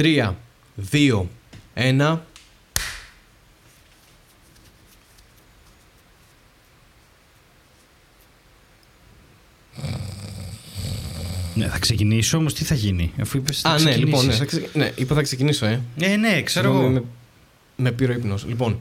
3, 0.00 0.34
2, 0.92 1.26
1. 1.74 2.18
Ναι, 11.54 11.66
θα 11.66 11.78
ξεκινήσω 11.78 12.36
όμως 12.36 12.54
τι 12.54 12.64
θα 12.64 12.74
γίνει, 12.74 13.12
αφού 13.20 13.36
είπες. 13.36 13.64
Α, 13.64 13.78
ναι, 13.78 13.96
λοιπόν, 13.96 14.26
ναι, 14.26 14.32
θα 14.32 14.44
ξε... 14.44 14.68
ναι, 14.72 14.92
είπα 14.94 15.14
θα 15.14 15.22
ξεκινήσω, 15.22 15.66
ε. 15.66 15.80
Ε, 15.98 16.16
ναι, 16.16 16.42
ξέρω 16.42 16.72
εγώ. 16.72 16.88
Με, 16.88 17.02
με 17.76 17.92
πήρε 17.92 18.12
ο 18.12 18.14
ύπνος. 18.14 18.44
Λοιπόν, 18.46 18.80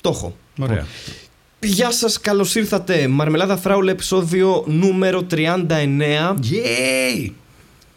το 0.00 0.08
έχω. 0.08 0.36
Ωραία. 0.58 0.74
Λοιπόν, 0.74 0.88
Γεια 1.60 1.90
σας, 1.90 2.20
καλώς 2.20 2.54
ήρθατε. 2.54 3.08
Μαρμελάδα 3.08 3.56
Φράουλα, 3.56 3.90
επεισόδιο 3.90 4.64
νούμερο 4.66 5.26
39. 5.30 5.66
Yay! 6.50 7.30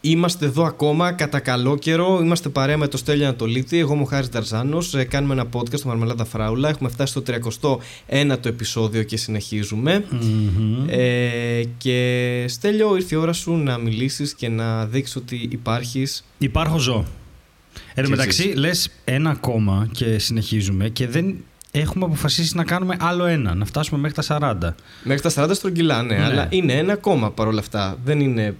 Είμαστε 0.03 0.45
εδώ 0.45 0.63
ακόμα 0.63 1.11
κατά 1.11 1.39
καλό 1.39 1.77
καιρό. 1.77 2.19
Είμαστε 2.23 2.49
παρέα 2.49 2.77
με 2.77 2.87
το 2.87 2.97
Στέλιο 2.97 3.25
Ανατολίτη. 3.25 3.77
Εγώ 3.79 3.93
είμαι 3.93 4.01
ο 4.01 4.05
Χάρης 4.05 4.27
Δαρζάνος. 4.27 4.93
Ε, 4.93 5.03
Κάνουμε 5.03 5.33
ένα 5.33 5.45
podcast 5.53 5.77
στο 5.77 5.87
Μαρμελάδα 5.87 6.25
Φράουλα. 6.25 6.69
Έχουμε 6.69 6.89
φτάσει 6.89 7.11
στο 7.11 7.23
31ο 7.27 8.45
επεισόδιο 8.45 9.03
και 9.03 9.17
συνεχίζουμε. 9.17 10.05
Μμμ. 10.09 10.85
Ε, 10.89 11.63
και 11.77 12.45
Στέλιο, 12.47 12.95
ήρθε 12.95 13.15
η 13.15 13.17
ώρα 13.17 13.33
σου 13.33 13.51
να 13.55 13.77
μιλήσεις 13.77 14.33
και 14.33 14.49
να 14.49 14.85
δείξεις 14.85 15.15
ότι 15.15 15.47
υπάρχεις. 15.51 16.23
Υπάρχω 16.37 16.77
ζω. 16.77 17.05
Εν 17.93 17.95
τω 17.95 18.01
Και 18.03 18.07
μεταξύ, 18.15 18.41
ζεις. 18.41 18.55
λες 18.55 18.89
ένα 19.05 19.29
ακόμα 19.29 19.87
και 19.91 20.17
συνεχίζουμε 20.19 20.89
και 20.89 21.07
δεν 21.07 21.35
έχουμε 21.71 22.05
αποφασίσει 22.05 22.55
να 22.55 22.63
κάνουμε 22.63 22.95
άλλο 22.99 23.25
ένα, 23.25 23.53
να 23.55 23.65
φτάσουμε 23.65 23.99
μέχρι 23.99 24.15
τα 24.15 24.23
40. 24.23 24.75
Μέχρι 25.03 25.21
τα 25.21 25.29
40 25.29 25.49
στρογγυλά, 25.55 26.03
ναι, 26.03 26.15
Ναι. 26.15 26.23
αλλά 26.23 26.47
είναι 26.49 26.73
ένα 26.73 26.93
ακόμα 26.93 27.31
παρόλα 27.31 27.59
αυτά. 27.59 27.97
Δεν 28.03 28.19
είναι 28.19 28.55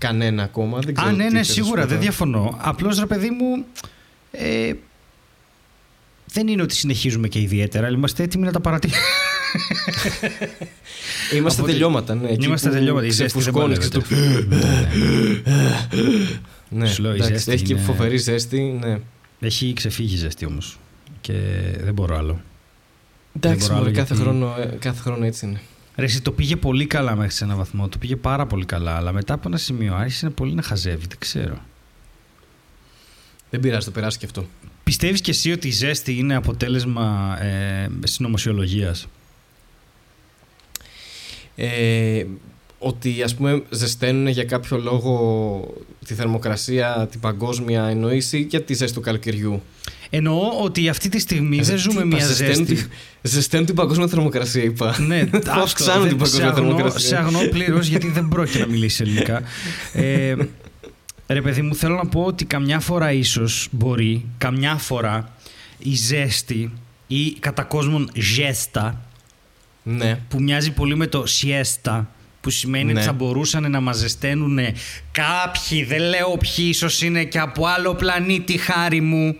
κανένα 0.00 0.42
ακόμα. 0.42 0.78
Δεν 0.78 0.94
ξέρω 0.94 1.08
Α, 1.08 1.12
ναι, 1.12 1.16
τι 1.26 1.32
ναι, 1.32 1.38
θες 1.38 1.38
να 1.38 1.44
σου 1.44 1.52
σίγουρα, 1.52 1.74
πω 1.80 1.80
δεν 1.80 1.88
τώρα. 1.88 2.00
διαφωνώ. 2.00 2.58
Απλώς 2.60 2.98
ρε 2.98 3.06
παιδί 3.06 3.30
μου. 3.30 3.64
Ε, 4.30 4.72
δεν 6.32 6.48
είναι 6.48 6.62
ότι 6.62 6.74
συνεχίζουμε 6.74 7.28
και 7.28 7.40
ιδιαίτερα, 7.40 7.86
αλλά 7.86 7.96
είμαστε 7.96 8.22
έτοιμοι 8.22 8.44
να 8.44 8.52
τα 8.52 8.60
παρατηρήσουμε. 8.60 9.06
Είμαστε 11.36 11.60
Οπότε- 11.60 11.72
τελειώματα, 11.76 12.14
ναι. 12.14 12.28
εκεί 12.28 12.46
Είμαστε 12.46 12.68
που 12.68 12.74
τελειώματα. 12.74 13.06
Η 13.06 13.10
ζέστη 13.10 13.38
δεν 13.42 13.52
ξεφουσκώνεις 13.52 13.78
και 13.78 13.88
παλεύεται. 13.88 14.48
το- 14.48 14.56
Ναι, 16.68 16.86
Σου 16.86 17.02
λέω, 17.02 17.12
η 17.12 17.14
εντάξει, 17.14 17.32
ζέστη 17.34 17.52
έχει 17.52 17.64
και 17.64 17.72
είναι- 17.72 17.82
φοβερή 17.82 18.16
ζέστη. 18.16 18.60
Ναι. 18.80 18.98
Έχει 19.40 19.72
ξεφύγει 19.72 20.14
η 20.14 20.18
ζέστη 20.18 20.44
όμως. 20.44 20.78
Και 21.20 21.32
δεν 21.80 21.94
μπορώ 21.94 22.16
άλλο. 22.16 22.40
Εντάξει, 23.36 23.60
μπορώ 23.66 23.74
άλλο 23.74 23.82
μωρέ, 23.84 23.96
κάθε, 23.96 24.14
γιατί- 24.14 24.28
χρόνο, 24.30 24.54
ε, 24.60 24.76
κάθε 24.80 25.00
χρόνο 25.00 25.24
έτσι 25.24 25.46
είναι. 25.46 25.60
Ρε, 26.00 26.06
εσύ 26.06 26.22
το 26.22 26.32
πήγε 26.32 26.56
πολύ 26.56 26.86
καλά 26.86 27.16
μέχρι 27.16 27.32
σε 27.32 27.44
ένα 27.44 27.54
βαθμό. 27.54 27.88
Το 27.88 27.98
πήγε 27.98 28.16
πάρα 28.16 28.46
πολύ 28.46 28.64
καλά. 28.64 28.96
Αλλά 28.96 29.12
μετά 29.12 29.34
από 29.34 29.48
ένα 29.48 29.56
σημείο 29.56 29.94
άρχισε 29.94 30.26
να 30.26 30.32
πολύ 30.32 30.54
να 30.54 30.62
χαζεύει. 30.62 31.06
Δεν 31.08 31.18
ξέρω. 31.18 31.58
Δεν 33.50 33.60
πειράζει, 33.60 33.84
το 33.84 33.90
περάσει 33.90 34.18
και 34.18 34.26
αυτό. 34.26 34.46
Πιστεύεις 34.84 35.20
και 35.20 35.30
εσύ 35.30 35.52
ότι 35.52 35.68
η 35.68 35.70
ζέστη 35.70 36.14
είναι 36.14 36.34
αποτέλεσμα 36.34 37.36
ε, 37.42 37.88
συνωμοσιολογίας; 38.04 39.08
Ε, 41.56 42.24
ότι 42.78 43.22
ας 43.22 43.34
πούμε 43.34 43.62
ζεσταίνουν 43.70 44.26
για 44.26 44.44
κάποιο 44.44 44.78
λόγο 44.78 45.74
τη 46.06 46.14
θερμοκρασία, 46.14 47.08
την 47.10 47.20
παγκόσμια 47.20 47.84
εννοήσει 47.84 48.38
ή 48.38 48.46
για 48.50 48.62
τη 48.62 48.74
ζέστη 48.74 48.96
του 48.96 49.00
καλοκαιριού. 49.00 49.62
Εννοώ 50.10 50.48
ότι 50.62 50.88
αυτή 50.88 51.08
τη 51.08 51.18
στιγμή 51.18 51.58
Ε, 51.58 51.62
δεν 51.62 51.74
τι 51.74 51.80
ζούμε 51.80 51.94
είπα, 52.00 52.16
μια 52.16 52.26
ζεσταίνουν 52.26 52.54
ζέστη. 52.54 52.74
την- 52.74 52.90
Ζεσταίνουν 53.22 53.66
την 53.66 53.74
παγκόσμια 53.74 54.06
θερμοκρασία, 54.08 54.62
είπα. 54.62 54.96
Ναι, 55.06 55.24
Θα 55.26 55.38
αυτό, 55.38 55.60
αυξάνουν 55.60 56.08
δεν- 56.08 56.16
την 56.16 56.26
σε 56.26 56.32
παγκόσμια 56.40 56.48
αγνώ- 56.48 56.64
θερμοκρασία. 56.76 57.08
Σε 57.08 57.16
αγνώ 57.16 57.38
πλήρως 57.50 57.86
γιατί 57.86 58.08
δεν 58.10 58.28
πρόκειται 58.28 58.58
να 58.58 58.66
μιλήσει 58.66 59.02
ελληνικά. 59.02 59.42
Ε, 59.92 60.34
ρε 61.26 61.42
παιδί 61.42 61.62
μου, 61.62 61.74
θέλω 61.74 61.94
να 61.94 62.06
πω 62.06 62.22
ότι 62.22 62.44
καμιά 62.44 62.80
φορά 62.80 63.12
ίσως 63.12 63.68
μπορεί, 63.70 64.24
καμιά 64.38 64.74
φορά 64.76 65.34
η 65.78 65.94
ζέστη 65.94 66.72
ή 67.06 67.30
κατά 67.32 67.62
κόσμον 67.62 68.10
ζέστα 68.14 69.00
ναι. 69.82 70.18
που 70.28 70.42
μοιάζει 70.42 70.70
πολύ 70.70 70.96
με 70.96 71.06
το 71.06 71.24
siesta 71.26 72.04
που 72.40 72.50
σημαίνει 72.50 72.84
Ναι. 72.92 72.98
ότι 72.98 73.06
θα 73.08 73.12
μπορούσαν 73.12 73.70
να 73.70 73.80
μας 73.80 73.96
ζεσταίνουν 73.96 74.58
κάποιοι, 75.12 75.84
δεν 75.84 76.00
λέω 76.00 76.36
ποιοι, 76.38 76.66
ίσως 76.68 77.02
είναι 77.02 77.24
και 77.24 77.38
από 77.38 77.66
άλλο 77.66 77.94
πλανήτη 77.94 78.56
χάρη 78.58 79.00
μου. 79.00 79.36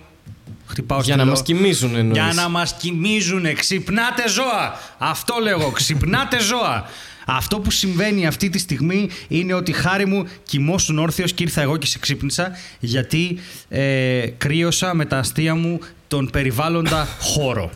Χτυπάω 0.70 1.00
Για 1.00 1.16
να 1.16 1.22
στυλό. 1.22 1.34
μας 1.36 1.42
κοιμίζουν 1.42 1.94
εννοείς. 1.97 2.22
Για 2.22 2.32
να 2.42 2.48
μας 2.48 2.75
κοιμίζουν. 2.78 3.54
Ξυπνάτε 3.54 4.28
ζώα. 4.28 4.75
Αυτό 4.98 5.34
λέγω. 5.42 5.70
Ξυπνάτε 5.70 6.41
ζώα. 6.41 6.84
Αυτό 7.26 7.58
που 7.60 7.70
συμβαίνει 7.70 8.26
αυτή 8.26 8.48
τη 8.48 8.58
στιγμή 8.58 9.09
είναι 9.28 9.53
ότι 9.54 9.72
χάρη 9.72 10.06
μου 10.06 10.26
κοιμόσουν 10.42 10.98
όρθιος 10.98 11.32
και 11.32 11.42
ήρθα 11.42 11.60
εγώ 11.60 11.76
και 11.76 11.86
σε 11.86 11.98
ξύπνησα 11.98 12.50
γιατί 12.80 13.38
ε, 13.69 14.26
κρύωσα 14.38 14.94
με 14.94 15.04
τα 15.04 15.19
αστεία 15.19 15.54
μου 15.54 15.78
τον 16.09 16.30
περιβάλλοντα 16.32 17.09
χώρο. 17.20 17.70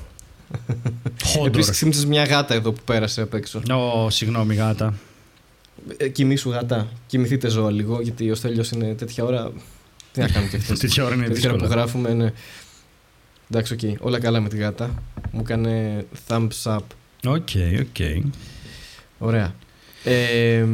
Χόντορ. 1.25 1.47
Επίσης 1.47 1.71
ξύμισες 1.71 2.05
μια 2.07 2.25
γάτα 2.25 2.55
εδώ 2.55 2.73
που 2.73 2.81
πέρασε 2.85 3.21
απ' 3.23 3.35
έξω. 3.35 3.63
Ω, 3.71 4.11
συγγνώμη 4.11 4.55
γάτα. 4.55 4.95
Ε, 5.97 6.09
κοιμήσου 6.09 6.51
γάτα. 6.51 6.89
Κοιμηθείτε 7.07 7.49
ζώα 7.49 7.71
λίγο 7.71 8.01
γιατί 8.03 8.31
ο 8.31 8.35
Στέλιος 8.35 8.71
είναι 8.71 8.95
τέτοια 8.95 9.25
ώρα... 9.25 9.51
Τι 10.13 10.21
να 10.21 10.29
κάνουμε 10.29 10.51
και 10.51 10.57
αυτός; 10.63 10.79
Τέτοια 10.79 11.05
ώρα 11.05 11.15
είναι 11.15 11.27
τέτοια 11.27 11.49
ώρα 11.49 11.59
που 11.59 11.65
δύσκολα. 11.65 11.81
γράφουμε 11.83 12.11
είναι... 12.11 12.33
Εντάξει, 13.57 13.73
οκ. 13.73 14.07
Όλα 14.07 14.19
καλά 14.21 14.41
με 14.41 14.49
τη 14.49 14.57
γάτα. 14.57 15.03
Μου 15.31 15.41
έκανε 15.41 16.05
thumbs 16.29 16.63
up. 16.65 16.79
Ok, 17.27 17.49
ok. 17.81 18.25
Ωραία. 19.19 19.55
Ε, 20.05 20.65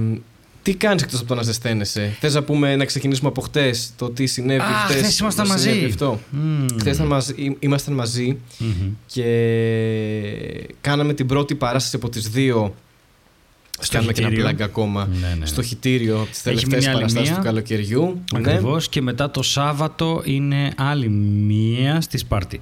τι 0.63 0.75
κάνεις 0.75 1.03
εκτός 1.03 1.19
από 1.19 1.29
το 1.29 1.35
να 1.35 1.43
ζεσταίνεσαι. 1.43 2.17
Θες 2.21 2.35
να 2.35 2.43
πούμε 2.43 2.77
να 2.77 2.85
ξεκινήσουμε 2.85 3.29
από 3.29 3.41
χτες 3.41 3.93
το 3.97 4.11
τι 4.11 4.27
συνέβη 4.27 4.61
Α, 4.61 4.65
χτες. 4.85 4.97
χθες 4.97 5.19
ήμασταν 5.19 5.47
το 5.49 5.53
συνέβη 5.59 5.75
μαζί. 5.81 5.87
Αυτό; 5.93 6.21
Μμμ. 6.31 6.67
Χθες 6.81 6.95
ήταν 6.95 7.07
μαζί- 7.07 7.35
ή- 7.37 7.57
ήμασταν 7.61 7.95
μαζί 7.95 8.39
Μμμ. 8.59 8.91
και 9.07 9.25
κάναμε 10.81 11.15
την 11.15 11.27
πρώτη 11.27 11.55
παράσταση 11.55 11.97
από 11.97 12.09
τις 12.09 12.29
δύο. 12.29 12.75
Στο 13.81 13.93
Κάνουμε 13.95 14.13
και 14.13 14.21
ένα 14.21 14.31
χιτήριο. 14.31 14.51
πλάγκ 14.55 14.63
ακόμα. 14.69 15.09
Ναι, 15.21 15.37
ναι. 15.39 15.47
Στο 15.47 15.63
χιτήριο 15.63 16.27
τις 16.31 16.43
τελευταίες 16.43 16.73
μείνει 16.73 16.87
άλλη 16.87 16.95
παραστάσεις 16.95 17.29
μία. 17.29 17.39
του 17.39 17.45
καλοκαιριού. 17.45 18.23
Ναι. 18.33 18.39
Ακριβώς 18.51 18.89
και 18.89 19.03
μετά 19.03 19.31
το 19.31 19.43
Σάββατο 19.43 20.23
είναι 20.25 20.73
άλλη 20.77 21.09
μία 21.09 22.01
στη 22.01 22.19
Σπάρτη 22.19 22.61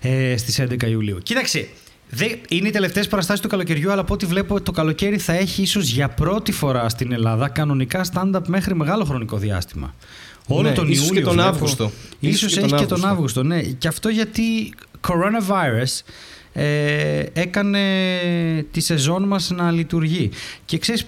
ε, 0.00 0.36
στις 0.36 0.60
11 0.60 0.82
Ιουλίου. 0.90 1.18
Κοίταξε, 1.22 1.68
δε, 2.10 2.26
είναι 2.48 2.68
οι 2.68 2.70
τελευταίες 2.70 3.08
παραστάσεις 3.08 3.40
του 3.42 3.48
καλοκαιριού 3.48 3.92
αλλά 3.92 4.00
από 4.00 4.14
ό,τι 4.14 4.26
βλέπω 4.26 4.60
το 4.60 4.72
καλοκαίρι 4.72 5.18
θα 5.18 5.32
έχει 5.32 5.62
ίσως 5.62 5.88
για 5.90 6.08
πρώτη 6.08 6.52
φορά 6.52 6.88
στην 6.88 7.12
Ελλάδα 7.12 7.48
κανονικά 7.48 8.04
stand-up 8.12 8.40
μέχρι 8.46 8.74
μεγάλο 8.74 9.04
χρονικό 9.04 9.36
διάστημα. 9.36 9.94
Όλο 10.46 10.68
Ναι, 10.68 10.74
τον 10.74 10.88
ίσως 10.90 11.06
Ιούλιο 11.06 11.20
και 11.20 11.26
τον 11.26 11.34
βλέπω. 11.36 11.48
Αύγουστο. 11.48 11.90
Ίσως, 12.20 12.56
έχει 12.56 12.74
και 12.74 12.86
τον 12.86 13.04
Αύγουστο, 13.04 13.42
ναι. 13.42 13.62
Και 13.62 13.88
αυτό 13.88 14.08
γιατί 14.08 14.72
coronavirus 15.08 16.00
ε, 16.52 17.24
έκανε 17.32 17.80
τη 18.70 18.80
σεζόν 18.80 19.22
μας 19.22 19.50
να 19.50 19.70
λειτουργεί. 19.70 20.30
Και 20.64 20.78
ξέρεις, 20.78 21.06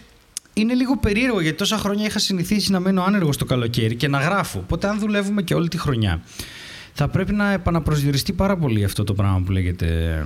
είναι 0.53 0.75
λίγο 0.75 0.99
περίεργο 0.99 1.41
γιατί 1.41 1.57
τόσα 1.57 1.77
χρόνια 1.77 2.07
είχα 2.07 2.19
συνηθίσει 2.19 2.73
να 2.73 2.81
μένω 2.81 3.03
άνεργος 3.03 3.37
το 3.37 3.45
καλοκαίρι 3.45 3.95
και 3.95 4.09
να 4.09 4.19
γράφω. 4.19 4.59
Οπότε 4.59 4.89
αν 4.89 4.99
δουλεύουμε 4.99 5.43
και 5.43 5.55
όλη 5.55 5.69
τη 5.69 5.79
χρονιά 5.79 6.23
θα 6.93 7.09
πρέπει 7.09 7.33
να 7.33 7.53
επαναπροσδιοριστεί 7.53 8.33
πάρα 8.33 8.57
πολύ 8.57 8.85
αυτό 8.85 9.05
το 9.05 9.15
πράγμα 9.15 9.43
που 9.45 9.53
λέγεται 9.53 10.17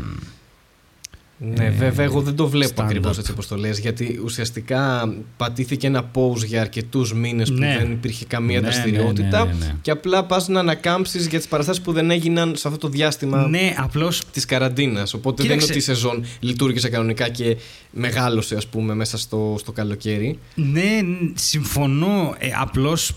Ναι, 1.38 1.64
ε, 1.64 1.70
βέβαια, 1.70 2.04
εγώ 2.04 2.20
δεν 2.20 2.34
το 2.34 2.48
βλέπω 2.48 2.72
stand-up. 2.76 2.84
ακριβώς 2.84 3.18
έτσι 3.18 3.30
όπως 3.30 3.46
το 3.48 3.56
λες, 3.56 3.78
γιατί 3.78 4.20
ουσιαστικά 4.24 5.14
πατήθηκε 5.36 5.86
ένα 5.86 6.10
pause 6.14 6.44
για 6.46 6.60
αρκετούς 6.60 7.14
μήνες 7.14 7.48
που 7.52 7.58
Ναι. 7.58 7.76
δεν 7.78 7.90
υπήρχε 7.90 8.24
καμία 8.24 8.60
Ναι, 8.60 8.66
δραστηριότητα. 8.68 9.44
ναι, 9.44 9.52
ναι, 9.52 9.58
ναι. 9.66 9.74
Και 9.82 9.90
απλά 9.90 10.24
πας 10.24 10.48
να 10.48 10.60
ανακάμψεις 10.60 11.26
για 11.26 11.38
τις 11.38 11.48
παραστάσεις 11.48 11.82
που 11.82 11.92
δεν 11.92 12.10
έγιναν 12.10 12.56
σε 12.56 12.68
αυτό 12.68 12.80
το 12.80 12.88
διάστημα 12.88 13.48
Ναι, 13.48 13.74
απλώς 13.78 14.22
της 14.32 14.44
καραντίνας. 14.44 15.14
Οπότε 15.14 15.42
Κοίταξε. 15.42 15.66
δεν 15.66 15.76
είναι 15.76 15.84
ότι 15.84 15.92
η 15.92 15.94
σεζόν 15.94 16.24
λειτουργήσε 16.40 16.88
κανονικά 16.88 17.28
και 17.28 17.56
μεγάλωσε, 17.90 18.54
ας 18.54 18.66
πούμε, 18.66 18.94
μέσα 18.94 19.18
στο, 19.18 19.56
στο 19.58 19.72
καλοκαίρι. 19.72 20.38
Ναι, 20.54 21.00
ν- 21.02 21.32
συμφωνώ. 21.38 22.34
Ε, 22.38 22.48
απλώς 22.60 23.14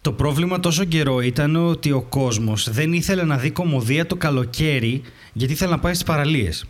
το 0.00 0.12
πρόβλημα 0.12 0.60
τόσο 0.60 0.84
καιρό 0.84 1.20
ήταν 1.20 1.56
ότι 1.56 1.92
ο 1.92 2.00
κόσμος 2.08 2.70
δεν 2.70 2.92
ήθελε 2.92 3.22
να 3.24 3.36
δει 3.36 3.50
κομμωδία 3.50 4.06
το 4.06 4.16
καλοκαίρι 4.16 5.02
γιατί 5.32 5.52
ήθελε 5.52 5.70
να 5.70 5.78
πάει 5.78 5.92
στις 5.94 6.06
παραλίες. 6.06 6.64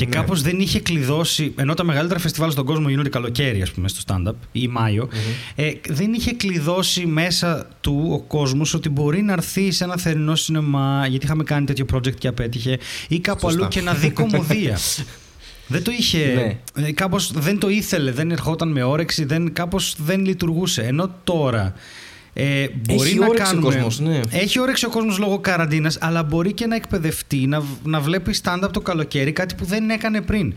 Και 0.00 0.06
Ναι. 0.06 0.14
κάπως 0.14 0.42
δεν 0.42 0.60
είχε 0.60 0.80
κλειδώσει, 0.80 1.52
ενώ 1.56 1.74
τα 1.74 1.84
μεγαλύτερα 1.84 2.20
φεστιβάλ 2.20 2.50
στον 2.50 2.64
κόσμο 2.64 2.88
γίνονται 2.88 3.08
καλοκαίρι, 3.08 3.62
ας 3.62 3.70
πούμε, 3.70 3.88
στο 3.88 4.00
stand-up 4.06 4.32
ή 4.52 4.68
μαιο 4.68 5.08
ε, 5.54 5.70
δεν 5.88 6.12
είχε 6.12 6.32
κλειδώσει 6.32 7.06
μέσα 7.06 7.68
του 7.80 8.08
ο 8.12 8.18
κόσμος 8.20 8.74
ότι 8.74 8.88
μπορεί 8.88 9.22
να 9.22 9.32
έρθει 9.32 9.70
σε 9.70 9.84
ένα 9.84 9.96
θερινό 9.96 10.34
σινεμά, 10.34 11.06
γιατί 11.08 11.24
είχαμε 11.24 11.44
κάνει 11.44 11.66
τέτοιο 11.66 11.84
project 11.94 12.14
και 12.14 12.28
απέτυχε, 12.28 12.78
ή 13.08 13.18
κάπου 13.20 13.40
Σωστά. 13.40 13.58
αλλού 13.60 13.68
και 13.68 13.80
να 13.80 13.94
δει 13.94 14.10
κομμωδία. 14.10 14.78
Δεν 15.72 15.82
το 15.82 15.90
είχε. 15.98 16.58
Ναι. 16.74 16.86
ε, 16.86 16.92
Κάπως 16.92 17.32
δεν 17.32 17.58
το 17.58 17.68
ήθελε, 17.68 18.10
δεν 18.12 18.30
ερχόταν 18.30 18.68
με 18.72 18.82
όρεξη, 18.82 19.24
δεν, 19.24 19.52
κάπως 19.52 19.94
δεν 19.98 20.24
λειτουργούσε. 20.24 20.82
Ενώ 20.82 21.14
τώρα. 21.24 21.74
Ε, 22.32 22.66
μπορεί 22.86 23.08
Έχει 23.08 23.18
να 23.18 23.26
όρεξη 23.26 23.42
ο 23.42 23.46
κάνουμε... 23.46 23.74
κόσμος, 23.74 24.00
ναι. 24.00 24.20
Έχει 24.30 24.60
όρεξη 24.60 24.86
ο 24.86 24.90
κόσμος 24.90 25.18
λόγω 25.18 25.38
καραντίνας, 25.38 25.98
αλλά 26.00 26.22
μπορεί 26.22 26.52
και 26.52 26.66
να 26.66 26.74
εκπαιδευτεί, 26.76 27.36
να, 27.46 27.62
να 27.84 28.00
βλέπει 28.00 28.34
stand-up 28.42 28.68
το 28.72 28.80
καλοκαίρι, 28.80 29.32
κάτι 29.32 29.54
που 29.54 29.64
δεν 29.64 29.90
έκανε 29.90 30.20
πριν. 30.20 30.54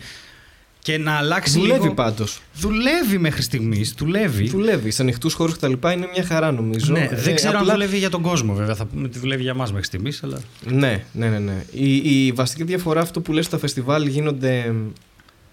και 0.80 0.98
να 0.98 1.12
αλλάξει 1.18 1.60
Δουλεύει 1.60 1.81
λίγο... 1.81 1.94
πάντως. 1.94 2.42
Δουλεύει 2.56 3.18
μέχρι 3.18 3.42
στιγμής. 3.42 3.94
Δουλεύει. 3.98 4.48
Δουλεύει. 4.50 4.92
Σε 4.92 5.02
ανοιχτούς 5.02 5.34
χώρους 5.34 5.54
κτλ. 5.56 5.72
είναι 5.72 6.10
μια 6.14 6.24
χαρά 6.25 6.52
νομίζω. 6.52 6.94
Ναι, 6.94 7.00
Ε, 7.12 7.16
δεν 7.16 7.36
ξέρω 7.36 7.58
απλά- 7.58 7.72
αν 7.72 7.78
δουλεύει 7.78 7.98
για 7.98 8.10
τον 8.10 8.22
κόσμο 8.22 8.54
βέβαια. 8.54 8.75
Θα 8.75 8.86
πούμε 8.86 9.06
ότι 9.06 9.20
δουλεύει 9.20 9.42
για 9.42 9.52
εμά 9.52 9.66
μέχρι 9.70 9.84
στιγμής. 9.86 10.24
Αλλά... 10.24 10.40
Ναι, 10.66 11.04
ναι, 11.14 11.28
ναι. 11.30 11.40
ναι. 11.40 11.64
Η, 11.72 12.25
η 12.25 12.31
βασική 12.31 12.64
διαφορά 12.64 13.02
αυτό 13.02 13.22
που 13.22 13.34
λες 13.34 13.50
τα 13.50 13.58
φεστιβάλ 13.58 14.08
γίνονται 14.08 14.74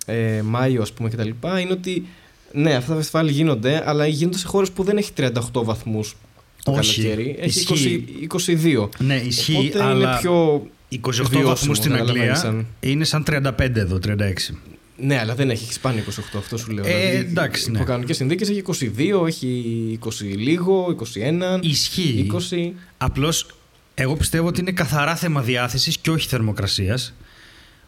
ε, 0.06 0.40
Μάιο, 0.44 0.82
ας 0.82 0.93
πούμε, 0.93 1.08
κτλ. 1.08 1.28
είναι 1.61 1.72
ότι 1.72 2.06
ναι, 2.52 2.75
αυτά 2.75 2.91
τα 2.91 2.97
φεστιβάλ 2.97 3.29
γίνονται, 3.29 3.82
αλλά 3.87 4.06
γίνονται 4.06 4.38
σε 4.38 4.47
χώρες 4.47 4.70
που 4.70 4.82
δεν 4.82 4.97
έχει 4.97 5.11
38 5.17 5.31
βαθμούς 5.64 6.17
το 6.62 6.73
Όχι. 6.73 7.00
καλοκαίρι. 7.02 7.37
Έχει 7.41 7.58
Ισχύει. 7.73 8.05
20, 8.20 8.25
22. 8.25 8.88
Ναι, 8.99 9.14
ισχύει. 9.17 9.56
Οπότε 9.56 9.82
αλλά 9.82 10.08
είναι 10.08 10.19
πιο. 10.20 10.67
28 10.93 10.99
βιώσιμο, 11.12 11.43
βαθμούς 11.49 11.76
στην 11.76 11.91
καταλαβαίνεις, 11.91 12.20
Αγγλία 12.20 12.35
σαν- 12.35 12.67
είναι 12.81 13.05
σαν 13.05 13.25
35 13.31 13.81
εδώ, 13.81 13.99
36. 13.99 14.55
Ναι, 15.02 15.19
αλλά 15.19 15.35
δεν 15.35 15.50
έχει, 15.50 15.64
έχει 15.70 15.81
πάνω 15.81 15.99
28, 15.99 16.38
αυτό 16.38 16.56
σου 16.56 16.70
λέω. 16.70 16.85
Ε, 16.87 17.17
εντάξει, 17.17 17.70
ναι. 17.70 17.76
Υπό 17.76 17.87
κανονικέ 17.87 18.12
συνθήκες 18.12 18.49
έχει 18.49 18.58
22, 18.58 19.26
έχει 19.26 19.99
20 20.05 20.35
λίγο, 20.37 20.87
21, 20.91 21.58
Ισχύει. 21.61 22.26
20. 22.32 22.73
Απλώς 22.99 23.46
εγώ 23.94 24.17
πιστεύω 24.17 24.46
ότι 24.46 24.61
είναι 24.61 24.73
καθαρά 24.73 25.17
θέμα 25.17 25.41
διάθεσης 25.43 25.99
και 25.99 26.11
όχι 26.11 26.29
θερμοκρασίας. 26.29 27.14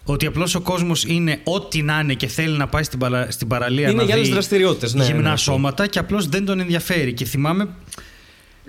Ότι 0.05 0.27
απλώς 0.27 0.55
ο 0.55 0.61
κόσμος 0.61 1.05
είναι 1.05 1.41
ό,τι 1.45 1.83
να 1.83 2.01
είναι 2.01 2.15
και 2.15 2.27
θέλει 2.27 2.57
να 2.57 2.67
πάει 2.69 2.83
στην, 2.83 2.99
παρα- 2.99 3.31
στην 3.31 3.49
παραλία 3.49 3.89
Είναι 3.89 3.97
να 3.97 4.03
για 4.03 4.15
άλλες 4.15 4.27
δει 4.27 4.33
δραστηριότητες. 4.33 4.95
Ναι, 4.95 5.05
γυμνά 5.05 5.23
ναι, 5.23 5.29
ναι. 5.31 5.37
σώματα 5.37 5.87
και 5.87 5.99
απλώς 5.99 6.29
δεν 6.29 6.45
τον 6.45 6.61
ενδιαφέρει. 6.61 7.13
Και 7.13 7.25
θυμάμαι. 7.25 7.69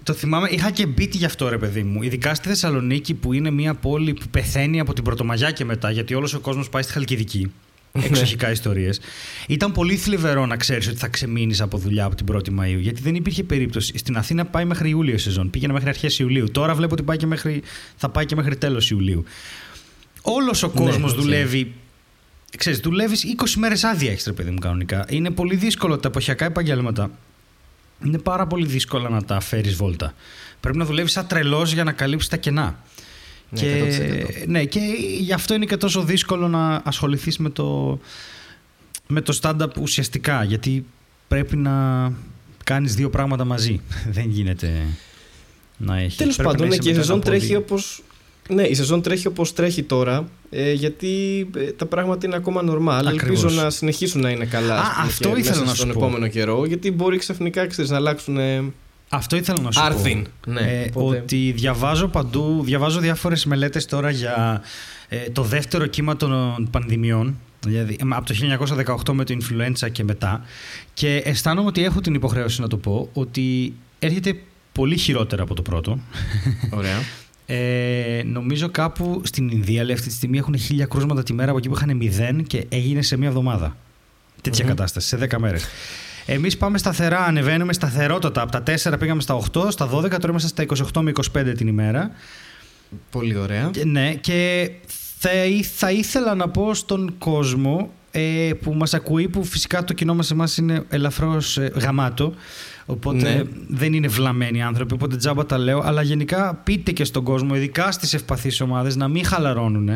Το 0.03 0.13
θυμάμαι, 0.13 0.47
είχα 0.51 0.71
και 0.71 0.85
μπίτι 0.85 1.17
γι' 1.17 1.25
αυτό 1.25 1.49
ρε 1.49 1.57
παιδί 1.57 1.83
μου. 1.83 2.03
Ειδικά 2.03 2.35
στη 2.35 2.47
Θεσσαλονίκη 2.47 3.13
που 3.13 3.33
είναι 3.33 3.49
μια 3.51 3.73
πόλη 3.73 4.13
που 4.13 4.25
πεθαίνει 4.31 4.79
από 4.79 4.93
την 4.93 5.03
Πρωτομαγιά 5.03 5.51
και 5.51 5.65
μετά, 5.65 5.91
γιατί 5.91 6.13
όλος 6.13 6.33
ο 6.33 6.39
κόσμος 6.39 6.69
πάει 6.69 6.81
στη 6.83 6.91
Χαλκιδική. 6.91 7.51
Ναι. 7.91 8.05
Εξοχικά 8.05 8.51
ιστορίες. 8.51 8.99
Ήταν 9.47 9.71
πολύ 9.71 9.95
θλιβερό 9.95 10.45
να 10.45 10.57
ξέρεις 10.57 10.87
ότι 10.87 10.97
θα 10.97 11.07
ξεμείνεις 11.07 11.61
από 11.61 11.77
δουλειά 11.77 12.05
από 12.05 12.15
την 12.15 12.25
1η 12.35 12.49
Μαου. 12.49 12.77
Γιατί 12.79 13.01
δεν 13.01 13.15
υπήρχε 13.15 13.43
περίπτωση. 13.43 13.97
Στην 13.97 14.17
Αθήνα 14.17 14.45
πάει 14.45 14.65
μέχρι 14.65 14.89
Ιούλιο 14.89 15.13
η 15.13 15.17
σεζόν. 15.17 15.49
Πήγαινε 15.49 15.73
μέχρι 15.73 15.89
αρχές 15.89 16.19
Ιουλίου. 16.19 16.51
Τώρα 16.51 16.73
βλέπω 16.75 16.93
ότι 16.93 17.03
πάει 17.03 17.17
και 17.17 17.25
μέχρι, 17.25 17.61
θα 17.95 18.09
πάει 18.09 18.25
και 18.25 18.35
μέχρι 18.35 18.55
τέλος 18.55 18.91
Ιουλίου. 18.91 19.23
Όλος 20.25 20.63
ο 20.63 20.69
κόσμος 20.69 21.11
οκ. 21.11 21.19
δουλεύει. 21.19 21.73
Ξέρεις, 22.57 22.79
δουλεύεις 22.79 23.23
20 23.23 23.53
μέρες 23.57 23.83
άδεια 23.83 24.11
έχεις, 24.11 24.25
ρε 24.25 24.31
παιδί 24.31 24.51
μου, 24.51 24.59
κανονικά. 24.59 25.05
Είναι 25.09 25.29
πολύ 25.29 25.55
δύσκολο 25.55 25.97
τα 25.97 26.07
εποχιακά 26.07 26.45
επαγγέλματα. 26.45 27.11
Είναι 28.05 28.17
πάρα 28.17 28.47
πολύ 28.47 28.65
δύσκολο 28.65 29.09
να 29.09 29.23
τα 29.23 29.39
φέρεις 29.39 29.75
βόλτα. 29.75 30.13
Πρέπει 30.59 30.77
να 30.77 30.85
δουλεύεις 30.85 31.11
σαν 31.11 31.27
τρελός 31.27 31.71
για 31.73 31.83
να 31.83 31.91
καλύψεις 31.91 32.29
τα 32.29 32.37
κενά. 32.37 32.79
Ναι, 33.49 33.59
και, 33.59 33.81
100%. 34.43 34.47
ναι, 34.47 34.65
και 34.65 34.79
γι' 35.19 35.33
αυτό 35.33 35.53
είναι 35.53 35.65
και 35.65 35.77
τόσο 35.77 36.03
δύσκολο 36.03 36.47
να 36.47 36.81
ασχοληθείς 36.85 37.37
με 37.37 37.49
το, 37.49 37.99
με 39.07 39.21
το 39.21 39.39
stand-up 39.41 39.77
ουσιαστικά. 39.81 40.43
Γιατί 40.43 40.85
πρέπει 41.27 41.57
να 41.57 42.11
κάνεις 42.63 42.95
δύο 42.95 43.09
πράγματα 43.09 43.45
μαζί. 43.45 43.81
Δεν 44.15 44.29
γίνεται 44.29 44.87
να 45.77 45.97
έχει. 45.97 46.17
Τέλος 46.17 46.35
πρέπει 46.35 46.49
πάντων, 46.49 46.67
να 46.67 46.67
ναι, 46.67 46.73
είσαι 46.73 46.83
και 46.83 46.89
η 46.89 46.91
με 46.91 46.97
το 46.97 47.03
σεζόν 47.03 47.15
ένα 47.15 47.25
πόδι. 47.25 47.37
τρέχει 47.37 47.55
όπω. 47.55 47.75
Ναι, 48.49 48.63
η 48.63 48.73
σεζόν 48.73 49.01
τρέχει 49.01 49.27
όπως 49.27 49.53
τρέχει 49.53 49.83
τώρα, 49.83 50.27
ε, 50.49 50.71
γιατί 50.73 51.09
ε, 51.57 51.71
τα 51.71 51.85
πράγματα 51.85 52.25
είναι 52.25 52.35
ακόμα 52.35 52.61
normal. 52.65 53.03
Ακριβώς. 53.05 53.43
Ελπίζω 53.43 53.61
να 53.61 53.69
συνεχίσουν 53.69 54.21
να 54.21 54.29
είναι 54.29 54.45
καλά 54.45 54.75
Α, 54.75 54.79
ας 54.79 54.87
πούμε, 54.93 55.05
αυτό 55.07 55.29
και 55.29 55.39
ήθελα 55.39 55.55
μέσα 55.55 55.65
να 55.69 55.75
στον 55.75 55.87
σου 55.87 55.93
πω. 55.93 55.99
επόμενο 56.05 56.27
καιρό, 56.27 56.65
γιατί 56.65 56.91
μπορεί 56.91 57.17
ξαφνικά 57.17 57.67
ξέρεις, 57.67 57.91
να 57.91 57.97
αλλάξουν 57.97 58.37
ε, 58.37 58.63
Αυτό 59.09 59.35
ήθελα 59.35 59.61
να 59.61 59.71
σου 59.71 59.81
άρθιν. 59.81 60.23
πω. 60.45 60.51
Ναι, 60.51 60.59
Ε, 60.61 60.89
οπότε- 60.93 61.19
Ότι 61.19 61.51
διαβάζω 61.55 62.07
παντού, 62.07 62.61
διαβάζω 62.63 62.99
διάφορες 62.99 63.45
μελέτες 63.45 63.85
τώρα 63.85 64.09
για 64.09 64.61
ε, 65.09 65.17
το 65.31 65.41
δεύτερο 65.43 65.85
κύμα 65.85 66.15
των 66.15 66.67
πανδημιών, 66.71 67.39
δηλαδή 67.65 67.93
ε, 67.99 68.03
από 68.09 68.25
το 68.25 68.33
1918 69.05 69.13
με 69.13 69.23
το 69.23 69.35
influenza 69.41 69.91
και 69.91 70.03
μετά 70.03 70.41
και 70.93 71.15
αισθάνομαι 71.25 71.67
ότι 71.67 71.83
έχω 71.83 72.01
την 72.01 72.13
υποχρέωση 72.13 72.61
να 72.61 72.67
το 72.67 72.77
πω 72.77 73.09
ότι 73.13 73.73
έρχεται 73.99 74.35
πολύ 74.71 74.97
χειρότερα 74.97 75.43
από 75.43 75.53
το 75.53 75.61
πρώτο. 75.61 75.99
Ωραία. 76.71 76.97
Ε, 77.55 78.23
νομίζω 78.25 78.69
κάπου 78.69 79.21
στην 79.23 79.49
Ινδία 79.49 79.83
λέει, 79.83 79.93
αυτή 79.95 80.07
τη 80.07 80.13
στιγμή 80.13 80.37
έχουν 80.37 80.57
χίλια 80.57 80.85
κρούσματα 80.85 81.23
τη 81.23 81.33
μέρα 81.33 81.49
από 81.49 81.57
εκεί 81.57 81.69
που 81.69 81.75
είχαν 81.75 81.95
μηδέν 81.97 82.43
και 82.43 82.65
έγινε 82.69 83.01
σε 83.01 83.17
μία 83.17 83.27
εβδομάδα. 83.27 83.77
Τέτοια 84.41 84.63
Μμμ. 84.65 84.69
κατάσταση, 84.71 85.07
σε 85.07 85.17
10 85.17 85.37
μέρες. 85.39 85.65
Εμείς 86.25 86.57
πάμε 86.57 86.77
σταθερά, 86.77 87.19
ανεβαίνουμε 87.25 87.73
σταθερότατα. 87.73 88.41
Από 88.41 88.51
τα 88.51 88.63
4 88.63 88.99
πήγαμε 88.99 89.21
στα 89.21 89.33
8, 89.53 89.71
στα 89.71 89.89
12, 89.89 90.09
τώρα 90.09 90.29
είμαστε 90.29 90.47
στα 90.47 90.63
28 90.93 91.01
με 91.01 91.11
25 91.33 91.53
την 91.57 91.67
ημέρα. 91.67 92.11
Πολύ 93.11 93.35
ωραία. 93.37 93.69
Και, 93.73 93.85
ναι, 93.85 94.13
και 94.13 94.71
θα, 95.19 95.45
ή- 95.45 95.63
θα 95.63 95.91
ήθελα 95.91 96.35
να 96.35 96.49
πω 96.49 96.73
στον 96.73 97.15
κόσμο 97.17 97.91
ε, 98.11 98.51
που 98.61 98.73
μας 98.73 98.93
ακούει, 98.93 99.27
που 99.27 99.43
φυσικά 99.43 99.83
το 99.83 99.93
κοινό 99.93 100.15
μας 100.15 100.31
εμάς 100.31 100.57
είναι 100.57 100.83
ελαφρώς 100.89 101.57
ε, 101.57 101.71
γαμάτο, 101.75 102.33
οπότε 102.85 103.17
Ναι. 103.33 103.41
δεν 103.67 103.93
είναι 103.93 104.07
βλαμμένοι 104.07 104.63
άνθρωποι, 104.63 104.93
οπότε 104.93 105.15
τζάμπα 105.15 105.45
τα 105.45 105.57
λέω, 105.57 105.81
αλλά 105.85 106.01
γενικά 106.01 106.53
πείτε 106.63 106.91
και 106.91 107.03
στον 107.03 107.23
κόσμο, 107.23 107.55
ειδικά 107.55 107.91
στις 107.91 108.13
ευπαθείς 108.13 108.61
ομάδες, 108.61 108.95
να 108.95 109.07
μην 109.07 109.25
χαλαρώνουν, 109.25 109.89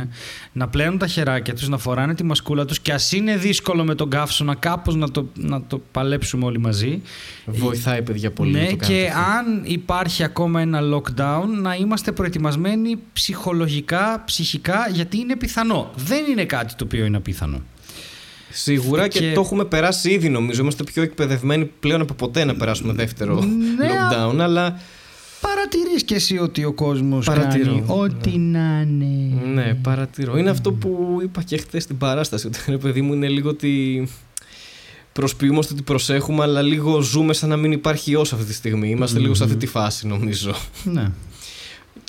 να 0.52 0.68
πλένουν 0.68 0.98
τα 0.98 1.08
χεράκια 1.08 1.54
τους, 1.54 1.68
να 1.68 1.78
φοράνε 1.78 2.14
τη 2.16 2.24
μασκούλα 2.24 2.66
τους 2.66 2.80
και 2.80 2.94
ας 2.94 3.12
είναι 3.12 3.38
δύσκολο 3.38 3.84
με 3.84 3.96
τον 3.96 4.10
καύσωνα 4.10 4.56
κάπως 4.56 4.96
να 4.96 5.12
το, 5.12 5.28
να 5.34 5.62
το 5.62 5.82
παλέψουμε 5.92 6.46
όλοι 6.46 6.60
μαζί. 6.60 7.02
Βοηθάει, 7.46 8.02
παιδιά, 8.02 8.32
πολύ. 8.32 8.52
Ναι, 8.52 8.60
να 8.60 8.66
το 8.70 8.76
κάνετε 8.76 9.00
και 9.02 9.08
αυτό. 9.08 9.20
αν 9.32 9.62
υπάρχει 9.66 10.24
ακόμα 10.24 10.62
ένα 10.62 10.80
lockdown, 10.94 11.46
να 11.62 11.76
είμαστε 11.76 12.12
προετοιμασμένοι 12.12 12.98
ψυχολογικά, 13.14 14.24
ψυχικά, 14.26 14.90
γιατί 14.94 15.18
είναι 15.18 15.36
πιθανό. 15.36 15.92
Δεν 15.96 16.26
είναι 16.32 16.46
κάτι 16.46 16.76
το 16.76 16.84
οποίο 16.84 17.06
είναι 17.06 17.18
απίθανο. 17.18 17.62
Σίγουρα 18.58 19.08
και... 19.08 19.20
και- 19.20 19.32
το 19.34 19.42
έχουμε 19.42 19.66
περάσει 19.66 20.10
ήδη 20.12 20.30
νομίζω. 20.30 20.62
Είμαστε 20.62 20.84
πιο 20.84 21.02
εκπαιδευμένοι 21.04 21.66
πλέον 21.80 22.02
από 22.02 22.14
ποτέ 22.14 22.46
να 22.46 22.56
περάσουμε 22.56 22.94
δεύτερο 22.94 23.36
Ναι, 23.78 23.88
lockdown. 23.90 24.40
Αλλά 24.40 24.80
Παρατηρείς 25.42 26.04
και 26.04 26.16
εσύ 26.16 26.38
ότι 26.38 26.64
ο 26.66 26.72
κόσμος 26.74 27.26
Παρατηρώ, 27.26 27.66
κάνει 27.66 27.80
ναι. 27.88 27.94
ό,τι 27.94 28.38
να 28.38 28.82
είναι. 28.82 29.42
ναι, 29.54 29.74
παρατηρώ. 29.74 30.38
Είναι 30.38 30.50
αυτό 30.50 30.72
που 30.72 31.20
είπα 31.24 31.44
και 31.44 31.58
χθες 31.58 31.84
στην 31.84 31.98
παράσταση. 31.98 32.48
Ότι 32.48 32.60
ρε 32.68 32.78
παιδί 32.78 33.02
μου 33.02 33.14
είναι 33.14 33.28
λίγο 33.28 33.50
ότι 33.50 34.08
προσποιούμαστε 35.14 35.74
ότι 35.74 35.82
προσέχουμε, 35.82 36.44
αλλά 36.44 36.62
λίγο 36.62 37.02
ζούμε 37.02 37.34
σαν 37.34 37.50
να 37.50 37.58
μην 37.58 37.72
υπάρχει 37.72 38.12
ιός 38.12 38.34
αυτή 38.34 38.46
τη 38.46 38.54
στιγμή. 38.54 38.90
Είμαστε 38.90 39.20
λίγο 39.20 39.34
σε 39.34 39.44
αυτή 39.44 39.56
τη 39.56 39.66
φάση 39.68 40.08
νομίζω. 40.08 40.56
Ναι. 40.84 41.12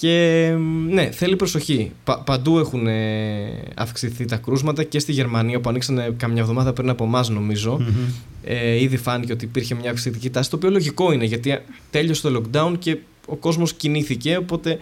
Και 0.00 0.54
ναι, 0.88 1.10
θέλει 1.10 1.36
προσοχή. 1.36 1.92
Πα- 2.04 2.18
παντού 2.22 2.58
έχουν 2.58 2.86
ε, 2.86 3.62
αυξηθεί 3.74 4.24
τα 4.24 4.36
κρούσματα 4.36 4.82
και 4.84 4.98
στη 4.98 5.12
Γερμανία 5.12 5.60
που 5.60 5.68
ανοίξανε 5.68 6.14
καμιά 6.16 6.40
εβδομάδα 6.42 6.72
πριν 6.72 6.88
από 6.88 7.04
εμάς, 7.04 7.28
νομίζω. 7.28 7.76
Μμμ. 7.80 7.86
Ε, 8.44 8.80
ήδη 8.82 8.96
φάνηκε 8.96 9.32
ότι 9.32 9.44
υπήρχε 9.44 9.74
μια 9.74 9.90
αυξητική 9.90 10.30
τάση, 10.30 10.50
το 10.50 10.56
οποίο 10.56 10.70
λογικό 10.70 11.12
είναι 11.12 11.24
γιατί 11.24 11.58
τέλειωσε 11.90 12.22
το 12.30 12.42
lockdown 12.42 12.74
και 12.78 12.96
ο 13.26 13.36
κόσμος 13.36 13.72
κινήθηκε. 13.72 14.36
Οπότε 14.36 14.78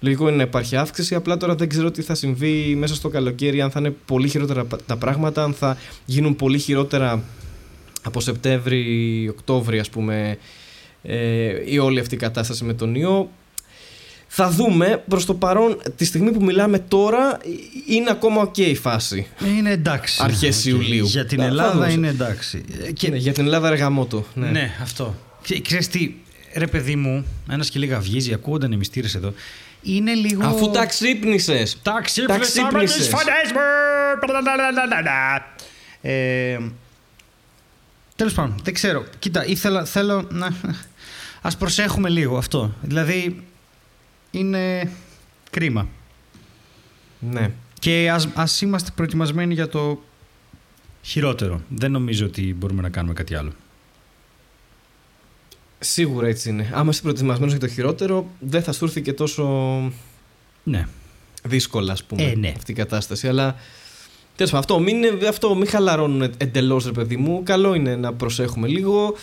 λογικό 0.00 0.28
είναι 0.28 0.36
να 0.36 0.42
υπάρχει 0.42 0.76
αύξηση. 0.76 1.14
Απλά 1.14 1.36
τώρα 1.36 1.54
δεν 1.54 1.68
ξέρω 1.68 1.90
τι 1.90 2.02
θα 2.02 2.14
συμβεί 2.14 2.74
μέσα 2.78 2.94
στο 2.94 3.08
καλοκαίρι, 3.08 3.60
αν 3.60 3.70
θα 3.70 3.80
είναι 3.80 3.94
πολύ 4.06 4.28
χειρότερα 4.28 4.64
πα- 4.64 4.78
τα 4.86 4.96
πράγματα, 4.96 5.42
αν 5.42 5.52
θα 5.54 5.76
γίνουν 6.04 6.36
πολύ 6.36 6.58
χειρότερα 6.58 7.22
από 8.02 8.20
Σεπτέμβρη, 8.20 9.28
Οκτώβρη, 9.30 9.78
ας 9.78 9.88
πούμε, 9.90 10.38
ε, 11.02 11.48
η 11.66 11.78
όλη 11.78 12.00
αυτή 12.00 12.14
η 12.14 12.18
κατάσταση 12.18 12.64
με 12.64 12.72
τον 12.74 12.94
ιό. 12.94 13.30
Θα 14.28 14.50
δούμε. 14.50 15.02
Προς 15.08 15.24
το 15.24 15.34
παρόν, 15.34 15.80
τη 15.96 16.04
στιγμή 16.04 16.30
που 16.32 16.44
μιλάμε 16.44 16.78
τώρα, 16.78 17.38
είναι 17.86 18.10
ακόμα 18.10 18.50
ok 18.50 18.58
η 18.58 18.74
φάση. 18.74 19.26
Είναι 19.56 19.70
εντάξει. 19.70 20.20
Αρχές 20.24 20.58
Οκ. 20.58 20.64
Ιουλίου. 20.64 21.04
Για 21.06 21.26
την 21.26 21.38
Θα- 21.38 21.44
θα 21.44 21.48
Ελλάδα 21.50 21.72
δούμε. 21.72 21.92
είναι 21.92 22.08
εντάξει. 22.08 22.64
Ε, 22.86 22.92
Και... 22.92 23.08
Ναι, 23.10 23.16
για 23.16 23.32
την 23.32 23.44
Ελλάδα 23.44 23.68
εργαμότο. 23.68 24.24
Ναι. 24.34 24.50
Ναι, 24.50 24.70
αυτό. 24.82 25.14
Και 25.42 25.60
ξέρεις 25.60 25.88
τι, 25.88 26.14
ρε 26.54 26.66
παιδί 26.66 26.96
μου, 26.96 27.26
ένας 27.50 27.70
και 27.70 27.78
λίγα 27.78 28.00
βγίζει, 28.00 28.32
ακούγονταν 28.32 28.72
οι 28.72 28.76
μυστήρες 28.76 29.14
εδώ. 29.14 29.32
Είναι 29.82 30.12
λίγο... 30.14 30.46
Αφού 30.46 30.70
τα 30.70 30.86
ξύπνησε. 30.86 31.62
Τα 31.82 31.92
Τα 31.92 32.00
ξύπνησα 32.00 32.38
με 32.38 32.44
ξύπνησες. 32.68 32.96
τις 32.96 33.08
φωνές 33.08 33.52
μου. 33.52 33.58
Ε, 36.00 36.58
τέλος 38.16 38.32
πάντων, 38.32 38.54
δεν 38.62 38.74
ξέρω. 38.74 39.04
Κοίτα, 39.18 39.46
ήθελα, 39.46 39.84
θέλω 39.84 40.26
να... 40.30 40.48
Ας 41.42 41.56
προσέχουμε 41.56 42.08
λίγο 42.08 42.36
αυτό. 42.36 42.74
Δηλαδή, 42.82 43.42
είναι 44.38 44.92
κρίμα. 45.50 45.88
Ναι. 47.18 47.50
Και 47.78 48.10
ας, 48.10 48.28
ας 48.34 48.60
είμαστε 48.60 48.90
προετοιμασμένοι 48.94 49.54
για 49.54 49.68
το 49.68 50.02
χειρότερο. 51.02 51.60
Δεν 51.68 51.90
νομίζω 51.90 52.26
ότι 52.26 52.54
μπορούμε 52.54 52.82
να 52.82 52.88
κάνουμε 52.88 53.14
κάτι 53.14 53.34
άλλο. 53.34 53.52
Σίγουρα 55.78 56.26
έτσι 56.26 56.48
είναι. 56.48 56.70
Άμα 56.74 56.90
είσαι 56.90 57.02
προετοιμασμένος 57.02 57.52
για 57.56 57.66
το 57.68 57.74
χειρότερο, 57.74 58.30
δεν 58.40 58.62
θα 58.62 58.72
σου 58.72 58.84
έρθει 58.84 59.02
και 59.02 59.12
τόσο 59.12 59.44
Ναι. 60.64 60.86
δύσκολα, 61.44 61.92
ας 61.92 62.04
πούμε, 62.04 62.22
Ε, 62.22 62.34
ναι. 62.34 62.52
αυτή 62.56 62.72
η 62.72 62.74
κατάσταση. 62.74 63.28
Αλλά 63.28 63.56
τέλος 64.36 64.50
πάντων, 64.52 64.58
αυτό 64.58 64.78
μην, 64.78 65.26
αυτό, 65.28 65.54
μην 65.54 65.66
χαλαρώνουν 65.68 66.22
εντελώς, 66.36 66.84
ρε 66.84 66.92
παιδί 66.92 67.16
μου. 67.16 67.42
Καλό 67.44 67.74
είναι 67.74 67.96
να 67.96 68.12
προσέχουμε 68.14 68.68
λίγο. 68.68 69.14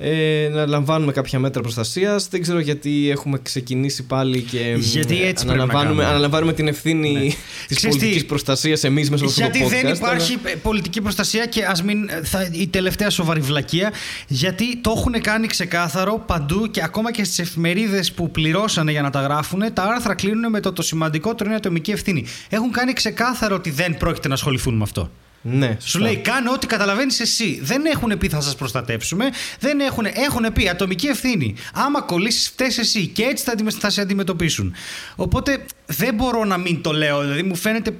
Ε, 0.00 0.48
να 0.52 0.66
λαμβάνουμε 0.66 1.12
κάποια 1.12 1.38
μέτρα 1.38 1.62
προστασίας. 1.62 2.28
Δεν 2.28 2.42
ξέρω 2.42 2.58
γιατί 2.58 3.10
έχουμε 3.10 3.38
ξεκινήσει 3.42 4.02
πάλι 4.02 4.40
και 4.40 4.74
Γιατί 4.78 5.14
έτσι 5.14 5.44
πρέπει 5.44 5.46
να 5.46 5.52
αναλαμβάνουμε, 5.52 5.84
κάνουμε; 5.84 6.04
αναλαμβάνουμε 6.04 6.52
την 6.52 6.68
ευθύνη 6.68 7.12
Ναι. 7.12 7.20
της 7.66 7.76
Ξέρεις 7.76 7.80
τι, 7.80 7.88
πολιτικής 7.88 8.26
προστασίας 8.26 8.84
εμείς 8.84 9.10
μέσα 9.10 9.24
από 9.24 9.32
αυτό 9.32 9.44
το 9.44 9.50
Γιατί 9.58 9.74
podcast. 9.76 9.82
δεν 9.82 9.94
υπάρχει 9.94 10.38
αλλά- 10.44 10.56
πολιτική 10.62 11.00
προστασία 11.00 11.46
και 11.46 11.64
ας 11.64 11.82
μην. 11.82 12.08
Θα, 12.22 12.48
η 12.52 12.66
τελευταία 12.66 13.10
σοβαρή 13.10 13.40
βλακεία. 13.40 13.92
Γιατί 14.28 14.76
το 14.76 14.92
έχουν 14.96 15.20
κάνει 15.20 15.46
ξεκάθαρο 15.46 16.22
παντού 16.26 16.70
και 16.70 16.82
ακόμα 16.82 17.12
και 17.12 17.24
στις 17.24 17.38
εφημερίδες 17.38 18.12
που 18.12 18.30
πληρώσανε 18.30 18.90
για 18.90 19.02
να 19.02 19.10
τα 19.10 19.20
γράφουν, 19.20 19.62
τα 19.72 19.82
άρθρα 19.82 20.14
κλείνουν 20.14 20.50
με 20.50 20.60
το 20.60 20.72
το 20.72 20.82
σημαντικότερο 20.82 21.44
είναι 21.44 21.54
η 21.54 21.56
ατομική 21.56 21.90
ευθύνη. 21.90 22.24
Έχουν 22.48 22.70
κάνει 22.72 22.92
ξεκάθαρο 22.92 23.54
ότι 23.54 23.70
δεν 23.70 23.96
πρόκειται 23.96 24.28
να 24.28 24.34
ασχοληθούν 24.34 24.74
με 24.76 24.82
αυτό. 24.82 25.10
Ναι, 25.48 25.66
Σου 25.80 25.88
σωστά. 25.90 25.98
λέει, 25.98 26.16
κάνε 26.16 26.50
ό,τι 26.50 26.66
καταλαβαίνεις 26.66 27.20
εσύ. 27.20 27.58
Δεν 27.62 27.84
έχουν 27.86 28.18
πει 28.18 28.28
θα 28.28 28.40
σας 28.40 28.54
προστατέψουμε. 28.56 29.30
Δεν 29.60 29.80
έχουν, 29.80 30.06
έχουν 30.14 30.52
πει 30.52 30.68
ατομική 30.68 31.06
ευθύνη. 31.06 31.54
Άμα 31.74 32.00
κολλήσεις, 32.02 32.48
φταίει 32.48 32.72
εσύ. 32.78 33.06
Και 33.06 33.22
έτσι 33.22 33.44
θα, 33.44 33.52
αντιμε- 33.52 33.74
θα 33.78 33.90
σε 33.90 34.00
αντιμετωπίσουν. 34.00 34.74
Οπότε 35.16 35.64
δεν 35.86 36.14
μπορώ 36.14 36.44
να 36.44 36.56
μην 36.56 36.82
το 36.82 36.92
λέω. 36.92 37.20
Δηλαδή 37.20 37.42
μου 37.42 37.54
φαίνεται. 37.56 37.96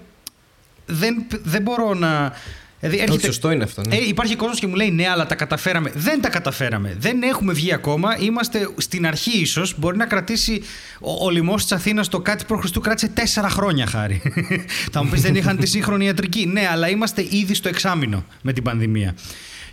Δεν, 0.86 1.26
δεν 1.42 1.62
μπορώ 1.62 1.94
να. 1.94 2.32
Δηλαδή, 2.88 3.12
Όχι, 3.12 3.24
σωστό 3.24 3.50
είναι 3.50 3.64
αυτό. 3.64 3.82
Ναι. 3.88 3.96
ε, 3.96 4.06
υπάρχει 4.06 4.36
κόσμος 4.36 4.58
και 4.58 4.66
μου 4.66 4.74
λέει 4.74 4.90
ναι, 4.90 5.08
αλλά 5.08 5.26
τα 5.26 5.34
καταφέραμε. 5.34 5.90
Δεν 5.94 6.20
τα 6.20 6.28
καταφέραμε. 6.28 6.96
Δεν 6.98 7.22
έχουμε 7.22 7.52
βγει 7.52 7.72
ακόμα. 7.72 8.16
Είμαστε 8.20 8.68
στην 8.76 9.06
αρχή, 9.06 9.38
ίσως. 9.40 9.74
Μπορεί 9.78 9.96
να 9.96 10.06
κρατήσει. 10.06 10.62
Ο, 11.00 11.24
ο 11.24 11.30
λοιμός 11.30 11.62
της 11.62 11.72
Αθήνας 11.72 12.08
το 12.08 12.20
κάτι 12.20 12.44
προ 12.44 12.56
Χριστού 12.56 12.80
κράτησε 12.80 13.08
τέσσερα 13.08 13.48
χρόνια 13.48 13.86
χάρη. 13.86 14.22
Θα 14.92 15.04
μου 15.04 15.10
πεις 15.10 15.20
δεν 15.20 15.34
είχαν 15.34 15.56
τη 15.56 15.66
σύγχρονη 15.66 16.04
ιατρική. 16.04 16.46
Ναι, 16.46 16.68
αλλά 16.72 16.88
είμαστε 16.88 17.26
ήδη 17.30 17.54
στο 17.54 17.68
εξάμεινο 17.68 18.24
με 18.42 18.52
την 18.52 18.62
πανδημία. 18.62 19.14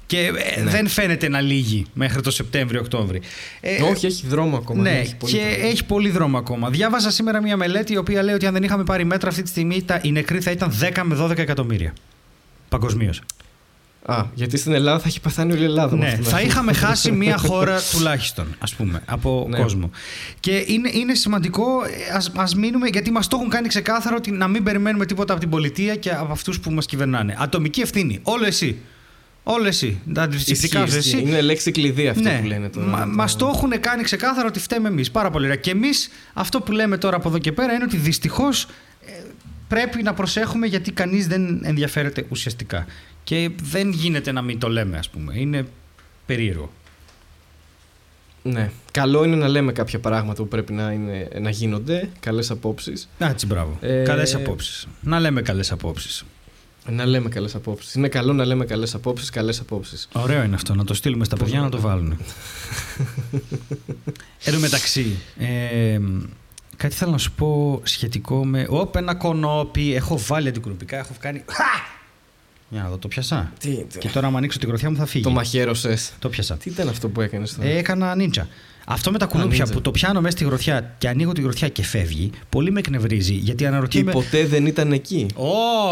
Και 0.06 0.20
ε, 0.56 0.62
Ναι. 0.62 0.70
δεν 0.72 0.88
φαίνεται 0.88 1.30
να 1.30 1.42
λύγει 1.42 1.86
μέχρι 1.94 2.22
το 2.22 2.32
Σεπτέμβριο-Οκτώβριο. 2.32 3.22
Ε, 3.62 3.82
Όχι, 3.82 4.06
έχει 4.06 4.28
δρόμο 4.28 4.58
ακόμα. 4.58 4.82
ναι, 4.82 4.90
έχει 5.00 5.16
πολύ 5.16 5.34
και 5.34 5.40
δρόμο. 5.40 5.68
έχει 5.70 5.86
πολύ 5.86 6.10
δρόμο 6.10 6.38
ακόμα. 6.38 6.70
Διάβαζα 6.70 7.12
σήμερα 7.12 7.42
μια 7.42 7.58
μελέτη 7.58 7.94
η 7.94 7.98
οποία 7.98 8.24
λέει 8.24 8.36
ότι 8.36 8.46
αν 8.46 8.54
δεν 8.54 8.64
είχαμε 8.64 8.84
πάρει 8.84 9.04
μέτρα 9.06 9.30
αυτή 9.30 9.42
τη 9.42 9.50
στιγμή, 9.50 9.84
τα, 9.84 10.00
οι 10.04 10.12
νεκροί 10.12 10.42
θα 10.42 10.52
ήταν 10.52 10.74
10 10.82 11.02
με 11.04 11.18
12 11.20 11.38
εκατομμύρια. 11.38 11.94
Παγκοσμίως. 12.80 13.22
Α, 14.06 14.24
γιατί 14.34 14.58
στην 14.58 14.74
Ελλάδα 14.74 15.00
θα 15.00 15.08
έχει 15.08 15.20
πεθάνει 15.22 15.52
όλη 15.54 15.62
η 15.62 15.66
Ελλάδα. 15.66 15.92
με 15.96 15.98
Ναι, 15.98 16.06
αυτήν 16.06 16.22
την 16.22 16.30
θα 16.32 16.36
αρχή. 16.38 16.48
είχαμε 16.48 16.74
χάσει 16.74 17.12
μία 17.12 17.38
χώρα 17.48 17.80
τουλάχιστον, 17.92 18.56
ας 18.60 18.74
πούμε, 18.76 19.02
από 19.06 19.46
Ναι. 19.50 19.58
κόσμο. 19.60 19.92
Και 20.40 20.64
είναι, 20.68 20.90
είναι 20.94 21.14
σημαντικό, 21.14 21.64
ε, 21.84 22.16
ας, 22.16 22.32
ας 22.36 22.56
μείνουμε, 22.56 22.88
γιατί 22.88 23.12
μας 23.12 23.28
το 23.28 23.38
έχουν 23.40 23.50
κάνει 23.50 23.68
ξεκάθαρο 23.68 24.16
ότι 24.18 24.32
να 24.32 24.48
μην 24.48 24.64
περιμένουμε 24.64 25.06
τίποτα 25.06 25.32
από 25.34 25.42
την 25.42 25.50
πολιτεία 25.50 25.96
και 25.96 26.10
από 26.12 26.32
αυτούς 26.32 26.60
που 26.60 26.72
μας 26.72 26.86
κυβερνάνε. 26.86 27.36
Ατομική 27.40 27.82
ευθύνη. 27.82 28.20
Όλο 28.24 28.46
εσύ. 28.46 28.78
Όλο 29.44 29.68
εσύ. 29.68 30.00
Τα 30.14 30.22
Ισχύει, 30.22 30.36
αντιστοιχικά 30.36 30.88
σου 30.88 30.98
ισχύει. 30.98 31.16
εσύ. 31.16 31.26
Είναι 31.28 31.42
λέξη 31.42 31.72
κλειδί 31.72 32.08
αυτό 32.08 32.22
ναι, 32.22 32.40
που 32.42 32.48
λένε 32.48 32.70
τώρα. 32.70 32.88
Μα, 32.88 33.06
μας 33.06 33.36
το 33.36 33.52
έχουν 33.56 33.80
κάνει 33.80 34.04
ξεκάθαρο 34.04 34.48
ότι 34.48 34.60
φταίμε 34.60 34.88
εμείς. 34.88 35.12
Πάρα 35.12 35.30
πολύ 35.30 35.46
ωραία. 35.46 35.58
Και 35.58 35.72
εμείς 35.72 36.10
αυτό 36.34 36.62
που 36.62 36.72
λέμε 36.72 36.98
τώρα 36.98 37.16
από 37.16 37.30
εδώ 37.30 37.38
και 37.38 37.52
πέρα 37.52 37.74
είναι 37.74 37.84
ότι 37.84 37.98
δυστυχώς 37.98 38.64
ε, 38.64 38.68
πρέπει 39.74 40.04
να 40.04 40.14
προσέχουμε 40.14 40.68
γιατί 40.68 40.92
κανείς 40.92 41.28
δεν 41.28 41.66
ενδιαφέρεται 41.66 42.26
ουσιαστικά. 42.30 42.86
Και 43.24 43.52
δεν 43.62 43.92
γίνεται 43.92 44.32
να 44.32 44.42
μην 44.42 44.60
το 44.60 44.70
λέμε, 44.70 44.98
ας 44.98 45.10
πούμε. 45.10 45.34
Είναι 45.40 45.68
περίεργο. 46.26 46.72
Ναι. 48.44 48.72
Καλό 48.92 49.24
είναι 49.24 49.36
να 49.36 49.48
λέμε 49.48 49.72
κάποια 49.72 50.00
πράγματα 50.00 50.42
που 50.42 50.48
πρέπει 50.48 50.74
να, 50.74 50.92
είναι, 50.92 51.28
να 51.40 51.50
γίνονται. 51.50 52.10
Καλές 52.20 52.52
απόψεις. 52.52 53.10
Έτσι, 53.18 53.46
μπράβο. 53.46 53.78
Ε, 53.82 54.04
Καλές 54.04 54.36
απόψεις. 54.36 54.88
Να 55.02 55.20
λέμε 55.20 55.42
καλές 55.42 55.72
απόψεις. 55.72 56.26
Να 56.90 57.06
λέμε 57.06 57.30
καλές 57.30 57.56
απόψεις. 57.56 57.94
Είναι 57.94 58.08
καλό 58.08 58.34
να 58.34 58.46
λέμε 58.46 58.66
καλές 58.66 58.94
απόψεις, 58.94 59.30
καλές 59.30 59.60
απόψεις. 59.60 60.08
Ωραίο 60.12 60.44
είναι 60.44 60.56
αυτό. 60.56 60.76
Να 60.76 60.84
το 60.84 60.94
στείλουμε 60.94 61.26
στα 61.26 61.38
παιδιά 61.38 61.60
να 61.60 61.70
το 61.70 61.80
βάλουν. 61.80 62.18
Εν 64.46 64.54
τω 64.54 64.60
μεταξύ, 64.60 65.18
ε, 65.38 66.00
κάτι 66.84 66.96
θέλω 66.96 67.12
να 67.12 67.18
σου 67.18 67.32
πω 67.32 67.80
σχετικό 67.84 68.46
με. 68.46 68.66
Όπ, 68.70 68.96
ένα 68.96 69.16
κονόπι. 69.16 69.96
Έχω 69.96 70.18
βάλει 70.28 70.48
αντικουνουπικά. 70.48 70.98
Έχω 70.98 71.14
κάνει. 71.20 71.44
Χα! 71.48 71.64
Για 72.70 72.82
να 72.82 72.90
δω, 72.90 72.98
το 72.98 73.08
πιασά. 73.08 73.52
Τι, 73.60 73.70
τι, 73.70 73.98
Και 74.00 74.10
τώρα, 74.10 74.28
αν 74.28 74.36
ανοίξω 74.36 74.60
την 74.60 74.68
γροθιά 74.68 74.90
μου, 74.90 74.96
θα 74.96 75.06
φύγει. 75.06 75.24
το 75.24 75.30
μαχαίρωσες. 75.30 76.14
Το 76.20 76.30
πιάσα. 76.30 76.58
Τι 76.58 76.70
ήταν 76.70 76.90
αυτό 76.90 77.10
που 77.10 77.22
έκανες 77.22 77.56
τώρα; 77.56 77.68
Ε, 77.70 77.78
έκανα 77.78 78.16
νίντσα. 78.16 78.48
Αυτό 78.86 79.12
με 79.12 79.18
τα 79.18 79.26
κουνούπια 79.26 79.58
νίντζα. 79.58 79.74
που 79.74 79.82
το 79.82 79.92
πιάνω 79.92 80.22
μέσα 80.22 80.36
στη 80.38 80.46
γροθιά 80.46 80.96
και 80.98 81.08
ανοίγω 81.08 81.32
τη 81.32 81.42
γροθιά 81.42 81.68
και 81.70 81.84
φεύγει, 81.84 82.32
πολύ 82.50 82.72
με 82.72 82.80
εκνευρίζει 82.80 83.34
γιατί 83.34 83.58
Και 83.64 83.68
αναρωτιέμαι. 83.68 84.12
ποτέ 84.12 84.46
δεν 84.46 84.66
ήταν 84.66 84.92
εκεί. 84.92 85.26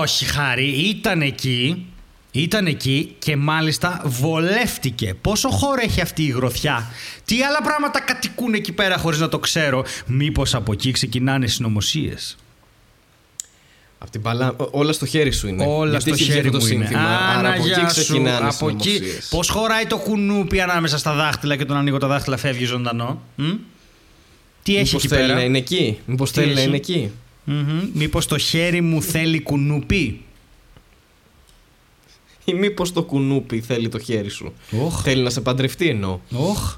Όχι, 0.01 0.25
Χάρη, 0.25 0.65
ήταν 0.69 1.21
εκεί. 1.21 1.85
Ήταν 2.31 2.65
εκεί 2.65 3.15
και 3.19 3.35
μάλιστα 3.35 4.01
βολεύτηκε. 4.05 5.13
Πόσο 5.21 5.49
χώρο 5.49 5.81
έχει 5.81 6.01
αυτή 6.01 6.23
η 6.23 6.29
γροθιά; 6.29 6.91
Τι 7.25 7.43
άλλα 7.43 7.61
πράγματα 7.61 7.99
κατοικούν 7.99 8.53
εκεί 8.53 8.71
πέρα 8.71 8.97
χωρίς 8.97 9.19
να 9.19 9.29
το 9.29 9.39
ξέρω; 9.39 9.85
Μήπως 10.05 10.55
από 10.55 10.71
εκεί 10.71 10.91
ξεκινάνε 10.91 11.47
συνωμοσίες; 11.47 12.37
Απ 13.97 14.09
την 14.09 14.21
παλά... 14.21 14.53
Ό- 14.57 14.67
Όλα 14.71 14.93
στο 14.93 15.05
χέρι 15.05 15.31
σου 15.31 15.47
είναι. 15.47 15.65
Όλα 15.65 15.89
Γιατί 15.89 16.01
στο 16.03 16.13
έχεις 16.13 16.25
βγει 16.25 16.33
χέρι 16.33 16.47
αυτό 16.47 16.57
μου 16.59 16.63
το 16.67 16.73
είναι. 16.73 16.85
σύνθημα; 16.85 17.17
Άρα 17.17 17.49
από 17.53 17.63
εκεί 17.67 17.85
ξεκινάνε 17.85 18.47
από 18.47 18.69
εκεί. 18.69 18.89
συνωμοσίες. 18.89 19.27
Πώς 19.29 19.49
χωράει 19.49 19.85
το 19.85 19.97
κουνούπι 19.97 20.61
ανάμεσα 20.61 20.97
στα 20.97 21.13
δάχτυλα 21.13 21.55
και 21.55 21.65
τον 21.65 21.77
ανοίγω 21.77 21.97
τα 21.97 22.07
δάχτυλα 22.07 22.37
φεύγει 22.37 22.65
ζωντανό. 22.65 23.21
Μ; 23.35 23.43
Τι 24.63 24.75
έχει 24.75 24.83
Μήπως 24.85 25.03
εκεί 25.03 25.07
θέλει 25.07 25.21
πέρα; 25.21 25.33
να 25.33 25.41
είναι 25.43 25.57
εκεί; 25.57 25.99
Μήπως 26.05 26.31
Τι 26.31 26.39
θέλει 26.39 26.53
να 26.53 26.59
έχει; 26.59 26.67
είναι 26.67 26.77
εκεί; 26.77 27.11
Μμμ. 27.43 27.89
Μήπως 27.93 28.25
το 28.25 28.37
χέρι 28.37 28.81
μου 28.81 29.01
θέλει 29.01 29.41
κουνούπι; 29.41 30.21
Ή 32.51 32.53
μήπως 32.53 32.93
το 32.93 33.03
κουνούπι 33.03 33.61
θέλει 33.61 33.89
το 33.89 33.99
χέρι 33.99 34.29
σου. 34.29 34.53
Οχ. 34.85 35.01
Θέλει 35.01 35.23
να 35.23 35.29
σε 35.29 35.41
παντρευτεί 35.41 35.87
εννοώ. 35.89 36.19
Οχ. 36.31 36.77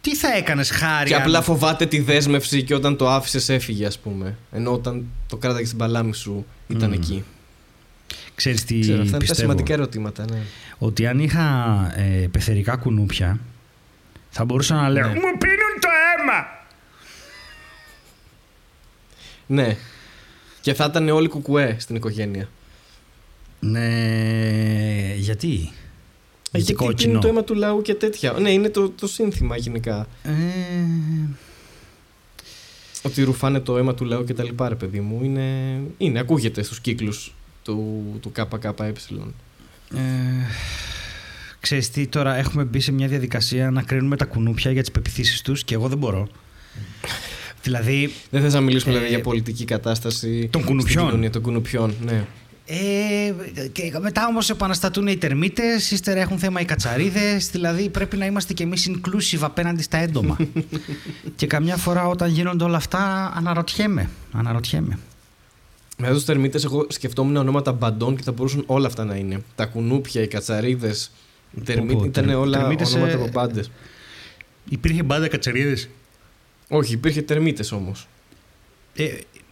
Τι 0.00 0.16
θα 0.16 0.36
έκανες 0.36 0.70
Χάρη 0.70 1.08
Και 1.08 1.14
αν- 1.14 1.20
απλά 1.22 1.42
φοβάται 1.42 1.86
τη 1.86 2.00
δέσμευση 2.00 2.62
και 2.62 2.74
όταν 2.74 2.96
το 2.96 3.08
άφησες 3.10 3.48
έφυγε, 3.48 3.86
ας 3.86 3.98
πούμε. 3.98 4.36
Ενώ 4.52 4.72
όταν 4.72 5.04
το 5.28 5.36
κράταγες 5.36 5.66
στην 5.66 5.78
παλάμη 5.78 6.14
σου 6.14 6.46
ήταν 6.68 6.88
Μμμ. 6.88 6.94
εκεί. 6.94 7.24
Ξέρεις 8.34 8.64
τι 8.64 8.78
Ξέρω, 8.80 8.92
αυτά 8.94 9.02
είναι 9.02 9.10
τα 9.12 9.18
πιστεύω; 9.18 9.40
σημαντικά 9.40 9.72
ερωτήματα, 9.72 10.24
ναι. 10.30 10.38
Ότι 10.78 11.06
αν 11.06 11.18
είχα 11.18 11.44
ε, 11.96 12.26
πεθερικά 12.30 12.76
κουνούπια 12.76 13.38
θα 14.30 14.44
μπορούσα 14.44 14.74
να 14.74 14.88
λέω 14.88 15.02
Ναι. 15.06 15.08
Μου 15.14 15.38
πίνουν 15.38 15.74
το 15.80 15.88
αίμα! 16.20 16.46
Ναι. 19.46 19.76
Και 20.60 20.74
θα 20.74 20.84
ήταν 20.84 21.08
όλοι 21.08 21.28
κουκουέ 21.28 21.76
στην 21.78 21.96
οικογένεια. 21.96 22.48
Ναι, 23.60 25.14
γιατί; 25.16 25.48
Ε, 25.48 26.58
Γιατί 26.58 26.72
Γιατί 26.72 26.72
κόκκινο; 26.72 26.96
πίνουν 27.08 27.20
το 27.20 27.28
αίμα 27.28 27.44
του 27.44 27.54
λαού 27.54 27.82
και 27.82 27.94
τέτοια. 27.94 28.32
Ναι, 28.32 28.50
είναι 28.50 28.68
το, 28.68 28.90
το 28.90 29.06
σύνθημα 29.06 29.56
γενικά. 29.56 30.06
Ε, 30.22 30.30
Ότι 33.02 33.22
ρουφάνε 33.22 33.60
το 33.60 33.76
αίμα 33.78 33.94
του 33.94 34.04
λαού 34.04 34.24
και 34.24 34.34
τα 34.34 34.42
λοιπά, 34.44 34.68
ρε 34.68 34.74
παιδί 34.74 35.00
μου. 35.00 35.20
Είναι, 35.24 35.80
είναι 35.98 36.18
ακούγεται 36.18 36.62
στους 36.62 36.80
κύκλους 36.80 37.34
του, 37.62 38.04
του 38.20 38.32
ΚΚΕ. 38.32 38.92
ε, 39.94 40.00
ξέρεις 41.60 41.90
τι, 41.90 42.06
τώρα 42.06 42.36
έχουμε 42.36 42.64
μπει 42.64 42.80
σε 42.80 42.92
μια 42.92 43.08
διαδικασία 43.08 43.70
να 43.70 43.82
κρίνουμε 43.82 44.16
τα 44.16 44.24
κουνούπια 44.24 44.70
για 44.70 44.80
τις 44.80 44.90
πεπιθήσεις 44.90 45.42
τους 45.42 45.64
και 45.64 45.74
εγώ 45.74 45.88
δεν 45.88 45.98
μπορώ. 45.98 46.28
δηλαδή, 47.62 48.12
Δεν 48.30 48.42
θες 48.42 48.54
να 48.54 48.60
μιλήσουμε 48.60 48.92
Ε, 48.92 48.96
δηλαδή, 48.96 49.14
για 49.14 49.22
πολιτική 49.24 49.64
κατάσταση 49.64 50.48
των 50.50 50.62
στην 50.62 50.74
κουνουπιών. 50.74 51.04
κοινωνία 51.06 51.30
των 51.30 51.42
κουνουπιών. 51.42 51.94
Ναι. 52.04 52.24
Ε, 52.68 53.32
και 53.72 53.92
μετά 54.00 54.26
όμως 54.26 54.50
επαναστατούν 54.50 55.06
οι 55.06 55.16
τερμίτες, 55.16 55.90
ύστερα 55.90 56.20
έχουν 56.20 56.38
θέμα 56.38 56.60
οι 56.60 56.64
κατσαρίδες. 56.64 57.50
Δηλαδή 57.50 57.88
πρέπει 57.88 58.16
να 58.16 58.26
είμαστε 58.26 58.52
κι 58.52 58.62
εμείς 58.62 58.90
inclusive 58.90 59.38
απέναντι 59.40 59.82
στα 59.82 59.96
έντομα. 59.98 60.36
και 61.36 61.46
καμιά 61.46 61.76
φορά 61.76 62.06
όταν 62.06 62.30
γίνονται 62.30 62.64
όλα 62.64 62.76
αυτά, 62.76 63.32
αναρωτιέμαι. 63.36 64.10
Αναρωτιέμαι. 64.32 64.98
Μετά 65.98 66.12
τους 66.12 66.24
τερμίτες, 66.24 66.64
εγώ 66.64 66.86
σκεφτόμουν 66.88 67.36
ονόματα 67.36 67.72
μπαντών 67.72 68.16
και 68.16 68.22
θα 68.22 68.32
μπορούσαν 68.32 68.62
όλα 68.66 68.86
αυτά 68.86 69.04
να 69.04 69.14
είναι. 69.14 69.42
Τα 69.54 69.66
κουνούπια, 69.66 70.22
οι 70.22 70.26
κατσαρίδες. 70.28 71.12
Οι 71.56 71.60
τερμίτε 71.60 71.94
πω, 71.94 72.04
ήταν 72.04 72.24
τερ- 72.26 72.36
όλα 72.36 72.58
τερμίτες, 72.58 72.92
ονόματα 72.94 73.12
ε, 73.12 73.14
από 73.22 73.28
μπάντε. 73.32 73.64
Υπήρχε 74.68 75.02
μπάντα 75.02 75.28
κατσαρίδες; 75.28 75.88
Όχι, 76.68 76.92
υπήρχε 76.92 77.22
τερμίτες 77.22 77.72
όμως. 77.72 78.08
Ε, 78.94 79.08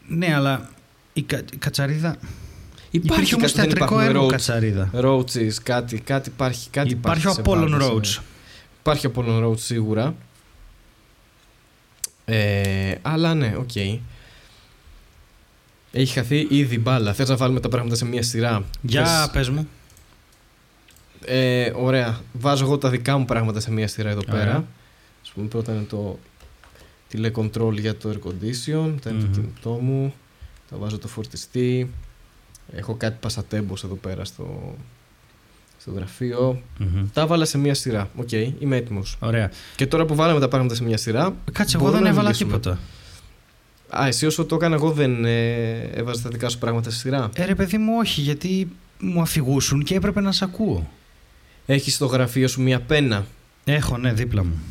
ναι, 0.08 0.34
αλλά 0.34 0.70
η, 1.12 1.22
κα, 1.22 1.38
η 1.52 1.56
κατσαρίδα. 1.56 2.16
Υπάρχει 2.94 3.12
Υπήρχε 3.20 3.34
όμως 3.34 3.52
κάτι, 3.52 3.60
δεν 3.68 3.76
θεατρικό 3.76 3.94
υπάρχουν 3.94 4.08
έργο 4.16 4.26
roads. 4.26 4.30
κατσαρίδα. 4.30 4.90
Roaches, 4.94 5.52
κάτι, 5.62 5.98
κάτι 6.00 6.28
υπάρχει. 6.28 6.70
Κάτι 6.70 6.88
Υπάρχει 6.92 7.26
ο 7.26 7.32
σε 7.32 7.40
Apollon 7.44 7.68
μπάντες, 7.70 7.88
Roads. 7.88 8.00
ναι. 8.18 8.24
Υπάρχει 8.80 9.06
ο 9.06 9.12
Apollon 9.16 9.44
Roads 9.44 9.58
σίγουρα. 9.58 10.14
Ε, 12.24 12.94
αλλά 13.02 13.34
ναι, 13.34 13.54
οκ. 13.58 13.74
Έχει 15.92 16.12
χαθεί 16.12 16.46
ήδη 16.50 16.78
μπάλα. 16.78 17.12
Θες 17.14 17.28
να 17.28 17.36
βάλουμε 17.36 17.60
τα 17.60 17.68
πράγματα 17.68 17.94
σε 17.96 18.04
μια 18.04 18.22
σειρά; 18.22 18.64
Για 18.82 19.06
Θες- 19.06 19.30
πες 19.30 19.48
μου. 19.48 19.68
Ε, 21.24 21.72
ωραία. 21.76 22.20
Βάζω 22.32 22.64
εγώ 22.64 22.78
τα 22.78 22.88
δικά 22.90 23.18
μου 23.18 23.24
πράγματα 23.24 23.60
σε 23.60 23.70
μια 23.72 23.88
σειρά 23.88 24.10
εδώ 24.10 24.20
Ωραία. 24.28 24.44
πέρα. 24.44 24.64
Ας 25.22 25.30
πούμε 25.34 25.46
πρώτα 25.46 25.72
είναι 25.72 25.82
το 25.88 26.18
τηλεκοντρόλ 27.08 27.78
για 27.78 27.96
το 27.96 28.10
air 28.10 28.28
condition. 28.28 28.90
Μετά 28.94 29.10
είναι 29.10 29.18
Μμμ. 29.18 29.32
το 29.32 29.40
κινητό 29.40 29.70
μου. 29.70 30.14
Θα 30.70 30.76
βάζω 30.76 30.98
το 30.98 31.08
φορτιστή. 31.08 31.90
Έχω 32.72 32.94
κάτι 32.94 33.16
πασατέμπος 33.20 33.84
εδώ 33.84 33.94
πέρα 33.94 34.24
στο, 34.24 34.74
στο 35.80 35.90
γραφείο. 35.90 36.62
Τα 37.12 37.26
'βαλα 37.26 37.44
σε 37.44 37.58
μια 37.58 37.74
σειρά. 37.74 38.10
Ok, 38.16 38.28
okay, 38.30 38.52
είμαι 38.58 38.76
έτοιμος. 38.76 39.16
Ωραία. 39.20 39.50
Και 39.76 39.86
τώρα 39.86 40.04
που 40.04 40.14
βάλαμε 40.14 40.40
τα 40.40 40.48
πράγματα 40.48 40.74
σε 40.74 40.84
μια 40.84 40.96
σειρά. 40.96 41.34
Κάτσε, 41.52 41.76
εγώ 41.76 41.90
δεν 41.90 42.06
έβαλα 42.06 42.30
τίποτα. 42.30 42.78
Α, 43.98 44.06
εσύ 44.06 44.26
όσο 44.26 44.44
το 44.44 44.54
έκανα, 44.54 44.74
εγώ 44.74 44.90
δεν 44.90 45.24
ε, 45.24 45.80
έβαζα 45.94 46.22
τα 46.22 46.28
δικά 46.28 46.48
σου 46.48 46.58
πράγματα 46.58 46.90
σε 46.90 46.98
σειρά; 46.98 47.30
Ε, 47.34 47.44
ρε 47.44 47.54
παιδί 47.54 47.78
μου, 47.78 47.92
όχι, 47.98 48.20
γιατί 48.20 48.68
μου 49.00 49.20
αφηγούσουν 49.20 49.84
και 49.84 49.94
έπρεπε 49.94 50.20
να 50.20 50.32
σε 50.32 50.44
ακούω. 50.44 50.90
Έχεις 51.66 51.94
στο 51.94 52.06
γραφείο 52.06 52.48
σου 52.48 52.62
μια 52.62 52.80
πένα; 52.80 53.26
Έχω, 53.64 53.96
ναι, 53.96 54.12
δίπλα 54.12 54.44
μου. 54.44 54.62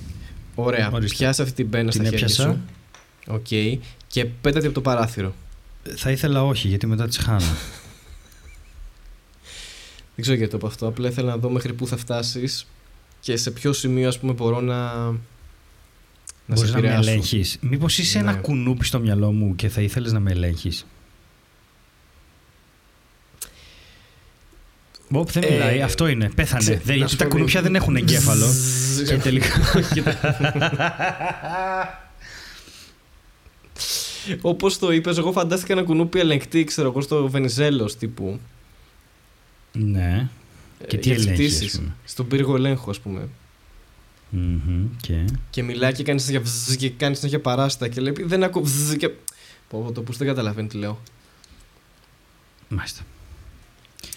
Ωραία. 0.55 0.91
Πιάσε 1.09 1.41
αυτή 1.41 1.53
την 1.55 1.69
πένα 1.69 1.89
την 1.89 2.01
στα 2.01 2.09
χέρια 2.09 2.27
σου. 2.27 2.57
Ok. 3.27 3.45
Okay. 3.49 3.77
Και 4.07 4.25
πέτα 4.25 4.52
τη 4.52 4.65
από 4.65 4.75
το 4.75 4.81
παράθυρο. 4.81 5.33
Θα 5.95 6.11
ήθελα 6.11 6.43
όχι, 6.43 6.67
γιατί 6.67 6.87
μετά 6.87 7.07
τις 7.07 7.17
χάνω. 7.17 7.41
Δεν 10.15 10.21
ξέρω 10.21 10.37
γιατί 10.37 10.51
το 10.51 10.57
'πα 10.57 10.67
αυτό. 10.67 10.87
Απλά 10.87 11.07
ήθελα 11.07 11.29
να 11.29 11.37
δω 11.37 11.49
μέχρι 11.49 11.73
πού 11.73 11.87
θα 11.87 11.97
φτάσει 11.97 12.49
και 13.19 13.37
σε 13.37 13.51
ποιο 13.51 13.73
σημείο 13.73 14.07
ας 14.07 14.19
πούμε, 14.19 14.33
μπορώ 14.33 14.61
να. 14.61 14.93
Να 16.45 16.55
Μπορείς 16.55 16.73
να 16.73 16.81
με 16.81 16.93
ελέγχει. 16.93 17.45
Μήπως 17.59 17.85
είσαι 17.85 18.21
ναι. 18.21 18.29
ένα 18.29 18.39
κουνούπι 18.39 18.85
στο 18.85 18.99
μυαλό 18.99 19.31
μου 19.31 19.55
και 19.55 19.69
θα 19.69 19.81
ήθελε 19.81 20.11
να 20.11 20.19
με 20.19 20.31
ελέγχει. 20.31 20.71
Μποπ 25.09 25.31
δεν 25.31 25.43
μιλάει, 25.51 25.77
ε, 25.77 25.83
αυτό 25.83 26.07
είναι. 26.07 26.29
Πέθανε. 26.35 26.81
δεν, 26.83 26.95
γιατί 26.95 27.15
τα 27.15 27.25
κουνούπια 27.25 27.61
δεν 27.61 27.75
έχουν 27.75 27.95
εγκέφαλο. 27.95 28.45
και 29.07 29.17
τελικά. 29.17 29.59
Όπω 34.41 34.77
το 34.77 34.91
είπε, 34.91 35.09
εγώ 35.09 35.31
φαντάστηκα 35.31 35.73
ένα 35.73 35.83
κουνούπι 35.83 36.19
ελεγκτή, 36.19 36.63
ξέρω 36.63 36.87
εγώ, 36.87 37.01
στο 37.01 37.29
Βενιζέλο 37.29 37.95
τύπου. 37.99 38.39
Ναι. 39.73 40.29
Ε, 40.79 40.85
και 40.85 40.97
τις 40.97 41.25
ελέγχεις, 41.25 41.81
Στον 42.05 42.27
πύργο 42.27 42.55
ελέγχου, 42.55 42.89
ας 42.89 42.99
πούμε. 42.99 43.27
Mm-hmm, 44.35 44.85
και... 45.01 45.25
και 45.49 45.63
μιλάει 45.63 45.93
και 45.93 46.03
κάνει 46.03 46.19
συνέχεια 46.19 46.75
και 46.75 46.89
κάνει 46.89 47.15
συνέχεια 47.15 47.39
παράστα 47.39 47.87
και 47.87 48.01
λέει 48.01 48.13
δεν 48.19 48.43
ακούω 48.43 48.63
και... 48.97 49.09
Πω, 49.69 49.91
το 49.93 50.01
που 50.01 50.13
δεν 50.13 50.27
καταλαβαίνει 50.27 50.67
τι 50.67 50.77
λέω. 50.77 51.01
Μάλιστα. 52.67 53.01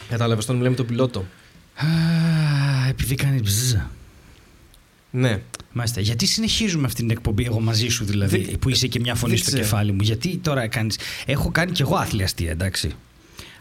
Κατάλαβες 0.08 0.46
τον 0.46 0.56
μιλάμε 0.56 0.76
τον 0.76 0.86
πιλότο. 0.86 1.26
Α, 1.74 1.86
επειδή 2.88 3.14
κάνει 3.14 3.40
μπζζ. 3.40 3.74
Ναι. 5.10 5.42
Μάλιστα. 5.72 6.00
Γιατί 6.00 6.26
συνεχίζουμε 6.26 6.86
αυτή 6.86 7.00
την 7.00 7.10
εκπομπή, 7.10 7.44
εγώ 7.44 7.60
μαζί 7.60 7.88
σου 7.88 8.04
δηλαδή, 8.04 8.56
που 8.58 8.68
είσαι 8.68 8.86
και 8.86 9.00
μια 9.00 9.14
φωνή 9.14 9.36
στο 9.36 9.56
κεφάλι 9.56 9.92
μου. 9.92 10.02
Γιατί 10.02 10.36
τώρα 10.36 10.68
κάνει. 10.68 10.94
Έχω 11.26 11.50
κάνει 11.50 11.72
κι 11.72 11.82
εγώ 11.82 11.96
άθλια 11.96 12.24
αστεία, 12.24 12.50
εντάξει. 12.50 12.94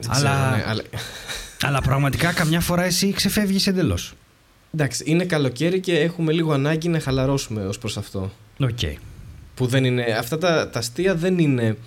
αλλά... 0.08 0.56
Ναι, 0.56 0.64
αλλά... 0.68 0.84
αλλά 1.62 1.82
πραγματικά 1.82 2.34
καμιά 2.34 2.60
φορά 2.60 2.84
εσύ 2.84 3.12
ξεφεύγεις 3.12 3.68
εντελώς. 3.68 4.14
Εντάξει, 4.74 5.04
είναι 5.08 5.26
καλοκαίρι 5.26 5.80
και 5.80 6.00
έχουμε 6.00 6.32
λίγο 6.32 6.54
ανάγκη 6.54 6.88
να 6.90 7.00
χαλαρώσουμε 7.00 7.66
ως 7.66 7.78
προς 7.78 7.98
αυτό. 7.98 8.32
Ok. 8.60 8.70
Okay. 8.82 8.94
Που 9.56 9.66
δεν 9.66 9.86
είναι. 9.86 10.04
Αυτά 10.20 10.38
τα, 10.38 10.70
τα 10.70 10.80
αστεία 10.80 11.16
δεν 11.16 11.40
είναι. 11.40 11.78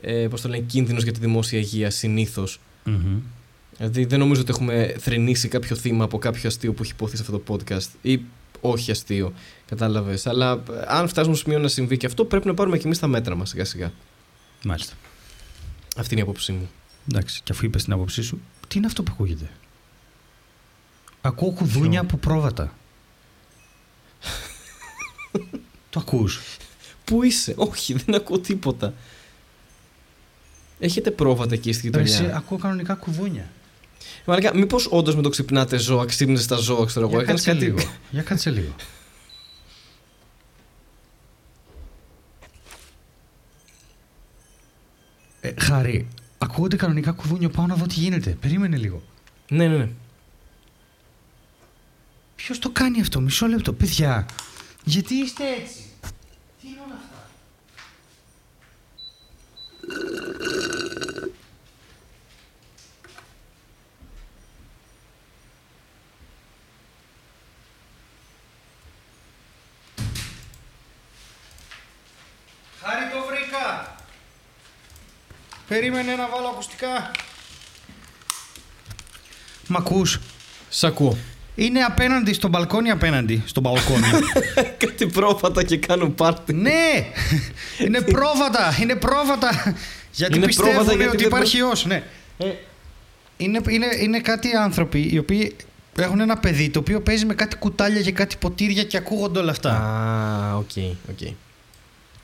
Ε, 0.00 0.26
Πώς 0.30 0.40
το 0.40 0.48
λένε, 0.48 0.62
κίνδυνος 0.62 1.02
για 1.02 1.12
τη 1.12 1.20
δημόσια 1.20 1.58
υγεία 1.58 1.90
συνήθως. 1.90 2.60
Mm-hmm. 2.86 3.20
Δηλαδή 3.76 4.04
δεν 4.04 4.18
νομίζω 4.18 4.40
ότι 4.40 4.50
έχουμε 4.50 4.94
θρυνήσει 4.98 5.48
κάποιο 5.48 5.76
θύμα 5.76 6.04
από 6.04 6.18
κάποιο 6.18 6.42
αστείο 6.44 6.72
που 6.72 6.82
έχει 6.82 6.92
υποθεί 6.92 7.16
σε 7.16 7.22
αυτό 7.22 7.38
το 7.38 7.54
podcast. 7.54 7.88
Ή 8.02 8.20
όχι 8.60 8.90
αστείο. 8.90 9.32
Κατάλαβες. 9.66 10.26
Αλλά 10.26 10.52
ε, 10.52 10.84
αν 10.86 11.08
φτάσουμε 11.08 11.34
στο 11.34 11.44
σημείο 11.44 11.58
να 11.58 11.68
συμβεί 11.68 11.96
και 11.96 12.06
αυτό, 12.06 12.24
πρέπει 12.24 12.46
να 12.46 12.54
πάρουμε 12.54 12.78
και 12.78 12.86
εμείς 12.86 12.98
τα 12.98 13.06
μέτρα 13.06 13.34
μας 13.34 13.48
σιγά 13.48 13.64
σιγά. 13.64 13.92
Μάλιστα. 14.64 14.94
Αυτή 15.96 16.14
είναι 16.14 16.22
η 16.22 16.24
άποψή 16.28 16.52
μου. 16.52 16.68
Εντάξει, 17.10 17.40
και 17.44 17.52
αφού 17.52 17.64
είπες 17.64 17.84
την 17.84 17.92
άποψή 17.92 18.22
σου, 18.22 18.40
τι 18.68 18.78
είναι 18.78 18.86
αυτό 18.86 19.02
που 19.02 19.10
ακούγεται; 19.14 19.50
Ακούω 21.20 21.50
κουδούνια 21.52 22.00
από 22.00 22.16
πρόβατα. 22.16 22.72
το 25.90 26.00
ακούς; 26.00 26.40
Πού 27.04 27.22
είσαι, 27.22 27.54
όχι, 27.56 27.94
δεν 27.94 28.14
ακούω 28.14 28.38
τίποτα. 28.38 28.94
Έχετε 30.78 31.10
πρόβατα 31.10 31.54
εκεί 31.54 31.72
στη 31.72 31.86
γειτονιά. 31.86 32.36
ακούω 32.36 32.58
κανονικά 32.58 32.94
κουδούνια. 32.94 33.50
Μαλάκα, 34.24 34.54
μήπως 34.56 34.86
όντως 34.90 35.16
με 35.16 35.22
το 35.22 35.28
ξυπνάτε 35.28 35.76
ζώα, 35.76 36.04
ξύπνησε 36.04 36.48
τα 36.48 36.56
ζώα, 36.56 36.86
ξέρω 36.86 37.08
εγώ. 37.08 37.20
Έκανε 37.20 37.40
κάτι. 37.44 37.58
Λίγο. 37.58 37.78
Για 38.10 38.22
κάτσε 38.22 38.50
λίγο. 38.50 38.74
Ε, 45.40 45.52
Χάρη, 45.58 46.08
ακούγονται 46.38 46.76
κανονικά 46.76 47.12
κουδούνια. 47.12 47.48
Πάω 47.50 47.66
να 47.66 47.74
δω 47.74 47.86
τι 47.86 47.94
γίνεται. 47.94 48.30
Περίμενε 48.30 48.76
λίγο. 48.76 49.02
Ναι, 49.48 49.68
ναι, 49.68 49.76
ναι. 49.76 49.88
Ποιος 52.36 52.58
το 52.58 52.70
κάνει 52.70 53.00
αυτό, 53.00 53.20
μισό 53.20 53.46
λεπτό, 53.46 53.72
παιδιά. 53.72 54.26
Γιατί 54.84 55.14
είστε 55.14 55.44
έτσι; 55.60 55.82
Τι 56.60 56.68
είναι 56.68 56.80
όλα 56.86 56.94
αυτά; 56.94 57.28
Χάρη 72.80 73.10
το 73.10 73.26
βρήκα. 73.26 73.94
Περίμενε 75.68 76.14
να 76.14 76.28
βάλω 76.28 76.48
ακουστικά. 76.48 77.10
Μ' 79.66 79.76
ακούς; 79.76 80.20
Σ' 80.68 80.84
ακούω. 80.84 81.16
Είναι 81.54 81.80
απέναντι, 81.80 82.32
στο 82.32 82.48
μπαλκόνι 82.48 82.90
απέναντι. 82.90 83.42
Στο 83.46 83.60
μπαλκόνι. 83.60 84.06
Κάτι 84.84 85.06
πρόβατα 85.06 85.62
και 85.62 85.76
κάνουν 85.76 86.14
πάρτι. 86.14 86.52
ναι! 86.52 87.06
είναι 87.78 88.00
πρόβατα! 88.00 88.76
Είναι 88.80 88.94
πρόβατα! 88.94 89.76
Γιατί 90.12 90.36
είναι 90.36 90.46
πιστεύουν 90.46 90.74
πρόβατα 90.74 90.96
γιατί 90.96 91.14
ότι 91.14 91.24
υπάρχει 91.24 91.58
ιός. 91.58 91.84
Ναι. 91.86 92.02
Ε, 92.38 92.46
είναι, 93.36 93.60
είναι, 93.68 93.86
είναι 94.00 94.20
κάτι 94.20 94.56
άνθρωποι 94.56 95.08
οι 95.12 95.18
οποίοι 95.18 95.56
έχουν 95.98 96.20
ένα 96.20 96.36
παιδί 96.36 96.70
το 96.70 96.78
οποίο 96.78 97.00
παίζει 97.00 97.24
με 97.24 97.34
κάτι 97.34 97.56
κουτάλια 97.56 98.02
και 98.02 98.12
κάτι 98.12 98.36
ποτήρια 98.36 98.84
και 98.84 98.96
ακούγονται 98.96 99.38
όλα 99.38 99.50
αυτά. 99.50 99.70
Α, 99.70 100.56
ok, 100.56 100.70
ok. 101.10 101.34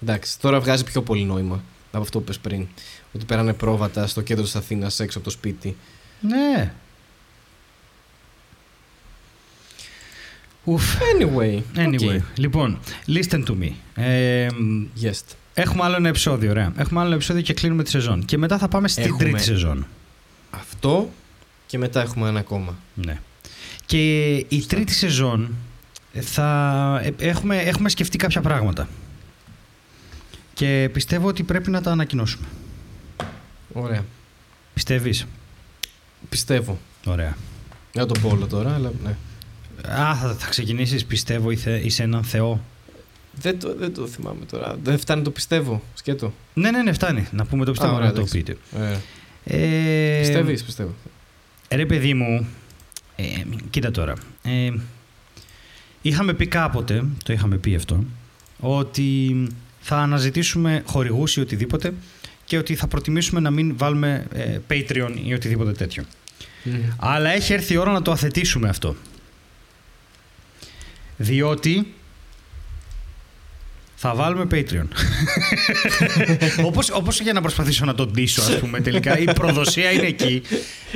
Εντάξει, 0.02 0.40
τώρα 0.40 0.60
βγάζει 0.60 0.84
πιο 0.84 1.02
πολύ 1.02 1.24
νόημα 1.24 1.62
από 1.92 2.02
αυτό 2.02 2.18
που 2.18 2.24
'πες 2.24 2.38
πριν. 2.38 2.68
Ότι 3.12 3.24
πέρανε 3.24 3.52
πρόβατα 3.52 4.06
στο 4.06 4.20
κέντρο 4.20 4.44
της 4.44 4.56
Αθήνας 4.56 5.00
έξω 5.00 5.18
από 5.18 5.26
το 5.26 5.32
σπίτι. 5.32 5.76
Ναι. 6.20 6.72
Ουφ. 10.64 10.96
Anyway. 10.96 11.62
Anyway. 11.76 12.20
Λοιπόν, 12.34 12.78
listen 13.06 13.44
to 13.44 13.50
me. 13.60 13.70
Ε, 13.94 14.46
yes. 15.02 15.20
Έχουμε 15.54 15.84
άλλο 15.84 15.96
ένα 15.96 16.08
επεισόδιο, 16.08 16.50
ωραία. 16.50 16.72
Έχουμε 16.76 16.98
άλλο 16.98 17.06
ένα 17.06 17.16
επεισόδιο 17.16 17.42
και 17.42 17.54
κλείνουμε 17.54 17.82
τη 17.82 17.90
σεζόν. 17.90 18.24
Και 18.24 18.38
μετά 18.38 18.58
θα 18.58 18.68
πάμε 18.68 18.88
στην 18.88 19.02
έχουμε 19.02 19.18
τρίτη 19.18 19.42
σεζόν. 19.42 19.86
Αυτό 20.50 21.10
και 21.66 21.78
μετά 21.78 22.00
έχουμε 22.00 22.28
ένα 22.28 22.38
ακόμα. 22.38 22.76
Ναι. 22.94 23.20
Και 23.86 24.34
η 24.34 24.64
τρίτη 24.66 24.92
σεζόν 24.92 25.54
θα 26.12 27.00
ε, 27.04 27.28
έχουμε, 27.28 27.56
έχουμε 27.56 27.88
σκεφτεί 27.88 28.18
κάποια 28.18 28.40
πράγματα. 28.40 28.88
Και 30.54 30.90
πιστεύω 30.92 31.28
ότι 31.28 31.42
πρέπει 31.42 31.70
να 31.70 31.80
τα 31.80 31.90
ανακοινώσουμε. 31.90 32.46
Ωραία. 33.72 34.04
Πιστεύεις; 34.74 35.26
Πιστεύω. 36.28 36.78
Ωραία. 37.04 37.36
Για 37.92 38.06
τον 38.06 38.22
Πόλο 38.22 38.46
τώρα, 38.46 38.74
αλλά 38.74 38.92
ναι. 39.02 39.16
Α, 39.92 40.16
θα, 40.16 40.34
θα 40.38 40.48
ξεκινήσεις, 40.48 41.04
πιστεύω, 41.04 41.50
είσαι 41.50 42.02
έναν 42.02 42.24
θεό. 42.24 42.64
Δεν 43.32 43.58
το, 43.58 43.74
δεν 43.76 43.94
το 43.94 44.06
θυμάμαι 44.06 44.44
τώρα. 44.44 44.76
Δεν 44.82 44.98
φτάνει 44.98 45.22
το 45.22 45.30
πιστεύω, 45.30 45.82
σκέτο. 45.94 46.32
Ναι, 46.54 46.70
ναι, 46.70 46.82
ναι, 46.82 46.92
φτάνει. 46.92 47.28
Να 47.32 47.44
πούμε 47.44 47.64
το 47.64 47.70
πιστεύω, 47.70 47.98
να 47.98 48.12
το 48.12 48.24
πείτε. 48.24 48.56
Ε, 49.44 50.18
Πιστεύεις, 50.20 50.64
πιστεύω. 50.64 50.94
Ρε 51.70 51.86
παιδί 51.86 52.14
μου, 52.14 52.46
ε, 53.16 53.24
κοίτα 53.70 53.90
τώρα. 53.90 54.14
Ε, 54.42 54.72
είχαμε 56.02 56.34
πει 56.34 56.46
κάποτε, 56.46 57.04
το 57.24 57.32
είχαμε 57.32 57.56
πει 57.56 57.74
αυτό, 57.74 58.04
ότι 58.60 59.36
θα 59.80 59.96
αναζητήσουμε 59.96 60.82
χορηγούς 60.86 61.36
ή 61.36 61.40
οτιδήποτε 61.40 61.92
και 62.52 62.58
ότι 62.58 62.74
θα 62.74 62.86
προτιμήσουμε 62.86 63.40
να 63.40 63.50
μην 63.50 63.76
βάλουμε 63.76 64.26
ε, 64.32 64.58
Patreon 64.70 65.10
ή 65.24 65.34
οτιδήποτε 65.34 65.72
τέτοιο. 65.72 66.04
Αλλά 66.96 67.30
έχει 67.30 67.52
έρθει 67.52 67.72
η 67.72 67.76
ώρα 67.76 67.92
να 67.92 68.02
το 68.02 68.10
αθετήσουμε 68.10 68.68
αυτό. 68.68 68.96
Διότι 71.16 71.86
θα 73.94 74.14
βάλουμε 74.14 74.46
Patreon. 74.50 74.86
όπως, 76.68 76.90
όπως 76.90 77.20
για 77.20 77.32
να 77.32 77.40
προσπαθήσω 77.40 77.84
να 77.84 77.94
τον 77.94 78.10
ντύσω, 78.10 78.42
ας 78.42 78.58
πούμε, 78.58 78.80
τελικά. 78.80 79.18
Η 79.18 79.24
προδοσία 79.24 79.90
είναι 79.90 80.06
εκεί 80.06 80.42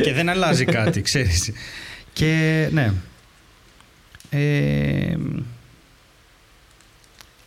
και 0.03 0.13
δεν 0.13 0.29
αλλάζει 0.29 0.65
κάτι, 0.65 1.01
ξέρεις. 1.01 1.53
Και 2.13 2.69
ναι. 2.73 2.93
Ε, 4.31 5.17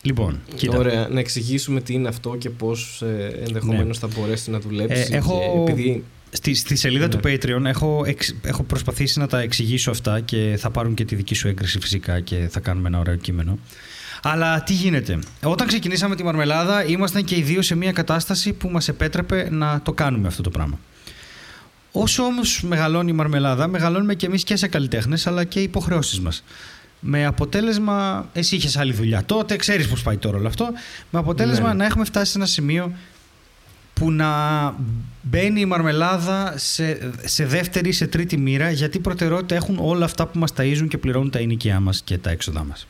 λοιπόν, 0.02 0.40
κοίτα. 0.54 0.78
Ωραία, 0.78 1.08
να 1.10 1.20
εξηγήσουμε 1.20 1.80
τι 1.80 1.92
είναι 1.94 2.08
αυτό 2.08 2.36
και 2.36 2.50
πώς 2.50 3.02
ε, 3.02 3.42
ενδεχομένως 3.46 4.00
ναι. 4.00 4.08
θα 4.08 4.18
μπορέσει 4.18 4.50
να 4.50 4.60
δουλέψει. 4.60 5.08
Ε, 5.12 5.16
έχω, 5.16 5.64
επειδή... 5.68 6.04
Στη, 6.32 6.54
στη 6.54 6.76
σελίδα 6.76 7.06
Ναι. 7.06 7.14
του 7.14 7.20
Patreon 7.24 7.64
έχω, 7.64 8.02
εξ- 8.06 8.34
έχω 8.42 8.62
προσπαθήσει 8.62 9.18
να 9.18 9.26
τα 9.26 9.40
εξηγήσω 9.40 9.90
αυτά 9.90 10.20
και 10.20 10.56
θα 10.58 10.70
πάρουν 10.70 10.94
και 10.94 11.04
τη 11.04 11.14
δική 11.14 11.34
σου 11.34 11.48
έγκριση 11.48 11.78
φυσικά 11.80 12.20
και 12.20 12.48
θα 12.50 12.60
κάνουμε 12.60 12.88
ένα 12.88 12.98
ωραίο 12.98 13.16
κείμενο. 13.16 13.58
Αλλά 14.22 14.62
τι 14.62 14.72
γίνεται; 14.72 15.18
Όταν 15.42 15.66
ξεκινήσαμε 15.66 16.16
τη 16.16 16.22
μαρμελάδα 16.24 16.84
ήμασταν 16.84 17.24
και 17.24 17.36
οι 17.36 17.42
δύο 17.42 17.62
σε 17.62 17.74
μια 17.74 17.92
κατάσταση 17.92 18.52
που 18.52 18.68
μας 18.68 18.88
επέτρεπε 18.88 19.48
να 19.50 19.80
το 19.82 19.92
κάνουμε 19.92 20.28
αυτό 20.28 20.42
το 20.42 20.50
πράγμα. 20.50 20.78
Όσο 21.92 22.22
όμως 22.22 22.62
μεγαλώνει 22.62 23.10
η 23.10 23.14
μαρμελάδα, 23.14 23.66
μεγαλώνουμε 23.68 24.14
και 24.14 24.26
εμείς 24.26 24.44
και 24.44 24.56
σε 24.56 24.68
καλλιτέχνες 24.68 25.26
αλλά 25.26 25.44
και 25.44 25.60
οι 25.60 25.62
υποχρεώσεις 25.62 26.20
μας. 26.20 26.44
Με 27.00 27.26
αποτέλεσμα, 27.26 28.28
εσύ 28.32 28.56
είχες 28.56 28.76
άλλη 28.76 28.92
δουλειά 28.92 29.24
τότε, 29.24 29.56
ξέρεις 29.56 29.88
πώς 29.88 30.02
πάει 30.02 30.16
τώρα 30.16 30.36
όλο 30.38 30.48
αυτό, 30.48 30.68
με 31.10 31.18
αποτέλεσμα 31.18 31.68
Ναι. 31.68 31.74
να 31.74 31.84
έχουμε 31.84 32.04
φτάσει 32.04 32.30
σε 32.30 32.38
ένα 32.38 32.46
σημείο 32.46 32.92
που 33.94 34.10
να 34.12 34.28
μπαίνει 35.22 35.60
η 35.60 35.64
μαρμελάδα 35.64 36.54
σε, 36.56 37.10
σε 37.24 37.46
δεύτερη, 37.46 37.92
σε 37.92 38.06
τρίτη 38.06 38.36
μοίρα 38.36 38.70
γιατί 38.70 38.98
προτεραιότητα 38.98 39.54
έχουν 39.54 39.78
όλα 39.80 40.04
αυτά 40.04 40.26
που 40.26 40.38
μας 40.38 40.52
ταΐζουν 40.56 40.86
και 40.88 40.98
πληρώνουν 40.98 41.30
τα 41.30 41.38
ενοικιά 41.38 41.80
μας 41.80 42.02
και 42.04 42.18
τα 42.18 42.30
έξοδά 42.30 42.64
μας. 42.64 42.86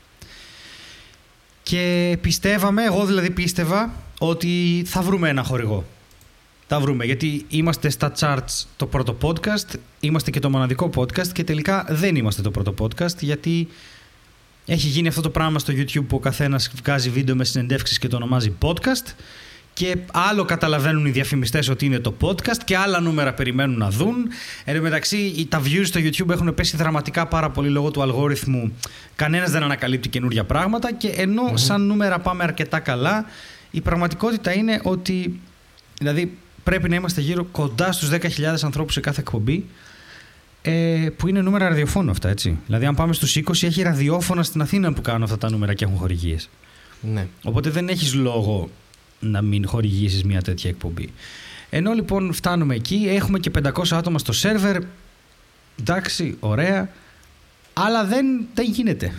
Και 1.62 2.16
πιστεύαμε, 2.20 2.84
εγώ 2.84 3.04
δηλαδή 3.06 3.30
πίστευα 3.30 3.92
ότι 4.18 4.82
θα 4.86 5.02
βρούμε 5.02 5.28
ένα 5.28 5.42
χορηγό. 5.42 5.84
Θα 6.66 6.80
βρούμε 6.80 7.04
γιατί 7.04 7.44
είμαστε 7.48 7.90
στα 7.90 8.12
charts 8.18 8.64
το 8.76 8.86
πρώτο 8.86 9.16
podcast, 9.22 9.78
είμαστε 10.00 10.30
και 10.30 10.40
το 10.40 10.50
μοναδικό 10.50 10.90
podcast 10.96 11.28
και 11.28 11.44
τελικά 11.44 11.86
δεν 11.88 12.16
είμαστε 12.16 12.42
το 12.42 12.50
πρώτο 12.50 12.74
podcast 12.78 13.18
γιατί 13.20 13.68
έχει 14.66 14.86
γίνει 14.86 15.08
αυτό 15.08 15.20
το 15.20 15.30
πράγμα 15.30 15.58
στο 15.58 15.72
YouTube 15.76 16.04
που 16.08 16.16
ο 16.16 16.18
καθένας 16.18 16.70
βγάζει 16.82 17.10
βίντεο 17.10 17.34
με 17.36 17.44
συνεντεύξεις 17.44 17.98
και 17.98 18.08
το 18.08 18.16
ονομάζει 18.16 18.52
podcast 18.62 19.12
και 19.74 19.96
άλλο 20.12 20.44
καταλαβαίνουν 20.44 21.06
οι 21.06 21.10
διαφημιστές 21.10 21.68
ότι 21.68 21.86
είναι 21.86 21.98
το 21.98 22.14
podcast 22.20 22.58
και 22.64 22.76
άλλα 22.76 23.00
νούμερα 23.00 23.32
περιμένουν 23.34 23.78
να 23.78 23.90
δουν. 23.90 24.14
Εν 24.64 24.76
τω 24.76 24.82
μεταξύ, 24.82 25.16
οι- 25.16 25.46
τα 25.46 25.60
views 25.64 25.82
στο 25.84 26.00
YouTube 26.02 26.28
έχουν 26.30 26.54
πέσει 26.54 26.76
δραματικά 26.76 27.26
πάρα 27.26 27.50
πολύ 27.50 27.68
λόγω 27.68 27.90
του 27.90 28.02
αλγόριθμου. 28.02 28.72
Κανένας 29.16 29.50
δεν 29.50 29.62
ανακαλύπτει 29.62 30.08
καινούργια 30.08 30.44
πράγματα 30.44 30.92
και 30.92 31.08
ενώ 31.08 31.56
σαν 31.56 31.86
νούμερα 31.86 32.18
πάμε 32.18 32.42
αρκετά 32.42 32.78
καλά, 32.80 33.24
η 33.70 33.80
πραγματικότητα 33.80 34.54
είναι 34.54 34.80
ότι 34.82 35.40
δηλαδή 35.98 36.36
πρέπει 36.64 36.88
να 36.88 36.94
είμαστε 36.94 37.20
γύρω 37.20 37.44
κοντά 37.44 37.92
στους 37.92 38.08
10.000 38.08 38.62
ανθρώπους 38.64 38.94
σε 38.94 39.00
κάθε 39.00 39.20
εκπομπή 39.20 39.66
ε, 40.62 41.08
που 41.16 41.28
είναι 41.28 41.40
νούμερα 41.40 41.68
ραδιοφώνου 41.68 42.10
αυτά, 42.10 42.28
έτσι. 42.28 42.58
Δηλαδή, 42.66 42.86
αν 42.86 42.94
πάμε 42.94 43.12
στους 43.12 43.36
20, 43.36 43.62
έχει 43.62 43.82
ραδιόφωνα 43.82 44.42
στην 44.42 44.60
Αθήνα 44.60 44.92
που 44.92 45.00
κάνουν 45.00 45.22
αυτά 45.22 45.38
τα 45.38 45.50
νούμερα 45.50 45.74
και 45.74 45.84
έχουν 45.84 45.96
χορηγίες. 45.96 46.48
Ναι. 47.00 47.26
Οπότε 47.42 47.70
δεν 47.70 47.88
έχεις 47.88 48.14
λόγο 48.14 48.70
να 49.20 49.42
μην 49.42 49.66
χορηγήσεις 49.66 50.24
μια 50.24 50.42
τέτοια 50.42 50.70
εκπομπή. 50.70 51.12
Ενώ 51.70 51.92
λοιπόν 51.92 52.32
φτάνουμε 52.32 52.74
εκεί, 52.74 53.06
έχουμε 53.08 53.38
και 53.38 53.50
500 53.64 53.70
άτομα 53.90 54.18
στο 54.18 54.32
σερβερ, 54.32 54.76
εντάξει, 55.80 56.36
ωραία, 56.40 56.90
αλλά 57.72 58.04
δεν, 58.04 58.26
δεν 58.54 58.70
γίνεται. 58.70 59.12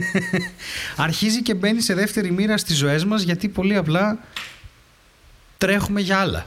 Αρχίζει 0.96 1.42
και 1.42 1.54
μπαίνει 1.54 1.80
σε 1.80 1.94
δεύτερη 1.94 2.30
μοίρα 2.30 2.56
στις 2.56 2.76
ζωές 2.76 3.04
μας 3.04 3.22
γιατί 3.22 3.48
πολύ 3.48 3.76
απλά 3.76 4.18
τρέχουμε 5.58 6.00
για 6.00 6.18
άλλα. 6.18 6.46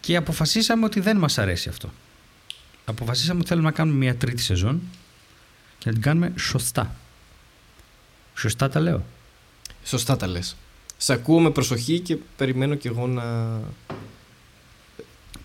Και 0.00 0.16
αποφασίσαμε 0.16 0.84
ότι 0.84 1.00
δεν 1.00 1.16
μας 1.16 1.38
αρέσει 1.38 1.68
αυτό. 1.68 1.92
Αποφασίσαμε 2.88 3.38
ότι 3.38 3.48
θέλουμε 3.48 3.66
να 3.68 3.72
κάνουμε 3.74 3.96
μια 3.98 4.14
τρίτη 4.16 4.42
σεζόν 4.42 4.80
και 5.78 5.84
να 5.86 5.92
την 5.92 6.02
κάνουμε 6.02 6.32
σωστά. 6.36 6.96
Σωστά 8.34 8.68
τα 8.68 8.80
λέω. 8.80 9.04
Σωστά 9.84 10.16
τα 10.16 10.26
λες. 10.26 10.56
Σε 10.96 11.12
ακούω 11.12 11.40
με 11.40 11.50
προσοχή 11.50 12.00
και 12.00 12.16
περιμένω 12.36 12.74
κι 12.74 12.86
εγώ 12.86 13.06
να, 13.06 13.60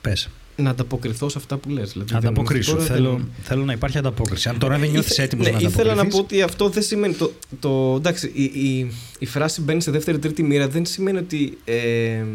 Πες. 0.01 0.30
να 0.56 0.69
ανταποκριθώ 0.69 1.30
σε 1.30 1.38
αυτά 1.38 1.58
που 1.58 1.69
λες. 1.69 1.91
Δηλαδή, 1.91 2.10
δεν- 2.10 2.17
Ανταποκρίσου. 2.19 2.71
τώρα 2.71 2.84
Θέλω, 2.86 3.12
δεν- 3.12 3.30
θέλω 3.43 3.65
να 3.65 3.73
υπάρχει 3.73 3.97
ανταπόκριση. 3.97 4.49
Αν 4.49 4.58
τώρα 4.60 4.73
δεν 4.73 4.82
Ήθε- 4.84 4.93
νιώθεις 4.93 5.17
έτοιμος 5.19 5.45
ναι, 5.45 5.51
να 5.51 5.58
Ήθελα 5.60 5.84
να 5.84 6.01
ανταποκριθείς... 6.01 6.15
πω 6.19 6.23
ότι 6.25 6.41
αυτό 6.41 6.69
δεν 6.69 6.84
σημαίνει. 6.84 7.13
Το, 7.13 7.32
το, 7.60 7.95
εντάξει, 7.95 8.32
η, 8.34 8.43
η, 8.43 8.91
η 9.19 9.25
φράση 9.25 9.62
μπαίνει 9.62 9.82
σε 9.82 9.91
δεύτερη-τρίτη 9.91 10.43
μοίρα 10.43 10.67
δεν 10.67 10.86
σημαίνει 10.86 11.17
ότι 11.17 11.58
ε, 11.65 11.75
ε, 11.75 12.25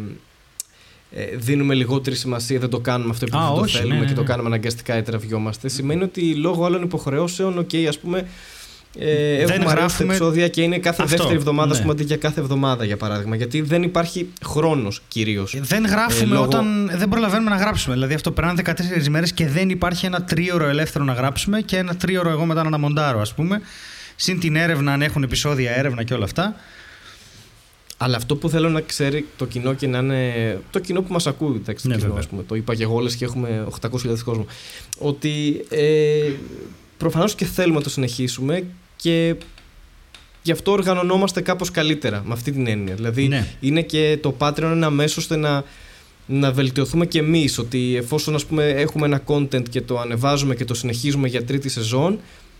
δίνουμε 1.37 1.73
λιγότερη 1.73 2.15
σημασία, 2.15 2.59
δεν 2.59 2.69
το 2.69 2.79
κάνουμε 2.79 3.09
αυτό 3.11 3.25
επειδή 3.25 3.43
Α, 3.43 3.45
δεν 3.47 3.55
το 3.55 3.61
όχι, 3.61 3.77
θέλουμε 3.77 3.93
ναι, 3.95 3.99
ναι, 4.01 4.05
και 4.07 4.13
το 4.13 4.21
ναι. 4.21 4.27
κάνουμε 4.27 4.47
αναγκαστικά 4.47 4.97
ή 4.97 5.01
τραβιόμαστε. 5.01 5.67
Σημαίνει 5.69 6.03
ότι 6.03 6.33
λόγω 6.35 6.65
άλλων 6.65 6.81
υποχρεώσεων, 6.83 7.57
οκ, 7.57 7.69
ας 7.87 7.97
πούμε. 7.99 8.27
Ε, 8.99 9.05
Δεν 9.05 9.39
έχουμε 9.39 9.53
αρρώστα 9.55 9.73
γράφουμε- 9.73 10.15
επεισόδια 10.15 10.47
και 10.47 10.61
είναι 10.61 10.77
κάθε 10.79 11.03
Αυτό, 11.03 11.15
δεύτερη 11.17 11.37
εβδομάδα, 11.37 11.71
ας 11.71 11.75
ναι. 11.77 11.81
πούμε, 11.81 11.93
αντί 11.93 12.03
για 12.03 12.17
κάθε 12.17 12.39
εβδομάδα 12.39 12.83
για 12.85 12.97
παράδειγμα. 12.97 13.35
Γιατί 13.35 13.61
δεν 13.61 13.83
υπάρχει 13.83 14.29
χρόνος 14.45 15.01
κυρίως. 15.07 15.55
Δεν 15.61 15.85
γράφουμε 15.85 16.23
Ε, 16.23 16.33
λόγω- 16.33 16.43
όταν 16.45 16.91
δεν 16.95 17.09
προλαβαίνουμε 17.09 17.49
να 17.49 17.55
γράψουμε. 17.55 17.93
Δηλαδή 17.95 18.13
αυτό 18.13 18.31
περνάνε 18.31 18.55
14 18.55 19.07
μέρες 19.09 19.31
και 19.31 19.47
δεν 19.47 19.69
υπάρχει 19.69 20.05
ένα 20.05 20.23
τρίωρο 20.23 20.65
ελεύθερο 20.67 21.03
να 21.05 21.13
γράψουμε 21.13 21.61
και 21.61 21.77
ένα 21.77 21.95
τρίωρο 21.95 22.29
εγώ 22.29 22.45
μετά 22.45 22.69
να 22.69 22.77
μοντάρω 22.77 23.21
ας 23.21 23.33
πούμε. 23.33 23.61
Συν 24.15 24.39
την 24.39 24.55
έρευνα, 24.55 24.93
αν 24.93 25.01
έχουν 25.01 25.23
επεισόδια 25.23 25.71
έρευνα 25.77 26.03
και 26.03 26.13
όλα 26.13 26.23
αυτά. 26.23 26.55
Αλλά 27.99 28.17
αυτό 28.17 28.35
που 28.35 28.49
θέλω 28.49 28.69
να 28.69 28.81
ξέρει 28.81 29.25
το 29.37 29.45
κοινό 29.45 29.73
και 29.73 29.87
να 29.87 29.97
είναι. 29.97 30.59
το 30.71 30.79
κοινό 30.79 31.01
που 31.01 31.13
μας 31.13 31.27
ακούει, 31.27 31.55
εντάξει, 31.55 31.83
το 31.83 31.89
Ναι, 31.89 31.95
κοινό, 31.95 32.07
βέβαια. 32.07 32.21
ας 32.23 32.27
πούμε, 32.29 32.43
το 32.43 32.55
είπα 32.55 32.75
και 32.75 32.83
εγώ 32.83 32.95
όλες 32.95 33.15
και 33.15 33.25
έχουμε 33.25 33.67
800.000 33.81 34.23
κόσμο. 34.23 34.45
Ότι 34.97 35.65
ε, 35.69 36.31
προφανώς 36.97 37.35
και 37.35 37.45
θέλουμε 37.45 37.77
να 37.77 37.83
το 37.83 37.89
συνεχίσουμε 37.89 38.63
και 38.95 39.35
γι' 40.43 40.51
αυτό 40.51 40.71
οργανωνόμαστε 40.71 41.41
κάπως 41.41 41.71
καλύτερα 41.71 42.23
με 42.25 42.33
αυτή 42.33 42.51
την 42.51 42.67
έννοια. 42.67 42.95
Δηλαδή, 42.95 43.27
Ναι. 43.27 43.47
είναι 43.59 43.81
και 43.81 44.17
το 44.21 44.35
Patreon 44.39 44.61
ένα 44.61 44.89
μέσο 44.89 45.15
ώστε 45.19 45.35
να, 45.35 45.63
να 46.25 46.51
βελτιωθούμε 46.51 47.05
και 47.05 47.19
εμείς. 47.19 47.57
Ότι 47.57 47.95
εφόσον 47.95 48.35
ας 48.35 48.45
πούμε, 48.45 48.69
έχουμε 48.69 49.05
ένα 49.05 49.23
content 49.25 49.69
και 49.69 49.81
το 49.81 49.99
ανεβάζουμε 49.99 50.55
και 50.55 50.65
το 50.65 50.73
συνεχίζουμε 50.73 51.27
για 51.27 51.43
τρίτη 51.43 51.69
σεζόν, 51.69 52.19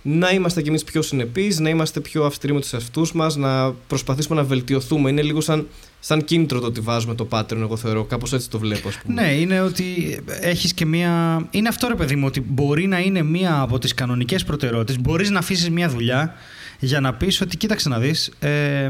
να 0.10 0.32
είμαστε 0.32 0.62
κι 0.62 0.70
εμείς 0.70 0.84
πιο 0.84 1.02
συνεπείς, 1.02 1.60
να 1.60 1.70
είμαστε 1.70 2.00
πιο 2.00 2.26
αυστηροί 2.26 2.54
με 2.54 2.60
τους 2.60 2.74
εαυτούς 2.74 3.12
μας, 3.12 3.36
να 3.36 3.72
προσπαθήσουμε 3.72 4.42
να 4.42 4.48
βελτιωθούμε. 4.48 5.10
Είναι 5.10 5.22
λίγο 5.22 5.42
σαν, 5.42 5.68
σαν 6.00 6.24
κίνητρο 6.24 6.60
το 6.60 6.66
ότι 6.66 6.80
βάζουμε 6.80 7.16
το 7.16 7.28
Patreon, 7.32 7.58
εγώ 7.58 7.78
θεωρώ. 7.78 8.04
Κάπως 8.04 8.34
έτσι 8.34 8.50
το 8.50 8.60
βλέπω, 8.60 8.88
ας 8.88 8.98
πούμε. 8.98 9.22
Ναι, 9.22 9.32
είναι 9.32 9.62
ότι 9.62 10.20
έχεις 10.42 10.74
και 10.74 10.86
μία... 10.86 11.46
Είναι 11.52 11.68
αυτό 11.68 11.88
ρε 11.88 11.96
παιδί 11.96 12.16
μου, 12.16 12.26
ότι 12.26 12.42
μπορεί 12.42 12.88
να 12.88 13.00
είναι 13.00 13.24
μία 13.24 13.60
από 13.60 13.80
τις 13.80 13.94
κανονικές 13.94 14.44
προτεραιότητες. 14.44 15.02
Μπορείς 15.02 15.30
να 15.30 15.40
αφήσεις 15.40 15.70
μία 15.70 15.90
δουλειά 15.90 16.34
για 16.80 17.00
να 17.00 17.14
πεις 17.14 17.42
ότι 17.42 17.58
κοίταξε 17.58 17.90
να 17.90 18.00
δεις, 18.00 18.32
ε, 18.40 18.90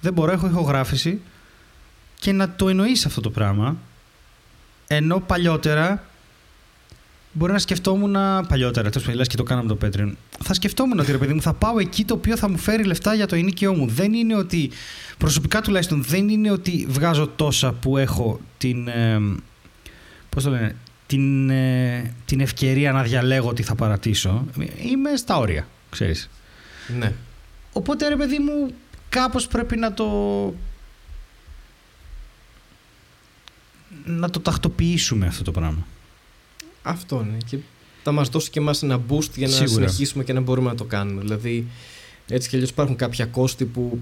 δεν 0.00 0.12
μπορώ, 0.12 0.32
έχω 0.32 0.46
ηχογράφηση 0.46 1.20
και 2.20 2.32
να 2.32 2.50
το 2.50 2.68
εννοείς 2.68 3.06
αυτό 3.06 3.20
το 3.20 3.30
πράγμα. 3.30 3.76
Ενώ 4.86 5.20
παλιότερα 5.20 6.04
μπορεί 7.32 7.52
να 7.52 7.58
σκεφτόμουν. 7.58 8.12
Παλιότερα, 8.48 8.90
τέλος 8.90 9.06
πάντων, 9.06 9.24
και 9.24 9.36
το 9.36 9.42
κάναμε 9.42 9.68
το 9.68 9.78
Patreon. 9.82 10.12
Θα 10.42 10.54
σκεφτόμουν 10.54 10.98
ότι 10.98 11.12
ρε 11.12 11.18
παιδί 11.18 11.34
μου, 11.34 11.42
θα 11.42 11.52
πάω 11.52 11.78
εκεί 11.78 12.04
το 12.04 12.14
οποίο 12.14 12.36
θα 12.36 12.48
μου 12.50 12.58
φέρει 12.58 12.84
λεφτά 12.84 13.14
για 13.14 13.26
το 13.26 13.34
ενίκαιό 13.36 13.74
μου. 13.74 13.86
Δεν 13.86 14.12
είναι 14.12 14.36
ότι. 14.36 14.70
Προσωπικά 15.18 15.60
τουλάχιστον 15.60 16.02
δεν 16.02 16.28
είναι 16.28 16.50
ότι 16.50 16.86
βγάζω 16.88 17.26
τόσα 17.26 17.72
που 17.72 17.96
έχω 17.96 18.40
την. 18.58 18.88
Ε, 18.88 19.20
πώς 20.28 20.42
το 20.44 20.50
λένε. 20.50 20.76
Την, 21.06 21.50
ε, 21.50 22.14
την 22.24 22.40
ευκαιρία 22.40 22.92
να 22.92 23.02
διαλέγω 23.02 23.52
τι 23.52 23.62
θα 23.62 23.74
παρατήσω. 23.74 24.44
Είμαι 24.90 25.16
στα 25.16 25.36
όρια, 25.36 25.66
ξέρεις. 25.90 26.30
ναι. 26.98 27.12
Οπότε 27.72 28.08
ρε 28.08 28.16
παιδί 28.16 28.38
μου, 28.38 28.70
κάπως 29.08 29.46
πρέπει 29.46 29.76
να 29.76 29.92
το... 29.92 30.06
να 34.04 34.30
το 34.30 34.40
τακτοποιήσουμε 34.40 35.26
αυτό 35.26 35.42
το 35.42 35.50
πράγμα. 35.50 35.86
Αυτό 36.82 37.24
είναι. 37.26 37.36
Και 37.46 37.56
θα 38.02 38.12
μας 38.12 38.28
δώσει 38.28 38.50
και 38.50 38.58
εμάς 38.58 38.82
ένα 38.82 39.00
boost 39.08 39.30
για 39.36 39.46
να 39.46 39.52
Σίγουρα. 39.52 39.68
συνεχίσουμε 39.72 40.24
και 40.24 40.32
να 40.32 40.40
μπορούμε 40.40 40.68
να 40.70 40.74
το 40.76 40.84
κάνουμε. 40.84 41.20
Δηλαδή, 41.20 41.66
έτσι 42.28 42.48
κι 42.48 42.54
αλλιώς 42.54 42.70
υπάρχουν 42.70 42.96
κάποια 42.96 43.26
κόστη 43.26 43.64
που 43.64 43.98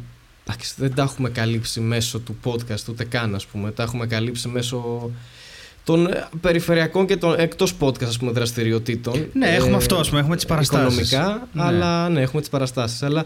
εντάξει, 0.47 0.75
δεν 0.77 0.95
τα 0.95 1.03
έχουμε 1.03 1.29
καλύψει 1.31 1.81
μέσω 1.81 2.19
του 2.19 2.37
podcast 2.45 2.89
ούτε 2.89 3.05
καν, 3.05 3.35
ας 3.35 3.47
πούμε. 3.47 3.71
Τα 3.71 3.83
έχουμε 3.83 4.07
καλύψει 4.07 4.49
μέσω 4.49 5.11
των 5.85 6.07
ε, 6.07 6.29
περιφερειακών 6.41 7.07
και 7.07 7.17
των 7.17 7.35
εκτός 7.39 7.75
podcast 7.81 8.03
ας 8.05 8.19
πούμε, 8.19 8.31
δραστηριοτήτων. 8.33 9.27
Ναι, 9.33 9.49
έχουμε 9.49 9.77
αυτό, 9.77 9.97
ας 9.97 10.09
πούμε, 10.09 10.21
έχουμε 10.21 10.37
τις 10.37 10.47
παραστάσεις. 10.47 11.11
Οικονομικά, 11.13 11.49
Ναι. 11.53 11.63
αλλά 11.63 12.09
ναι, 12.09 12.21
έχουμε 12.21 12.41
τις 12.41 12.51
παραστάσεις. 12.51 13.03
Αλλά 13.03 13.25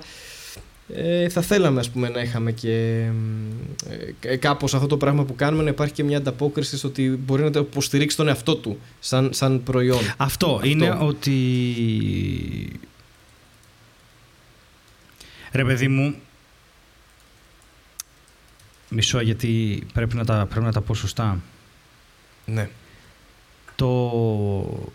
ε, 0.88 1.28
θα 1.28 1.40
θέλαμε 1.40 1.80
ας 1.80 1.90
πούμε, 1.90 2.08
να 2.08 2.20
είχαμε 2.20 2.52
και 2.52 3.06
ε, 4.20 4.36
κάπως 4.36 4.74
αυτό 4.74 4.86
το 4.86 4.96
πράγμα 4.96 5.24
που 5.24 5.34
κάνουμε 5.34 5.62
να 5.62 5.68
υπάρχει 5.70 5.92
και 5.92 6.04
μια 6.04 6.16
ανταπόκριση 6.16 6.76
στο 6.76 6.88
ότι 6.88 7.08
μπορεί 7.08 7.42
να 7.42 7.50
το 7.50 7.58
υποστηρίξει 7.58 8.16
τον 8.16 8.28
εαυτό 8.28 8.56
του 8.56 8.78
σαν, 9.00 9.32
σαν 9.32 9.62
προϊόν. 9.62 10.14
Αυτό, 10.16 10.60
είναι 10.62 10.90
ότι... 11.00 11.36
Ρε 15.52 15.64
παιδί 15.64 15.88
μου, 15.88 16.14
μισό 18.88 19.20
γιατί 19.20 19.82
πρέπει 19.92 20.16
να 20.16 20.24
τα, 20.24 20.46
πρέπει 20.50 20.64
να 20.64 20.72
τα 20.72 20.80
πω 20.80 20.94
σωστά. 20.94 21.40
Ναι. 22.46 22.68
Το... 23.76 24.90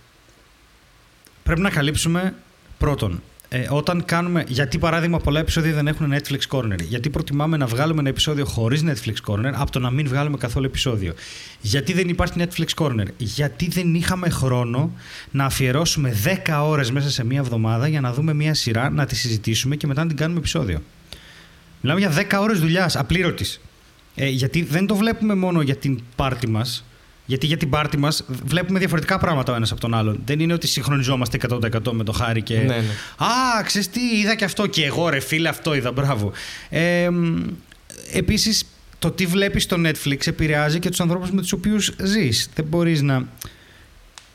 Πρέπει 1.44 1.62
να 1.62 1.70
καλύψουμε 1.70 2.36
πρώτον 2.78 3.22
ε, 3.50 3.68
όταν 3.70 4.06
κάνουμε. 4.06 4.44
Γιατί 4.48 4.78
παράδειγμα 4.78 5.20
πολλά 5.20 5.40
επεισόδια 5.40 5.74
δεν 5.74 5.88
έχουν 5.88 6.14
Netflix 6.14 6.58
Corner. 6.58 6.82
Γιατί 6.82 7.10
προτιμάμε 7.10 7.58
να 7.58 7.66
βγάλουμε 7.66 8.00
ένα 8.00 8.10
επεισόδιο 8.10 8.46
χωρίς 8.46 8.84
Netflix 8.86 9.16
Corner 9.32 9.52
από 9.54 9.72
το 9.72 9.80
να 9.80 9.92
μην 9.92 10.08
βγάλουμε 10.08 10.38
καθόλου 10.38 10.66
επεισόδιο. 10.66 11.14
Γιατί 11.62 11.94
δεν 11.94 12.10
υπάρχει 12.10 12.34
Netflix 12.38 12.84
Corner. 12.84 13.06
Γιατί 13.18 13.68
δεν 13.68 13.96
είχαμε 13.96 14.30
χρόνο 14.30 14.92
να 15.32 15.46
αφιερώσουμε 15.46 16.16
10 16.46 16.62
ώρες 16.64 16.92
μέσα 16.92 17.10
σε 17.10 17.26
μία 17.26 17.40
εβδομάδα 17.40 17.88
για 17.88 18.02
να 18.02 18.14
δούμε 18.14 18.34
μία 18.34 18.54
σειρά, 18.54 18.90
να 18.90 19.06
τη 19.06 19.16
συζητήσουμε 19.16 19.76
και 19.76 19.88
μετά 19.88 20.02
να 20.02 20.08
την 20.08 20.18
κάνουμε 20.18 20.40
επεισόδιο. 20.40 20.82
Μιλάμε 21.82 22.00
για 22.00 22.12
10 22.30 22.42
ώρες 22.42 22.60
δουλειάς 22.60 22.96
απλήρωτης. 22.96 23.62
Ε, 24.16 24.28
γιατί 24.28 24.64
δεν 24.64 24.88
το 24.88 24.96
βλέπουμε 24.96 25.36
μόνο 25.36 25.62
για 25.62 25.76
την 25.76 26.00
πάρτη 26.16 26.48
μας, 26.48 26.86
γιατί 27.28 27.46
για 27.46 27.58
την 27.58 27.70
πάρτη 27.70 27.98
μας 27.98 28.24
βλέπουμε 28.44 28.80
διαφορετικά 28.80 29.18
πράγματα 29.18 29.54
ο 29.54 29.56
ένας 29.56 29.72
από 29.72 29.82
τον 29.82 29.94
άλλον. 29.94 30.20
Δεν 30.26 30.40
είναι 30.40 30.54
ότι 30.54 30.68
συγχρονιζόμαστε 30.68 31.38
100% 31.50 31.92
με 31.92 32.04
το 32.04 32.12
χάρη 32.12 32.42
και. 32.42 32.58
Ναι, 32.58 32.64
ναι. 32.64 32.76
Α, 33.18 33.64
ξέρεις 33.64 33.90
τι, 33.90 34.00
είδα 34.22 34.36
και 34.36 34.46
αυτό. 34.46 34.68
Και 34.68 34.86
εγώ, 34.86 35.10
ρε 35.10 35.20
φίλε, 35.20 35.50
αυτό 35.50 35.74
είδα. 35.74 35.92
Μπράβο. 35.92 36.32
Ε, 36.70 37.10
Επίσης, 38.12 38.66
το 39.00 39.12
τι 39.12 39.26
βλέπεις 39.26 39.64
στο 39.64 39.78
Netflix 39.86 40.28
επηρεάζει 40.28 40.80
και 40.80 40.90
τους 40.90 41.00
ανθρώπους 41.00 41.32
με 41.32 41.42
τους 41.42 41.52
οποίους 41.52 41.92
ζεις. 42.04 42.50
Δεν 42.56 42.66
μπορείς 42.66 43.02
να. 43.02 43.28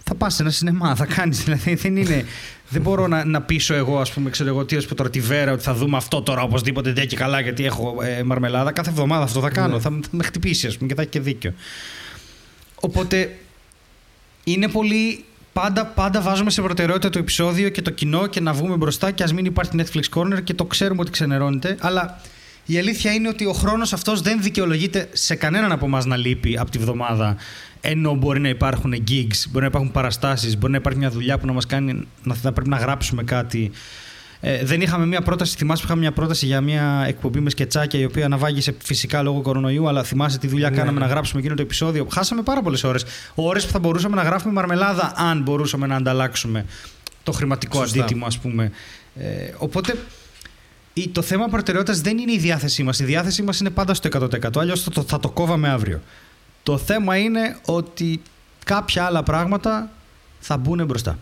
Θα 0.05 0.15
πας 0.15 0.35
σε 0.35 0.43
ένα 0.43 0.51
σινεμά, 0.51 0.95
θα 0.95 1.07
κάνεις. 1.07 1.43
Δηλαδή 1.45 1.75
δεν 1.75 1.97
είναι. 1.97 2.25
δεν 2.69 2.83
μπορώ 2.83 3.07
να, 3.07 3.25
να 3.25 3.43
πείσω 3.43 3.75
εγώ, 3.75 3.99
ας 4.01 4.13
πούμε, 4.13 4.31
ξέρω 4.31 4.49
εγώ, 4.49 4.65
τι 4.65 4.77
πω 4.77 4.95
τώρα 4.95 5.11
τη 5.11 5.21
Βέρα, 5.21 5.53
ότι 5.53 5.63
θα 5.63 5.75
δούμε 5.75 5.97
αυτό 5.97 6.23
τώρα 6.23 6.43
οπωσδήποτε 6.43 6.93
δεν 6.93 7.07
και 7.07 7.17
καλά 7.17 7.41
γιατί 7.41 7.65
έχω 7.65 7.97
ε, 8.03 8.23
μαρμελάδα. 8.23 8.73
Κάθε 8.73 8.91
εβδομάδα 8.91 9.23
αυτό 9.25 9.41
θα 9.41 9.51
κάνω. 9.51 9.75
Ναι. 9.75 9.81
Θα, 9.81 9.91
θα 9.91 10.09
με 10.11 10.23
χτυπήσει, 10.23 10.67
ας 10.67 10.77
πούμε, 10.77 10.89
και 10.89 10.95
θα 10.95 11.01
έχει 11.01 11.11
και 11.11 11.21
δίκιο. 11.21 11.55
Οπότε 12.85 13.37
είναι 14.45 14.69
πολύ. 14.69 15.25
Πάντα, 15.53 15.87
πάντα 15.87 16.21
βάζουμε 16.21 16.51
σε 16.51 16.63
προτεραιότητα 16.63 17.11
το 17.11 17.19
επεισόδιο 17.19 17.69
και 17.69 17.83
το 17.83 17.91
κοινό 17.91 18.27
και 18.27 18.41
να 18.41 18.53
βγούμε 18.53 18.77
μπροστά 18.77 19.11
και 19.11 19.23
ας 19.23 19.33
μην 19.33 19.45
υπάρχει 19.45 19.71
Netflix 19.77 20.19
Corner 20.19 20.43
και 20.45 20.55
το 20.55 20.65
ξέρουμε 20.65 21.01
ότι 21.01 21.11
ξενερώνεται. 21.11 21.77
Αλλά 21.81 22.21
η 22.67 22.79
αλήθεια 22.79 23.13
είναι 23.13 23.29
ότι 23.29 23.47
ο 23.47 23.53
χρόνος 23.53 23.93
αυτός 23.93 24.21
δεν 24.21 24.43
δικαιολογείται 24.43 25.09
σε 25.13 25.35
κανέναν 25.35 25.73
από 25.73 25.87
εμάς 25.87 26.05
να 26.05 26.17
λείπει 26.17 26.59
από 26.59 26.71
τη 26.71 26.79
βδομάδα. 26.79 27.37
Ενώ 27.81 28.15
μπορεί 28.15 28.41
να 28.41 28.49
υπάρχουν 28.49 28.95
gigs, 28.95 29.47
μπορεί 29.49 29.61
να 29.61 29.67
υπάρχουν 29.67 29.91
παραστάσεις, 29.91 30.59
μπορεί 30.59 30.73
να 30.73 30.79
υπάρχει 30.79 30.99
μια 30.99 31.11
δουλειά 31.11 31.39
που 31.39 31.47
να 31.47 31.53
μας 31.53 31.67
κάνει 31.67 32.07
να 32.23 32.35
θα 32.35 32.53
πρέπει 32.53 32.69
να 32.69 32.77
γράψουμε 32.77 33.23
κάτι. 33.23 33.71
Ε, 34.45 34.65
δεν 34.65 34.81
είχαμε 34.81 35.07
μια 35.07 35.23
πρόταση, 35.23 35.57
θυμάσαι 35.57 35.81
που 35.81 35.87
είχαμε 35.87 36.01
μια 36.01 36.13
πρόταση 36.13 36.47
για 36.47 36.61
μια 36.61 37.05
εκπομπή 37.07 37.41
με 37.41 37.51
σκετσάκια 37.51 38.01
η 38.01 38.05
οποία 38.05 38.25
αναβάγησε 38.25 38.75
φυσικά 38.85 39.23
λόγω 39.23 39.41
κορονοϊού, 39.41 39.89
αλλά 39.89 40.03
θυμάσαι 40.03 40.39
τι 40.39 40.47
δουλειά 40.47 40.71
Ναι, 40.71 40.77
κάναμε 40.77 40.99
ναι. 40.99 41.05
να 41.05 41.11
γράψουμε 41.11 41.41
εκείνο 41.41 41.55
το 41.55 41.63
επεισόδιο. 41.63 42.07
Χάσαμε 42.13 42.43
πάρα 42.43 42.63
πολλές 42.63 42.85
ώρες. 42.85 43.05
Ώρες 43.35 43.67
που 43.67 43.73
θα 43.73 43.79
μπορούσαμε 43.79 44.17
να 44.17 44.23
γράφουμε 44.23 44.53
μαρμελάδα, 44.53 45.13
αν 45.17 45.43
μπορούσαμε 45.43 45.87
να 45.87 45.97
ανταλλάξουμε 45.97 46.65
το 47.23 47.33
χρηματικό 47.33 47.79
Σωστά. 47.79 48.01
αντίτιμο, 48.01 48.27
ας 48.27 48.39
πούμε. 48.39 48.71
Ε, 49.17 49.25
οπότε 49.59 49.95
η- 50.93 51.09
το 51.09 51.23
θέμα 51.23 51.49
προτεραιότητας 51.49 52.01
δεν 52.01 52.19
είναι 52.19 52.33
η 52.33 52.39
διάθεσή 52.39 52.83
μας. 52.83 52.99
Η 52.99 53.05
διάθεσή 53.05 53.43
μας 53.43 53.61
είναι 53.61 53.71
πάντα 53.71 53.95
στο 53.95 54.07
100%. 54.07 54.61
Αλλιώς 54.61 54.83
θα, 54.83 54.91
το- 54.91 55.03
θα 55.03 55.21
το 55.21 55.31
κόβαμε 55.31 55.69
αύριο. 55.69 56.01
Το 56.63 56.79
θέμα 56.79 57.17
είναι 57.17 57.57
ότι 57.67 58.23
κάποια 58.65 59.05
άλλα 59.05 59.23
πράγματα 59.23 59.91
θα 60.41 60.57
μπουν 60.57 60.85
μπροστά. 60.87 61.19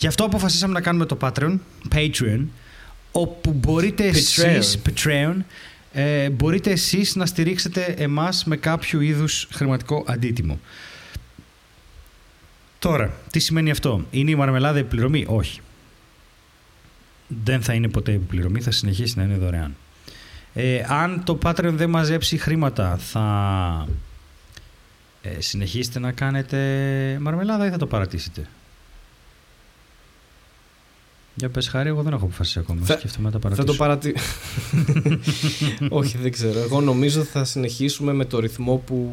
Γι' 0.00 0.06
αυτό 0.06 0.24
αποφασίσαμε 0.24 0.72
να 0.72 0.80
κάνουμε 0.80 1.06
το 1.06 1.16
Patreon, 1.20 1.58
Patreon 1.92 2.44
όπου 3.12 3.52
μπορείτε 3.52 4.06
εσείς, 4.06 4.78
Patreon, 4.88 5.34
ε, 5.92 6.30
μπορείτε 6.30 6.70
εσείς 6.70 7.14
να 7.16 7.26
στηρίξετε 7.26 7.84
εμάς 7.84 8.44
με 8.44 8.56
κάποιο 8.56 9.00
είδους 9.00 9.48
χρηματικό 9.52 10.04
αντίτιμο. 10.06 10.58
Τώρα, 12.78 13.12
τι 13.30 13.38
σημαίνει 13.38 13.70
αυτό; 13.70 14.06
Είναι 14.10 14.30
η 14.30 14.34
μαρμελάδα 14.34 14.78
επιπληρωμή; 14.78 15.24
Όχι. 15.28 15.60
Δεν 17.44 17.62
θα 17.62 17.72
είναι 17.72 17.88
ποτέ 17.88 18.12
επιπληρωμή, 18.12 18.60
θα 18.60 18.70
συνεχίσει 18.70 19.18
να 19.18 19.22
είναι 19.22 19.36
δωρεάν. 19.36 19.76
Ε, 20.54 20.84
αν 20.88 21.22
το 21.24 21.38
Patreon 21.42 21.72
δεν 21.72 21.90
μαζέψει 21.90 22.36
χρήματα, 22.38 22.96
θα 22.96 23.88
ε, 25.22 25.40
συνεχίσετε 25.40 25.98
να 25.98 26.12
κάνετε 26.12 26.58
μαρμελάδα 27.20 27.66
ή 27.66 27.70
θα 27.70 27.76
το 27.76 27.86
παρατήσετε; 27.86 28.46
Για 31.34 31.48
πες 31.48 31.68
χάρη, 31.68 31.88
εγώ 31.88 32.02
δεν 32.02 32.12
έχω 32.12 32.24
αποφασίσει 32.24 32.58
ακόμα. 32.58 32.80
Θα- 32.84 32.98
Σκέφτομαι 32.98 33.30
να 33.30 33.38
τα 33.38 33.38
Θα 33.38 33.48
παρατήσω. 33.48 33.66
το 33.66 33.84
παρατη... 33.84 34.14
Όχι, 36.00 36.18
δεν 36.18 36.32
ξέρω. 36.32 36.58
Εγώ 36.60 36.80
νομίζω 36.80 37.22
θα 37.22 37.44
συνεχίσουμε 37.44 38.12
με 38.12 38.24
το 38.24 38.38
ρυθμό 38.40 38.76
που, 38.86 39.12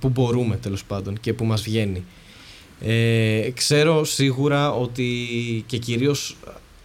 που 0.00 0.08
μπορούμε 0.08 0.56
τέλος 0.56 0.84
πάντων 0.84 1.20
και 1.20 1.32
που 1.32 1.44
μας 1.44 1.62
βγαίνει. 1.62 2.04
Ε, 2.80 3.50
ξέρω 3.54 4.04
σίγουρα 4.04 4.72
ότι 4.72 5.14
και 5.66 5.78
κυρίως 5.78 6.36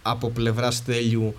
από 0.02 0.30
πλευρά 0.30 0.70
Στέλιου 0.70 1.34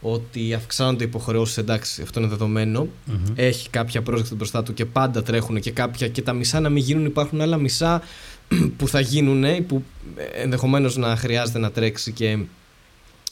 ότι 0.00 0.54
αυξάνονται 0.54 1.04
οι 1.04 1.06
υποχρεώσεις, 1.06 1.56
εντάξει, 1.58 2.02
αυτό 2.02 2.20
είναι 2.20 2.28
δεδομένο. 2.28 2.88
Μμμ. 3.06 3.16
Έχει 3.34 3.70
κάποια 3.70 4.02
project 4.10 4.36
μπροστά 4.36 4.62
του 4.62 4.74
και 4.74 4.84
πάντα 4.84 5.22
τρέχουν 5.22 5.60
και 5.60 5.70
κάποια 5.70 6.08
και 6.08 6.22
τα 6.22 6.32
μισά 6.32 6.60
να 6.60 6.68
μην 6.68 6.82
γίνουν, 6.82 7.04
υπάρχουν 7.04 7.40
άλλα 7.40 7.56
μισά 7.56 8.02
που 8.76 8.88
θα 8.88 9.00
γίνουν, 9.00 9.66
που 9.66 9.84
ενδεχομένως 10.32 10.96
να 10.96 11.16
χρειάζεται 11.16 11.58
να 11.58 11.70
τρέξει 11.70 12.12
και 12.12 12.38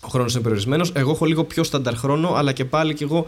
ο 0.00 0.08
χρόνος 0.08 0.32
είναι 0.32 0.42
περιορισμένος. 0.42 0.92
Εγώ 0.94 1.10
έχω 1.10 1.24
λίγο 1.24 1.44
πιο 1.44 1.64
στανταρ 1.64 1.96
χρόνο, 1.96 2.34
αλλά 2.34 2.52
και 2.52 2.64
πάλι 2.64 2.94
και 2.94 3.04
εγώ 3.04 3.26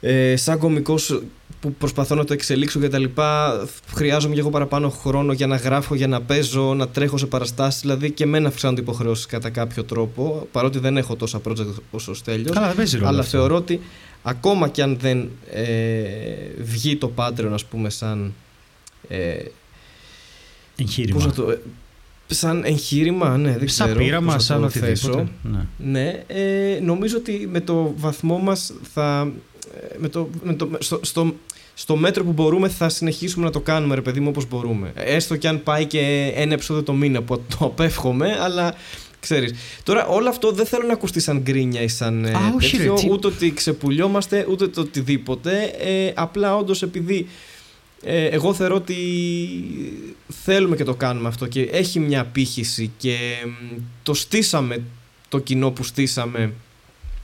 ε, 0.00 0.36
σαν 0.36 0.58
κωμικός 0.58 1.22
που 1.60 1.72
προσπαθώ 1.72 2.14
να 2.14 2.24
το 2.24 2.32
εξελίξω 2.32 2.80
και 2.80 2.88
τα 2.88 2.98
λοιπά, 2.98 3.60
χρειάζομαι 3.94 4.34
και 4.34 4.40
εγώ 4.40 4.50
παραπάνω 4.50 4.88
χρόνο 4.90 5.32
για 5.32 5.46
να 5.46 5.56
γράφω, 5.56 5.94
για 5.94 6.06
να 6.06 6.20
παίζω, 6.20 6.74
να 6.74 6.88
τρέχω 6.88 7.16
σε 7.16 7.26
παραστάσεις. 7.26 7.80
Δηλαδή 7.80 8.10
και 8.10 8.24
εμένα 8.24 8.48
αυξάνονται 8.48 8.80
υποχρεώσεις 8.80 9.26
κατά 9.26 9.50
κάποιο 9.50 9.84
τρόπο, 9.84 10.48
παρότι 10.52 10.78
δεν 10.78 10.96
έχω 10.96 11.16
τόσα 11.16 11.40
project 11.48 11.74
όσο 11.90 12.10
ο 12.10 12.14
Στέλιος. 12.14 12.54
Καλά, 12.54 12.66
δεν 12.66 12.76
παίζει 12.76 12.96
ρόλο. 12.96 13.08
Αλλά 13.08 13.20
αυτό. 13.20 13.38
θεωρώ 13.38 13.56
ότι 13.56 13.80
ακόμα 14.22 14.68
και 14.68 14.82
αν 14.82 14.96
δεν 15.00 15.30
ε, 15.52 15.64
βγει 16.58 16.96
το 16.96 17.12
Patreon, 17.16 17.50
ας 17.52 17.64
πούμε, 17.64 17.90
σαν. 17.90 18.34
Ε, 19.08 19.36
Εγχείρημα. 20.80 21.14
πώς 21.16 21.26
να 21.26 21.32
το, 21.32 21.50
ε, 21.50 21.58
σαν 22.26 22.62
εγχείρημα, 22.64 23.36
ναι, 23.36 23.56
δεν 23.58 23.68
σαν 23.68 23.86
ξέρω. 23.86 24.04
πείραμα, 24.04 24.26
πώς 24.26 24.34
να 24.34 24.40
σαν 24.40 24.60
το 24.60 24.64
οτιδήποτε. 24.66 24.94
θέσω. 24.94 25.28
Ναι. 25.42 25.66
Ναι, 25.78 26.22
ε, 26.26 26.80
νομίζω 26.82 27.16
ότι 27.16 27.48
με 27.52 27.60
το 27.60 27.92
βαθμό 27.96 28.38
μας 28.38 28.72
θα... 28.94 29.32
ε, 29.92 29.96
Με 29.98 30.08
το, 30.08 30.28
με 30.42 30.54
το, 30.54 30.68
στο, 30.78 31.00
στο, 31.02 31.34
στο 31.74 31.96
μέτρο 31.96 32.24
που 32.24 32.32
μπορούμε 32.32 32.68
θα 32.68 32.88
συνεχίσουμε 32.88 33.44
να 33.44 33.50
το 33.50 33.60
κάνουμε 33.60 33.94
ρε 33.94 34.00
παιδί 34.02 34.20
μου 34.20 34.28
όπως 34.28 34.48
μπορούμε. 34.48 34.92
Έστω 34.94 35.36
και 35.36 35.48
αν 35.48 35.62
πάει 35.62 35.84
και 35.86 36.32
ένα 36.34 36.52
επεισόδιο 36.52 36.82
το 36.82 36.92
μήνα 36.92 37.22
που 37.22 37.40
το 37.58 37.64
απέφχομαι, 37.64 38.36
αλλά 38.40 38.74
ξέρεις. 39.20 39.54
Τώρα 39.82 40.06
όλο 40.06 40.28
αυτό 40.28 40.52
δεν 40.52 40.66
θέλω 40.66 40.86
να 40.86 40.92
ακουστεί 40.92 41.20
σαν 41.20 41.38
γκρίνια 41.40 41.82
ή 41.82 41.88
σαν 41.88 42.24
ε, 42.24 42.30
Α, 42.30 42.38
όχι, 42.56 42.76
ρε, 42.76 42.82
τέτοιο, 42.82 42.94
τι- 42.94 43.10
ούτε 43.10 43.26
ότι 43.26 43.52
ξεπουλιόμαστε, 43.52 44.46
ούτε 44.50 44.68
το 44.68 44.80
οτιδήποτε. 44.80 45.62
Ε, 45.78 46.12
απλά 46.14 46.56
όντως 46.56 46.82
επειδή 46.82 47.26
ε, 48.02 48.24
εγώ 48.24 48.54
θεωρώ 48.54 48.74
ότι 48.74 48.96
θέλουμε 50.44 50.76
και 50.76 50.84
το 50.84 50.94
κάνουμε 50.94 51.28
αυτό 51.28 51.46
και 51.46 51.62
έχει 51.62 51.98
μια 52.00 52.20
απήχηση 52.20 52.90
και 52.96 53.16
μ, 53.46 53.76
το 54.02 54.14
στήσαμε 54.14 54.82
το 55.28 55.38
κοινό 55.38 55.70
που 55.70 55.82
στήσαμε 55.84 56.52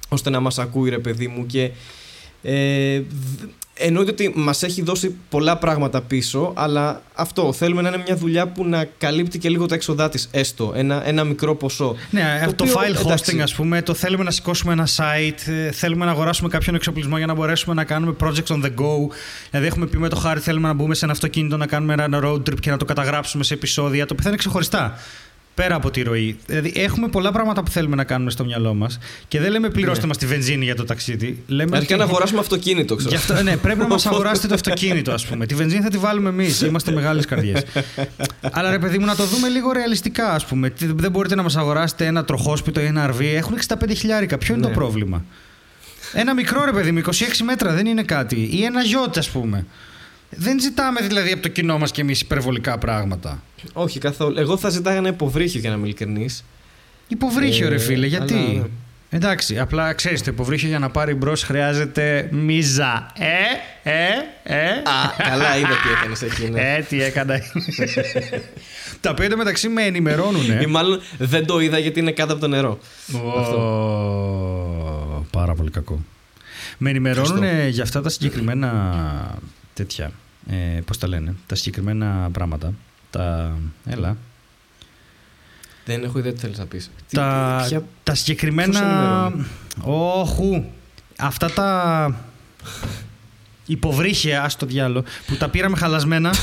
ώστε 0.09 0.31
να 0.31 0.41
μας 0.41 0.59
ακούει 0.59 0.91
ρε 0.91 0.99
παιδί 0.99 1.29
μου 1.29 1.47
και 1.47 1.71
ε, 2.43 3.01
δ- 3.01 3.49
εννοείται 3.75 4.11
ότι 4.11 4.33
μας 4.35 4.63
έχει 4.63 4.83
δώσει 4.83 5.15
πολλά 5.29 5.59
πράγματα 5.59 6.01
πίσω 6.03 6.53
αλλά 6.55 7.03
αυτό 7.15 7.53
θέλουμε 7.53 7.83
να 7.83 7.89
είναι 7.89 8.03
μια 8.07 8.17
δουλειά 8.17 8.49
που 8.49 8.65
να 8.65 8.85
καλύπτει 8.99 9.39
και 9.39 9.49
λίγο 9.49 9.67
τα 9.67 9.75
έξοδά 9.75 10.09
της 10.09 10.29
έστω 10.31 10.73
ένα, 10.77 11.09
ένα 11.09 11.25
μικρό 11.25 11.55
ποσό 11.55 11.97
Ναι, 12.11 12.47
το, 12.57 12.65
οποίο, 12.65 12.75
file 12.75 12.97
hosting, 12.97 13.07
εντάξει. 13.07 13.41
ας 13.41 13.55
πούμε, 13.55 13.83
το 13.83 13.95
θέλουμε 13.95 14.25
να 14.25 14.31
σηκώσουμε 14.31 14.73
ένα 14.73 14.89
site, 14.97 15.53
ε, 15.53 15.71
θέλουμε 15.71 16.05
να 16.05 16.11
αγοράσουμε 16.11 16.49
κάποιον 16.49 16.75
εξοπλισμό 16.75 17.17
για 17.17 17.27
να 17.27 17.35
μπορέσουμε 17.35 17.75
να 17.75 17.85
κάνουμε 17.85 18.15
projects 18.21 18.47
on 18.47 18.63
the 18.63 18.69
go. 18.69 19.15
Δηλαδή, 19.51 19.67
έχουμε 19.67 19.87
πει 19.87 19.99
με 19.99 20.09
το 20.09 20.17
χάρη, 20.17 20.41
θέλουμε 20.41 20.69
να 20.69 20.75
μπούμε 20.75 20.95
σε 20.95 21.05
ένα 21.05 21.13
αυτοκίνητο, 21.13 21.57
να 21.57 21.67
κάνουμε 21.67 21.93
ένα 21.93 22.21
road 22.25 22.37
trip 22.37 22.61
και 22.61 22.71
να 22.71 22.77
το 22.77 22.85
καταγράψουμε 22.85 23.45
σε 23.45 23.55
επεισόδια, 23.55 24.07
το 24.07 24.13
οποίο 24.13 24.23
θα 24.23 24.29
είναι 24.29 24.39
ξεχωριστά. 24.39 24.99
Πέρα 25.55 25.75
από 25.75 25.91
τη 25.91 26.03
ροή. 26.03 26.37
Δηλαδή, 26.47 26.73
έχουμε 26.77 27.09
πολλά 27.09 27.33
πράγματα 27.33 27.63
που 27.63 27.71
θέλουμε 27.71 27.97
να 27.97 28.05
κάνουμε 28.05 28.31
στο 28.31 28.45
μυαλό 28.45 28.75
μας 28.75 28.99
και 29.29 29.41
δεν 29.41 29.51
λέμε 29.51 29.69
πληρώστε 29.71 30.01
Ναι. 30.01 30.07
μας 30.07 30.17
τη 30.17 30.27
βενζίνη 30.27 30.65
για 30.65 30.75
το 30.75 30.85
ταξίδι. 30.85 31.43
Λέμε 31.47 31.77
Αρχικά 31.77 31.95
ότι- 31.95 32.05
να 32.05 32.11
αγοράσουμε 32.11 32.41
αυτοκίνητο 32.41 32.95
ξέρω 32.95 33.11
Γι' 33.11 33.17
αυτό, 33.17 33.43
ναι, 33.43 33.57
πρέπει 33.57 33.79
να 33.79 33.87
μας 33.87 34.07
αγοράσετε 34.13 34.47
το 34.49 34.55
αυτοκίνητο, 34.55 35.13
ας 35.13 35.27
πούμε. 35.27 35.47
Τη 35.47 35.55
βενζίνη 35.55 35.83
θα 35.83 35.89
τη 35.89 35.99
βάλουμε 35.99 36.29
εμείς. 36.29 36.61
Είμαστε 36.61 36.91
μεγάλες 36.93 37.27
καρδιές. 37.27 37.63
Αλλά 38.57 38.71
ρε 38.71 38.79
παιδί 38.79 38.99
μου, 38.99 39.07
να 39.07 39.15
το 39.17 39.25
δούμε 39.25 39.49
λίγο 39.49 39.73
ρεαλιστικά, 39.73 40.31
ας 40.33 40.45
πούμε. 40.47 40.71
Τι- 40.71 40.87
Δεν 40.95 41.11
μπορείτε 41.11 41.35
να 41.35 41.43
μας 41.43 41.57
αγοράσετε 41.57 42.07
ένα 42.07 42.25
τροχόσπιτο 42.25 42.81
ή 42.81 42.85
ένα 42.85 43.11
RV. 43.11 43.21
Έχουν 43.35 43.55
65 43.57 43.95
χιλιάρικα. 43.95 44.39
Ποιο 44.39 44.55
είναι 44.55 44.67
Ναι. 44.67 44.73
το 44.73 44.79
πρόβλημα; 44.79 45.25
Ένα 46.13 46.35
μικρό 46.35 46.65
ρε 46.65 46.73
παιδί 46.73 46.93
μου, 46.93 46.99
26 46.99 47.43
μέτρα 47.45 47.73
δεν 47.73 47.87
είναι 47.87 48.03
κάτι. 48.03 48.49
Ή 48.53 48.65
ένα 48.65 48.83
γιότ, 48.83 49.19
ας 49.19 49.31
πούμε. 49.31 49.67
Δεν 50.37 50.61
ζητάμε 50.61 51.01
δηλαδή 51.01 51.33
από 51.33 51.43
το 51.43 51.49
κοινό 51.49 51.79
μας 51.79 51.91
και 51.91 52.01
εμείς 52.01 52.21
υπερβολικά 52.21 52.79
πράγματα. 52.79 53.43
όχι 53.73 53.99
καθόλου 53.99 54.39
εγώ 54.39 54.57
θα 54.57 54.69
ζητάγα 54.69 54.97
ένα 54.97 55.09
υποβρύχιο 55.09 55.61
για 55.61 55.71
να 55.71 55.77
είμαι 55.77 55.85
ειλικρινής 55.87 56.45
Υποβρύχιο, 57.09 57.69
ρε 57.69 57.75
Ε, 57.75 57.79
φίλε, 57.79 58.07
γιατί; 58.07 58.35
αλλά, 58.35 58.53
ναι. 58.53 58.63
Εντάξει, 59.11 59.59
απλά 59.59 59.93
ξέρεις, 59.93 60.23
το 60.23 60.31
υποβρύχιο 60.31 60.69
για 60.69 60.79
να 60.79 60.91
πάρει 60.91 61.15
μπρος 61.15 61.43
χρειάζεται 61.43 62.29
μίζα. 62.33 63.13
Ε, 63.19 63.91
ε, 63.91 64.05
Ε; 64.43 64.69
Α, 64.69 64.83
καλά 65.17 65.57
είδα 65.57 65.69
τι 65.69 65.89
έκανες 65.99 66.23
εκεί. 66.23 66.51
Ναι. 66.51 66.75
Ε, 66.75 66.81
τι 66.83 67.03
έκανα. 67.03 67.41
Τα 69.01 69.15
πέντε 69.15 69.37
μεταξύ 69.37 69.69
με 69.69 69.83
ενημερώνουν. 69.83 70.61
Ή 70.61 70.67
μάλλον 70.67 71.01
δεν 71.19 71.47
το 71.47 71.61
είδα 71.61 71.79
γιατί 71.79 72.01
είναι 72.01 72.13
κάτω 72.13 72.33
από 72.33 72.41
το 72.41 72.49
νερό. 72.49 72.79
Ω, 73.15 73.19
Πάρα 75.31 75.55
πολύ 75.55 75.71
κακό. 75.71 76.05
Με 76.79 76.91
ενημερώνουν 76.91 77.69
για 77.69 77.83
αυτά 77.83 78.01
τα 78.03 78.09
συγκεκριμένα 78.09 79.39
τέτοια. 79.75 80.13
Ε, 80.51 80.81
πώς 80.85 80.99
τα 80.99 81.09
λένε, 81.09 81.35
τα 81.47 81.55
συγκεκριμένα 81.55 82.29
πράγματα. 82.33 82.73
Τα. 83.11 83.57
Έλα. 83.87 84.17
Δεν 85.85 86.05
έχω 86.05 86.19
ιδέα 86.19 86.33
τι 86.33 86.39
θέλεις 86.39 86.59
να 86.59 86.67
πεις. 86.67 86.91
Τι- 87.09 87.17
Τα, 87.17 87.63
ποια- 87.69 87.79
τα 87.81 87.87
Ποιος 88.03 88.19
συγκεκριμένα. 88.19 88.79
ενημερώνει; 88.79 89.45
Όχου. 89.83 90.65
Αυτά 91.19 91.51
τα. 91.51 92.15
Υποβρύχια, 93.67 94.43
ας 94.43 94.57
το 94.57 94.67
διάλο, 94.67 95.05
που 95.27 95.37
τα 95.37 95.49
πήραμε 95.49 95.77
χαλασμένα, 95.77 96.35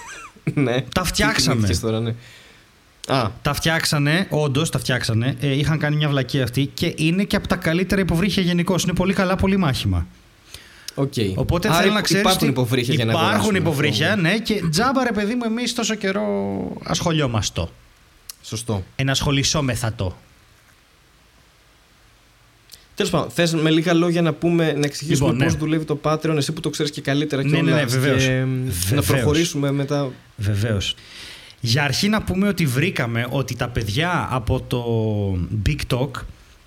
ναι. 0.54 0.80
τα 0.94 1.04
φτιάξαμε. 1.04 1.54
Τι 1.54 1.60
θυμήθηκες 1.60 1.80
τώρα, 1.80 2.00
ναι. 2.00 2.14
Α, 3.06 3.30
Τα 3.42 3.52
φτιάξανε, 3.54 4.26
όντως 4.30 4.70
τα 4.70 4.78
φτιάξανε. 4.78 5.36
Ε, 5.40 5.52
είχαν 5.58 5.78
κάνει 5.78 5.96
μια 5.96 6.08
βλακία 6.08 6.42
αυτή 6.44 6.66
και 6.74 6.94
είναι 6.96 7.24
και 7.24 7.36
από 7.36 7.48
τα 7.48 7.56
καλύτερα 7.56 8.00
υποβρύχια 8.00 8.42
γενικώς. 8.42 8.82
Είναι 8.82 8.92
πολύ 8.92 9.12
καλά, 9.12 9.36
πολύ 9.36 9.56
μάχημα. 9.56 10.06
Οκ. 11.00 11.12
Οπότε 11.34 11.68
Άρα 11.68 11.76
θέλω 11.80 11.92
να 11.92 12.00
ξέρεις. 12.00 12.22
Υπάρχουν 12.24 12.48
υποβρύχια 12.48 12.94
για 12.94 13.04
να 13.04 13.10
Υπάρχουν 13.10 13.28
αγοράσουμε 13.30 13.58
υποβρύχια, 13.58 14.08
αυτό. 14.08 14.20
ναι, 14.20 14.38
και 14.38 14.62
τζάμπα 14.70 15.04
ρε 15.04 15.12
παιδί 15.12 15.34
μου, 15.34 15.44
εμείς 15.44 15.74
τόσο 15.74 15.94
καιρό 15.94 16.26
ασχολιόμαστε. 16.84 17.68
Σωστό. 18.42 18.84
Ενασχολησόμεθα 18.96 19.92
το. 19.96 20.16
Τέλος 22.94 23.12
πάντων, 23.12 23.30
θες 23.30 23.54
με 23.54 23.70
λίγα 23.70 23.94
λόγια 23.94 24.22
να 24.22 24.32
πούμε, 24.32 24.72
να 24.72 24.86
εξηγήσουμε 24.86 25.30
Λοιπόν, 25.30 25.44
πώς 25.44 25.52
ναι. 25.52 25.58
δουλεύει 25.58 25.84
το 25.84 26.00
Patreon, 26.02 26.34
εσύ 26.36 26.52
που 26.52 26.60
το 26.60 26.70
ξέρεις 26.70 26.92
και 26.92 27.00
καλύτερα 27.00 27.42
Ναι, 27.42 27.48
ναι, 27.50 27.56
ναι, 27.62 27.70
κιόλας, 27.70 27.92
βεβαίως. 27.92 28.24
και 28.24 28.30
να 28.30 28.46
Βεβαίως. 28.70 29.06
προχωρήσουμε 29.06 29.70
μετά. 29.72 30.10
Βεβαίως. 30.36 30.94
Για 31.60 31.82
αρχή 31.84 32.08
να 32.08 32.22
πούμε 32.22 32.48
ότι 32.48 32.66
βρήκαμε 32.66 33.26
ότι 33.30 33.56
τα 33.56 33.68
παιδιά 33.68 34.28
από 34.30 34.60
το 34.60 34.84
Big 35.66 35.94
Talk 35.96 36.10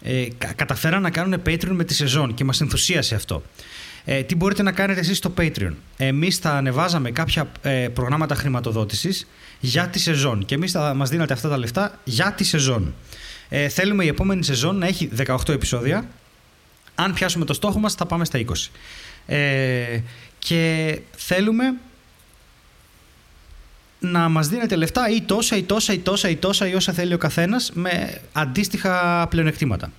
ε, 0.01 0.27
κα- 0.37 0.53
καταφέραν 0.53 1.01
να 1.01 1.09
κάνουν 1.09 1.41
Patreon 1.45 1.67
με 1.71 1.83
τη 1.83 1.93
σεζόν 1.93 2.33
και 2.33 2.43
μας 2.43 2.61
ενθουσίασε 2.61 3.15
αυτό. 3.15 3.43
Ε, 4.05 4.23
τι 4.23 4.35
μπορείτε 4.35 4.63
να 4.63 4.71
κάνετε 4.71 4.99
εσείς 4.99 5.17
στο 5.17 5.33
Patreon. 5.37 5.73
Εμείς 5.97 6.37
θα 6.37 6.51
ανεβάζαμε 6.51 7.11
κάποια 7.11 7.51
ε, 7.61 7.87
προγράμματα 7.93 8.35
χρηματοδότησης 8.35 9.27
για 9.59 9.87
τη 9.87 9.99
σεζόν 9.99 10.45
και 10.45 10.55
εμείς 10.55 10.71
θα 10.71 10.93
μας 10.93 11.09
δίνατε 11.09 11.33
αυτά 11.33 11.49
τα 11.49 11.57
λεφτά 11.57 11.99
για 12.03 12.33
τη 12.37 12.43
σεζόν. 12.43 12.93
Ε, 13.49 13.69
θέλουμε 13.69 14.03
η 14.03 14.07
επόμενη 14.07 14.43
σεζόν 14.43 14.77
να 14.77 14.87
έχει 14.87 15.09
18 15.17 15.49
επεισόδια. 15.49 16.07
Αν 16.95 17.13
πιάσουμε 17.13 17.45
το 17.45 17.53
στόχο 17.53 17.79
μας 17.79 17.93
θα 17.93 18.05
πάμε 18.05 18.25
στα 18.25 18.39
20. 18.39 18.43
Ε, 19.25 19.99
και 20.39 20.99
θέλουμε 21.15 21.73
να 23.99 24.29
μας 24.29 24.47
δίνετε 24.47 24.75
λεφτά 24.75 25.09
ή 25.09 25.21
τόσα 25.21 25.55
ή 25.57 25.63
τόσα 25.63 25.93
ή 25.93 25.97
τόσα 25.97 26.29
ή 26.29 26.35
τόσα 26.35 26.67
ή 26.67 26.75
όσα 26.75 26.93
θέλει 26.93 27.13
ο 27.13 27.17
καθένας 27.17 27.71
με 27.73 28.21
αντίστοιχα 28.31 29.27
πλεονεκτήματα. 29.29 29.91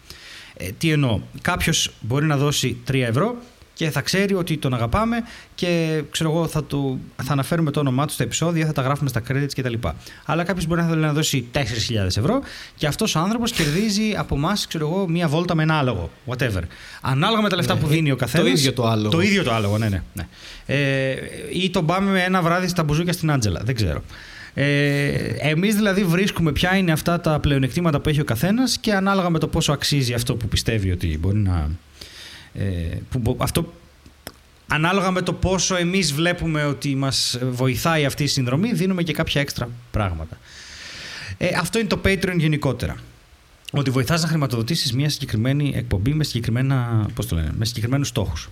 Ε, 0.57 0.69
τι 0.79 0.91
εννοώ, 0.91 1.21
κάποιος 1.41 1.91
μπορεί 2.01 2.27
να 2.27 2.37
δώσει 2.37 2.77
3 2.89 2.95
ευρώ 2.95 3.37
και 3.75 3.91
θα 3.91 4.01
ξέρει 4.01 4.35
ότι 4.35 4.57
τον 4.57 4.75
αγαπάμε 4.75 5.17
και 5.55 6.03
ξέρω 6.11 6.31
εγώ 6.31 6.47
θα, 6.49 6.65
του, 6.65 7.01
θα 7.23 7.33
αναφέρουμε 7.33 7.71
το 7.71 7.81
όνομά 7.81 8.07
του 8.07 8.13
στα 8.13 8.23
επεισόδια, 8.23 8.67
θα 8.67 8.73
τα 8.73 8.83
γράφουμε 8.83 9.09
στα 9.09 9.23
credits 9.29 9.53
κτλ. 9.57 9.75
Αλλά 10.25 10.43
κάποιος 10.45 10.67
μπορεί 10.67 10.81
να 10.81 10.89
θέλει 10.89 11.01
να 11.01 11.13
δώσει 11.13 11.47
4.000 11.53 11.61
ευρώ 12.07 12.41
και 12.77 12.87
αυτός 12.87 13.15
ο 13.15 13.19
άνθρωπος 13.19 13.53
κερδίζει 13.53 14.15
από 14.17 14.35
εμάς, 14.35 14.67
ξέρω 14.67 14.89
εγώ, 14.89 15.09
μία 15.09 15.29
βόλτα 15.29 15.55
με 15.55 15.63
ένα 15.63 15.79
άλογο. 15.79 16.11
Whatever. 16.27 16.63
Ανάλογα 17.01 17.43
με 17.43 17.49
τα 17.49 17.57
λεφτά 17.57 17.75
Ναι, 17.75 17.81
που 17.81 17.87
δίνει 17.87 18.11
ο 18.11 18.15
το 18.15 18.21
καθένας. 18.21 18.59
ίδιο 18.59 18.73
το 18.73 18.87
άλογο. 18.87 19.09
Το 19.09 19.21
ίδιο 19.21 19.43
το 19.43 19.53
άλογο, 19.53 19.79
ναι, 19.79 19.89
ναι. 19.89 20.03
ναι. 20.13 20.27
Ε, 20.67 21.15
ή 21.53 21.71
τον 21.71 21.87
πάμε 21.87 22.11
με 22.11 22.23
ένα 22.23 22.43
βράδυ 22.43 22.69
στα 22.69 22.83
μπουζούκια 22.83 23.13
στην 23.13 23.31
Άντζελα. 23.31 23.61
Δεν 23.65 23.75
ξέρω. 23.75 24.03
Ε, 24.55 25.09
εμείς 25.39 25.75
δηλαδή 25.75 26.05
βρίσκουμε 26.05 26.53
ποια 26.53 26.77
είναι 26.77 26.93
αυτά 26.93 27.21
τα 27.21 27.39
πλεονεκτήματα 27.41 28.01
που 28.01 28.09
έχει 28.09 28.21
ο 28.21 28.25
καθένας 28.25 28.79
και 28.79 28.93
ανάλογα 28.95 29.31
με 29.31 29.39
το 29.39 29.49
πόσο 29.49 29.73
αξίζει 29.73 30.15
αυτό 30.15 30.35
που 30.37 30.49
πιστεύει 30.49 30.91
ότι 30.91 31.19
μπορεί 31.21 31.37
να... 31.37 31.71
Ε, 32.55 32.97
που, 33.11 33.19
μπο- 33.19 33.37
αυτό, 33.39 33.73
ανάλογα 34.69 35.11
με 35.11 35.23
το 35.23 35.33
πόσο 35.33 35.77
εμείς 35.77 36.13
βλέπουμε 36.13 36.65
ότι 36.65 36.95
μας 36.95 37.39
βοηθάει 37.43 38.05
αυτή 38.05 38.23
η 38.23 38.27
συνδρομή 38.27 38.73
δίνουμε 38.73 39.03
και 39.03 39.13
κάποια 39.13 39.41
έξτρα 39.41 39.69
πράγματα. 39.91 40.39
Ε, 41.39 41.49
αυτό 41.59 41.79
είναι 41.79 41.89
το 41.89 42.01
Patreon 42.05 42.35
γενικότερα. 42.37 42.97
Ότι 43.73 43.91
βοηθάς 43.91 44.23
να 44.23 44.29
χρηματοδοτήσεις 44.29 44.93
μια 44.93 45.09
συγκεκριμένη 45.09 45.73
εκπομπή 45.77 46.15
με, 46.15 46.25
συγκεκριμένα, 46.25 47.07
πώς 47.15 47.27
το 47.27 47.35
λένε, 47.35 47.53
με 47.57 47.65
συγκεκριμένους 47.65 48.09
στόχους. 48.09 48.49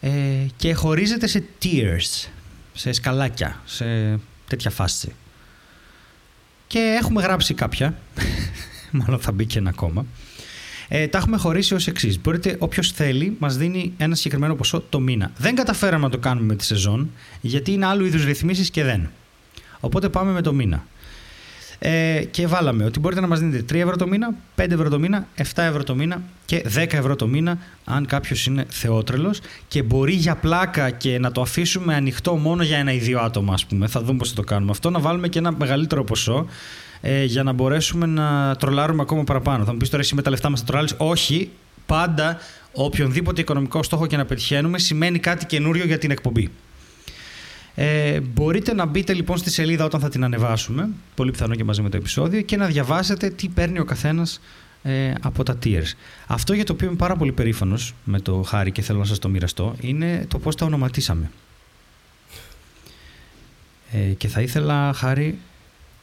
Ε, 0.00 0.10
και 0.56 0.74
χωρίζεται 0.74 1.26
σε 1.26 1.44
tiers, 1.62 2.28
σε 2.72 2.92
σκαλάκια, 2.92 3.60
σε 3.64 4.18
τέτοια 4.48 4.70
φάση. 4.70 5.12
Και 6.66 6.96
έχουμε 7.00 7.22
γράψει 7.22 7.54
κάποια, 7.54 7.98
μάλλον 8.90 9.20
θα 9.20 9.32
μπει 9.32 9.46
και 9.46 9.58
ένα 9.58 9.70
ακόμα. 9.70 10.06
Ε, 10.92 11.06
τα 11.06 11.18
έχουμε 11.18 11.36
χωρίσει 11.36 11.74
ως 11.74 11.86
εξής. 11.86 12.20
Μπορείτε, 12.20 12.56
όποιος 12.58 12.92
θέλει, 12.92 13.36
μας 13.38 13.56
δίνει 13.56 13.92
ένα 13.96 14.14
συγκεκριμένο 14.14 14.54
ποσό 14.54 14.84
το 14.88 15.00
μήνα. 15.00 15.30
Δεν 15.36 15.54
καταφέραμε 15.54 16.04
να 16.04 16.10
το 16.10 16.18
κάνουμε 16.18 16.46
με 16.46 16.54
τη 16.54 16.64
σεζόν, 16.64 17.10
γιατί 17.40 17.72
είναι 17.72 17.86
άλλου 17.86 18.04
είδους 18.04 18.24
ρυθμίσεις 18.24 18.70
και 18.70 18.84
δεν. 18.84 19.10
Οπότε 19.80 20.08
πάμε 20.08 20.32
με 20.32 20.40
το 20.40 20.52
μήνα. 20.52 20.84
Ε, 21.78 22.24
και 22.30 22.46
βάλαμε 22.46 22.84
ότι 22.84 23.00
μπορείτε 23.00 23.20
να 23.20 23.26
μας 23.26 23.40
δίνετε 23.40 23.76
3 23.76 23.80
ευρώ 23.80 23.96
το 23.96 24.06
μήνα, 24.06 24.34
5 24.56 24.70
ευρώ 24.70 24.88
το 24.88 24.98
μήνα, 24.98 25.26
7 25.36 25.42
ευρώ 25.54 25.84
το 25.84 25.94
μήνα 25.94 26.22
και 26.44 26.64
10 26.74 26.92
ευρώ 26.92 27.16
το 27.16 27.26
μήνα 27.26 27.58
αν 27.84 28.06
κάποιος 28.06 28.46
είναι 28.46 28.64
θεότρελος 28.68 29.40
και 29.68 29.82
μπορεί 29.82 30.12
για 30.12 30.36
πλάκα 30.36 30.90
και 30.90 31.18
να 31.18 31.32
το 31.32 31.40
αφήσουμε 31.40 31.94
ανοιχτό 31.94 32.36
μόνο 32.36 32.62
για 32.62 32.78
ένα 32.78 32.92
ή 32.92 32.98
δύο 32.98 33.20
άτομα 33.20 33.54
ας 33.54 33.66
πούμε, 33.66 33.86
θα 33.86 34.02
δούμε 34.02 34.18
πώς 34.18 34.28
θα 34.28 34.34
το 34.34 34.42
κάνουμε 34.42 34.70
αυτό, 34.70 34.90
να 34.90 34.98
βάλουμε 34.98 35.28
και 35.28 35.38
ένα 35.38 35.52
μεγαλύτερο 35.52 36.04
ποσό 36.04 36.46
ε, 37.00 37.24
για 37.24 37.42
να 37.42 37.52
μπορέσουμε 37.52 38.06
να 38.06 38.56
τρολάρουμε 38.56 39.02
ακόμα 39.02 39.24
παραπάνω. 39.24 39.64
Θα 39.64 39.72
μου 39.72 39.78
πεις 39.78 39.88
τώρα 39.88 40.02
εσύ 40.02 40.14
με 40.14 40.22
τα 40.22 40.30
λεφτά 40.30 40.50
μας 40.50 40.60
θα 40.60 40.66
τρολάρεις. 40.66 40.94
Όχι, 40.98 41.50
πάντα 41.86 42.38
οποιονδήποτε 42.72 43.40
οικονομικό 43.40 43.82
στόχο 43.82 44.06
και 44.06 44.16
να 44.16 44.24
πετυχαίνουμε 44.24 44.78
σημαίνει 44.78 45.18
κάτι 45.18 45.46
καινούριο 45.46 45.84
για 45.84 45.98
την 45.98 46.10
εκπομπή. 46.10 46.50
Ε, 47.74 48.20
μπορείτε 48.20 48.74
να 48.74 48.86
μπείτε 48.86 49.12
λοιπόν 49.12 49.36
στη 49.36 49.50
σελίδα 49.50 49.84
όταν 49.84 50.00
θα 50.00 50.08
την 50.08 50.24
ανεβάσουμε, 50.24 50.88
πολύ 51.14 51.30
πιθανό 51.30 51.54
και 51.54 51.64
μαζί 51.64 51.82
με 51.82 51.88
το 51.88 51.96
επεισόδιο, 51.96 52.40
και 52.40 52.56
να 52.56 52.66
διαβάσετε 52.66 53.30
τι 53.30 53.48
παίρνει 53.48 53.78
ο 53.78 53.84
καθένας 53.84 54.40
ε, 54.82 55.12
από 55.20 55.42
τα 55.42 55.58
tiers. 55.64 55.92
Αυτό 56.26 56.52
για 56.52 56.64
το 56.64 56.72
οποίο 56.72 56.86
είμαι 56.86 56.96
πάρα 56.96 57.16
πολύ 57.16 57.32
περήφανος 57.32 57.94
με 58.04 58.20
το 58.20 58.42
Χάρη 58.42 58.70
και 58.70 58.82
θέλω 58.82 58.98
να 58.98 59.04
σας 59.04 59.18
το 59.18 59.28
μοιραστώ, 59.28 59.74
είναι 59.80 60.24
το 60.28 60.38
πώς 60.38 60.56
τα 60.56 60.66
ονοματίσαμε. 60.66 61.30
Ε, 63.92 63.98
και 63.98 64.28
θα 64.28 64.40
ήθελα, 64.40 64.92
Χάρη, 64.92 65.38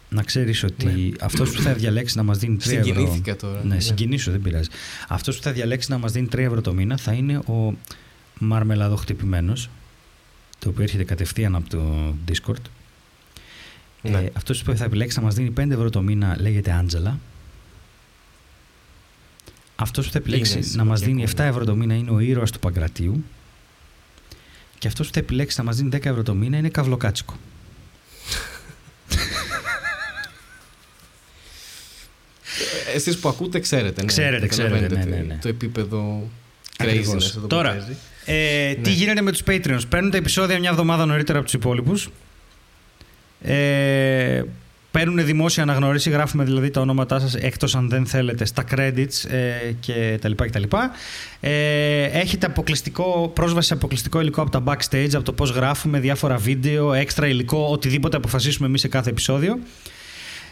να 0.09 0.23
ξέρεις 0.23 0.63
ότι 0.63 0.85
Ναι. 0.85 1.09
αυτός 1.19 1.51
που 1.51 1.61
θα 1.61 1.73
διαλέξει 1.73 2.17
να 2.17 2.23
μας 2.23 2.37
δίνει 2.37 2.57
3 2.59 2.67
ευρώ... 2.67 2.83
Συγκινήθηκα 2.83 3.35
τώρα. 3.35 3.63
Ναι, 3.63 3.79
συγκινήσω, 3.79 4.31
δεν 4.31 4.41
πειράζει. 4.41 4.69
Αυτός 5.07 5.37
που 5.37 5.43
θα 5.43 5.51
διαλέξει 5.51 5.91
να 5.91 5.97
μας 5.97 6.11
δίνει 6.11 6.27
3 6.31 6.37
ευρώ 6.37 6.61
το 6.61 6.73
μήνα 6.73 6.97
θα 6.97 7.13
είναι 7.13 7.37
ο 7.37 7.73
μαρμελαδοχτυπημένος, 8.39 9.69
το 10.59 10.69
οποίο 10.69 10.83
έρχεται 10.83 11.03
κατευθείαν 11.03 11.55
από 11.55 11.69
το 11.69 12.13
Discord. 12.27 12.61
Ναι. 14.01 14.17
Ε, 14.17 14.31
Αυτός 14.33 14.63
που 14.63 14.75
θα 14.75 14.83
επιλέξει 14.83 15.17
να 15.19 15.25
μας 15.25 15.35
δίνει 15.35 15.53
5 15.57 15.69
ευρώ 15.71 15.89
το 15.89 16.01
μήνα 16.01 16.35
λέγεται 16.39 16.71
Άντζελα. 16.71 17.19
Αυτός 19.75 20.05
που 20.05 20.11
θα 20.11 20.17
επιλέξει 20.17 20.57
Είναι 20.57 20.67
να 20.71 20.83
μας 20.83 20.99
δίνει 21.01 21.23
7 21.23 21.27
σημαντικό, 21.29 21.49
ευρώ 21.57 21.65
το 21.65 21.75
μήνα 21.75 21.93
είναι 21.95 22.11
ο 22.11 22.19
ήρωας 22.19 22.51
του 22.51 22.59
Παγκρατίου. 22.59 23.23
Και 24.77 24.87
αυτός 24.87 25.07
που 25.07 25.13
θα 25.13 25.19
επιλέξει 25.19 25.55
να 25.59 25.63
μας 25.65 25.75
δίνει 25.75 25.89
10 25.93 26.05
ευρώ 26.05 26.23
το 26.23 26.33
μήνα 26.33 26.57
είναι 26.57 26.69
Καυλοκάτσικο. 26.69 27.33
Εσείς 32.95 33.17
που 33.17 33.29
ακούτε 33.29 33.59
ξέρετε. 33.59 34.01
Ναι, 34.01 34.07
Ξέρετε, 34.07 34.47
Καταλαβαίνετε 34.47 34.87
ξέρετε, 34.95 35.09
ναι, 35.09 35.15
τι- 35.15 35.27
ναι, 35.27 35.33
ναι. 35.33 35.39
Το 35.41 35.47
επίπεδο 35.47 36.27
Ακριβώς. 36.77 37.07
craziness 37.15 37.29
εδώ 37.29 37.39
που 37.39 37.47
Τώρα, 37.47 37.69
παίζει. 37.69 37.95
Ε, 38.25 38.73
Τι 38.73 38.89
Ναι. 38.89 38.95
γίνεται 38.95 39.21
με 39.21 39.31
τους 39.31 39.41
Patreons; 39.47 39.81
Παίρνουν 39.89 40.11
τα 40.11 40.17
επεισόδια 40.17 40.59
μια 40.59 40.69
εβδομάδα 40.69 41.05
νωρίτερα 41.05 41.37
από 41.37 41.47
τους 41.47 41.55
υπόλοιπους. 41.55 42.09
Ε, 43.41 44.41
παίρνουν 44.91 45.25
δημόσια 45.25 45.63
αναγνώριση, 45.63 46.09
γράφουμε 46.09 46.43
δηλαδή 46.43 46.69
τα 46.69 46.81
ονόματά 46.81 47.19
σας 47.19 47.35
εκτός 47.35 47.75
αν 47.75 47.89
δεν 47.89 48.05
θέλετε 48.05 48.45
στα 48.45 48.63
credits 48.75 49.29
ε, 49.29 49.71
και 49.79 50.17
τα 50.21 50.29
λοιπά 50.29 50.45
και 50.45 50.51
τα 50.51 50.59
λοιπά. 50.59 50.91
Ε, 51.39 52.03
έχετε 52.03 52.45
αποκλειστικό, 52.45 53.31
πρόσβαση 53.35 53.67
σε 53.67 53.73
αποκλειστικό 53.73 54.21
υλικό 54.21 54.41
από 54.41 54.51
τα 54.51 54.63
backstage, 54.65 55.09
από 55.13 55.23
το 55.23 55.33
πώς 55.33 55.49
γράφουμε, 55.51 55.99
διάφορα 55.99 56.37
βίντεο, 56.37 56.93
έξτρα 56.93 57.27
υλικό, 57.27 57.67
οτιδήποτε 57.71 58.17
αποφασίσουμε 58.17 58.67
εμείς 58.67 58.81
σε 58.81 58.87
κάθε 58.87 59.09
επεισόδιο. 59.09 59.59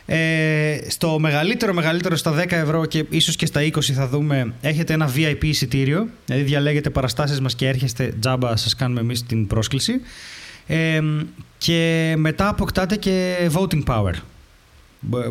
Ε, 0.06 0.78
στο 0.88 1.20
μεγαλύτερο, 1.20 1.74
μεγαλύτερο 1.74 2.16
στα 2.16 2.32
10 2.32 2.52
ευρώ 2.52 2.86
και 2.86 3.06
ίσως 3.10 3.36
και 3.36 3.46
στα 3.46 3.62
20 3.62 3.82
θα 3.82 4.08
δούμε, 4.08 4.54
έχετε 4.62 4.94
ένα 4.94 5.12
VIP 5.16 5.44
εισιτήριο, 5.44 6.08
δηλαδή 6.26 6.44
διαλέγετε 6.44 6.90
παραστάσεις 6.90 7.42
μας 7.42 7.56
και 7.56 7.68
έρχεστε 7.68 8.14
τζάμπα, 8.20 8.56
σας 8.56 8.76
κάνουμε 8.76 9.00
εμείς 9.00 9.24
την 9.24 9.48
πρόσκληση. 9.48 10.02
Ε, 10.68 11.00
και 11.58 12.14
μετά 12.18 12.48
αποκτάτε 12.48 12.96
και 12.96 13.36
voting 13.54 13.84
power. 13.88 14.14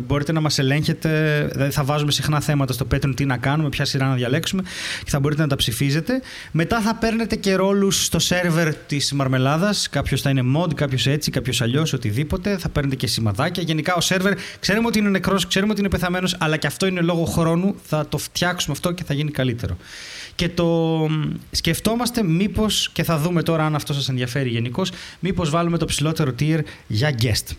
Μπορείτε 0.03 0.31
να 0.31 0.41
μας 0.41 0.59
ελέγχετε, 0.59 1.09
δηλαδή 1.51 1.71
θα 1.71 1.83
βάζουμε 1.83 2.11
συχνά 2.11 2.41
θέματα 2.41 2.73
στο 2.73 2.87
Patreon 2.91 3.13
τι 3.15 3.25
να 3.25 3.37
κάνουμε, 3.37 3.69
ποια 3.69 3.85
σειρά 3.85 4.07
να 4.07 4.15
διαλέξουμε 4.15 4.61
και 5.03 5.09
θα 5.09 5.19
μπορείτε 5.19 5.41
να 5.41 5.47
τα 5.47 5.55
ψηφίζετε. 5.55 6.21
Μετά 6.51 6.81
θα 6.81 6.95
παίρνετε 6.95 7.35
και 7.35 7.55
ρόλους 7.55 8.05
στο 8.05 8.19
σερβερ 8.19 8.75
της 8.75 9.11
Μαρμελάδας, 9.13 9.89
κάποιος 9.89 10.21
θα 10.21 10.29
είναι 10.29 10.41
mod, 10.57 10.75
κάποιος 10.75 11.07
έτσι, 11.07 11.31
κάποιος 11.31 11.61
αλλιώς, 11.61 11.93
οτιδήποτε. 11.93 12.57
Θα 12.57 12.69
παίρνετε 12.69 12.95
και 12.95 13.07
σημαδάκια. 13.07 13.63
Γενικά 13.63 13.95
ο 13.95 14.01
σερβερ 14.01 14.33
ξέρουμε 14.59 14.87
ότι 14.87 14.99
είναι 14.99 15.09
νεκρός, 15.09 15.47
ξέρουμε 15.47 15.71
ότι 15.71 15.79
είναι 15.79 15.89
πεθαμένος, 15.89 16.35
αλλά 16.39 16.57
και 16.57 16.67
αυτό 16.67 16.85
είναι 16.85 17.01
λόγω 17.01 17.25
χρόνου. 17.25 17.75
Θα 17.83 18.07
το 18.07 18.17
φτιάξουμε 18.17 18.75
αυτό 18.75 18.91
και 18.91 19.03
θα 19.03 19.13
γίνει 19.13 19.31
καλύτερο. 19.31 19.77
Και 20.35 20.49
το 20.49 21.09
σκεφτόμαστε 21.51 22.23
μήπως, 22.23 22.89
και 22.93 23.03
θα 23.03 23.17
δούμε 23.17 23.43
τώρα 23.43 23.65
αν 23.65 23.75
αυτό 23.75 23.93
σας 23.93 24.09
ενδιαφέρει 24.09 24.49
γενικώς, 24.49 24.91
μήπως 25.19 25.49
βάλουμε 25.49 25.77
το 25.77 25.85
ψηλότερο 25.85 26.31
tier 26.39 26.59
για 26.87 27.15
guest. 27.21 27.55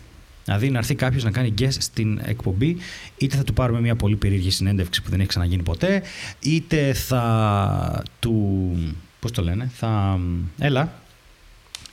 Δηλαδή 0.47 0.71
να 0.71 0.79
έρθει 0.79 0.95
κάποιος 0.95 1.25
να 1.25 1.31
κάνει 1.31 1.55
guest 1.59 1.77
στην 1.79 2.21
εκπομπή, 2.25 2.77
είτε 3.17 3.37
θα 3.37 3.45
του 3.45 3.53
πάρουμε 3.53 3.81
μια 3.81 3.97
πολύ 3.97 4.17
περίεργη 4.17 4.51
συνέντευξη 4.51 5.03
που 5.03 5.11
δεν 5.11 5.21
έχει 5.21 5.29
ξαναγίνει 5.29 5.63
ποτέ, 5.63 6.03
είτε 6.41 6.93
θα 6.93 8.03
του. 8.19 8.73
Πώς 9.21 9.31
το 9.31 9.43
λένε, 9.43 9.71
θα. 9.75 10.21
Έλα. 10.59 10.93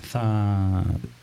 Θα, 0.02 0.24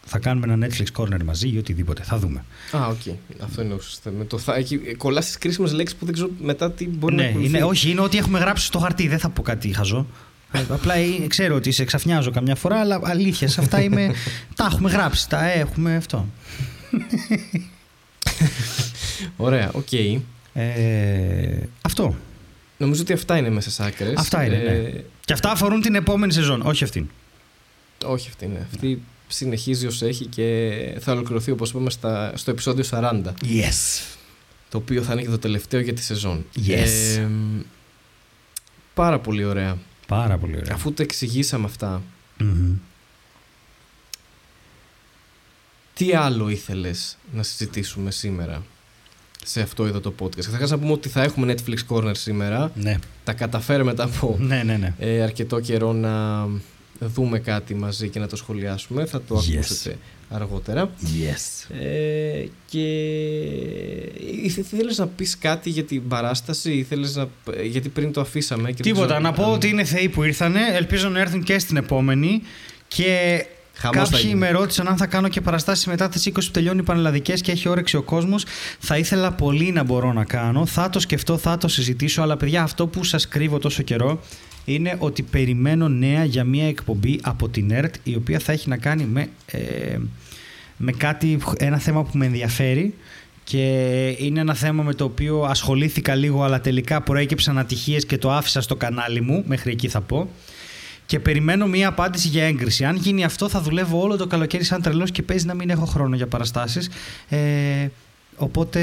θα 0.04 0.18
κάνουμε 0.18 0.52
ένα 0.52 0.66
Netflix 0.66 1.02
corner 1.02 1.22
μαζί 1.24 1.48
ή 1.48 1.58
οτιδήποτε. 1.58 2.02
Θα 2.02 2.18
δούμε. 2.18 2.44
Α, 2.72 2.86
ok. 2.86 2.96
Okay. 3.06 3.14
Αυτό 3.42 3.62
είναι 3.62 3.74
ουσιαστικά. 3.74 4.10
Με 4.10 4.24
το 4.24 4.38
θα, 4.38 4.54
έτσι 4.54 4.94
κολλάς 4.96 5.24
στις 5.24 5.38
κρίσιμες 5.38 5.72
λέξεις 5.72 5.98
που 5.98 6.04
δεν 6.04 6.14
ξέρω 6.14 6.30
μετά 6.40 6.70
τι 6.70 6.88
μπορεί 6.88 7.14
ναι, 7.14 7.22
να 7.22 7.28
ακολουθεί. 7.28 7.48
είναι, 7.48 7.62
Όχι, 7.62 7.90
είναι 7.90 8.00
ό,τι 8.00 8.18
έχουμε 8.18 8.38
γράψει 8.38 8.66
στο 8.66 8.78
χαρτί. 8.78 9.08
Δεν 9.08 9.18
θα 9.18 9.28
πω 9.28 9.42
κάτι 9.42 9.74
χαζό. 9.74 10.06
Ε, 10.52 10.60
απλά 10.68 10.94
ξέρω 11.26 11.54
ότι 11.54 11.70
σε 11.70 11.84
ξαφνιάζω 11.84 12.30
καμιά 12.30 12.54
φορά, 12.54 12.80
αλλά 12.80 13.00
αλήθεια, 13.02 13.48
σε 13.48 13.60
αυτά 13.60 13.82
είμαι. 13.82 14.10
τα 14.56 14.64
έχουμε 14.64 14.90
γράψει, 14.90 15.28
τα 15.28 15.50
έχουμε 15.50 15.96
αυτό. 15.96 16.26
Ωραία, 19.36 19.70
ok. 19.72 19.86
Okay. 19.90 20.20
Ε, 20.52 21.58
αυτό. 21.82 22.16
Νομίζω 22.76 23.02
ότι 23.02 23.12
αυτά 23.12 23.36
είναι 23.36 23.50
μέσα 23.50 23.70
στις 23.70 23.82
άκρες. 23.82 24.14
Αυτά 24.16 24.44
είναι. 24.44 24.56
Ναι. 24.56 24.70
Ε, 24.70 25.04
Και 25.24 25.32
αυτά 25.32 25.50
αφορούν 25.50 25.80
την 25.80 25.94
επόμενη 25.94 26.32
σεζόν, 26.32 26.62
όχι 26.62 26.84
αυτήν. 26.84 27.08
Όχι 28.04 28.28
αυτή, 28.28 28.46
ναι. 28.46 28.66
Αυτή 28.74 29.02
συνεχίζει 29.28 29.86
όσο 29.86 30.06
έχει 30.06 30.26
και 30.26 30.70
θα 31.00 31.12
ολοκληρωθεί 31.12 31.50
όπως 31.50 31.70
είπαμε 31.70 31.90
στα, 31.90 32.32
στο 32.36 32.50
επεισόδιο 32.50 32.84
40. 32.90 33.22
Yes. 33.24 34.02
Το 34.68 34.78
οποίο 34.78 35.02
θα 35.02 35.12
είναι 35.12 35.22
και 35.22 35.28
το 35.28 35.38
τελευταίο 35.38 35.80
για 35.80 35.94
τη 35.94 36.02
σεζόν. 36.02 36.46
Yes. 36.66 37.18
Ε, 37.18 37.26
πάρα 38.94 39.18
πολύ 39.18 39.44
ωραία. 39.44 39.78
Πάρα 40.06 40.38
πολύ 40.38 40.56
ωραία. 40.56 40.74
Αφού 40.74 40.92
το 40.92 41.02
εξηγήσαμε 41.02 41.64
αυτά, 41.64 42.02
Mm-hmm. 42.40 42.74
Τι 46.04 46.14
άλλο 46.14 46.48
ήθελες 46.48 47.16
να 47.32 47.42
συζητήσουμε 47.42 48.10
σήμερα; 48.10 48.62
Σε 49.44 49.60
αυτό 49.60 49.84
εδώ 49.86 50.00
το 50.00 50.14
podcast. 50.20 50.44
Καταρχάς 50.44 50.70
να 50.70 50.78
πούμε 50.78 50.92
ότι 50.92 51.08
θα 51.08 51.22
έχουμε 51.22 51.54
Netflix 51.54 51.94
Corner 51.96 52.10
σήμερα. 52.16 52.72
Ναι. 52.74 52.98
Τα 53.24 53.32
καταφέραμε 53.32 53.90
μετά 53.90 54.04
από 54.04 54.36
Ναι, 54.40 54.62
ναι, 54.62 54.76
ναι. 54.76 54.94
ε, 54.98 55.22
αρκετό 55.22 55.60
καιρό 55.60 55.92
να 55.92 56.46
δούμε 57.00 57.38
κάτι 57.38 57.74
μαζί 57.74 58.08
και 58.08 58.18
να 58.18 58.26
το 58.26 58.36
σχολιάσουμε. 58.36 59.04
Θα 59.06 59.22
το 59.22 59.36
Yes. 59.36 59.52
ακούσετε 59.54 59.96
αργότερα. 60.30 60.90
Yes. 61.02 61.74
Ε, 61.76 62.44
και 62.66 62.86
ήθελες 64.44 64.98
να 64.98 65.06
πεις 65.06 65.38
κάτι 65.38 65.70
για 65.70 65.84
την 65.84 66.08
παράσταση, 66.08 66.72
ήθελες 66.72 67.14
να... 67.16 67.28
γιατί 67.64 67.88
πριν 67.88 68.12
το 68.12 68.20
αφήσαμε. 68.20 68.68
Και 68.68 68.82
δεν 68.82 68.92
Τίποτα. 68.92 69.06
ξέρω 69.06 69.20
Να 69.20 69.32
πω 69.32 69.44
αν- 69.44 69.52
ότι 69.52 69.68
είναι 69.68 69.84
θεοί 69.84 70.08
που 70.08 70.22
ήρθανε. 70.22 70.60
Ελπίζω 70.72 71.08
να 71.08 71.20
έρθουν 71.20 71.42
και 71.42 71.58
στην 71.58 71.76
επόμενη. 71.76 72.42
Και 72.88 73.44
Χαμός 73.80 74.08
θα 74.08 74.16
κάποιοι 74.16 74.24
γίνει. 74.26 74.38
με 74.38 74.50
ρώτησαν 74.50 74.88
αν 74.88 74.96
θα 74.96 75.06
κάνω 75.06 75.28
και 75.28 75.40
παραστάσεις 75.40 75.86
μετά 75.86 76.08
τις 76.08 76.26
20 76.28 76.32
που 76.32 76.50
τελειώνει 76.50 76.78
οι 76.78 76.82
πανελλαδικές 76.82 77.40
και 77.40 77.52
έχει 77.52 77.68
όρεξη 77.68 77.96
ο 77.96 78.02
κόσμος. 78.02 78.44
Θα 78.78 78.98
ήθελα 78.98 79.32
πολύ 79.32 79.72
να 79.72 79.82
μπορώ 79.82 80.12
να 80.12 80.24
κάνω. 80.24 80.66
Θα 80.66 80.90
το 80.90 81.00
σκεφτώ, 81.00 81.38
θα 81.38 81.58
το 81.58 81.68
συζητήσω. 81.68 82.22
Αλλά 82.22 82.36
παιδιά, 82.36 82.62
αυτό 82.62 82.86
που 82.86 83.04
σας 83.04 83.28
κρύβω 83.28 83.58
τόσο 83.58 83.82
καιρό 83.82 84.20
είναι 84.64 84.96
ότι 84.98 85.22
περιμένω 85.22 85.88
νέα 85.88 86.24
για 86.24 86.44
μια 86.44 86.68
εκπομπή 86.68 87.18
από 87.22 87.48
την 87.48 87.70
ΕΡΤ 87.70 87.94
η 88.02 88.14
οποία 88.14 88.38
θα 88.38 88.52
έχει 88.52 88.68
να 88.68 88.76
κάνει 88.76 89.04
με, 89.04 89.28
ε, 89.46 89.96
με 90.76 90.92
κάτι, 90.92 91.38
ένα 91.58 91.78
θέμα 91.78 92.02
που 92.02 92.18
με 92.18 92.26
ενδιαφέρει 92.26 92.94
και 93.44 93.66
είναι 94.18 94.40
ένα 94.40 94.54
θέμα 94.54 94.82
με 94.82 94.94
το 94.94 95.04
οποίο 95.04 95.42
ασχολήθηκα 95.42 96.14
λίγο 96.14 96.42
αλλά 96.42 96.60
τελικά 96.60 97.00
προέκυψαν 97.00 97.58
ατυχίες 97.58 98.06
και 98.06 98.18
το 98.18 98.32
άφησα 98.32 98.60
στο 98.60 98.76
κανάλι 98.76 99.20
μου, 99.20 99.44
μέχρι 99.46 99.72
εκεί 99.72 99.88
θα 99.88 100.00
πω 100.00 100.28
και 101.10 101.20
περιμένω 101.20 101.66
μία 101.66 101.88
απάντηση 101.88 102.28
για 102.28 102.44
έγκριση. 102.44 102.84
Αν 102.84 102.96
γίνει 102.96 103.24
αυτό 103.24 103.48
θα 103.48 103.60
δουλεύω 103.60 104.00
όλο 104.00 104.16
το 104.16 104.26
καλοκαίρι 104.26 104.64
σαν 104.64 104.82
τρελός 104.82 105.10
και 105.10 105.22
παίζει 105.22 105.46
να 105.46 105.54
μην 105.54 105.70
έχω 105.70 105.84
χρόνο 105.84 106.16
για 106.16 106.26
παραστάσεις. 106.26 106.88
Ε, 107.28 107.88
οπότε 108.36 108.80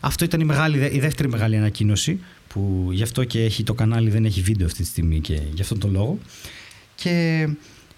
αυτό 0.00 0.24
ήταν 0.24 0.40
η, 0.40 0.44
μεγάλη, 0.44 0.88
η 0.92 1.00
δεύτερη 1.00 1.28
μεγάλη 1.28 1.56
ανακοίνωση 1.56 2.20
που 2.48 2.88
γι' 2.92 3.02
αυτό 3.02 3.24
και 3.24 3.44
έχει, 3.44 3.62
το 3.62 3.74
κανάλι 3.74 4.10
δεν 4.10 4.24
έχει 4.24 4.40
βίντεο 4.40 4.66
αυτή 4.66 4.82
τη 4.82 4.88
στιγμή 4.88 5.20
και 5.20 5.40
γι' 5.54 5.62
αυτόν 5.62 5.78
τον 5.78 5.90
λόγο. 5.92 6.18
Και 6.94 7.48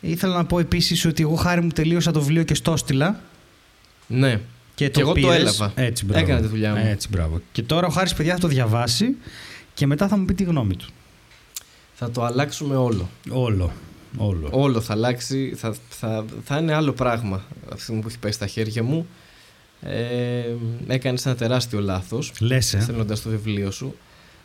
ήθελα 0.01 0.37
να 0.37 0.45
πω 0.45 0.59
επίσης 0.59 1.05
ότι 1.05 1.23
εγώ 1.23 1.35
χάρη 1.35 1.61
μου 1.61 1.69
τελείωσα 1.69 2.11
το 2.11 2.21
βιβλίο 2.21 2.43
και 2.43 2.55
στο 2.55 2.73
έστειλα 2.73 3.21
Ναι. 4.07 4.41
και, 4.75 4.89
Και 4.89 5.01
εγώ 5.01 5.09
το 5.13 5.21
πήρες. 5.21 5.37
έλαβα. 5.37 5.73
Έτσι, 5.75 6.05
μπράβο. 6.05 6.25
Έκανα 6.25 6.41
τη 6.41 6.47
δουλειά 6.49 6.71
μου. 6.75 6.83
Έτσι, 6.87 7.09
μπράβο. 7.11 7.41
Και 7.53 7.63
τώρα 7.63 7.87
ο 7.87 7.91
Χάρης 7.91 8.15
παιδιά 8.15 8.35
θα 8.35 8.41
το 8.41 8.49
διαβάσει 8.49 9.17
και 9.75 9.87
μετά 9.87 10.09
θα 10.09 10.17
μου 10.17 10.25
πει 10.25 10.35
τη 10.35 10.45
γνώμη 10.45 10.77
του. 10.77 10.87
Θα 11.99 12.11
το 12.11 12.25
αλλάξουμε 12.25 12.77
όλο. 12.77 13.09
Όλο. 13.31 13.73
Όλο. 14.17 14.49
Όλο 14.51 14.81
θα 14.81 14.93
αλλάξει, 14.93 15.55
θα, 15.57 15.75
θα, 15.89 16.25
θα 16.45 16.59
είναι 16.59 16.75
άλλο 16.75 16.93
πράγμα 16.93 17.43
αυτή 17.63 17.75
τη 17.77 17.83
στιγμή 17.83 18.01
που 18.01 18.09
έχει 18.09 18.19
πέσει 18.19 18.35
στα 18.35 18.47
χέρια 18.47 18.83
μου. 18.83 19.07
Ε, 19.81 20.55
έκανες 20.87 21.27
ένα 21.27 21.35
τεράστιο 21.35 21.81
λάθος 21.81 22.33
Λες, 22.41 22.75
ε. 22.75 22.81
στέλνοντας 22.81 23.23
το 23.23 23.29
βιβλίο 23.31 23.71
σου. 23.71 23.95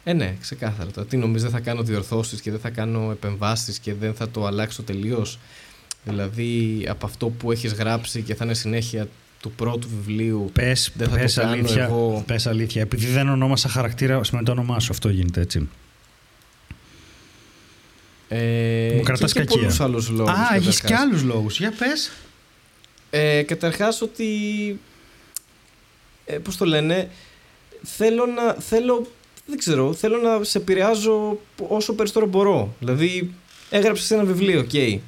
Ε, 0.04 0.14
ναι, 0.14 0.36
ξεκάθαρα. 0.42 0.92
Τώρα, 0.92 1.08
τι 1.08 1.18
νομίζεις, 1.18 1.42
δεν 1.42 1.52
θα 1.52 1.60
κάνω 1.60 1.84
διορθώσεις 1.84 2.42
και 2.42 2.52
δεν 2.52 2.60
θα 2.60 2.70
κάνω 2.70 3.12
επεμβάσεις 3.12 3.80
και 3.80 3.94
δεν 3.94 4.14
θα 4.14 4.30
το 4.30 4.46
αλλάξω 4.46 4.84
τελείως; 4.84 5.40
Δηλαδή, 6.04 6.86
από 6.90 7.06
αυτό 7.06 7.30
που 7.30 7.52
έχεις 7.52 7.74
γράψει 7.74 8.22
και 8.22 8.36
θα 8.36 8.46
είναι 8.46 8.54
συνέχεια 8.54 9.08
του 9.42 9.52
πρώτου 9.52 9.88
βιβλίου. 9.88 10.50
Πες, 10.54 10.92
Δεν 10.96 11.10
θα 11.10 11.18
πες 11.18 11.34
το 11.34 11.42
κάνω 11.42 11.54
αλήθεια, 11.54 11.84
εγώ; 11.84 12.24
πες 12.26 12.48
αλήθεια. 12.48 12.82
Επειδή 12.82 13.06
δεν 13.06 13.30
ονόμασα 13.30 13.70
χαρακτήρα 13.70 14.22
με 14.32 14.44
το 14.44 14.52
όνομά 14.52 14.80
σου, 14.80 14.92
αυτό 14.92 15.10
γίνεται 15.10 15.42
έτσι. 15.42 15.70
Ε, 18.34 18.94
Μου 18.96 19.02
κρατάς 19.04 19.34
και, 19.34 19.40
και 19.40 19.46
κακία. 19.46 19.62
πολλούς 19.62 19.80
άλλους 19.80 20.10
λόγους. 20.10 20.34
Α, 20.34 20.56
έχεις 20.56 20.80
καταρχάς. 20.82 20.82
και 20.82 20.96
άλλους 20.96 21.24
λόγους. 21.24 21.58
Για 21.60 21.74
πες. 21.78 22.12
Ε, 23.10 23.42
καταρχάς 23.42 24.02
ότι... 24.02 24.26
Ε, 26.26 26.38
πώς 26.38 26.58
το 26.58 26.66
λένε... 26.66 27.10
Θέλω 27.84 28.26
να... 28.26 28.54
Θέλω, 28.54 29.08
δεν 29.46 29.58
ξέρω, 29.58 29.94
θέλω 29.94 30.18
να 30.18 30.44
σε 30.44 30.58
επηρεάζω 30.58 31.40
όσο 31.68 31.94
περισσότερο 31.94 32.26
μπορώ. 32.26 32.76
Δηλαδή, 32.80 33.34
έγραψες 33.70 34.12
ένα 34.12 34.24
βιβλίο, 34.24 34.60
οκ. 34.60 35.02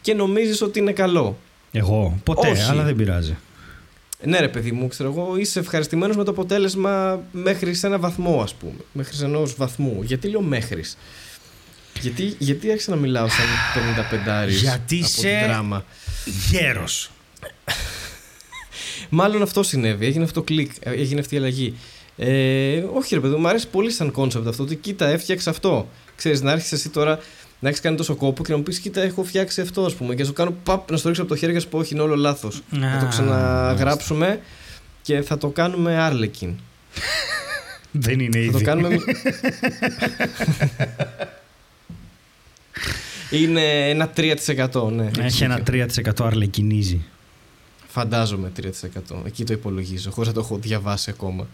Και 0.00 0.14
νομίζεις 0.14 0.62
ότι 0.62 0.78
είναι 0.78 0.92
καλό. 0.92 1.38
Εγώ, 1.72 2.18
ποτέ, 2.24 2.48
Όχι. 2.50 2.70
αλλά 2.70 2.82
δεν 2.82 2.96
πειράζει. 2.96 3.36
Ναι, 4.24 4.40
ρε 4.40 4.48
παιδί 4.48 4.72
μου, 4.72 4.88
ξέρω 4.88 5.10
εγώ, 5.10 5.36
είσαι 5.36 5.58
ευχαριστημένος 5.58 6.16
με 6.16 6.24
το 6.24 6.30
αποτέλεσμα 6.30 7.22
μέχρι 7.32 7.74
σε 7.74 7.86
ένα 7.86 7.98
βαθμό, 7.98 8.40
ας 8.42 8.54
πούμε. 8.54 8.80
Μέχρι 8.92 9.14
σε 9.14 9.24
ενός 9.24 9.54
βαθμού. 9.54 10.02
Γιατί 10.02 10.28
λέω 10.28 10.40
μέχρι. 10.40 10.84
Γιατί, 12.02 12.34
γιατί 12.38 12.70
άρχισα 12.70 12.90
να 12.90 12.96
μιλάω 12.96 13.26
σαν 13.28 13.46
55 13.74 14.48
Γιατί 14.48 14.98
από 14.98 15.06
σε- 15.08 15.20
την 15.38 15.46
δράμα. 15.46 15.84
Γέρος. 16.50 17.10
Μάλλον 19.08 19.42
αυτό 19.42 19.62
συνέβη. 19.62 20.06
Έγινε 20.06 20.24
αυτό 20.24 20.40
το 20.40 20.46
κλικ. 20.46 20.70
ε, 20.80 20.90
Έγινε 20.90 21.20
αυτή 21.20 21.34
η 21.34 21.38
αλλαγή. 21.38 21.74
Ε, 22.16 22.82
όχι, 22.94 23.14
ρε 23.14 23.20
παιδί 23.20 23.34
μου, 23.34 23.40
μου 23.40 23.48
αρέσει 23.48 23.68
πολύ 23.68 23.90
σαν 23.90 24.10
concept 24.10 24.46
αυτό. 24.48 24.62
Ότι 24.62 24.76
κοίτα, 24.76 25.06
έφτιαξε 25.06 25.50
αυτό. 25.50 25.88
Ξέρεις, 26.16 26.40
να 26.42 26.52
έρχεσαι 26.52 26.74
εσύ 26.74 26.88
τώρα 26.88 27.18
να 27.60 27.68
έχεις 27.68 27.80
κάνει 27.80 27.96
τόσο 27.96 28.14
κόπο 28.16 28.44
και 28.44 28.50
να 28.52 28.56
μου 28.56 28.62
πεις: 28.62 28.78
Κοίτα, 28.78 29.00
έχω 29.00 29.22
φτιάξει 29.24 29.60
αυτό, 29.60 29.84
ας 29.84 29.94
πούμε. 29.94 30.14
Και 30.14 30.20
να 30.20 30.26
σου 30.26 30.32
κάνω 30.32 30.54
παπ, 30.62 30.90
να 30.90 30.96
στο 30.96 31.08
ρίξω 31.08 31.22
από 31.22 31.32
το 31.32 31.36
χέρι 31.36 31.52
και 31.52 31.58
να 31.58 31.64
σου 31.64 31.70
πω: 31.70 31.78
Όχι, 31.78 31.94
είναι 31.94 32.02
όλο 32.02 32.16
λάθος. 32.16 32.62
Θα 32.70 32.98
το 33.00 33.06
ξαναγράψουμε 33.08 34.40
και 35.02 35.22
θα 35.22 35.38
το 35.38 35.48
κάνουμε 35.48 35.98
Άρλεκιν. 35.98 36.54
Δεν 37.90 38.20
είναι 38.20 38.38
ήδη. 38.38 38.50
Θα 38.50 38.58
το 38.58 38.64
κάνουμε. 38.64 38.96
είναι 43.30 43.88
ένα 43.90 44.12
3%. 44.16 44.90
Ναι, 44.92 45.10
Έχει 45.18 45.44
ένα 45.44 45.62
3% 45.70 45.86
αρλεκινίζει. 46.22 47.00
Φαντάζομαι 47.88 48.52
3%. 48.60 48.66
Εκεί 49.26 49.44
το 49.44 49.52
υπολογίζω, 49.52 50.10
χωρίς 50.10 50.28
να 50.28 50.34
το 50.34 50.40
έχω 50.40 50.56
διαβάσει 50.58 51.10
ακόμα. 51.10 51.46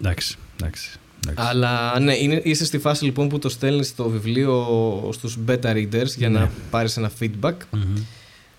Εντάξει, 0.00 0.36
εντάξει. 0.60 0.90
εντάξει. 1.26 1.50
Αλλά 1.50 2.00
ναι, 2.00 2.14
είναι, 2.16 2.40
είσαι 2.44 2.64
στη 2.64 2.78
φάση 2.78 3.04
λοιπόν 3.04 3.28
που 3.28 3.38
το 3.38 3.48
στέλνεις 3.48 3.94
το 3.94 4.08
βιβλίο 4.08 4.66
στους 5.12 5.38
beta 5.48 5.72
readers 5.74 6.06
για 6.16 6.28
Ναι. 6.28 6.38
να 6.38 6.50
πάρεις 6.70 6.96
ένα 6.96 7.10
feedback. 7.20 7.54
Μμμ. 7.70 7.96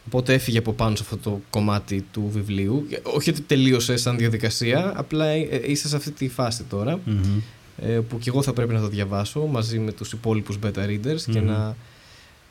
Οπότε 0.06 0.34
έφυγε 0.34 0.58
από 0.58 0.74
πάνω 0.74 0.96
σε 0.96 1.04
αυτό 1.04 1.18
το 1.18 1.42
κομμάτι 1.50 2.06
του 2.12 2.30
βιβλίου. 2.34 2.88
Όχι 3.04 3.30
ότι 3.30 3.42
τελείωσε 3.42 3.98
σαν 3.98 4.18
διαδικασία, 4.18 4.94
απλά 4.96 5.26
ε, 5.26 5.62
είσαι 5.66 5.88
σε 5.88 5.96
αυτή 5.96 6.12
τη 6.12 6.30
φάση 6.30 6.64
τώρα. 6.64 7.00
Μμμ. 7.06 7.40
ε, 7.78 7.88
που 7.92 8.18
και 8.20 8.30
εγώ 8.30 8.42
θα 8.42 8.54
πρέπει 8.54 8.74
να 8.74 8.80
το 8.80 8.88
διαβάσω 8.88 9.40
μαζί 9.46 9.80
με 9.80 9.92
τους 9.92 10.12
υπόλοιπους 10.12 10.58
beta 10.64 10.86
readers 10.86 11.22
και 11.32 11.40
Μμμ. 11.40 11.46
να 11.48 11.76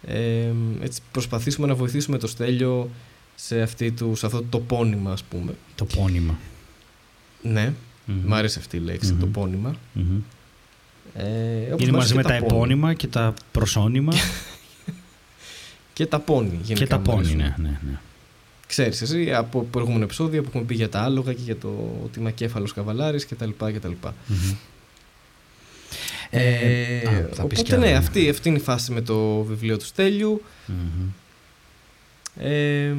ε, 0.06 0.52
έτσι 0.82 1.00
προσπαθήσουμε 1.12 1.66
να 1.66 1.74
βοηθήσουμε 1.74 2.18
το 2.18 2.26
Στέλιο 2.26 2.90
σε, 3.34 3.60
αυτή 3.60 3.90
τους, 3.90 4.18
σε 4.18 4.26
αυτό 4.26 4.42
το 4.50 4.60
πόνημα 4.60 5.12
ας 5.12 5.22
πούμε. 5.22 5.54
Το 5.74 5.84
πόνημα. 5.84 6.38
Ναι. 7.42 7.72
Μ' 8.24 8.34
άρεσε 8.34 8.58
αυτή 8.58 8.76
η 8.76 8.80
λέξη, 8.80 9.14
το 9.14 9.26
πόνημα. 9.26 9.74
Ε, 11.14 11.74
Είναι 11.76 11.92
μαζί 11.92 12.14
με 12.14 12.22
τα, 12.22 12.34
επώνυμα 12.34 12.94
και 12.94 13.06
τα 13.06 13.34
προσώνυμα. 13.52 14.12
και 15.92 16.06
τα 16.06 16.18
πόνι. 16.18 16.60
Και 16.64 16.86
τα 16.86 16.98
πόνι, 16.98 17.34
ναι, 17.34 17.54
ναι, 17.58 17.80
ναι. 17.86 18.00
Ξέρεις 18.66 19.02
εσύ 19.02 19.34
από 19.34 19.62
προηγούμενο 19.70 20.04
επεισόδιο 20.04 20.42
που 20.42 20.48
έχουμε 20.48 20.64
πει 20.64 20.74
για 20.74 20.88
τα 20.88 21.00
άλογα 21.00 21.32
και 21.32 21.42
για 21.42 21.56
το 21.56 22.00
ότι 22.04 22.18
είμαι 22.18 22.32
κέφαλος 22.32 22.72
καβαλάρης 22.72 23.26
κτλ. 23.26 23.50
Mm-hmm. 23.62 24.54
Ε, 26.30 26.40
α, 27.08 27.42
οπότε 27.42 27.76
ναι, 27.76 27.92
αυτή, 27.92 28.28
αυτή 28.28 28.48
είναι 28.48 28.58
η 28.58 28.62
φάση 28.62 28.92
με 28.92 29.00
το 29.00 29.42
βιβλίο 29.42 29.78
του 29.78 29.84
στελιου 29.84 30.42
Ε, 32.40 32.92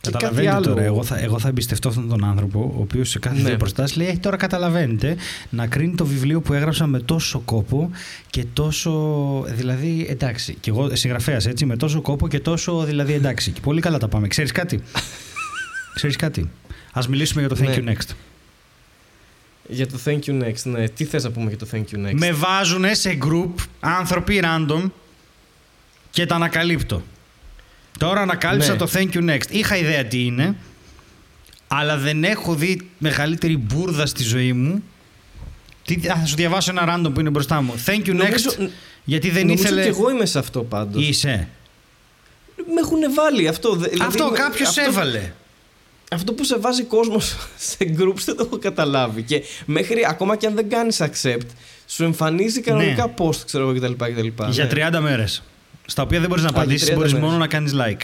Καταλαβαίνετε 0.00 0.60
τώρα, 0.60 0.82
εγώ 0.82 1.04
θα, 1.04 1.18
εγώ 1.18 1.38
θα 1.38 1.48
εμπιστευτώ 1.48 1.88
αυτόν 1.88 2.08
τον 2.08 2.24
άνθρωπο, 2.24 2.72
ο 2.76 2.80
οποίος 2.80 3.08
σε 3.08 3.18
κάθε 3.18 3.42
ναι. 3.42 3.56
προστάση 3.56 3.98
λέει: 3.98 4.18
Τώρα 4.18 4.36
καταλαβαίνετε 4.36 5.16
να 5.50 5.66
κρίνει 5.66 5.94
το 5.94 6.06
βιβλίο 6.06 6.40
που 6.40 6.52
έγραψα 6.52 6.86
με 6.86 7.00
τόσο 7.00 7.38
κόπο 7.38 7.90
και 8.30 8.44
τόσο. 8.52 8.92
Δηλαδή, 9.48 10.06
εντάξει, 10.08 10.56
και 10.60 10.70
εγώ 10.70 10.96
συγγραφέας 10.96 11.46
έτσι, 11.46 11.66
με 11.66 11.76
τόσο 11.76 12.00
κόπο 12.00 12.28
και 12.28 12.40
τόσο. 12.40 12.84
Δηλαδή, 12.84 13.12
εντάξει. 13.12 13.50
Και 13.50 13.60
πολύ 13.60 13.80
καλά 13.80 13.98
τα 13.98 14.08
πάμε. 14.08 14.28
Ξέρεις 14.28 14.52
κάτι; 14.52 14.82
Ξέρεις 15.94 16.16
κάτι; 16.16 16.50
Α 16.92 17.00
μιλήσουμε 17.08 17.40
για 17.40 17.48
το 17.48 17.56
Thank 17.60 17.82
ναι. 17.82 17.92
You 17.92 17.96
Next. 17.96 18.14
Για 19.68 19.86
το 19.86 19.98
Thank 20.04 20.18
You 20.24 20.42
Next, 20.42 20.62
ναι. 20.62 20.88
Τι 20.88 21.04
θες 21.04 21.24
να 21.24 21.30
πούμε 21.30 21.48
για 21.48 21.58
το 21.58 21.66
Thank 21.72 21.94
You 21.94 22.06
Next; 22.06 22.12
Με 22.12 22.32
βάζουν 22.32 22.84
σε 22.90 23.18
group 23.22 23.52
άνθρωποι 23.80 24.42
random 24.44 24.90
και 26.10 26.26
τα 26.26 26.34
ανακαλύπτω. 26.34 27.02
Τώρα 27.98 28.20
ανακάλυψα 28.20 28.72
ναι. 28.72 28.78
το 28.78 28.90
Thank 28.94 29.12
You 29.12 29.30
Next. 29.30 29.50
Είχα 29.50 29.76
ιδέα 29.76 30.04
τι 30.04 30.24
είναι, 30.24 30.56
αλλά 31.68 31.96
δεν 31.96 32.24
έχω 32.24 32.54
δει 32.54 32.90
μεγαλύτερη 32.98 33.56
μπουρδα 33.56 34.06
στη 34.06 34.22
ζωή 34.22 34.52
μου. 34.52 34.82
Τι, 35.84 35.98
θα 35.98 36.26
σου 36.26 36.36
διαβάσω 36.36 36.70
ένα 36.70 36.84
random 36.88 37.14
που 37.14 37.20
είναι 37.20 37.30
μπροστά 37.30 37.62
μου. 37.62 37.74
Thank 37.86 38.06
You 38.06 38.20
Next. 38.20 38.68
γιατί 39.04 39.30
δεν 39.30 39.46
νομίζω 39.46 39.62
ήθελε. 39.62 39.82
και 39.82 39.88
εγώ 39.88 40.10
είμαι 40.10 40.26
σε 40.26 40.38
αυτό 40.38 40.62
πάντως. 40.62 41.08
Είσαι. 41.08 41.48
Με 42.56 42.80
έχουν 42.80 43.14
βάλει 43.14 43.48
αυτό. 43.48 43.76
Δηλαδή, 43.76 43.96
αυτό 44.00 44.30
κάποιος 44.30 44.76
έβαλε. 44.76 45.32
Αυτό 46.10 46.32
που 46.32 46.44
σε 46.44 46.58
βάζει 46.58 46.82
κόσμος 46.82 47.36
σε 47.68 47.94
groups 47.98 48.22
δεν 48.24 48.36
το 48.36 48.42
έχω 48.46 48.58
καταλάβει. 48.58 49.22
Και 49.22 49.42
μέχρι 49.64 50.06
ακόμα 50.08 50.36
και 50.36 50.46
αν 50.46 50.54
δεν 50.54 50.68
κάνεις 50.68 51.02
accept, 51.02 51.46
σου 51.86 52.04
εμφανίζει 52.04 52.60
κανονικά 52.60 53.06
ναι. 53.06 53.14
post, 53.16 53.36
ξέρω 53.46 53.68
εγώ 53.68 53.78
κτλ. 53.78 54.04
Για 54.50 54.68
30 54.70 54.90
ναι. 54.90 55.00
μέρες. 55.00 55.42
Στα 55.86 56.02
οποία 56.02 56.20
δεν 56.20 56.28
μπορείς 56.28 56.44
να 56.44 56.50
απαντήσεις, 56.50 56.94
μπορείς 56.94 57.14
μόνο 57.14 57.36
να 57.36 57.46
κάνεις 57.46 57.74
like. 57.74 58.02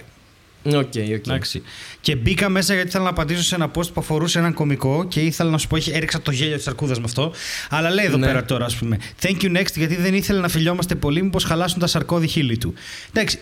Ok, 0.67 0.91
okay, 0.95 1.29
okay. 1.29 1.61
Και 2.01 2.17
μπήκα 2.17 2.49
μέσα 2.49 2.75
γιατί 2.75 2.89
ήθελα 2.89 3.05
να 3.05 3.11
απαντήσω 3.11 3.43
σε 3.43 3.55
ένα 3.55 3.71
post 3.75 3.93
που 3.93 4.01
αφορούσε 4.01 4.39
έναν 4.39 4.55
κωμικό 4.55 5.05
και 5.09 5.21
ήθελα 5.21 5.51
να 5.51 5.59
σου 5.59 5.67
πω, 5.67 5.77
έριξα 5.93 6.21
το 6.21 6.31
γέλιο 6.31 6.57
της 6.57 6.69
αρκούδας 6.69 6.99
με 6.99 7.05
αυτό. 7.05 7.33
Αλλά 7.71 7.91
λέει 7.91 8.05
εδώ 8.05 8.17
ναι. 8.17 8.27
πέρα 8.27 8.45
τώρα, 8.45 8.65
ας 8.65 8.77
πούμε. 8.77 8.99
Thank 9.23 9.43
you 9.43 9.57
next, 9.57 9.75
γιατί 9.75 9.97
δεν 9.97 10.15
ήθελε 10.15 10.41
να 10.41 10.49
φιλιόμαστε 10.49 10.95
πολύ, 10.95 11.23
μήπως 11.23 11.45
χαλάσουν 11.45 11.79
τα 11.79 11.87
σαρκώδη 11.87 12.27
χείλη 12.27 12.59
του. 12.59 12.75
Εντάξει, 13.13 13.39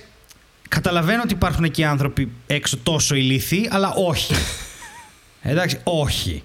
καταλαβαίνω 0.74 1.20
ότι 1.24 1.32
υπάρχουν 1.32 1.64
εκεί 1.64 1.84
άνθρωποι 1.84 2.30
έξω 2.46 2.76
τόσο 2.82 3.14
ηλίθιοι, 3.14 3.68
αλλά 3.70 3.92
όχι. 3.92 4.34
Εντάξει, 5.52 5.78
όχι. 5.84 6.42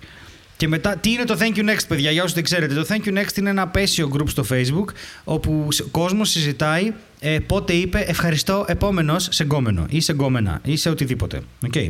Και 0.57 0.67
μετά, 0.67 0.95
τι 0.95 1.11
είναι 1.11 1.23
το 1.23 1.37
Thank 1.39 1.57
You 1.57 1.69
Next, 1.69 1.83
παιδιά, 1.87 2.11
για 2.11 2.21
όσους 2.21 2.35
δεν 2.35 2.43
ξέρετε. 2.43 2.73
Το 2.73 2.85
Thank 2.89 3.07
You 3.07 3.17
Next 3.17 3.37
είναι 3.37 3.49
ένα 3.49 3.61
απέσιο 3.61 4.11
group 4.13 4.27
στο 4.27 4.45
Facebook, 4.49 4.85
όπου 5.23 5.67
ο 5.83 5.87
κόσμος 5.91 6.29
συζητάει 6.29 6.93
ε, 7.19 7.39
πότε 7.39 7.73
είπε 7.73 7.99
ευχαριστώ 7.99 8.65
επόμενος 8.67 9.27
σε 9.31 9.43
γκόμενο 9.43 9.85
ή 9.89 9.99
σε 9.99 10.11
γκόμενα 10.11 10.61
ή 10.63 10.75
σε 10.75 10.89
οτιδήποτε. 10.89 11.41
Okay. 11.71 11.89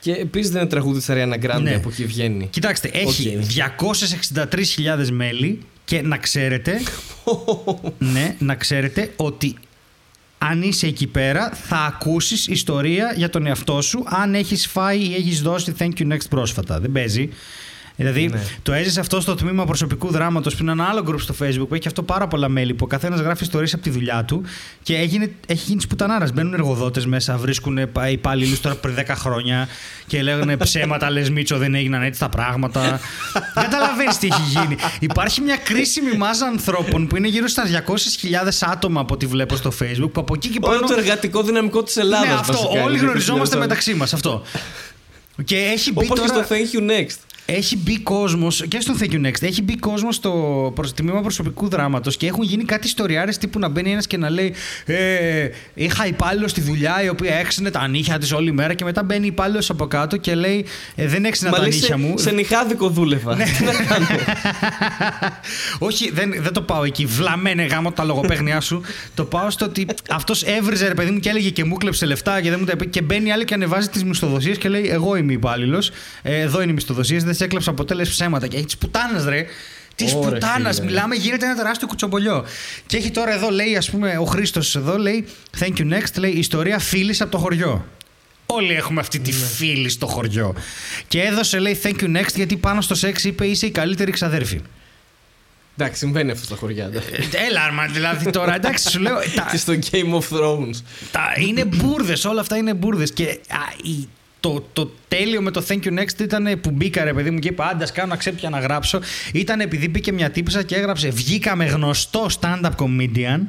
Και 0.00 0.12
επίσης 0.12 0.50
δεν 0.50 0.60
είναι 0.60 0.70
τραγούδι 0.70 1.00
τη 1.00 1.06
Ariana 1.08 1.44
Grande 1.44 1.62
ναι. 1.62 1.74
από 1.74 1.88
εκεί 1.88 2.04
βγαίνει. 2.04 2.46
Κοιτάξτε, 2.46 2.90
έχει 2.92 3.38
okay. 3.56 4.44
263.000 4.98 5.08
μέλη 5.10 5.58
και 5.84 6.02
να 6.02 6.16
ξέρετε, 6.16 6.80
ναι, 8.14 8.36
να 8.38 8.54
ξέρετε 8.54 9.12
ότι 9.16 9.56
αν 10.50 10.62
είσαι 10.62 10.86
εκεί 10.86 11.06
πέρα 11.06 11.50
θα 11.50 11.76
ακούσεις 11.76 12.46
ιστορία 12.46 13.12
για 13.16 13.30
τον 13.30 13.46
εαυτό 13.46 13.82
σου 13.82 14.04
αν 14.06 14.34
έχεις 14.34 14.66
φάει 14.66 15.00
ή 15.00 15.14
έχεις 15.14 15.42
δώσει 15.42 15.74
thank 15.78 15.92
you 15.98 16.12
next 16.12 16.28
πρόσφατα. 16.30 16.80
Δεν 16.80 16.92
παίζει. 16.92 17.28
Δηλαδή, 17.96 18.28
ναι. 18.28 18.40
το 18.62 18.72
έζησε 18.72 19.00
αυτό 19.00 19.20
στο 19.20 19.34
τμήμα 19.34 19.64
προσωπικού 19.64 20.10
δράματος 20.10 20.56
που 20.56 20.62
είναι 20.62 20.72
ένα 20.72 20.84
άλλο 20.84 21.04
group 21.08 21.20
στο 21.20 21.34
Facebook 21.40 21.68
που 21.68 21.74
έχει 21.74 21.86
αυτό 21.86 22.02
πάρα 22.02 22.26
πολλά 22.26 22.48
μέλη 22.48 22.74
που 22.74 22.84
ο 22.84 22.86
καθένας 22.88 23.20
γράφει 23.20 23.42
ιστορίες 23.42 23.74
από 23.74 23.82
τη 23.82 23.90
δουλειά 23.90 24.24
του 24.24 24.42
και 24.82 24.96
έγινε, 24.96 25.30
έχει 25.46 25.64
γίνει 25.68 25.80
σπουτανάρα. 25.80 26.28
Μπαίνουν 26.34 26.54
εργοδότες 26.54 27.06
μέσα, 27.06 27.36
βρίσκουν 27.36 27.78
υπάλληλους 28.10 28.60
τώρα 28.60 28.74
πριν 28.74 28.94
10 28.98 29.04
χρόνια 29.08 29.68
και 30.06 30.22
λέγανε 30.22 30.56
ψέματα, 30.56 31.10
λες 31.10 31.30
Μίτσο, 31.30 31.58
δεν 31.58 31.74
έγιναν 31.74 32.02
έτσι 32.02 32.20
τα 32.20 32.28
πράγματα. 32.28 32.80
Δεν 33.54 33.62
καταλαβαίνεις 33.62 34.18
τι 34.18 34.26
έχει 34.26 34.42
γίνει. 34.58 34.76
Υπάρχει 35.00 35.40
μια 35.40 35.56
κρίσιμη 35.56 36.16
μάζα 36.16 36.46
ανθρώπων 36.46 37.06
που 37.06 37.16
είναι 37.16 37.28
γύρω 37.28 37.46
στα 37.46 37.62
200.000 37.86 38.48
άτομα 38.60 39.00
από 39.00 39.14
ό,τι 39.14 39.26
βλέπω 39.26 39.56
στο 39.56 39.72
Facebook 39.80 40.10
που 40.12 40.20
από 40.20 40.34
εκεί 40.34 40.48
και 40.48 40.60
πάνω. 40.60 40.76
Όλο 40.76 40.86
το 40.86 40.94
εργατικό 40.98 41.42
δυναμικό 41.42 41.82
της 41.82 41.96
Ελλάδας. 41.96 42.28
Ναι, 42.28 42.34
αυτό. 42.34 42.70
Όλοι 42.84 42.98
γνωριζόμαστε 42.98 43.56
μεταξύ 43.56 43.94
μας. 43.94 44.12
Αυτό. 44.12 44.42
Και 45.44 45.56
έχει 45.56 45.92
μπει 45.92 46.04
Όπως 46.04 46.18
τώρα... 46.18 46.40
και 46.40 46.44
στο 46.44 46.54
Thank 46.54 46.76
You 46.76 46.90
Next. 46.90 47.33
Έχει 47.46 47.76
μπει 47.76 47.98
κόσμος 47.98 48.64
και 48.68 48.80
στο 48.80 48.94
Thank 49.00 49.12
You 49.12 49.26
Next. 49.26 49.42
Έχει 49.42 49.62
μπει 49.62 49.76
κόσμος 49.76 50.14
στο 50.14 50.74
τμήμα 50.94 51.20
προσωπικού 51.20 51.68
δράματος 51.68 52.16
και 52.16 52.26
έχουν 52.26 52.42
γίνει 52.42 52.64
κάτι 52.64 52.86
ιστοριάρε 52.86 53.30
τύπου 53.30 53.58
να 53.58 53.68
μπαίνει 53.68 53.92
ένας 53.92 54.06
και 54.06 54.16
να 54.16 54.30
λέει 54.30 54.54
ε, 54.84 55.48
Είχα 55.74 56.06
υπάλληλος 56.06 56.50
στη 56.50 56.60
δουλειά 56.60 57.02
η 57.02 57.08
οποία 57.08 57.34
έξινε 57.34 57.70
τα 57.70 57.88
νύχια 57.88 58.18
της 58.18 58.32
όλη 58.32 58.52
μέρα 58.52 58.74
και 58.74 58.84
μετά 58.84 59.02
μπαίνει 59.02 59.26
υπάλληλος 59.26 59.70
από 59.70 59.86
κάτω 59.86 60.16
και 60.16 60.34
λέει 60.34 60.66
ε, 60.94 61.06
Δεν 61.06 61.24
έξινε 61.24 61.50
τα 61.50 61.66
νύχια 61.66 61.98
μου. 61.98 62.18
Σε 62.18 62.30
νυχάδικο 62.30 62.88
δούλευα. 62.88 63.36
Ναι. 63.36 63.44
Τι 63.44 63.64
να 63.64 63.72
κάνω; 63.72 64.06
Όχι, 65.88 66.10
δεν, 66.10 66.34
δεν 66.38 66.52
το 66.52 66.62
πάω 66.62 66.84
εκεί. 66.84 67.06
Βλαμμένε 67.06 67.62
γάμο 67.62 67.92
τα 67.92 68.04
λογοπαίγνιά 68.04 68.60
σου. 68.60 68.82
το 69.14 69.24
πάω 69.24 69.50
στο 69.50 69.64
ότι 69.64 69.86
αυτός 70.10 70.42
έβριζε 70.42 70.88
ρε 70.88 70.94
παιδί 70.94 71.10
μου 71.10 71.18
και 71.18 71.28
έλεγε 71.28 71.50
και 71.50 71.64
μου 71.64 71.76
κλέψε 71.76 72.06
λεφτά 72.06 72.40
και 72.40 72.50
δεν 72.50 72.58
μου 72.60 72.66
τα 72.66 72.72
είπε. 72.74 72.84
Και 72.84 73.02
μπαίνει 73.02 73.32
άλλη 73.32 73.44
και 73.44 73.54
ανεβάζει 73.54 73.88
τις 73.88 74.04
μισθοδοσίες 74.04 74.58
και 74.58 74.68
λέει 74.68 74.88
Εγώ 74.88 75.16
είμαι 75.16 75.32
υπάλληλος. 75.32 75.90
Ε, 76.22 76.40
εδώ 76.40 76.62
είναι 76.62 76.70
οι 76.70 76.74
μισθοδοσίες 76.74 77.22
δεν 77.34 77.42
σε 77.42 77.44
έκλαψα 77.44 77.72
ποτέ, 77.72 77.94
λε 77.94 78.02
ψέματα. 78.02 78.46
Και 78.46 78.56
έχεις 78.56 78.66
τη 78.66 78.76
πουτάνα, 78.76 79.30
ρε. 79.30 79.46
Τη 79.94 80.04
πουτάνα, 80.04 80.74
μιλάμε, 80.82 81.14
γίνεται 81.14 81.44
ένα 81.44 81.54
τεράστιο 81.56 81.86
κουτσομπολιό. 81.86 82.44
Και 82.86 82.96
έχει 82.96 83.10
τώρα 83.10 83.32
εδώ, 83.32 83.50
λέει, 83.50 83.76
ας 83.76 83.90
πούμε, 83.90 84.16
ο 84.18 84.24
Χρήστος 84.24 84.76
εδώ 84.76 84.98
λέει, 84.98 85.26
Thank 85.60 85.78
you 85.78 85.92
next, 85.92 86.18
λέει, 86.18 86.30
Ιστορία 86.30 86.78
φίλης 86.78 87.20
από 87.20 87.30
το 87.30 87.38
χωριό. 87.38 87.86
Όλοι 88.46 88.72
έχουμε 88.72 89.00
αυτή 89.00 89.18
τη 89.18 89.30
ναι. 89.30 89.36
φίλη 89.36 89.88
στο 89.88 90.06
χωριό. 90.06 90.54
Και 91.08 91.22
έδωσε, 91.22 91.58
λέει, 91.58 91.80
Thank 91.82 92.00
you 92.00 92.16
next, 92.16 92.34
γιατί 92.34 92.56
πάνω 92.56 92.80
στο 92.80 92.94
σεξ 92.94 93.24
είπε 93.24 93.46
είσαι 93.46 93.66
η 93.66 93.70
καλύτερη 93.70 94.10
ξαδέρφη. 94.10 94.60
Εντάξει, 95.78 95.98
συμβαίνει 95.98 96.30
αυτό 96.30 96.44
στα 96.44 96.56
χωριά. 96.56 96.84
Ε, 96.84 97.46
έλα, 97.46 97.72
μα 97.72 97.86
δηλαδή 97.86 98.30
τώρα, 98.30 98.54
εντάξει, 98.54 98.90
σου 98.90 99.00
λέω. 99.00 99.16
Και 99.50 99.56
στο 99.56 99.72
Game 99.90 100.12
of 100.12 100.36
Thrones. 100.36 100.82
Τα, 101.10 101.34
είναι 101.38 101.64
μπουρδες, 101.64 102.24
όλα 102.24 102.40
αυτά 102.40 102.56
είναι 102.56 102.74
μπουρδες. 102.74 103.12
Και 103.12 103.24
α, 103.48 103.58
η, 103.82 104.08
το, 104.44 104.66
το 104.72 104.92
τέλειο 105.08 105.42
με 105.42 105.50
το 105.50 105.64
Thank 105.68 105.84
You 105.84 105.98
Next 105.98 106.20
ήταν 106.20 106.60
που 106.60 106.70
μπήκα 106.70 107.04
ρε 107.04 107.12
παιδί 107.12 107.30
μου 107.30 107.38
και 107.38 107.48
είπα 107.48 107.66
άντε 107.66 107.86
κάνω 107.92 108.08
να 108.08 108.16
ξέπια 108.16 108.50
να 108.50 108.58
γράψω. 108.58 109.00
Ήταν 109.32 109.60
επειδή 109.60 109.88
μπήκε 109.88 110.12
μια 110.12 110.30
τύπησα 110.30 110.62
και 110.62 110.74
έγραψε 110.74 111.08
βγήκα 111.08 111.56
με 111.56 111.64
γνωστό 111.64 112.26
stand-up 112.40 112.70
comedian. 112.76 113.40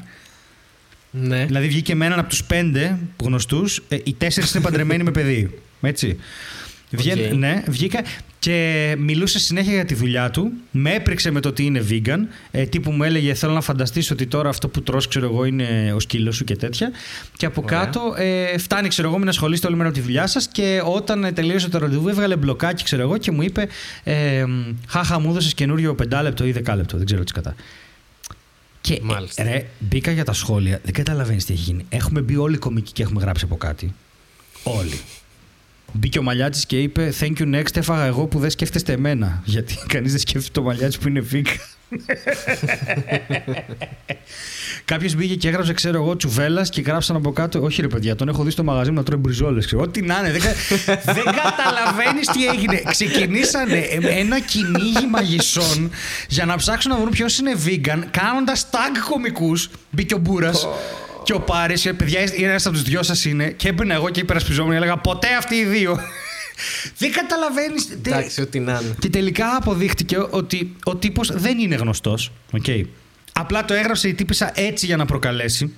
Ναι. 1.12 1.46
Δηλαδή 1.46 1.68
βγήκε 1.68 1.96
με 1.96 2.06
έναν 2.06 2.20
από 2.20 2.30
τους 2.30 2.44
πέντε 2.44 2.98
γνωστούς. 3.24 3.84
Ε, 3.88 3.98
οι 4.04 4.14
τέσσερις 4.14 4.54
είναι 4.54 4.64
παντρεμένοι 4.64 5.04
με 5.04 5.12
παιδί. 5.12 5.60
Έτσι. 5.82 6.18
Okay. 6.98 7.32
ναι, 7.36 7.64
βγήκα 7.68 8.04
και 8.46 8.96
μιλούσε 9.00 9.40
συνέχεια 9.40 9.74
για 9.74 9.86
τη 9.86 9.94
δουλειά 9.94 10.30
του. 10.30 10.52
Με 10.72 10.94
έπριξε 10.94 11.32
με 11.32 11.40
το 11.40 11.50
ότι 11.50 11.64
είναι 11.66 11.86
vegan. 11.90 12.20
Ε, 12.52 12.64
τύπου 12.66 12.92
μου 12.92 13.04
έλεγε: 13.04 13.34
Θέλω 13.34 13.54
να 13.54 13.62
φανταστείς 13.62 14.12
ότι 14.12 14.28
τώρα 14.28 14.50
αυτό 14.50 14.68
που 14.68 14.82
τρως, 14.82 15.08
ξέρω 15.08 15.26
εγώ, 15.26 15.46
είναι 15.46 15.94
ο 15.96 16.00
σκύλος 16.00 16.36
σου 16.36 16.44
και 16.44 16.56
τέτοια. 16.56 16.92
Και 17.38 17.46
από 17.46 17.62
κάτω 17.62 18.14
ε, 18.18 18.58
φτάνει, 18.58 18.88
ξέρω 18.88 19.08
εγώ, 19.08 19.18
με 19.18 19.24
να 19.24 19.30
ασχολείστε 19.30 19.68
όλη 19.68 19.76
μέρα 19.76 19.90
με 19.90 19.96
τη 19.96 20.02
δουλειά 20.02 20.28
σας. 20.28 20.48
Και 20.48 20.82
όταν 20.86 21.32
τελείωσε 21.34 21.70
το 21.70 21.78
ραντεβού, 21.78 22.08
έβγαλε 22.08 22.36
μπλοκάκι, 22.36 22.84
ξέρω 22.84 23.02
εγώ, 23.02 23.18
και 23.18 23.32
μου 23.32 23.42
είπε: 23.42 23.68
ε, 24.04 24.46
Χάχα, 24.88 25.20
μου 25.20 25.30
έδωσες 25.30 25.54
καινούριο 25.54 25.96
πεντάλεπτο 25.96 26.46
ή 26.46 26.52
δεκάλεπτο. 26.52 26.98
Δεν 26.98 27.06
ξέρω 27.06 27.24
τι 27.24 27.34
κατά. 27.34 27.56
Και 28.82 29.00
Μάλιστα. 29.02 29.44
ρε, 29.44 29.66
μπήκα 29.80 30.12
για 30.12 30.24
τα 30.24 30.34
σχόλια. 30.34 30.80
Δεν 30.84 30.94
καταλαβαίνεις 30.94 31.46
τι 31.46 31.54
έχει 31.54 31.62
γίνει. 31.62 31.86
Έχουμε 31.90 32.22
μπει 32.22 32.38
όλοι 32.38 32.58
κομικοί 32.58 32.92
και 32.92 33.04
έχουμε 33.04 33.22
γράψει 33.22 33.46
από 33.46 33.56
κάτι. 33.56 33.94
Όλοι. 34.64 35.00
Μπήκε 35.98 36.20
ο 36.20 36.22
Μαλιάτης 36.22 36.66
και 36.66 36.82
είπε 36.82 37.14
Thank 37.20 37.34
you 37.40 37.56
next. 37.56 37.76
Έφαγα 37.76 38.06
εγώ 38.06 38.26
που 38.26 38.40
δεν 38.40 38.50
σκέφτεστε 38.50 38.94
εμένα. 38.94 39.42
Γιατί 39.46 39.78
κανείς 39.94 40.12
δεν 40.12 40.20
σκέφτεται 40.20 40.60
το 40.60 40.62
Μαλιάτη 40.62 40.98
που 41.02 41.08
είναι 41.08 41.20
βίκα. 41.20 41.52
Κάποιος 44.86 45.16
μπήκε 45.16 45.36
και 45.36 45.48
έγραψε, 45.48 45.74
ξέρω 45.74 46.04
εγώ, 46.04 46.16
τσουβέλας 46.16 46.70
και 46.70 46.82
γράψαν 46.82 47.16
από 47.16 47.32
κάτω. 47.32 47.62
Όχι, 47.62 47.82
ρε 47.82 47.88
παιδιά, 47.88 48.16
τον 48.16 48.28
έχω 48.28 48.44
δει 48.44 48.50
στο 48.52 48.64
μαγαζί 48.64 48.90
μου 48.90 48.96
να 48.98 49.04
τρώει 49.04 49.20
μπριζόλες. 49.20 49.74
Ό,τι 49.74 50.02
να 50.02 50.20
είναι. 50.20 50.32
Δεν, 50.32 50.42
δεν 51.16 51.24
καταλαβαίνεις 51.24 52.28
τι 52.28 52.48
έγινε. 52.48 52.82
Ξεκινήσανε 52.90 53.78
ένα 54.02 54.40
κυνήγι 54.40 55.06
μαγισσών 55.10 55.92
για 56.30 56.46
να 56.46 56.56
ψάξουν 56.56 56.92
να 56.92 56.98
βρουν 56.98 57.10
ποιος 57.10 57.38
είναι 57.38 57.56
vegan, 57.66 58.04
κάνοντας 58.12 58.68
tag 58.72 58.98
κωμικού. 59.10 59.54
Μπήκε 59.92 60.14
ο 60.14 60.18
Μπούρας. 60.18 60.68
Και 61.26 61.34
ο 61.34 61.40
Πάρης, 61.40 61.94
παιδιά, 61.98 62.22
είναι 62.22 62.48
ένας 62.48 62.66
από 62.66 62.76
τους 62.76 62.84
δυο 62.84 63.04
σας 63.04 63.26
είναι. 63.26 63.50
Και 63.50 63.68
έμπαινα 63.68 63.94
εγώ 63.94 64.10
και 64.10 64.20
υπερασπιζόμουν. 64.20 64.72
Έλεγα 64.72 64.98
ποτέ 64.98 65.28
αυτοί 65.38 65.56
οι 65.56 65.66
δύο. 65.66 66.00
δεν 66.98 67.12
καταλαβαίνεις. 67.12 67.90
Εντάξει, 67.92 68.42
ό,τι 68.42 68.60
να 68.60 68.80
είναι. 68.84 68.96
Και 69.00 69.10
τελικά 69.10 69.56
αποδείχτηκε 69.56 70.18
ότι 70.30 70.76
ο 70.84 70.96
τύπος 70.96 71.32
δεν 71.34 71.60
είναι 71.60 71.76
γνωστός. 71.76 72.32
Okay. 72.52 72.82
Απλά 73.34 73.66
το 73.66 73.74
έγραψε 73.74 74.08
η 74.08 74.14
τύπισσα 74.14 74.52
έτσι 74.56 74.86
για 74.86 74.98
να 74.98 75.06
προκαλέσει. 75.06 75.74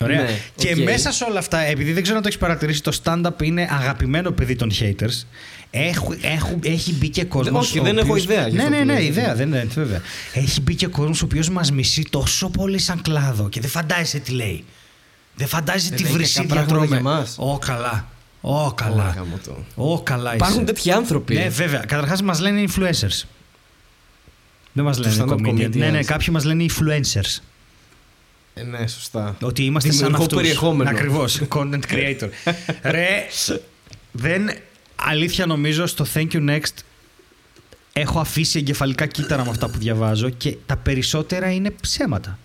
Ωραία. 0.00 0.22
Ναι, 0.22 0.38
και 0.56 0.74
οκ. 0.78 0.84
μέσα 0.84 1.12
σε 1.12 1.24
όλα 1.24 1.38
αυτά, 1.38 1.58
επειδή 1.58 1.92
δεν 1.92 2.02
ξέρω 2.02 2.16
αν 2.16 2.22
το 2.22 2.28
έχεις 2.28 2.40
παρατηρήσει, 2.40 2.82
το 2.82 2.98
stand-up 3.04 3.42
είναι 3.42 3.68
αγαπημένο 3.70 4.30
παιδί 4.30 4.56
των 4.56 4.70
haters. 4.80 5.24
Έχ, 5.70 5.98
έχ- 6.20 6.58
έχει 6.66 6.92
μπει 6.92 7.08
και 7.08 7.24
κόσμος. 7.24 7.66
όχι, 7.68 7.80
δεν 7.80 7.98
έχω 7.98 8.16
ιδέα 8.16 8.48
γι' 8.48 8.56
Ναι, 8.56 8.62
αυτό 8.62 8.74
ναι, 8.74 8.78
που 8.80 8.84
ναι, 8.86 8.92
λέτε. 8.92 9.04
ιδέα, 9.04 9.34
δεν 9.34 9.48
είναι, 9.48 9.66
βέβαια. 9.74 10.00
Έχει 10.32 10.60
μπει 10.60 10.74
και 10.74 10.86
κόσμος 10.86 11.22
ο 11.22 11.24
οποίος 11.24 11.50
μας 11.50 11.72
μισεί 11.72 12.02
τόσο 12.10 12.48
πολύ 12.50 12.78
σαν 12.78 13.02
κλάδο 13.02 13.48
και 13.48 13.60
δεν 13.60 13.70
φαντάζεσαι 13.70 14.18
τι 14.18 14.30
λέει. 14.32 14.64
Δεν 15.34 15.46
φαντάζεσαι 15.46 15.92
Ε, 15.92 15.96
τι 15.96 16.02
λέει 16.02 16.12
βρυσίδια 16.12 16.42
κακά 16.54 16.54
πράγματα 16.66 16.86
τρώμε. 16.86 17.00
για 17.02 17.10
εμάς. 17.10 17.34
Ω, 17.38 17.58
καλά. 17.58 18.08
Ω, 18.40 18.64
Ω, 18.64 18.72
καλά. 18.72 19.14
γάμο 19.16 19.38
το. 19.44 19.64
Ω, 19.82 20.02
καλά 20.02 20.28
είσαι. 20.28 20.36
Υπάρχουν 20.36 20.64
τέτοιοι 20.64 20.90
άνθρωποι. 20.90 21.34
Ναι, 21.34 21.48
βέβαια. 21.48 21.80
Καταρχάς 21.80 22.22
μας 22.22 22.40
λένε 22.40 22.64
influencers. 22.68 23.22
Δεν 24.72 24.84
μας 24.84 24.98
λένε 24.98 25.14
stand-up 25.18 25.32
comedians. 25.34 25.48
comedians. 25.48 25.70
Ναι, 25.76 25.90
ναι, 25.90 26.02
κάποιοι 26.02 26.28
μας 26.30 26.44
λένε 26.44 26.64
influencers. 26.68 27.40
Ε, 28.58 28.62
ναι, 28.62 28.86
σωστά. 28.86 29.36
Ότι 29.42 29.64
είμαστε 29.64 29.88
σαν 29.90 29.98
Δημιουργώ 29.98 30.22
αυτούς. 30.22 30.38
περιεχόμενο. 30.38 30.90
Ακριβώς. 30.90 31.42
Content 31.48 31.80
creator. 31.90 32.28
Ρε, 32.82 33.26
δεν... 34.12 34.50
Αλήθεια 34.96 35.46
νομίζω 35.46 35.86
στο 35.86 36.06
Thank 36.14 36.28
You 36.32 36.50
Next 36.50 36.74
έχω 37.92 38.20
αφήσει 38.20 38.58
εγκεφαλικά 38.58 39.06
κύτταρα 39.06 39.44
με 39.44 39.50
αυτά 39.50 39.70
που 39.70 39.78
διαβάζω 39.78 40.30
και 40.30 40.56
τα 40.66 40.76
περισσότερα 40.76 41.50
είναι 41.50 41.70
ψέματα. 41.70 42.38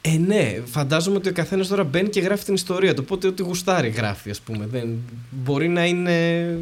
Ε, 0.00 0.10
ναι, 0.10 0.60
φαντάζομαι 0.64 1.16
ότι 1.16 1.28
ο 1.28 1.32
καθένας 1.32 1.68
τώρα 1.68 1.84
μπαίνει 1.84 2.08
και 2.08 2.20
γράφει 2.20 2.44
την 2.44 2.54
ιστορία 2.54 2.94
του. 2.94 3.02
Οπότε 3.04 3.26
ό,τι 3.26 3.42
γουστάρει 3.42 3.88
γράφει, 3.88 4.30
ας 4.30 4.40
πούμε. 4.40 4.66
Δεν... 4.66 4.98
Μπορεί 5.30 5.68
να 5.68 5.86
είναι. 5.86 6.58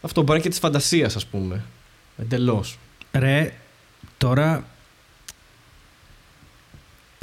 Αυτό 0.00 0.20
μπορεί 0.20 0.26
να 0.26 0.34
είναι 0.34 0.42
και 0.42 0.48
της 0.48 0.58
φαντασίας, 0.58 1.16
ας 1.16 1.26
πούμε. 1.26 1.64
Εντελώς. 2.18 2.78
Ρε, 3.12 3.52
τώρα... 4.18 4.66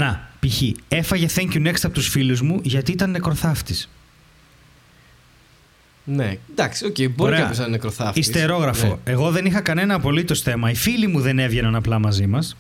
Να, 0.04 0.30
π.χ. 0.40 0.62
έφαγε 0.88 1.28
Thank 1.36 1.54
You 1.54 1.68
Next 1.68 1.80
από 1.84 1.94
τους 1.94 2.08
φίλους 2.08 2.42
μου 2.42 2.60
γιατί 2.64 2.92
ήταν 2.92 3.12
νεκροθάφτης. 3.12 3.90
Ναι, 6.06 6.38
εντάξει, 6.52 6.86
οκ, 6.86 6.96
μπορεί 6.96 7.14
Ωραία. 7.18 7.40
κάποιος 7.40 7.58
να 7.58 7.64
είναι 7.64 7.74
νεκροθάφτης. 7.76 8.28
Υστερόγραφο. 8.28 8.88
Ναι. 8.88 9.12
Εγώ 9.12 9.32
δεν 9.32 9.46
είχα 9.46 9.62
κανένα 9.62 9.94
απολύτως 9.94 10.42
θέμα. 10.42 10.70
Οι 10.70 10.76
φίλοι 10.76 11.08
μου 11.08 11.20
δεν 11.22 11.40
έβγαιναν 11.40 11.76
απλά 11.76 12.00
μαζί 12.00 12.28
μας. 12.28 12.56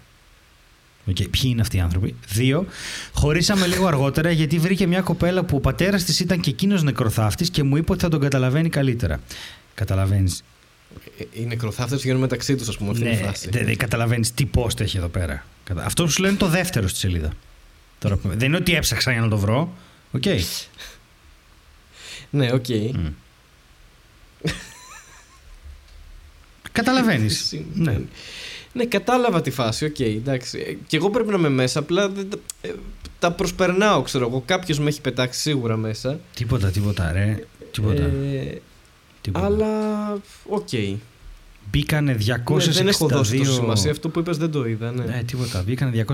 Οκ, 1.05 1.15
ποιοι 1.15 1.41
είναι 1.43 1.61
αυτοί 1.61 1.77
οι 1.77 1.79
άνθρωποι; 1.79 2.15
Δύο, 2.29 2.65
χωρίσαμε 3.13 3.67
λίγο 3.67 3.87
αργότερα 3.87 4.31
γιατί 4.31 4.59
βρήκε 4.59 4.87
μια 4.87 5.01
κοπέλα 5.01 5.43
που 5.43 5.55
ο 5.55 5.59
πατέρας 5.59 6.03
της 6.03 6.19
ήταν 6.19 6.39
και 6.39 6.49
εκείνος 6.49 6.83
νεκροθάφτης 6.83 7.49
και 7.49 7.63
μου 7.63 7.77
είπε 7.77 7.91
ότι 7.91 8.01
θα 8.01 8.09
τον 8.09 8.19
καταλαβαίνει 8.19 8.69
καλύτερα. 8.69 9.19
Καταλαβαίνεις. 9.73 10.43
Ε, 11.19 11.23
Οι 11.41 11.45
νεκροθάφτες 11.45 12.01
βγαίνουν 12.01 12.21
μεταξύ 12.21 12.55
τους, 12.55 12.67
ας 12.67 12.77
πούμε, 12.77 12.89
αυτή 12.89 13.01
είναι 13.01 13.11
η 13.13 13.15
Ναι, 13.15 13.25
φάση. 13.27 13.49
δεν 13.49 13.77
καταλαβαίνεις 13.77 14.33
τι 14.33 14.49
post 14.55 14.79
έχει 14.79 14.97
εδώ 14.97 15.07
πέρα. 15.07 15.45
Κατα- 15.63 15.85
Αυτό 15.85 16.07
σου 16.07 16.21
λένε 16.21 16.37
το 16.37 16.47
δεύτερο 16.47 16.87
στη 16.87 16.99
σελίδα. 16.99 17.33
Τώρα, 17.99 18.15
που- 18.15 18.27
δεν 18.29 18.47
είναι 18.47 18.57
ότι 18.57 18.75
έψαξα 18.75 19.11
για 19.11 19.21
να 19.21 19.27
το 19.27 19.37
βρω. 19.37 19.73
Οκ. 20.11 20.23
Ναι, 22.29 22.51
οκ. 22.53 22.67
Μμ. 22.69 23.07
Καταλαβαίνεις. 26.71 27.53
ναι. 27.73 27.99
Ναι, 28.73 28.85
κατάλαβα 28.85 29.41
τη 29.41 29.51
φάση, 29.51 29.85
οκ, 29.85 29.99
εντάξει. 29.99 30.59
Ε, 30.67 30.73
Και 30.87 30.95
εγώ 30.97 31.09
πρέπει 31.09 31.29
να 31.29 31.35
είμαι 31.37 31.49
μέσα, 31.49 31.79
απλά 31.79 32.09
δεν 32.09 32.29
τα- 32.29 32.37
ε, 32.61 32.71
τα 33.19 33.31
προσπερνάω, 33.31 34.01
ξέρω 34.01 34.27
εγώ. 34.27 34.43
Κάποιος 34.45 34.79
με 34.79 34.89
έχει 34.89 35.01
πετάξει 35.01 35.39
σίγουρα 35.39 35.77
μέσα. 35.77 36.19
Τίποτα, 36.35 36.69
τίποτα, 36.71 37.11
ρε. 37.11 37.45
Τίποτα. 37.71 38.03
Ε, 38.03 38.61
τίποτα. 39.21 39.45
αλλά, 39.45 39.67
οκ. 40.49 40.69
Μπήκανε 41.71 42.17
262... 42.19 42.65
Ναι, 42.65 42.71
δεν 42.71 42.87
έχω 42.87 43.07
δώσει 43.07 43.37
τόσο 43.37 43.51
σημασία. 43.51 43.91
Αυτό 43.91 44.09
που 44.09 44.19
είπες 44.19 44.37
δεν 44.37 44.51
το 44.51 44.65
είδα, 44.67 44.91
ναι. 44.91 45.03
Ναι, 45.03 45.23
τίποτα. 45.23 45.63
Μπήκανε 45.63 46.05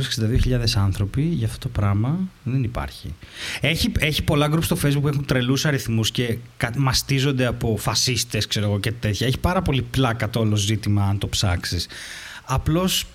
262.000 0.45 0.59
άνθρωποι 0.75 1.21
για 1.21 1.47
αυτό 1.47 1.59
το 1.59 1.67
πράγμα. 1.67 2.19
Δεν 2.43 2.63
υπάρχει. 2.63 3.13
Έχει, 3.61 3.91
έχει 3.99 4.23
πολλά 4.23 4.49
group 4.53 4.63
στο 4.63 4.77
facebook 4.83 5.01
που 5.01 5.07
έχουν 5.07 5.25
τρελούς 5.25 5.65
αριθμούς 5.65 6.11
και 6.11 6.37
κα- 6.57 6.73
μαστίζονται 6.77 7.45
από 7.45 7.77
φασίστες 7.79 8.47
ξέρω 8.47 8.65
εγώ 8.65 8.79
και 8.79 8.91
τέτοια. 8.91 9.27
Έχει 9.27 9.39
πάρα 9.39 9.61
πολύ 9.61 9.81
πλάκα 9.81 10.29
το 10.29 10.39
όλο 10.39 10.55
ζήτημα 10.55 11.03
αν 11.03 11.17
το 11.17 11.27
ψάξεις. 11.27 11.87
Απλώς 12.45 13.05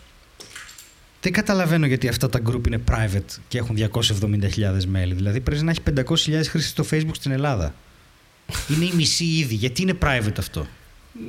δεν 1.20 1.32
καταλαβαίνω 1.32 1.86
γιατί 1.86 2.08
αυτά 2.08 2.28
τα 2.28 2.40
group 2.46 2.66
είναι 2.66 2.80
private 2.90 3.38
και 3.48 3.58
έχουν 3.58 3.76
270.000 3.78 4.84
μέλη. 4.86 5.14
Δηλαδή 5.14 5.40
πρέπει 5.40 5.62
να 5.64 5.70
έχει 5.70 5.80
500.000 5.96 6.42
χρήστες 6.48 6.70
στο 6.70 6.84
facebook 6.90 7.14
στην 7.14 7.30
Ελλάδα. 7.30 7.74
Είναι 8.74 8.84
η 8.84 8.92
μισή 8.94 9.24
ήδη. 9.24 9.54
Γιατί 9.54 9.82
είναι 9.82 9.94
private 10.02 10.38
αυτό; 10.38 10.66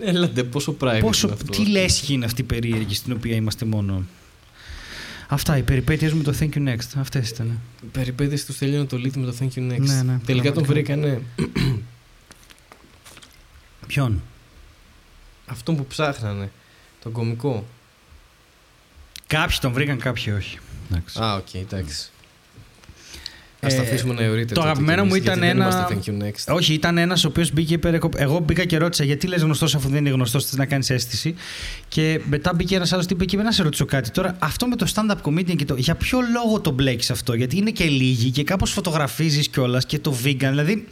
Ελάτε, 0.02 0.44
πόσο 0.44 0.78
private 0.82 1.00
Πόσο, 1.02 1.28
είναι 1.28 1.36
αυτό. 1.36 1.52
τι 1.52 1.70
λέσχη 1.70 2.14
είναι 2.14 2.26
αυτή 2.26 2.42
η 2.42 2.44
περίεργη 2.44 2.96
στην 2.96 3.14
οποία 3.14 3.36
είμαστε 3.36 3.66
μόνο; 3.66 4.04
Αυτά, 5.28 5.58
οι 5.58 5.62
περιπέτειες 5.64 6.14
με 6.14 6.24
το 6.24 6.34
Thank 6.40 6.50
You 6.54 6.68
Next. 6.68 6.88
Αυτές 6.98 7.30
ήταν. 7.30 7.60
Οι 7.84 7.86
περιπέτειες 7.92 8.46
τους 8.46 8.56
Στέλιου 8.56 8.86
το 8.86 8.98
Λίτη 8.98 9.20
με 9.20 9.26
το 9.26 9.36
Thank 9.40 9.58
You 9.58 9.72
Next. 9.72 9.80
Ναι, 9.80 10.02
ναι, 10.02 10.20
Τελικά 10.26 10.52
τον 10.52 10.64
πραγματικά. 10.64 10.96
βρήκανε. 10.96 11.22
Ποιον; 13.88 14.22
Αυτόν 15.46 15.76
που 15.76 15.86
ψάχνανε. 15.86 16.52
Τον 17.04 17.12
κωμικό. 17.12 17.66
Κάποιοι 19.28 19.58
τον 19.62 19.72
βρήκαν, 19.72 19.98
κάποιοι 20.00 20.34
όχι. 20.38 20.58
Εντάξει. 20.92 21.20
Α, 21.22 21.36
οκ, 21.36 21.54
εντάξει. 21.54 22.10
Α 23.60 23.68
τα 23.68 23.76
Ε, 23.76 23.80
αφήσουμε 23.80 24.14
να 24.14 24.22
αιωρείτε. 24.22 24.46
το 24.46 24.54
τότε 24.54 24.68
αγαπημένο 24.68 25.02
κι 25.02 25.08
μου 25.08 25.14
εμείς, 25.16 25.26
ήταν 25.26 25.38
γιατί 25.40 25.54
δεν 25.58 25.62
ένα- 25.62 25.86
είμαστε 25.90 26.12
Thank 26.14 26.24
you 26.24 26.28
next. 26.52 26.56
Όχι, 26.56 26.74
ήταν 26.74 26.98
ένας 26.98 27.24
ο 27.24 27.28
οποίος 27.28 27.52
μπήκε 27.54 27.74
υπέρ. 27.74 27.94
Εγώ 28.16 28.40
μπήκα 28.40 28.66
και 28.66 28.78
ρώτησα 28.78 29.04
γιατί 29.04 29.28
λες 29.28 29.42
γνωστός 29.42 29.76
αφού 29.76 29.90
δεν 29.90 29.98
είναι 29.98 30.10
γνωστός, 30.10 30.46
θες 30.46 30.58
να 30.58 30.66
κάνεις 30.66 30.90
αίσθηση. 30.90 31.36
Και 31.88 32.22
μετά 32.30 32.54
μπήκε 32.56 32.76
ένας 32.76 32.94
άλλος 32.94 33.06
τύπος 33.06 33.26
και 33.26 33.36
είπε 33.36 33.44
να 33.44 33.52
σε 33.52 33.64
ρωτήσω 33.64 33.86
κάτι. 33.86 34.12
Τώρα, 34.12 34.36
αυτό 34.40 34.68
με 34.68 34.76
το 34.76 34.88
stand-up 34.96 35.16
comedian 35.30 35.56
και 35.56 35.66
το. 35.66 35.76
Για 35.78 35.96
ποιο 35.96 36.20
λόγο 36.34 36.60
το 36.60 36.72
μπλέκεις 36.72 37.12
αυτό, 37.12 37.34
Γιατί 37.34 37.58
είναι 37.58 37.72
και 37.72 37.84
λίγοι 37.86 38.30
και 38.30 38.44
κάπως 38.44 38.72
φωτογραφίζεις 38.72 39.48
κιόλας 39.48 39.86
και 39.86 40.00
το 40.00 40.16
vegan. 40.24 40.36
Δηλαδή, 40.38 40.88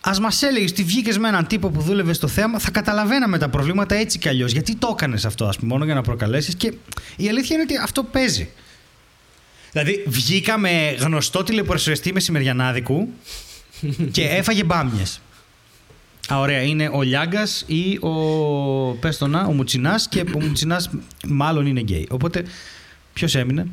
ας 0.00 0.20
μας 0.20 0.42
έλεγες 0.42 0.70
ότι 0.70 0.82
βγήκες 0.82 1.18
με 1.18 1.28
έναν 1.28 1.46
τύπο 1.46 1.68
που 1.70 1.80
δούλευε 1.80 2.12
στο 2.12 2.26
θέαμα, 2.28 2.58
θα 2.58 2.70
καταλαβαίναμε 2.70 3.38
τα 3.38 3.48
προβλήματα 3.48 3.94
έτσι 3.94 4.18
κι 4.18 4.28
αλλιώς. 4.28 4.52
Γιατί 4.52 4.76
το 4.76 4.88
έκανες 4.92 5.24
αυτό, 5.24 5.44
ας 5.44 5.56
πούμε, 5.56 5.72
μόνο 5.72 5.84
για 5.84 5.94
να 5.94 6.02
προκαλέσεις. 6.02 6.54
Και 6.54 6.72
η 7.16 7.28
αλήθεια 7.28 7.56
είναι 7.56 7.64
ότι 7.68 7.76
αυτό 7.82 8.02
παίζει. 8.04 8.48
Δηλαδή, 9.72 10.04
βγήκα 10.06 10.58
με 10.58 10.96
γνωστό 10.98 11.42
τηλεπορεσιαστή 11.42 12.12
μεσημεριανάδικου 12.12 13.08
και 14.10 14.22
έφαγε 14.24 14.64
μπάμιες. 14.64 15.20
Α, 16.32 16.38
ωραία. 16.38 16.60
Είναι 16.62 16.90
ο 16.92 17.02
Λιάγκας 17.02 17.64
ή 17.66 17.96
ο. 17.96 18.10
Πες 19.00 19.18
το 19.18 19.26
να, 19.26 19.40
ο 19.44 19.52
Μουτσινάς 19.52 20.08
και 20.08 20.20
ο 20.34 20.40
Μουτσινάς 20.40 20.90
μάλλον 21.28 21.66
είναι 21.66 21.80
γκέι. 21.80 22.06
Οπότε, 22.10 22.44
ποιος 23.12 23.34
έμεινε; 23.34 23.66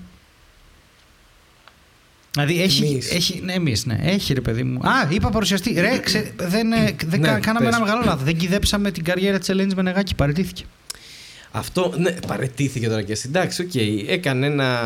Δηλαδή 2.31 2.61
έχει. 2.61 2.85
Εμείς. 2.85 3.11
έχει 3.11 3.41
ναι, 3.43 3.53
εμείς, 3.53 3.85
ναι. 3.85 3.97
Έχει 4.01 4.33
ρε 4.33 4.41
παιδί 4.41 4.63
μου. 4.63 4.79
Α, 4.89 5.07
είπα 5.09 5.29
παρουσιαστή. 5.29 5.73
Ρε, 5.79 5.99
ξε, 5.99 6.33
δεν, 6.37 6.71
ε, 6.71 6.95
δεν 7.05 7.19
Ναι, 7.19 7.27
κα- 7.27 7.39
κάναμε 7.39 7.65
πες. 7.65 7.75
ένα 7.75 7.85
μεγάλο 7.85 8.01
λάθος. 8.05 8.23
Δεν 8.23 8.37
κυδέψαμε 8.37 8.91
την 8.91 9.03
καριέρα 9.03 9.39
της 9.39 9.49
Ελένης 9.49 9.75
Μενεγάκη. 9.75 10.15
Παραιτήθηκε. 10.15 10.63
Αυτό, 11.51 11.93
ναι, 11.97 12.11
παραιτήθηκε 12.11 12.87
τώρα 12.87 13.01
και 13.01 13.11
εσύ. 13.11 13.25
Εντάξει, 13.27 13.61
οκ, 13.61 13.75
έκανε 14.09 14.45
ένα. 14.45 14.81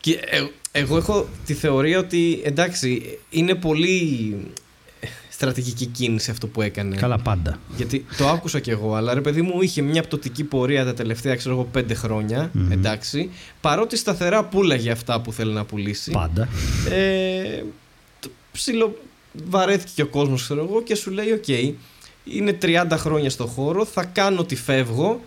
Και 0.00 0.12
ε, 0.12 0.46
εγώ 0.72 0.96
έχω 0.96 1.28
τη 1.46 1.54
θεωρία 1.54 1.98
ότι 1.98 2.40
εντάξει, 2.44 3.18
είναι 3.30 3.54
πολύ 3.54 4.36
στρατηγική 5.38 5.86
κίνηση 5.86 6.30
αυτό 6.30 6.46
που 6.46 6.62
έκανε. 6.62 6.96
Καλά, 6.96 7.18
πάντα. 7.18 7.58
Γιατί 7.76 8.04
το 8.16 8.28
άκουσα 8.28 8.60
κι 8.60 8.70
εγώ, 8.70 8.94
αλλά 8.94 9.14
ρε 9.14 9.20
παιδί 9.20 9.42
μου 9.42 9.62
είχε 9.62 9.82
μια 9.82 10.02
πτωτική 10.02 10.44
πορεία 10.44 10.84
τα 10.84 10.94
τελευταία 10.94 11.34
ξέρω 11.34 11.54
εγώ 11.54 11.64
πέντε 11.64 11.94
χρόνια. 11.94 12.50
Μμμ. 12.52 12.72
Εντάξει. 12.72 13.30
Παρότι 13.60 13.96
σταθερά 13.96 14.44
πουλάγε 14.44 14.90
αυτά 14.90 15.20
που 15.20 15.32
θέλει 15.32 15.52
να 15.52 15.64
πουλήσει. 15.64 16.10
Πάντα. 16.10 16.48
Ε, 16.90 17.62
το 18.20 18.30
ψιλο 18.52 18.98
βαρέθηκε 19.48 19.92
και 19.94 20.02
ο 20.02 20.06
κόσμος 20.06 20.42
ξέρω 20.42 20.66
εγώ 20.70 20.82
και 20.82 20.94
σου 20.94 21.10
λέει 21.10 21.32
οκ 21.32 21.48
είναι 22.24 22.58
30 22.62 22.86
χρόνια 22.92 23.30
στο 23.30 23.46
χώρο 23.46 23.84
θα 23.84 24.04
κάνω 24.04 24.40
ότι 24.40 24.56
φεύγω 24.56 25.10
ε, 25.10 25.18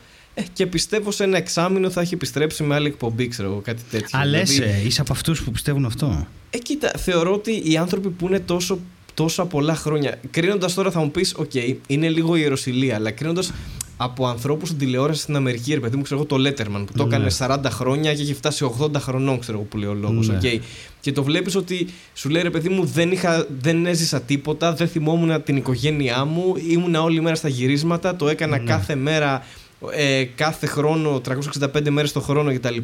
και 0.53 0.65
πιστεύω 0.65 1.11
σε 1.11 1.23
ένα 1.23 1.37
εξάμηνο 1.37 1.89
θα 1.89 2.01
έχει 2.01 2.13
επιστρέψει 2.13 2.63
με 2.63 2.75
άλλη 2.75 2.87
εκπομπή 2.87 3.27
ξέρω 3.27 3.47
εγώ 3.49 3.59
κάτι 3.63 3.81
τέτοιο 3.91 4.19
Α, 4.19 4.25
λες, 4.25 4.49
Δηλαδή, 4.51 4.71
ε, 4.71 4.85
είσαι 4.85 5.01
από 5.01 5.13
αυτούς 5.13 5.43
που 5.43 5.51
πιστεύουν 5.51 5.85
αυτό; 5.85 6.27
ε, 6.49 6.57
κοίτα, 6.57 6.91
θεωρώ 6.97 7.33
ότι 7.33 7.61
οι 7.71 7.77
άνθρωποι 7.77 8.09
που 8.09 8.27
είναι 8.27 8.39
τόσο, 8.39 8.79
τόσα 9.13 9.45
πολλά 9.45 9.75
χρόνια. 9.75 10.19
Κρίνοντας 10.31 10.73
τώρα 10.73 10.91
θα 10.91 10.99
μου 10.99 11.11
πεις, 11.11 11.33
οκ, 11.37 11.51
είναι 11.87 12.09
λίγο 12.09 12.35
ιεροσυλία, 12.35 12.95
αλλά 12.95 13.11
κρίνοντας 13.11 13.51
από 13.97 14.27
ανθρώπους 14.27 14.67
στην 14.67 14.79
τηλεόραση 14.79 15.21
στην 15.21 15.35
Αμερική, 15.35 15.73
ρε 15.73 15.79
παιδί 15.79 15.95
μου, 15.95 16.01
ξέρω 16.01 16.19
εγώ 16.29 16.39
το 16.39 16.49
Letterman 16.49 16.83
που 16.87 16.93
το 16.97 17.05
Ναι. 17.05 17.15
έκανε 17.15 17.29
40 17.37 17.69
χρόνια 17.69 18.13
και 18.13 18.21
έχει 18.21 18.33
φτάσει 18.33 18.71
80 18.79 18.99
χρονών, 18.99 19.39
ξέρω 19.39 19.57
εγώ 19.57 19.67
που 19.67 19.77
λέει 19.77 19.89
ο 19.89 19.93
λόγος. 19.93 20.27
Ναι. 20.27 20.35
οκ. 20.35 20.61
Και 21.01 21.11
το 21.11 21.23
βλέπεις 21.23 21.55
ότι 21.55 21.87
σου 22.13 22.29
λέει 22.29 22.41
ρε 22.41 22.49
παιδί 22.49 22.69
μου, 22.69 22.85
δεν, 22.85 23.11
είχα, 23.11 23.47
δεν 23.61 23.85
έζησα 23.85 24.21
τίποτα, 24.21 24.73
δεν 24.73 24.87
θυμόμουν 24.87 25.43
την 25.43 25.55
οικογένειά 25.57 26.25
μου, 26.25 26.53
ήμουνα 26.69 27.01
όλη 27.03 27.21
μέρα 27.21 27.35
στα 27.35 27.47
γυρίσματα, 27.47 28.15
το 28.15 28.27
έκανα 28.29 28.57
Ναι. 28.57 28.63
κάθε 28.63 28.95
μέρα, 28.95 29.45
ε, 29.93 30.23
κάθε 30.23 30.65
χρόνο, 30.67 31.21
365 31.21 31.89
μέρες 31.89 32.11
το 32.11 32.19
χρόνο 32.21 32.53
κτλ. 32.53 32.77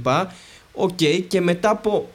Οκ, 0.74 0.98
και 1.28 1.42
μετά 1.42 1.70
από 1.70 2.10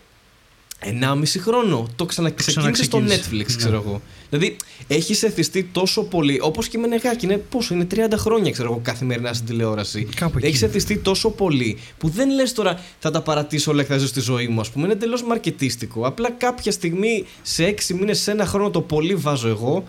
Ενάμιση 0.85 1.39
χρόνο. 1.39 1.89
Το 1.97 2.05
ξαναξεκίνησε 2.05 2.83
στο 2.85 2.97
ξαναξεκίνησε. 2.99 3.47
Netflix, 3.51 3.57
ξέρω 3.57 3.71
Ναι. 3.71 3.77
εγώ. 3.87 4.01
Δηλαδή, 4.31 4.57
έχει 4.89 5.27
εθιστεί 5.27 5.65
τόσο 5.65 6.03
πολύ. 6.03 6.39
Όπως 6.43 6.69
και 6.69 6.79
Μενεγάκη. 6.79 7.25
Είναι 7.25 7.37
πόσο, 7.37 7.75
είναι 7.75 7.87
30 7.95 7.97
χρόνια, 8.17 8.51
ξέρω 8.51 8.71
εγώ, 8.71 8.81
καθημερινά 8.85 9.33
στην 9.33 9.47
τηλεόραση. 9.47 10.09
Κάπου 10.17 10.39
εκεί. 10.39 10.47
Έχεις 10.47 10.63
εθιστεί 10.63 10.97
τόσο 10.99 11.31
πολύ 11.31 11.79
που 11.99 12.09
δεν 12.09 12.31
λες 12.31 12.53
τώρα 12.53 12.81
θα 12.99 13.11
τα 13.11 13.23
παρατήσω 13.23 13.71
όλα 13.71 13.83
και 13.83 13.89
θα 13.93 13.99
ζω 13.99 14.07
στη 14.07 14.21
ζωή 14.21 14.47
μου, 14.49 14.61
ας 14.61 14.71
πούμε. 14.71 14.85
Είναι 14.85 14.93
εντελώς 14.93 15.23
μαρκετίστικο. 15.23 16.07
Απλά 16.07 16.31
κάποια 16.31 16.73
στιγμή 16.73 17.27
σε 17.43 17.65
6 17.65 17.95
μήνες, 17.95 18.19
σε 18.21 18.31
ένα 18.31 18.47
χρόνο 18.47 18.71
το 18.71 18.81
πολύ 18.81 19.15
βάζω 19.15 19.49
εγώ. 19.49 19.85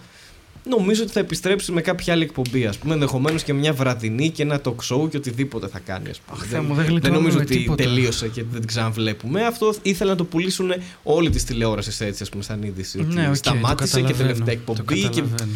Νομίζω 0.69 1.03
ότι 1.03 1.11
θα 1.11 1.19
επιστρέψει 1.19 1.71
με 1.71 1.81
κάποια 1.81 2.13
άλλη 2.13 2.23
εκπομπή, 2.23 2.65
ας 2.65 2.77
πούμε. 2.77 2.93
Ενδεχομένως 2.93 3.43
και 3.43 3.53
μια 3.53 3.73
βραδινή 3.73 4.29
και 4.29 4.41
ένα 4.43 4.61
talk 4.63 4.75
show 4.95 5.09
και 5.09 5.17
οτιδήποτε 5.17 5.67
θα 5.67 5.79
κάνει, 5.79 6.09
ας 6.09 6.19
πούμε. 6.19 6.39
Αχ, 6.41 6.47
Θεέ 6.49 6.59
μου, 6.61 6.73
δεν 6.73 6.85
γλιτώνουμε 6.85 7.19
νομίζω 7.19 7.37
με 7.37 7.43
ότι 7.43 7.57
τίποτα. 7.57 7.83
τελείωσε 7.83 8.27
και 8.27 8.43
δεν 8.43 8.59
την 8.59 8.67
ξαναβλέπουμε. 8.67 9.45
Αυτό 9.45 9.73
ήθελα 9.81 10.09
να 10.11 10.17
το 10.17 10.23
πουλήσουν 10.23 10.73
όλοι 11.03 11.29
τη 11.29 11.43
τηλεόραση 11.43 12.05
έτσι, 12.05 12.23
ας 12.23 12.29
πούμε, 12.29 12.43
σαν 12.43 12.63
είδηση. 12.63 12.99
ότι 12.99 13.13
Ναι, 13.13 13.27
οκ, 13.27 13.35
σταμάτησε 13.35 13.99
το 13.99 14.05
και 14.05 14.11
καταλαβαίνω, 14.11 14.45
τελευταία 14.45 14.45
το 14.65 14.71
εκπομπή. 14.71 14.99
Και... 14.99 15.07
καταλαβαίνω. 15.21 15.51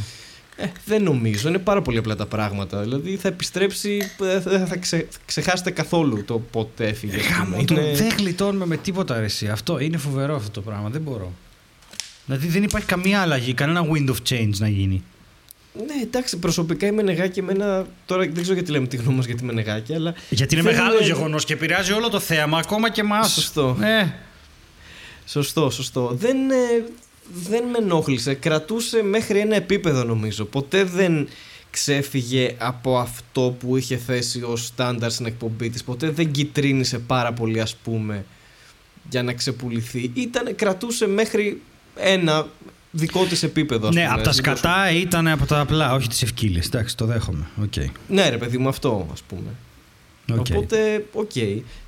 Ε, 0.59 0.65
δεν 0.85 1.03
νομίζω. 1.03 1.49
Είναι 1.49 1.57
πάρα 1.57 1.81
πολύ 1.81 1.97
απλά 1.97 2.15
τα 2.15 2.25
πράγματα. 2.25 2.81
Δηλαδή 2.81 3.15
θα 3.15 3.27
επιστρέψει. 3.27 4.01
ε, 4.21 4.39
Δεν 4.39 4.67
θα 4.67 4.77
ξε... 4.77 5.07
ξεχάσετε 5.25 5.71
καθόλου 5.71 6.23
το 6.25 6.39
πότε 6.51 6.87
έφυγε. 6.87 7.15
ας 7.15 7.21
πούμε. 7.25 7.37
Γαμώτο, 7.37 7.73
Είναι- 7.73 7.93
δεν 7.95 8.09
γλιτώνουμε 8.17 8.65
με 8.65 8.77
τίποτα 8.77 9.19
ρε, 9.19 9.25
εσύ. 9.25 9.47
Αυτό 9.47 9.79
είναι 9.79 9.97
φοβερό 9.97 10.35
αυτό 10.35 10.49
το 10.51 10.61
πράγμα. 10.61 10.89
Δεν 10.89 11.01
μπορώ. 11.01 11.33
Δηλαδή 12.27 12.47
δεν 12.47 12.63
υπάρχει 12.63 12.87
καμία 12.87 13.21
αλλαγή, 13.21 13.53
κανένα 13.53 13.87
wind 13.91 14.09
of 14.09 14.15
change 14.29 14.53
να 14.57 14.67
γίνει. 14.67 15.03
Ναι, 15.73 16.01
εντάξει, 16.01 16.37
προσωπικά 16.37 16.87
η 16.87 16.91
Μενεγάκη 16.91 17.39
εμένα. 17.39 17.87
Τώρα 18.05 18.21
δεν 18.21 18.33
ξέρω 18.41 18.53
γιατί 18.53 18.71
λέμε 18.71 18.87
τη 18.87 18.97
γνώμη 18.97 19.15
μας 19.15 19.25
για 19.25 19.35
τη 19.35 19.43
Μενεγάκη, 19.43 19.93
αλλά. 19.93 20.13
Γιατί 20.29 20.55
είναι 20.55 20.63
δεν 20.63 20.73
μεγάλο 20.73 20.99
γεγονός 20.99 21.45
και 21.45 21.53
επηρεάζει 21.53 21.91
όλο 21.91 22.09
το 22.09 22.19
θέαμα, 22.19 22.57
ακόμα 22.57 22.89
και 22.89 23.01
εμάς. 23.01 23.31
Σωστό. 23.31 23.77
Ε, 23.81 24.07
Σωστό, 25.27 25.69
σωστό. 25.69 26.11
Δεν, 26.13 26.51
ε, 26.51 26.83
δεν 27.33 27.63
με 27.63 27.77
ενόχλησε. 27.77 28.33
Κρατούσε 28.33 29.03
μέχρι 29.03 29.39
ένα 29.39 29.55
επίπεδο 29.55 30.03
νομίζω. 30.03 30.45
Ποτέ 30.45 30.83
δεν 30.83 31.27
ξέφυγε 31.69 32.55
από 32.57 32.97
αυτό 32.97 33.55
που 33.59 33.77
είχε 33.77 33.97
θέσει 33.97 34.43
ως 34.43 34.65
στάνταρ 34.65 35.11
στην 35.11 35.25
εκπομπή 35.25 35.69
της. 35.69 35.83
Ποτέ 35.83 36.09
δεν 36.09 36.31
κυτρίνησε 36.31 36.99
πάρα 36.99 37.33
πολύ 37.33 37.61
ας 37.61 37.75
πούμε 37.75 38.25
για 39.09 39.23
να 39.23 39.33
ξεπουληθεί. 39.33 40.11
Ήταν, 40.13 40.55
κρατούσε 40.55 41.07
μέχρι 41.07 41.61
ένα 41.99 42.47
δικό 42.91 43.25
της 43.25 43.43
επίπεδο. 43.43 43.87
Ας 43.87 43.95
ναι, 43.95 44.01
πούμε, 44.01 44.13
από 44.13 44.23
τα 44.23 44.29
ας 44.29 44.35
μην 44.35 44.45
το- 44.45 44.51
σκατά 44.57 44.91
ήταν 44.91 45.27
από 45.27 45.45
τα 45.45 45.59
απλά, 45.59 45.93
όχι 45.93 46.07
τις 46.07 46.21
ευκοίλιες. 46.21 46.65
Εντάξει, 46.65 46.97
το 46.97 47.05
δέχομαι. 47.05 47.45
Οκ. 47.61 47.73
Ναι 48.07 48.29
ρε 48.29 48.37
παιδί 48.37 48.57
μου 48.57 48.67
αυτό 48.67 49.07
ας 49.11 49.21
πούμε. 49.21 49.49
Οκ. 50.39 50.45
Οπότε, 50.49 51.05
οκ. 51.13 51.31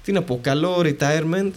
Τι 0.03 0.11
να 0.11 0.21
πω, 0.21 0.39
καλό 0.41 0.81
retirement. 0.85 1.51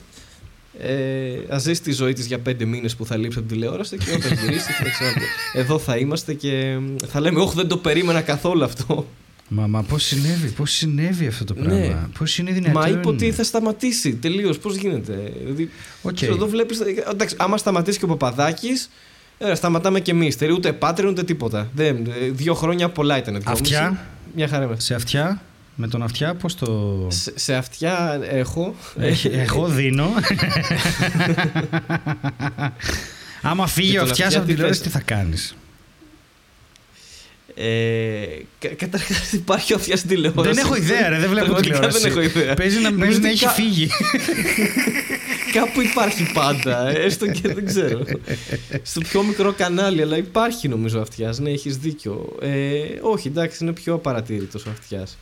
Ε, 0.79 1.55
Ας 1.55 1.59
ζήσει 1.59 1.83
τη 1.83 1.93
ζωή 1.93 2.13
της 2.13 2.27
για 2.27 2.39
πέντε 2.39 2.65
μήνες 2.65 2.97
που 2.97 3.07
θα 3.07 3.17
λείψει 3.17 3.39
από 3.39 3.49
την 3.49 3.57
τηλεόραση 3.57 3.97
και 3.97 4.11
όταν 4.13 4.33
γυρίσει 4.33 4.73
θα 4.73 4.85
ξαναπώ. 4.91 5.21
Εδώ 5.61 5.79
θα 5.79 5.97
είμαστε 5.97 6.35
και 6.35 6.79
θα 7.07 7.21
λέμε: 7.21 7.41
Όχι, 7.41 7.55
δεν 7.55 7.69
το 7.69 7.77
περίμενα 7.77 8.21
καθόλου 8.21 8.65
αυτό. 8.65 9.07
Μα, 9.55 9.67
μα 9.67 9.83
πώς 9.83 10.03
συνέβη, 10.05 10.49
πώς 10.49 10.71
συνέβη 10.71 11.27
αυτό 11.27 11.45
το 11.45 11.55
Ναι. 11.55 11.61
πράγμα; 11.65 12.11
Πώς 12.19 12.39
είναι 12.39 12.51
δυνατόν; 12.53 12.83
Μα 12.83 12.89
είπε 12.89 13.09
ότι 13.09 13.33
θα 13.33 13.45
σταματήσει 13.45 14.15
τελείως. 14.15 14.59
Πώς 14.59 14.75
γίνεται; 14.77 15.33
Δηλαδή, 15.43 15.71
Οκ. 16.03 16.15
ξέρω, 16.15 16.35
εδώ 16.35 16.47
βλέπεις, 16.49 16.81
εντάξει, 17.11 17.35
άμα 17.39 17.57
σταματήσει 17.57 17.99
και 17.99 18.05
ο 18.05 18.09
Παπαδάκης, 18.09 18.91
ε, 19.39 19.55
σταματάμε 19.55 20.01
και 20.01 20.11
εμείς. 20.11 20.37
Ούτε 20.53 20.79
Patreon 20.81 21.05
ούτε 21.09 21.23
τίποτα. 21.23 21.69
Δεν, 21.75 21.97
ε, 21.97 22.29
δύο 22.31 22.55
χρόνια 22.55 22.89
πολλά 22.89 23.19
ήταν. 23.19 23.33
δυόμιση. 23.41 23.63
Αυτιά, 23.63 24.07
Μια 24.35 24.49
χαρά 24.49 24.65
είμαστε. 24.65 24.83
σε 24.83 24.95
αυτιά, 24.95 25.43
με 25.75 25.89
τον 25.89 26.03
αυτιά, 26.03 26.35
πώς 26.35 26.55
το. 26.55 27.07
Σε, 27.11 27.33
σε 27.35 27.55
αυτιά 27.55 28.21
έχω. 28.31 28.75
Έχει- 28.99 29.29
Εγώ 29.33 29.67
δίνω. 29.67 30.09
Άμα 33.43 33.67
φύγει 33.67 33.91
Και 33.91 33.99
ο 33.99 34.01
τον 34.01 34.11
αυτιάς 34.11 34.27
αυτιά 34.27 34.39
από 34.41 34.47
την 34.49 34.57
τι 34.57 34.63
τηλεόραση, 34.63 34.83
θες; 34.83 34.93
τι 34.93 34.99
θα 34.99 35.05
κάνεις; 35.15 35.55
Ε, 37.55 38.25
κα, 38.59 38.69
Καταρχάς 38.69 39.33
υπάρχει 39.33 39.75
αυτιά 39.75 39.97
στην 39.97 40.09
τηλεόραση. 40.09 40.49
Δεν 40.55 40.65
έχω 40.65 40.77
ιδέα, 40.77 41.09
ρε, 41.09 41.19
δεν 41.19 41.29
βλέπω 41.29 41.47
Πραγματικά 41.47 41.75
τηλεόραση. 41.75 42.01
Δεν 42.01 42.11
έχω 42.11 42.21
ιδέα. 42.21 42.55
Παίζει 42.55 42.81
να, 42.81 42.91
Νομίζω 42.91 43.05
παίζει 43.05 43.21
να 43.21 43.25
ότι 43.29 43.35
έχει 43.35 43.45
κα- 43.45 43.51
φύγει. 43.51 43.89
Κάπου 45.59 45.81
υπάρχει 45.81 46.33
πάντα, 46.33 46.89
έστω 46.89 47.27
και 47.27 47.49
δεν 47.55 47.67
ξέρω. 47.67 48.05
Στο 48.83 49.01
πιο 49.01 49.23
μικρό 49.23 49.53
κανάλι, 49.53 50.03
αλλά 50.03 50.17
υπάρχει 50.17 50.69
νομίζω 50.69 51.01
Αυτιάς. 51.01 51.39
Ναι, 51.39 51.51
έχεις 51.51 51.77
δίκιο. 51.77 52.37
Ε, 52.41 52.79
όχι, 53.01 53.29
εντάξει, 53.29 53.59
είναι 53.65 53.73
πιο 53.73 53.95
απαρατήρητος 53.95 54.67
ο 54.67 54.71
Αυτιάς. 54.70 55.18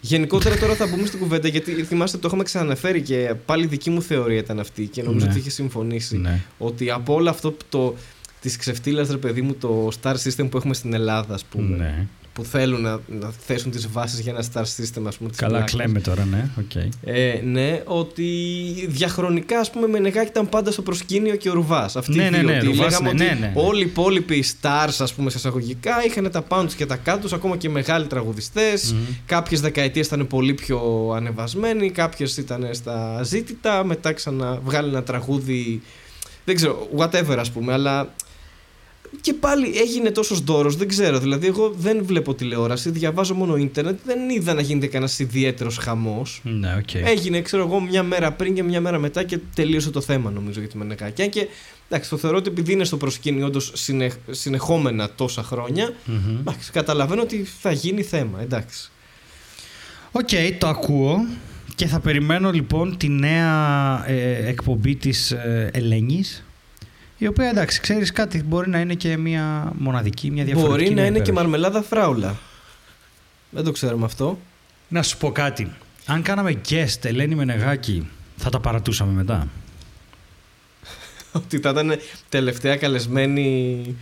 Γενικότερα 0.00 0.56
τώρα 0.56 0.74
θα 0.74 0.86
μπούμε 0.86 1.06
στην 1.06 1.18
κουβέντα 1.18 1.48
γιατί 1.48 1.72
θυμάστε 1.84 2.18
το 2.18 2.26
έχουμε 2.26 2.42
ξαναναφέρει 2.42 3.00
και 3.02 3.34
πάλι 3.46 3.66
δική 3.66 3.90
μου 3.90 4.02
θεωρία 4.02 4.38
ήταν 4.38 4.60
αυτή 4.60 4.86
και 4.86 5.02
νομίζω 5.02 5.24
Ναι. 5.26 5.30
ότι 5.30 5.40
είχε 5.40 5.50
συμφωνήσει. 5.50 6.16
ναι. 6.16 6.40
Ότι 6.58 6.90
από 6.90 7.14
όλο 7.14 7.30
αυτό 7.30 7.50
που 7.50 7.64
το, 7.68 7.94
της 8.46 8.56
ξεφτίλας 8.56 9.08
ρε 9.10 9.16
παιδί 9.16 9.42
μου 9.42 9.54
το 9.54 9.88
star 10.02 10.14
system 10.14 10.48
που 10.50 10.56
έχουμε 10.56 10.74
στην 10.74 10.94
Ελλάδα 10.94 11.34
ας 11.34 11.44
πούμε 11.44 11.76
ναι. 11.76 12.06
που 12.32 12.44
θέλουν 12.44 12.80
να, 12.80 13.00
να 13.20 13.30
θέσουν 13.46 13.70
τις 13.70 13.88
βάσεις 13.92 14.20
για 14.20 14.32
ένα 14.32 14.44
star 14.52 14.62
system 14.62 15.02
ας 15.06 15.16
πούμε 15.16 15.28
της 15.30 15.38
Καλά, 15.38 15.50
πλάκας. 15.52 15.72
κλαίμε 15.72 16.00
τώρα, 16.00 16.24
ναι. 16.24 16.48
οκ. 16.58 16.74
Ε, 17.04 17.40
ναι, 17.44 17.82
ότι 17.84 18.24
διαχρονικά 18.88 19.58
ας 19.58 19.70
πούμε 19.70 19.86
Μενεγάκη 19.86 20.28
ήταν 20.28 20.48
πάντα 20.48 20.70
στο 20.70 20.82
προσκήνιο 20.82 21.36
και 21.36 21.48
ο 21.50 21.52
Ρουβάς. 21.52 21.96
Αυτοί 21.96 22.14
Ναι, 22.16 22.24
οι 22.24 22.30
ναι, 22.30 22.38
δύο. 22.38 22.48
ναι, 22.48 22.56
ότι 22.56 22.66
Ρουβάς, 22.66 22.90
λέγαμε 22.90 23.12
ναι, 23.12 23.24
ότι 23.24 23.34
ναι, 23.40 23.46
ναι. 23.46 23.52
όλοι 23.54 23.82
οι 23.82 23.86
υπόλοιποι 23.86 24.44
stars 24.62 24.94
ας 24.98 25.14
πούμε 25.14 25.30
σε 25.30 25.36
εισαγωγικά 25.38 26.04
είχαν 26.06 26.30
τα 26.30 26.42
πάνω 26.42 26.64
τους 26.64 26.74
και 26.74 26.86
τα 26.86 26.96
κάτω 26.96 27.20
τους, 27.20 27.32
ακόμα 27.32 27.56
και 27.56 27.68
μεγάλοι 27.68 28.06
τραγουδιστές. 28.06 28.92
Μμμ. 28.92 29.00
Κάποιες 29.26 29.60
δεκαετίες 29.60 30.06
ήταν 30.06 30.26
πολύ 30.26 30.54
πιο 30.54 31.10
ανεβασμένοι, 31.16 31.90
κάποιες 31.90 32.36
ήταν 32.36 32.68
στα 32.70 33.22
αζήτητα, 33.22 33.84
μετά 33.84 34.12
ξαναβγάλει 34.12 34.88
ένα 34.88 35.02
τραγούδι, 35.02 35.82
δεν 36.44 36.54
ξέρω, 36.54 36.88
whatever 36.96 37.36
ας 37.38 37.50
πούμε, 37.50 37.72
αλλά 37.72 38.14
και 39.20 39.32
πάλι 39.32 39.78
έγινε 39.78 40.10
τόσος 40.10 40.40
ντόρος, 40.40 40.76
δεν 40.76 40.88
ξέρω. 40.88 41.18
Δηλαδή, 41.18 41.46
εγώ 41.46 41.74
δεν 41.78 42.04
βλέπω 42.04 42.34
τηλεόραση, 42.34 42.90
διαβάζω 42.90 43.34
μόνο 43.34 43.56
ίντερνετ, 43.56 43.98
δεν 44.04 44.30
είδα 44.30 44.54
να 44.54 44.60
γίνεται 44.60 44.86
κανένας 44.86 45.18
ιδιαίτερος 45.18 45.76
χαμός. 45.76 46.40
Ναι, 46.44 46.74
οκ. 46.78 46.94
Έγινε, 46.94 47.40
ξέρω 47.40 47.62
εγώ, 47.62 47.80
μια 47.80 48.02
μέρα 48.02 48.32
πριν 48.32 48.54
και 48.54 48.62
μια 48.62 48.80
μέρα 48.80 48.98
μετά 48.98 49.22
και 49.22 49.38
τελείωσε 49.54 49.90
το 49.90 50.00
θέμα, 50.00 50.30
νομίζω, 50.30 50.60
για 50.60 50.68
τη 50.68 50.76
Μενεγάκη. 50.76 51.22
Αν 51.22 51.28
και 51.28 51.48
εντάξει, 51.88 52.10
το 52.10 52.16
θεωρώ 52.16 52.36
ότι 52.36 52.48
επειδή 52.48 52.72
είναι 52.72 52.84
στο 52.84 52.96
προσκήνιο 52.96 53.46
όντως 53.46 53.72
συνεχόμενα 54.30 55.10
τόσα 55.10 55.42
χρόνια, 55.42 55.94
Μμμ. 56.04 56.38
εντάξει, 56.38 56.70
καταλαβαίνω 56.70 57.22
ότι 57.22 57.46
θα 57.60 57.72
γίνει 57.72 58.02
θέμα, 58.02 58.40
εντάξει. 58.42 58.90
Οκ, 60.12 60.28
το 60.58 60.66
ακούω. 60.66 61.26
Και 61.74 61.86
θα 61.86 62.00
περιμένω 62.00 62.50
λοιπόν 62.50 62.96
τη 62.96 63.08
νέα 63.08 64.04
ε, 64.06 64.48
εκπομπή 64.48 64.96
της 64.96 65.30
ε, 65.30 65.70
Ελένης 65.72 66.45
η 67.18 67.26
οποία 67.26 67.48
εντάξει, 67.48 67.80
ξέρεις 67.80 68.12
κάτι, 68.12 68.42
μπορεί 68.42 68.68
να 68.70 68.78
είναι 68.80 68.94
και 68.94 69.16
μια 69.16 69.72
μοναδική, 69.78 70.30
μια 70.30 70.44
διαφορετική. 70.44 70.76
Μπορεί 70.78 70.88
να 70.94 71.00
μια 71.00 71.04
είναι 71.10 71.18
και 71.20 71.30
υπέροχη. 71.30 71.48
μαρμελάδα 71.50 71.82
φράουλα. 71.82 72.36
Δεν 73.50 73.64
το 73.64 73.72
ξέρουμε 73.72 74.04
αυτό. 74.04 74.38
Να 74.88 75.02
σου 75.02 75.16
πω 75.16 75.32
κάτι. 75.32 75.72
Αν 76.06 76.22
κάναμε 76.22 76.60
guest 76.68 77.04
Ελένη 77.04 77.34
Μενεγάκη, 77.34 78.08
θα 78.36 78.50
τα 78.50 78.60
παρατούσαμε 78.60 79.12
μετά. 79.12 79.48
ότι 81.32 81.58
θα 81.58 81.70
ήταν 81.70 81.98
τελευταία 82.28 82.76
καλεσμένη. 82.76 83.96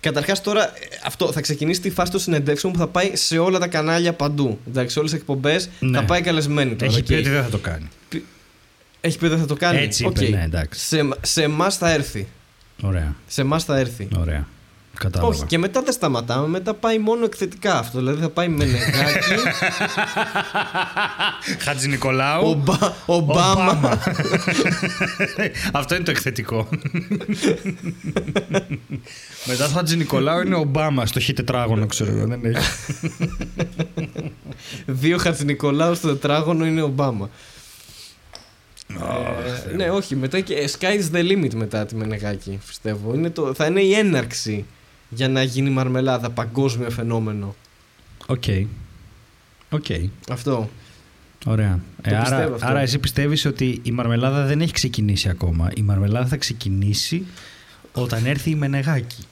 Καταρχάς 0.00 0.42
τώρα 0.42 0.64
ε, 0.64 0.70
αυτό 1.04 1.32
θα 1.32 1.40
ξεκινήσει 1.40 1.80
τη 1.80 1.90
φάση 1.90 2.10
των 2.10 2.20
συνεντεύξεων 2.20 2.72
που 2.72 2.78
θα 2.78 2.86
πάει 2.86 3.10
σε 3.16 3.38
όλα 3.38 3.58
τα 3.58 3.66
κανάλια 3.68 4.12
παντού. 4.12 4.58
Εντάξει, 4.68 4.92
σε 4.92 4.98
όλες 4.98 5.10
τις 5.10 5.20
εκπομπές 5.20 5.68
Ναι. 5.80 5.98
θα 5.98 6.04
πάει 6.04 6.20
καλεσμένη 6.20 6.74
τώρα. 6.76 6.90
Έχει 6.92 7.00
πει 7.02 7.06
και- 7.08 7.16
ότι 7.20 7.28
δεν 7.28 7.42
θα 7.42 7.48
το 7.48 7.58
κάνει. 7.58 7.88
Έχει 9.06 9.18
πει 9.18 9.24
ότι 9.24 9.34
δεν 9.34 9.42
θα 9.42 9.46
το 9.48 9.56
κάνει. 9.56 9.78
Έτσι 9.78 10.04
είπε, 10.04 10.24
Οκ. 10.24 10.28
ναι, 10.28 10.42
εντάξει. 10.44 10.80
Σε, 10.86 11.08
σε 11.22 11.42
εμάς 11.42 11.76
θα 11.76 11.90
έρθει. 11.90 12.26
Ωραία, 12.82 13.14
Σε 13.26 13.40
εμάς 13.40 13.64
θα 13.64 13.78
έρθει. 13.78 14.08
ωραία. 14.18 14.46
Κατάλαβα. 14.98 15.34
Όχι, 15.34 15.44
και 15.44 15.58
μετά 15.58 15.82
δεν 15.82 15.92
σταματάμε. 15.92 16.48
Μετά 16.48 16.74
πάει 16.74 16.98
μόνο 16.98 17.24
εκθετικά 17.24 17.78
αυτό. 17.78 17.98
Δηλαδή 17.98 18.20
θα 18.20 18.28
πάει 18.28 18.48
Μενεγάκη. 18.48 19.34
Χατζη 21.64 21.88
Νικολάου. 21.88 22.48
Ομπα, 22.48 22.78
Ομπάμα. 23.06 23.98
Αυτό 25.72 25.94
είναι 25.94 26.04
το 26.04 26.10
εκθετικό. 26.10 26.68
Μετά 29.46 29.66
το 29.66 29.72
Χατζη 29.74 29.96
Νικολάου 29.96 30.40
είναι 30.40 30.54
ο 30.54 30.58
Ομπάμα 30.58 31.06
στο 31.06 31.20
χ 31.20 31.30
τετράγωνο, 31.34 31.86
ξέρω 31.86 32.10
εγώ. 32.12 32.26
Δεν 32.26 32.40
έχει. 32.44 32.66
Δύο 34.86 35.18
Χατζηνικολάου 35.18 35.94
στο 35.94 36.08
τετράγωνο 36.08 36.66
είναι 36.66 36.82
Ομπάμα. 36.82 37.30
Ε, 38.88 39.74
ναι, 39.74 39.90
όχι, 39.90 40.16
μετά 40.16 40.40
και 40.40 40.54
ε, 40.54 40.68
sky 40.78 40.84
is 40.84 41.16
the 41.16 41.30
limit 41.30 41.54
μετά 41.54 41.86
τη 41.86 41.94
Μενεγάκη, 41.94 42.58
πιστεύω. 42.66 43.14
Είναι 43.14 43.30
το, 43.30 43.54
θα 43.54 43.66
είναι 43.66 43.80
η 43.80 43.92
έναρξη 43.94 44.64
για 45.08 45.28
να 45.28 45.42
γίνει 45.42 45.70
μαρμελάδα, 45.70 46.30
παγκόσμιο 46.30 46.90
φαινόμενο. 46.90 47.54
OK. 48.26 48.44
OK. 49.70 49.84
Αυτό. 50.30 50.70
Ωραία. 51.46 51.80
Το 52.02 52.10
Ε, 52.10 52.14
άρα, 52.14 52.22
πιστεύω 52.22 52.54
αυτό. 52.54 52.66
άρα 52.66 52.80
εσύ 52.80 52.98
πιστεύεις 52.98 53.44
ότι 53.44 53.80
η 53.82 53.90
μαρμελάδα 53.90 54.44
δεν 54.46 54.60
έχει 54.60 54.72
ξεκινήσει 54.72 55.28
ακόμα. 55.28 55.70
Η 55.76 55.82
μαρμελάδα 55.82 56.26
θα 56.26 56.36
ξεκινήσει 56.36 57.26
όταν 57.92 58.26
έρθει 58.26 58.50
η 58.50 58.54
Μενεγάκη. 58.54 59.24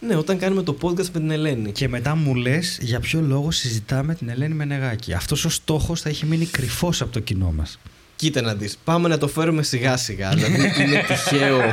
Ναι, 0.00 0.16
όταν 0.16 0.38
κάνουμε 0.38 0.62
το 0.62 0.76
podcast 0.80 0.96
με 1.10 1.20
την 1.20 1.30
Ελένη. 1.30 1.72
Και 1.72 1.88
μετά 1.88 2.14
μου 2.14 2.34
λες 2.34 2.78
για 2.80 3.00
ποιο 3.00 3.20
λόγο 3.20 3.50
συζητάμε 3.50 4.14
την 4.14 4.28
Ελένη 4.28 4.54
Μενεγάκη. 4.54 5.12
Αυτός 5.12 5.44
ο 5.44 5.48
στόχος 5.48 6.00
θα 6.00 6.08
έχει 6.08 6.26
μείνει 6.26 6.46
κρυφός 6.46 7.00
από 7.00 7.12
το 7.12 7.20
κοινό 7.20 7.52
μας. 7.52 7.78
Κοίτα 8.16 8.40
να 8.40 8.54
δεις, 8.54 8.78
πάμε 8.84 9.08
να 9.08 9.18
το 9.18 9.28
φέρουμε 9.28 9.62
σιγά 9.62 9.96
σιγά. 9.96 10.30
Δηλαδή 10.30 10.82
είναι 10.82 11.04
τυχαίο. 11.06 11.60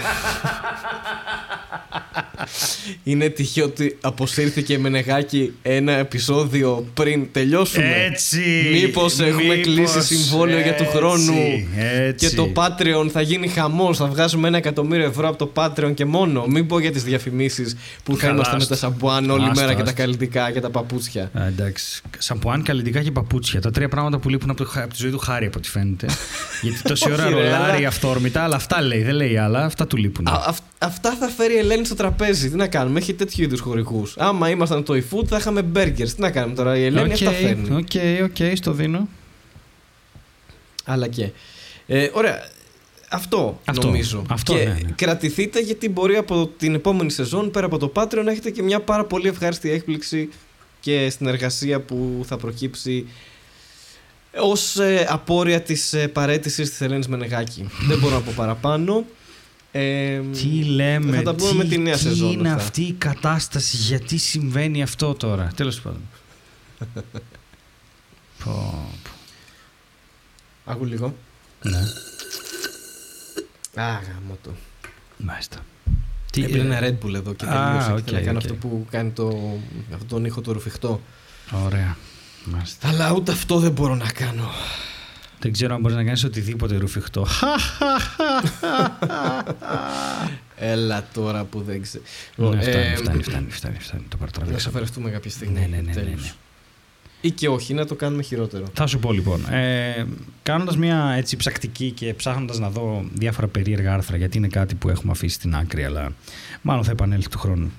είναι 3.04 3.30
τυχαίο 3.30 3.66
ότι 3.66 3.98
αποσύρθηκε 4.02 4.78
με 4.78 4.90
νεγάκι 4.90 5.54
ένα 5.62 5.92
επεισόδιο 5.92 6.88
πριν 6.94 7.28
τελειώσουμε. 7.32 7.94
Έτσι. 8.12 8.40
Μήπως 8.72 9.20
έχουμε 9.20 9.56
μήπως, 9.56 9.74
κλείσει 9.74 10.02
συμβόλαιο 10.16 10.60
για 10.60 10.76
του 10.76 10.84
έτσι, 10.84 10.96
χρόνου 10.98 11.34
έτσι. 11.78 12.28
και 12.30 12.36
το 12.36 12.52
Patreon 12.56 13.10
θα 13.12 13.22
γίνει 13.22 13.48
χαμός, 13.48 13.98
θα 13.98 14.06
βγάζουμε 14.06 14.48
ένα 14.48 14.58
εκατομμύριο 14.58 15.06
ευρώ 15.06 15.28
από 15.28 15.38
το 15.38 15.52
Patreon 15.56 15.92
και 15.94 16.06
μόνο. 16.06 16.46
Μην 16.48 16.68
πω 16.68 16.80
για 16.80 16.92
τις 16.92 17.04
διαφημίσεις 17.04 17.76
που 18.04 18.16
θα 18.16 18.22
Καλά, 18.22 18.34
είμαστε 18.34 18.56
με 18.56 18.62
άστο. 18.62 18.74
τα 18.74 18.80
σαμπουάν 18.80 19.30
όλη 19.30 19.44
Άστο, 19.44 19.60
μέρα 19.62 19.74
και 19.74 19.84
τα 19.84 19.90
άστο. 19.90 20.02
καλλιτικά 20.02 20.52
και 20.52 20.60
τα 20.60 20.70
παπούτσια. 20.70 21.30
Α, 21.34 21.46
εντάξει. 21.48 22.02
Σαμπουάν, 22.18 22.64
καλλιτικά 22.64 23.02
και 23.04 23.12
παπούτσια. 23.12 23.62
Τα 23.62 23.72
τρία 23.72 23.90
πράγματα 23.90 24.18
που 24.20 24.30
λείπουν 24.30 24.50
από, 24.50 24.64
το, 24.64 24.72
από 24.76 24.90
τη 24.94 24.96
ζωή 25.00 25.12
του 25.12 25.20
Χάρη, 25.20 25.46
από 25.46 25.58
ό,τι 25.58 25.70
φαίνεται. 25.70 26.08
Γιατί 26.62 26.82
τόση 26.82 27.12
ώρα 27.12 27.26
Όχι, 27.26 27.34
ρε, 27.34 27.42
ρολάρει 27.44 27.78
αλλά- 27.78 27.88
αυθόρμητα, 27.88 28.44
αλλά 28.44 28.56
αυτά 28.56 28.82
λέει. 28.82 29.04
Δεν 29.04 29.16
λέει 29.16 29.38
άλλα. 29.38 29.64
Αυτά 29.66 29.88
του 29.88 29.98
λείπουν. 29.98 30.28
Α, 30.28 30.44
αυ- 30.48 30.60
αυτά 30.82 31.16
θα 31.16 31.28
φέρει 31.28 31.54
η 31.54 31.58
Ελένη 31.58 31.86
στο 31.86 31.96
τραπέζι. 31.96 32.50
Τι 32.50 32.56
να 32.56 32.68
κάνουμε, 32.68 33.00
έχει 33.00 33.14
τέτοιου 33.14 33.44
είδους 33.44 33.60
χωρικού. 33.60 34.08
Άμα 34.18 34.50
ήμασταν 34.50 34.84
το 34.84 34.94
eFood 34.94 35.26
θα 35.28 35.38
είχαμε 35.38 35.72
burgers. 35.76 36.10
Τι 36.10 36.22
να 36.22 36.32
κάνουμε 36.32 36.56
τώρα, 36.56 36.78
η 36.78 36.84
Ελένη 36.86 37.14
αυτά 37.14 37.32
φέρνει. 37.32 37.76
OK, 37.76 38.24
OK, 38.24 38.56
σ' 38.56 38.64
το 38.64 38.72
δίνω. 38.72 39.08
Αλλά 40.86 41.08
και. 41.08 41.30
Ε, 41.88 42.10
ωραία. 42.14 42.50
Αυτό, 43.14 43.60
Αυτό, 43.66 43.88
νομίζω. 43.88 44.26
αυτό, 44.30 44.54
και 44.54 44.64
ναι, 44.64 44.70
ναι. 44.70 44.92
κρατηθείτε 44.96 45.60
γιατί 45.60 45.90
μπορεί 45.90 46.16
από 46.16 46.50
την 46.58 46.74
επόμενη 46.74 47.12
σεζόν 47.12 47.52
πέρα 47.52 47.66
από 47.66 47.78
το 47.78 47.92
Patreon 47.96 48.22
να 48.24 48.32
έχετε 48.32 48.50
και 48.50 48.62
μια 48.62 48.80
πάρα 48.80 49.06
πολύ 49.06 49.28
ευχάριστη 49.28 49.72
έκπληξη 49.72 50.30
και 50.80 51.10
στην 51.10 51.28
εργασία 51.28 51.80
που 51.80 52.26
θα 52.28 52.38
προκύψει 52.38 53.08
ως 54.38 54.78
ε, 54.78 55.06
απόρροια 55.10 55.62
της 55.62 55.94
ε, 55.94 56.08
παραίτησης 56.08 56.70
της 56.70 56.82
Ελένης 56.82 57.08
Μενεγάκη. 57.08 57.70
Δεν 57.88 58.00
μπορώ 58.00 58.16
να 58.16 58.22
πω 58.22 58.34
παραπάνω. 58.36 59.06
Ε, 59.72 60.20
Τι 60.20 60.64
λέμε, 60.64 61.16
θα 61.18 61.24
τα 61.24 61.34
πούμε 61.36 61.50
τι, 61.52 61.58
με 61.58 61.64
τη 61.64 61.78
νέα 61.78 61.94
τι 61.94 62.00
σεζόν 62.00 62.32
είναι 62.32 62.50
αυτά. 62.50 62.62
αυτή 62.64 62.82
η 62.82 62.92
κατάσταση, 62.94 63.78
γιατί 63.78 64.18
συμβαίνει 64.18 64.82
αυτό 64.82 65.14
τώρα; 65.14 65.52
Τέλος 65.56 65.82
πάντων. 65.82 66.02
πω, 68.44 68.90
πω. 69.04 69.12
Άκου 70.66 70.86
λίγο. 70.86 71.16
Ναι, 71.62 71.78
Α, 73.84 73.92
γαμώτο. 74.08 74.52
μάλιστα. 75.18 75.58
Τι, 76.32 76.44
Έπαιρνε 76.44 76.76
ε, 76.76 76.78
ένα 76.78 76.88
Red 76.88 77.06
Bull 77.06 77.14
εδώ 77.14 77.34
και 77.34 77.46
Α, 77.46 77.50
τελείωσε. 77.68 77.92
οκ, 77.92 77.98
και 77.98 78.04
θέλω 78.04 78.18
να 78.20 78.26
κάνω 78.26 78.38
οκ. 78.38 78.44
αυτό 78.44 78.54
που 78.56 78.86
κάνει 78.90 79.10
το, 79.12 79.28
αυτόν 79.94 80.08
τον 80.08 80.26
ήχο 80.26 80.42
το 80.42 80.52
ρουφηχτό. 80.52 81.02
Ωραία. 81.66 81.98
Μάλιστα. 82.46 82.88
Αλλά 82.88 83.12
ούτε 83.12 83.32
αυτό 83.32 83.60
δεν 83.60 83.72
μπορώ 83.72 83.96
να 83.96 84.12
κάνω. 84.12 84.50
Δεν 85.42 85.52
ξέρω 85.52 85.74
αν 85.76 85.82
μπορείς 85.82 85.98
να 85.98 86.04
κάνεις 86.04 86.24
οτιδήποτε 86.24 86.78
ρουφιχτό. 86.78 87.28
Έλα 90.56 91.08
τώρα 91.14 91.44
που 91.44 91.62
δεν 91.62 91.82
ξέρω. 91.82 92.04
Ναι, 92.36 92.62
φτάνει, 92.62 92.78
Ε, 92.78 92.96
φτάνει, 92.96 93.24
φτάνει, 93.24 93.50
φτάνει, 93.50 93.78
φτάνει. 93.80 94.02
Το 94.02 94.08
Να 94.12 94.18
παρατραβήξαμε. 94.18 94.60
σοφερευτούμε 94.60 95.10
κάποια 95.10 95.32
στιγμή. 95.32 95.60
Ναι, 95.60 95.66
ναι, 95.66 95.76
ναι, 95.76 95.82
ναι, 95.82 95.92
Τέλος. 95.94 96.22
ναι. 96.22 96.32
Ή 97.22 97.32
και 97.32 97.50
όχι, 97.50 97.74
να 97.74 97.86
το 97.86 97.96
κάνουμε 97.96 98.24
χειρότερο. 98.24 98.66
Θα 98.74 98.88
σου 98.88 99.00
πω 99.00 99.12
λοιπόν. 99.12 99.46
Ε, 99.54 100.06
Κάνοντας 100.44 100.78
μια 100.78 101.14
έτσι 101.18 101.38
ψακτική 101.38 101.92
και 101.92 102.14
ψάχνοντας 102.14 102.60
να 102.60 102.70
δω 102.70 103.06
διάφορα 103.14 103.48
περίεργα 103.48 103.94
άρθρα, 103.94 104.18
γιατί 104.18 104.38
είναι 104.38 104.48
κάτι 104.48 104.76
που 104.76 104.90
έχουμε 104.90 105.12
αφήσει 105.12 105.36
στην 105.36 105.56
άκρη, 105.56 105.84
αλλά 105.84 106.14
μάλλον 106.62 106.84
θα 106.84 106.92
επανέλθει 106.92 107.30
του 107.30 107.40
χρόνου 107.40 107.72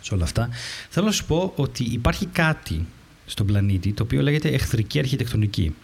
σε 0.00 0.14
όλα 0.14 0.24
αυτά. 0.24 0.48
Θέλω 0.88 1.06
να 1.06 1.12
σου 1.12 1.24
πω 1.24 1.52
ότι 1.56 1.84
υπάρχει 1.84 2.26
κάτι 2.26 2.86
στον 3.26 3.46
πλανήτη 3.46 3.92
το 3.92 4.02
οποίο 4.02 4.22
λέγεται 4.22 4.48
εχθρική 4.48 4.98
αρχιτεκτονική. 4.98 5.74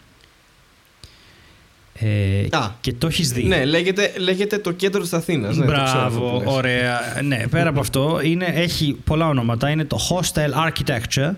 Ε, 1.99 2.57
Α, 2.57 2.71
και 2.81 2.93
το 2.93 3.07
έχεις 3.07 3.31
δει. 3.31 3.43
Ναι, 3.43 3.65
λέγεται, 3.65 4.13
λέγεται 4.17 4.57
το 4.57 4.71
κέντρο 4.71 5.01
της 5.01 5.13
Αθήνας. 5.13 5.55
Ναι, 5.57 5.65
το 5.65 5.71
ξέρω 5.71 5.85
αυτό 5.87 6.19
Μπράβο, 6.19 6.37
που 6.37 6.43
λες. 6.45 6.53
ωραία. 6.53 6.99
Ναι, 7.23 7.47
πέρα 7.49 7.69
από 7.69 7.79
αυτό, 7.79 8.19
είναι, 8.23 8.45
έχει 8.45 8.97
πολλά 9.03 9.27
ονόματα. 9.27 9.69
Είναι 9.69 9.85
το 9.85 9.97
hostile 10.09 10.67
architecture 10.67 11.31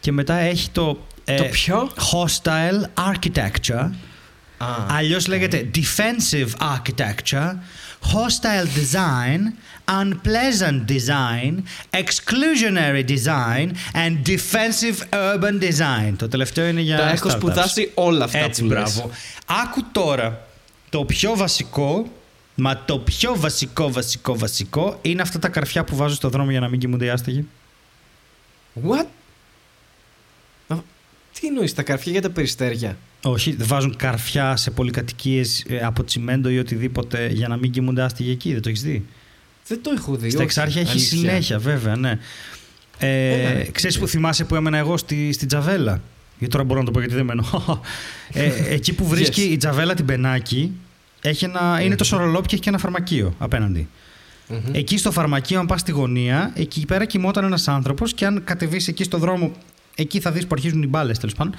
και 0.00 0.12
μετά 0.12 0.34
έχει 0.34 0.70
το... 0.70 0.98
ε, 1.24 1.36
Το 1.36 1.44
ποιο; 1.44 1.90
Hostile 2.12 3.02
architecture. 3.12 3.90
Α, 4.58 4.66
Αλλιώς 4.88 5.26
λέγεται 5.26 5.70
defensive 5.74 6.48
architecture, 6.74 7.50
hostile 8.02 8.66
design, 8.78 9.40
unpleasant 9.88 10.80
design, 10.88 11.54
exclusionary 11.90 13.04
design 13.08 13.70
and 13.94 14.12
defensive 14.28 14.98
urban 15.10 15.60
design. 15.60 16.12
Το 16.16 16.28
τελευταίο 16.28 16.66
είναι 16.66 16.80
για 16.80 16.96
τα 16.96 17.10
έχω 17.10 17.28
startups. 17.28 17.32
σπουδάσει 17.36 17.90
όλα 17.94 18.24
αυτά 18.24 18.38
Έτσι, 18.38 18.62
που 18.62 18.66
λες. 18.68 18.74
μπράβο. 18.74 19.10
Άκου 19.46 19.82
τώρα 19.92 20.46
το 20.90 21.04
πιο 21.04 21.36
βασικό, 21.36 22.12
μα 22.54 22.82
το 22.84 22.98
πιο 22.98 23.34
βασικό, 23.36 23.92
βασικό, 23.92 24.38
βασικό 24.38 24.98
είναι 25.02 25.22
αυτά 25.22 25.38
τα 25.38 25.48
καρφιά 25.48 25.84
που 25.84 25.96
βάζω 25.96 26.14
στο 26.14 26.28
δρόμο 26.28 26.50
για 26.50 26.60
να 26.60 26.68
μην 26.68 26.80
κοιμούνται 26.80 27.04
οι 27.04 27.08
άστεγοι. 27.08 27.46
What? 28.88 29.06
Α, 30.68 30.76
Τι 31.40 31.46
εννοείς, 31.46 31.74
τα 31.74 31.82
καρφιά 31.82 32.12
για 32.12 32.22
τα 32.22 32.30
περιστέρια; 32.30 32.96
Όχι, 33.22 33.56
βάζουν 33.58 33.96
καρφιά 33.96 34.56
σε 34.56 34.70
πολυκατοικίες 34.70 35.66
από 35.82 36.04
τσιμέντο 36.04 36.48
ή 36.48 36.58
οτιδήποτε 36.58 37.26
για 37.26 37.48
να 37.48 37.56
μην 37.56 37.70
κοιμούνται 37.70 38.02
άστεγοι 38.02 38.30
εκεί. 38.30 38.52
Δεν 38.52 38.62
το 38.62 38.68
έχεις 38.68 38.82
δει; 38.82 39.06
Δεν 39.66 39.78
το 39.82 39.90
έχω 39.96 40.16
δει. 40.16 40.28
Στα 40.28 40.38
όχι, 40.38 40.46
εξάρχεια 40.46 40.80
έχει 40.80 40.90
αλήθεια. 40.90 41.18
συνέχεια, 41.18 41.58
βέβαια, 41.58 41.96
ναι. 41.96 42.18
Ε, 42.98 43.40
Έλα, 43.40 43.52
ρε. 43.52 43.64
ξέρεις 43.72 43.98
που 43.98 44.06
θυμάσαι 44.08 44.44
που 44.44 44.54
έμενα 44.54 44.78
εγώ 44.78 44.96
στη, 44.96 45.32
στη 45.32 45.46
Τζαβέλα; 45.46 46.00
Γιατί 46.38 46.52
τώρα 46.52 46.64
μπορώ 46.64 46.80
να 46.80 46.86
το 46.86 46.90
πω 46.92 46.98
γιατί 46.98 47.14
δεν 47.14 47.24
μένω. 47.24 47.44
ε, 48.32 48.50
εκεί 48.68 48.92
που 48.92 49.06
βρίσκει 49.14 49.46
Yes. 49.48 49.52
η 49.52 49.56
Τζαβέλα 49.56 49.94
την 49.94 50.04
Πενάκη, 50.04 50.72
έχει 51.20 51.44
ένα, 51.44 51.80
είναι 51.82 51.94
το 51.96 52.04
σορολόπι 52.04 52.46
και 52.46 52.54
έχει 52.54 52.62
και 52.62 52.68
ένα 52.68 52.78
φαρμακείο 52.78 53.34
απέναντι. 53.38 53.88
Μμμ. 54.48 54.58
Εκεί 54.72 54.98
στο 54.98 55.10
φαρμακείο, 55.12 55.58
αν 55.60 55.66
πας 55.66 55.80
στη 55.80 55.90
γωνία, 55.92 56.52
εκεί 56.54 56.84
πέρα 56.86 57.04
κοιμόταν 57.04 57.44
ένας 57.44 57.68
άνθρωπος 57.68 58.14
και 58.14 58.26
αν 58.26 58.44
κατεβείς 58.44 58.88
εκεί 58.88 59.04
στο 59.04 59.18
δρόμο, 59.18 59.52
εκεί 59.94 60.20
θα 60.20 60.30
δεις 60.32 60.42
που 60.42 60.50
αρχίζουν 60.52 60.82
οι 60.82 60.86
μπάλες 60.86 61.18
τέλος 61.18 61.34
πάντων. 61.34 61.54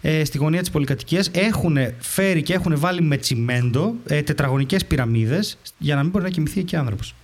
Ε, 0.00 0.24
στη 0.24 0.38
γωνία 0.38 0.60
της 0.60 0.70
πολυκατοικίας 0.70 1.30
έχουν 1.32 1.76
φέρει 1.98 2.42
και 2.42 2.52
έχουν 2.52 2.78
βάλει 2.78 3.02
με 3.02 3.16
τσιμέντο 3.16 3.94
ε, 4.06 4.22
τετραγωνικές 4.22 4.84
πυραμίδες 4.84 5.58
για 5.78 5.94
να 5.94 6.02
μην 6.02 6.10
μπορεί 6.10 6.24
να 6.24 6.30
κοιμηθεί 6.30 6.60
εκεί 6.60 6.76
άνθρωπος. 6.76 7.14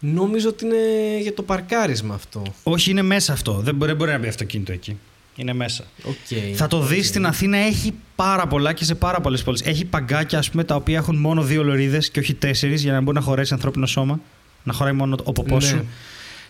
Νόμιζα 0.00 0.48
ότι 0.48 0.64
είναι 0.64 0.76
για 1.22 1.34
το 1.34 1.42
παρκάρισμα 1.42 2.14
αυτό. 2.14 2.42
Όχι, 2.62 2.90
είναι 2.90 3.02
μέσα 3.02 3.32
αυτό. 3.32 3.52
Δεν 3.52 3.74
μπορεί, 3.74 3.90
δεν 3.90 3.96
μπορεί 3.96 4.10
να 4.10 4.18
μπει 4.18 4.28
αυτοκίνητο 4.28 4.72
εκεί. 4.72 4.98
Είναι 5.36 5.52
μέσα. 5.52 5.84
Okay. 6.04 6.52
Θα 6.54 6.66
το 6.66 6.80
δεις 6.80 7.06
στην 7.08 7.26
Αθήνα, 7.26 7.56
έχει 7.56 7.92
πάρα 8.16 8.46
πολλά 8.46 8.72
και 8.72 8.84
σε 8.84 8.94
πάρα 8.94 9.20
πολλές 9.20 9.42
πόλεις. 9.42 9.62
Έχει 9.62 9.84
παγκάκια, 9.84 10.38
ας 10.38 10.50
πούμε, 10.50 10.64
τα 10.64 10.74
οποία 10.74 10.96
έχουν 10.96 11.16
μόνο 11.16 11.42
δύο 11.42 11.62
λωρίδες 11.64 12.10
και 12.10 12.18
όχι 12.20 12.34
τέσσερις 12.34 12.82
για 12.82 12.92
να 12.92 13.00
μπορεί 13.00 13.16
να 13.16 13.22
χωρέσει 13.22 13.52
ανθρώπινο 13.52 13.86
σώμα. 13.86 14.20
Να 14.62 14.72
χωράει 14.72 14.92
μόνο 14.92 15.16
ο 15.24 15.32
ποπό 15.32 15.54
Ναι. 15.54 15.60
σου. 15.60 15.84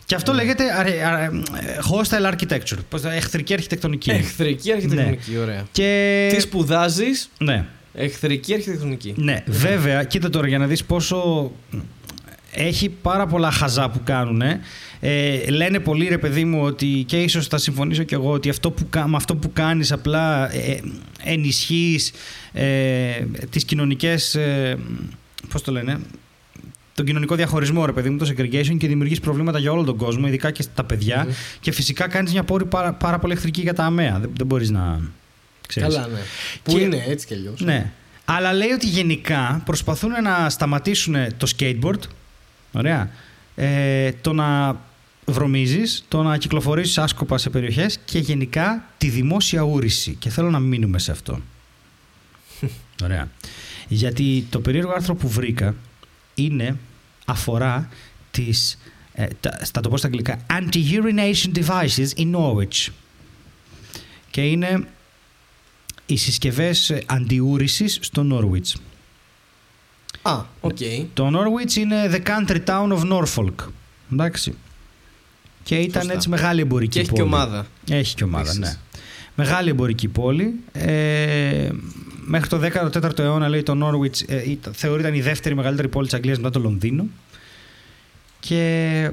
Και 0.07 0.15
αυτό 0.15 0.33
λέγεται 0.33 0.65
αρε- 0.79 1.05
αρε- 1.05 1.31
hostile 1.91 2.33
architecture. 2.33 2.79
Πώς, 2.89 3.01
το- 3.01 3.09
εχθρική 3.09 3.53
αρχιτεκτονική. 3.53 4.11
Εχθρική 4.11 4.73
αρχιτεκτονική, 4.73 5.37
ωραία. 5.39 5.67
Και... 5.73 6.29
Τι 6.35 6.41
σπουδάζεις, 6.41 7.31
Ναι, 7.39 7.65
εχθρική 7.95 8.55
αρχιτεκτονική. 8.55 9.15
ναι. 9.17 9.43
Βέβαια, 9.47 10.05
κοίτα 10.05 10.31
τώρα 10.31 10.49
για 10.49 10.59
να 10.59 10.67
δεις 10.67 10.85
πόσο 10.85 11.51
έχει 12.53 12.89
πάρα 12.89 13.27
πολλά 13.27 13.51
χαζά 13.51 13.91
που 13.91 14.01
κάνουν. 14.05 14.43
Ε, 15.01 15.51
λένε 15.51 15.79
πολύ 15.81 16.09
ρε 16.09 16.19
παιδί 16.19 16.45
μου 16.45 16.63
ότι 16.63 17.05
και 17.07 17.23
ίσως 17.23 17.47
θα 17.47 17.59
συμφωνήσω 17.59 18.03
κι 18.03 18.15
εγώ 18.15 18.31
ότι 18.31 18.49
αυτό 18.49 18.71
που, 18.71 18.87
κα- 18.91 19.09
με 19.09 19.17
αυτό 19.17 19.37
που 19.37 19.53
κάνεις 19.53 19.93
απλά 19.93 20.55
ε, 20.55 20.81
ενισχύεις 21.25 22.13
ε, 22.53 23.11
τις 23.51 23.65
κοινωνικές 23.65 24.35
ε, 24.35 24.79
πώς 25.53 25.63
το 25.63 25.73
λένε 25.73 25.99
τον 26.95 27.07
κοινωνικό 27.07 27.35
διαχωρισμό 27.35 27.87
ρε 27.87 27.93
παιδί 27.93 28.11
μου 28.11 28.19
το 28.19 28.27
segregation 28.37 28.77
και 28.79 28.87
δημιουργείς 28.87 29.21
προβλήματα 29.21 29.59
για 29.59 29.73
όλο 29.73 29.85
τον 29.85 29.97
κόσμο 29.97 30.27
ειδικά 30.27 30.51
και 30.51 30.63
στα 30.63 30.85
παιδιά 30.85 31.23
Μμμ. 31.25 31.33
και 31.61 31.73
φυσικά 31.73 32.09
κάνεις 32.09 32.33
μια 32.33 32.43
πόρη 32.45 32.65
πάρα, 32.65 32.93
πάρα 32.93 33.19
πολύ 33.19 33.33
εχθρική 33.33 33.61
για 33.61 33.75
τα 33.75 33.85
αμαία 33.85 34.19
δεν, 34.21 34.31
δεν 34.37 34.47
μπορείς 34.47 34.71
να 34.71 35.01
ξέρεις 35.69 35.95
Καλά, 35.95 36.07
ναι. 36.09 36.19
Που 36.63 36.73
Και- 36.73 36.81
είναι 36.81 37.05
έτσι 37.09 37.27
κι 37.27 37.35
αλλιώς. 37.35 37.61
ναι. 37.61 37.91
Αλλά 38.25 38.53
λέει 38.53 38.71
ότι 38.71 38.87
γενικά 38.87 39.63
προσπαθούν 39.65 40.11
να 40.23 40.51
σταματήσουν 40.51 41.15
το 41.37 41.51
skateboard. 41.59 42.01
Ωραία. 42.73 43.11
Ε, 43.55 44.13
το 44.13 44.33
να 44.33 44.81
βρωμίζεις, 45.27 46.05
το 46.09 46.23
να 46.23 46.37
κυκλοφορήσεις 46.37 46.99
άσκοπα 46.99 47.39
σε 47.39 47.51
περιοχές 47.51 47.99
και 48.05 48.19
γενικά 48.19 48.85
τη 48.99 49.09
δημόσια 49.09 49.63
ούρηση. 49.63 50.15
Και 50.15 50.31
θέλω 50.31 50.51
να 50.51 50.59
μείνουμε 50.59 50.99
σε 50.99 51.11
αυτό. 51.11 51.41
Ωραία. 53.05 53.31
Γιατί 53.89 54.47
το 54.51 54.61
περίεργο 54.61 54.93
άρθρο 54.93 55.15
που 55.15 55.29
βρήκα 55.29 55.75
είναι, 56.35 56.77
αφορά 57.25 57.89
τις, 58.31 58.79
ε, 59.13 59.27
τα, 59.41 59.59
θα 59.63 59.81
το 59.81 59.89
πω 59.89 59.97
στα 59.97 60.07
αγγλικά, 60.07 60.47
anti-urination 60.51 61.53
devices 61.55 62.09
in 62.17 62.35
Norwich. 62.35 62.89
Και 64.31 64.41
είναι 64.41 64.89
οι 66.07 66.17
συσκευές 66.17 66.91
ε, 66.91 67.03
αντιούρησης 67.07 67.99
στο 68.01 68.27
Norwich. 68.33 68.81
Α, 70.23 70.41
οκ. 70.61 70.77
Το 71.15 71.31
Norwich 71.35 71.75
είναι 71.77 71.97
the 72.13 72.21
country 72.29 72.59
town 72.65 72.99
of 72.99 73.13
Norfolk. 73.13 73.55
Εντάξει. 74.13 74.55
Και 75.63 75.75
ήταν 75.77 76.01
Σωστά. 76.03 76.15
έτσι 76.17 76.29
μεγάλη 76.29 76.61
εμπορική 76.61 76.91
Και 76.93 77.01
έχει 77.01 77.09
πόλη. 77.09 77.21
και 77.23 77.27
ομάδα. 77.27 77.67
Έχει 77.91 78.15
και 78.15 78.25
ομάδα, 78.25 78.43
Επίσης. 78.51 78.59
ναι. 78.59 78.77
Μεγάλη 79.35 79.69
εμπορική 79.71 80.09
πόλη. 80.09 80.55
Ε, 80.73 81.69
μέχρι 82.25 82.49
το 82.49 82.61
14ο 82.61 83.19
αιώνα 83.19 83.49
λέει 83.49 83.63
το 83.63 83.75
Norwich 83.75 84.21
ε, 84.23 84.43
θεωρείται 84.73 85.17
η 85.17 85.21
δεύτερη 85.21 85.55
μεγαλύτερη 85.55 85.89
πόλη 85.89 86.05
της 86.07 86.15
Αγγλίας 86.15 86.37
μετά 86.39 86.51
το 86.51 86.61
Λονδίνο 86.61 87.07
και 88.41 89.11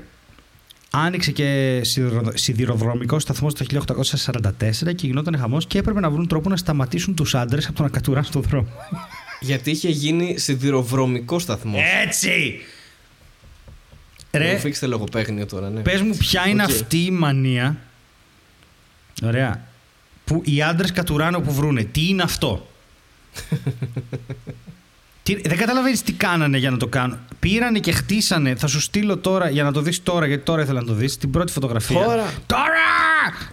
άνοιξε 0.90 1.32
και 1.32 1.82
σιδηροδρομικό 2.34 3.20
σταθμό 3.20 3.52
το 3.52 3.66
1844 3.72 4.96
και 4.96 5.08
γινόταν 5.08 5.38
χαμός 5.38 5.66
και 5.68 5.78
έπρεπε 5.78 6.00
να 6.00 6.10
βρουν 6.10 6.28
τρόπο 6.28 6.50
να 6.50 6.58
σταματήσουν 6.58 7.16
τους 7.16 7.36
άντρες 7.36 7.66
από 7.68 7.76
το 7.78 7.84
να 7.84 7.90
κατουράνε 7.90 8.26
στον 8.26 8.42
δρόμο. 8.42 8.68
Γιατί 9.40 9.72
είχε 9.72 9.90
γίνει 9.90 10.38
σιδηροδρομικό 10.38 11.40
σταθμός. 11.40 11.82
Έτσι! 12.06 12.62
Ρε, 14.32 14.52
μου 14.52 14.60
φίξτε 14.60 14.86
λογοπαίγνιο 14.86 15.46
τώρα, 15.46 15.70
ναι. 15.70 15.82
Πες 15.82 16.02
μου 16.02 16.16
ποια 16.18 16.48
είναι 16.48 16.64
αυτή 16.64 16.98
η 16.98 17.12
μανία 17.12 17.78
Ωραία 19.24 19.62
Που 20.26 20.42
οι 20.46 20.62
άντρες 20.62 20.92
κατουράνε 20.92 21.38
όπου 21.38 21.54
βρούνε 21.54 21.84
Τι 21.84 22.08
είναι 22.08 22.24
αυτό; 22.24 22.68
Τι, 25.24 25.36
Δεν 25.36 25.58
καταλαβαίνεις 25.58 26.02
τι 26.02 26.14
κάνανε 26.14 26.58
για 26.58 26.72
να 26.72 26.78
το 26.78 26.88
κάνουν 26.88 27.18
Πήρανε 27.40 27.80
και 27.80 27.92
χτίσανε 27.92 28.56
Θα 28.56 28.68
σου 28.68 28.80
στείλω 28.82 29.18
τώρα 29.18 29.50
για 29.50 29.64
να 29.64 29.72
το 29.72 29.82
δεις 29.82 30.04
τώρα 30.04 30.26
Γιατί 30.26 30.44
τώρα 30.44 30.62
ήθελα 30.62 30.80
να 30.80 30.86
το 30.86 30.94
δεις 30.94 31.18
Την 31.18 31.32
πρώτη 31.32 31.52
φωτογραφία 31.52 32.04
Τώρα 32.04 32.34
Τώρα 32.46 32.70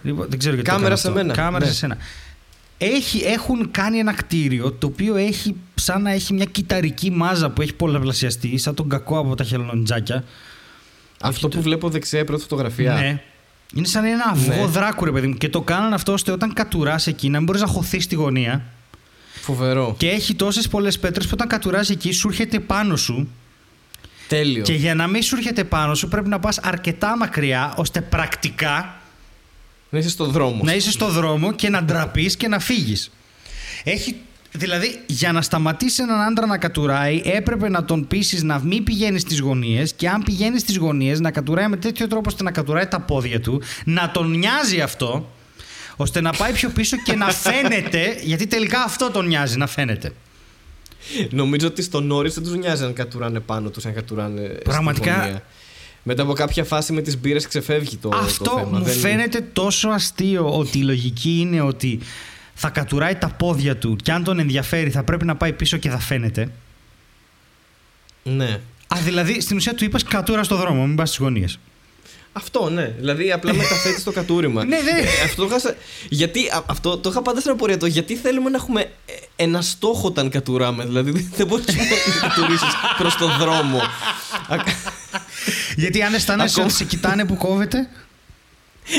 λοιπόν, 0.01 0.25
Δεν 0.29 0.39
ξέρω 0.39 0.53
γιατί 0.53 0.69
Κάμερα 0.69 0.95
σε 0.95 1.11
μένα 1.11 1.33
Κάμερα 1.33 1.65
ναι. 1.65 1.71
σε 1.71 1.77
σένα 1.77 1.97
έχει, 2.77 3.23
έχουν 3.23 3.71
κάνει 3.71 3.97
ένα 3.97 4.13
κτίριο 4.13 4.71
το 4.71 4.87
οποίο 4.87 5.15
έχει 5.15 5.55
σαν 5.75 6.01
να 6.01 6.11
έχει 6.11 6.33
μια 6.33 6.45
κυταρική 6.45 7.11
μάζα 7.11 7.49
που 7.49 7.61
έχει 7.61 7.73
πολλαπλασιαστεί, 7.73 8.57
σαν 8.57 8.75
τον 8.75 8.89
κακό 8.89 9.19
από 9.19 9.35
τα 9.35 9.43
χελονοντζάκια. 9.43 10.23
Αυτό 11.21 11.47
που 11.47 11.61
βλέπω 11.61 11.89
δεξιά, 11.89 12.19
η 12.19 12.23
πρώτη 12.23 12.41
φωτογραφία. 12.41 12.93
Ναι. 12.93 13.21
Είναι 13.73 13.87
σαν 13.87 14.05
ένα 14.05 14.23
αυγό 14.31 14.65
ναι. 14.65 14.65
δράκου, 14.65 15.05
ρε 15.05 15.11
παιδί 15.11 15.27
μου. 15.27 15.33
Και 15.33 15.49
το 15.49 15.61
κάναν 15.61 15.93
αυτό 15.93 16.13
ώστε 16.13 16.31
όταν 16.31 16.53
κατουράς 16.53 17.07
εκεί 17.07 17.29
να 17.29 17.37
μην 17.37 17.45
μπορείς 17.45 17.61
να 17.61 17.67
χωθείς 17.67 18.03
στη 18.03 18.15
γωνία. 18.15 18.63
Φοβερό. 19.41 19.95
Και 19.97 20.09
έχει 20.09 20.35
τόσες 20.35 20.67
πολλές 20.67 20.99
πέτρες 20.99 21.25
που 21.25 21.31
όταν 21.33 21.47
κατουράς 21.47 21.89
εκεί 21.89 22.11
σου 22.11 22.27
έρχεται 22.27 22.59
πάνω 22.59 22.95
σου. 22.95 23.27
Τέλειο. 24.27 24.63
Και 24.63 24.73
για 24.73 24.95
να 24.95 25.07
μην 25.07 25.21
σου 25.21 25.35
έρχεται 25.35 25.63
πάνω 25.63 25.95
σου 25.95 26.07
πρέπει 26.07 26.29
να 26.29 26.39
πας 26.39 26.57
αρκετά 26.57 27.17
μακριά 27.17 27.73
ώστε 27.77 28.01
πρακτικά. 28.01 28.99
Να 29.89 29.99
είσαι 29.99 30.09
στο 30.09 30.25
δρόμο. 30.25 30.63
Να 30.63 30.73
είσαι 30.75 30.91
στο 30.91 31.07
δρόμο 31.07 31.53
και 31.53 31.69
να 31.69 31.83
ντραπείς 31.83 32.35
και 32.35 32.47
να 32.47 32.59
φύγεις. 32.59 33.11
Έχει 33.83 34.15
Δηλαδή, 34.57 34.99
για 35.05 35.31
να 35.31 35.41
σταματήσει 35.41 36.01
έναν 36.01 36.21
άντρα 36.21 36.45
να 36.45 36.57
κατουράει, 36.57 37.21
έπρεπε 37.25 37.69
να 37.69 37.85
τον 37.85 38.07
πείσει 38.07 38.45
να 38.45 38.59
μην 38.63 38.83
πηγαίνει 38.83 39.19
στις 39.19 39.39
γωνίες 39.39 39.93
και 39.93 40.09
αν 40.09 40.23
πηγαίνει 40.23 40.59
στις 40.59 40.77
γωνίες 40.77 41.19
να 41.19 41.31
κατουράει 41.31 41.67
με 41.67 41.77
τέτοιο 41.77 42.07
τρόπο 42.07 42.29
ώστε 42.29 42.43
να 42.43 42.51
κατουράει 42.51 42.87
τα 42.87 42.99
πόδια 42.99 43.41
του, 43.41 43.61
να 43.85 44.11
τον 44.11 44.29
νοιάζει 44.29 44.81
αυτό, 44.81 45.31
ώστε 45.95 46.21
να 46.21 46.31
πάει 46.31 46.51
πιο 46.51 46.69
πίσω 46.69 46.97
και 46.97 47.15
να 47.15 47.31
φαίνεται, 47.31 48.17
γιατί 48.21 48.47
τελικά 48.47 48.83
αυτό 48.83 49.11
τον 49.11 49.27
νοιάζει, 49.27 49.57
να 49.57 49.67
φαίνεται. 49.67 50.13
Νομίζω 51.29 51.67
ότι 51.67 51.81
στον 51.81 52.05
Νόρι 52.05 52.29
δεν 52.29 52.43
τους 52.43 52.55
νοιάζει 52.55 52.83
αν 52.83 52.93
κατουράνε 52.93 53.39
πάνω 53.39 53.69
τους, 53.69 53.85
αν 53.85 53.93
κατουράνε. 53.93 54.41
Πραγματικά. 54.41 55.43
Μετά 56.07 56.21
από 56.23 56.33
κάποια 56.33 56.63
φάση 56.63 56.93
με 56.93 57.01
τις 57.01 57.17
μπύρες 57.19 57.47
ξεφεύγει 57.47 57.95
το, 57.97 58.09
Αυτό 58.13 58.43
το 58.43 58.57
θέμα. 58.57 58.79
μου 58.79 58.85
φαίνεται 58.85 59.41
τόσο 59.53 59.89
αστείο 59.89 60.57
ότι 60.57 60.77
η 60.77 60.81
λογική 60.81 61.37
είναι 61.39 61.61
ότι 61.61 61.99
θα 62.53 62.69
κατουράει 62.69 63.15
τα 63.15 63.27
πόδια 63.27 63.77
του 63.77 63.95
και 63.95 64.11
αν 64.11 64.23
τον 64.23 64.39
ενδιαφέρει 64.39 64.89
θα 64.89 65.03
πρέπει 65.03 65.25
να 65.25 65.35
πάει 65.35 65.53
πίσω 65.53 65.77
και 65.77 65.89
θα 65.89 65.99
φαίνεται. 65.99 66.49
Ναι. 68.23 68.59
Α, 68.87 68.97
δηλαδή 69.03 69.41
στην 69.41 69.57
ουσία 69.57 69.73
του 69.75 69.83
είπα 69.83 69.99
κατούρα 70.09 70.43
στο 70.43 70.55
δρόμο, 70.55 70.85
μην 70.85 70.95
πας 70.95 71.07
στις 71.09 71.19
γωνίες. 71.21 71.59
Αυτό, 72.33 72.69
ναι. 72.69 72.93
Δηλαδή 72.97 73.31
απλά 73.31 73.53
μεταθέτεις 73.53 74.03
το 74.03 74.11
κατούριμα. 74.11 74.65
ναι, 74.65 74.77
ναι. 74.77 74.91
αυτό 75.23 75.47
το 75.47 75.55
είχα... 75.55 75.75
Γιατί 76.09 76.41
αυτό 76.65 76.97
το 76.97 77.09
είχα 77.09 77.21
πάντα 77.21 77.39
στην 77.39 77.51
απορία 77.51 77.77
το. 77.77 77.85
Γιατί 77.85 78.15
θέλουμε 78.15 78.49
να 78.49 78.57
έχουμε 78.57 78.91
ένα 79.35 79.61
στόχο 79.61 80.07
όταν 80.07 80.29
κατουράμε. 80.29 80.85
Δηλαδή 80.85 81.29
δεν 81.35 81.47
μπορείς 81.47 81.65
να 81.65 81.73
κατουρίσει 82.27 82.65
προς 82.97 83.15
το 83.15 83.27
δρόμο. 83.39 83.79
γιατί 85.75 86.01
αν 86.01 86.13
αισθάνεσαι 86.13 86.61
ότι 86.61 86.73
σε 86.73 86.83
κοιτάνε 86.83 87.25
που 87.25 87.35
κόβεται. 87.35 87.89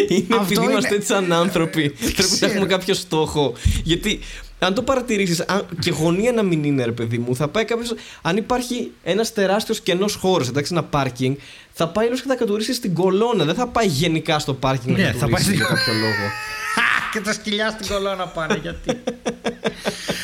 Είναι 0.08 0.36
επειδή 0.42 0.64
είμαστε 0.64 0.94
έτσι 0.94 1.06
σαν 1.06 1.32
άνθρωποι. 1.32 1.90
Πρέπει 2.16 2.38
να 2.40 2.46
έχουμε 2.46 2.66
κάποιο 2.66 2.94
στόχο. 2.94 3.54
Γιατί 3.82 4.20
αν 4.58 4.74
το 4.74 4.82
παρατηρήσεις, 4.82 5.44
και 5.78 5.90
γωνία 5.90 6.32
να 6.32 6.42
μην 6.42 6.64
είναι, 6.64 6.84
ρε 6.84 6.92
παιδί 6.92 7.18
μου, 7.18 7.36
θα 7.36 7.48
πάει 7.48 7.64
κάποιο. 7.64 7.86
Αν 8.22 8.36
υπάρχει 8.36 8.90
ένας 9.02 9.32
τεράστιος 9.32 9.80
κενός 9.80 10.14
χώρος, 10.14 10.48
εντάξει, 10.48 10.72
ένα 10.72 10.82
πάρκινγκ, 10.84 11.36
θα 11.72 11.88
πάει 11.88 12.06
όλος 12.06 12.20
και 12.20 12.28
θα 12.28 12.34
κατουρίσει 12.34 12.74
στην 12.74 12.94
κολόνα. 12.94 13.44
Δεν 13.44 13.54
θα 13.54 13.66
πάει 13.66 13.86
γενικά 13.86 14.38
στο 14.38 14.54
πάρκινγκ 14.54 14.96
ναι, 14.96 15.04
να 15.04 15.12
κατουρίσει 15.12 15.54
για 15.54 15.64
κάποιο 15.64 15.92
λόγο. 15.92 16.30
και 17.12 17.20
τα 17.20 17.32
σκυλιά 17.32 17.70
στην 17.70 17.86
κολόνα 17.94 18.26
πάνε. 18.26 18.58
Γιατί; 18.62 19.02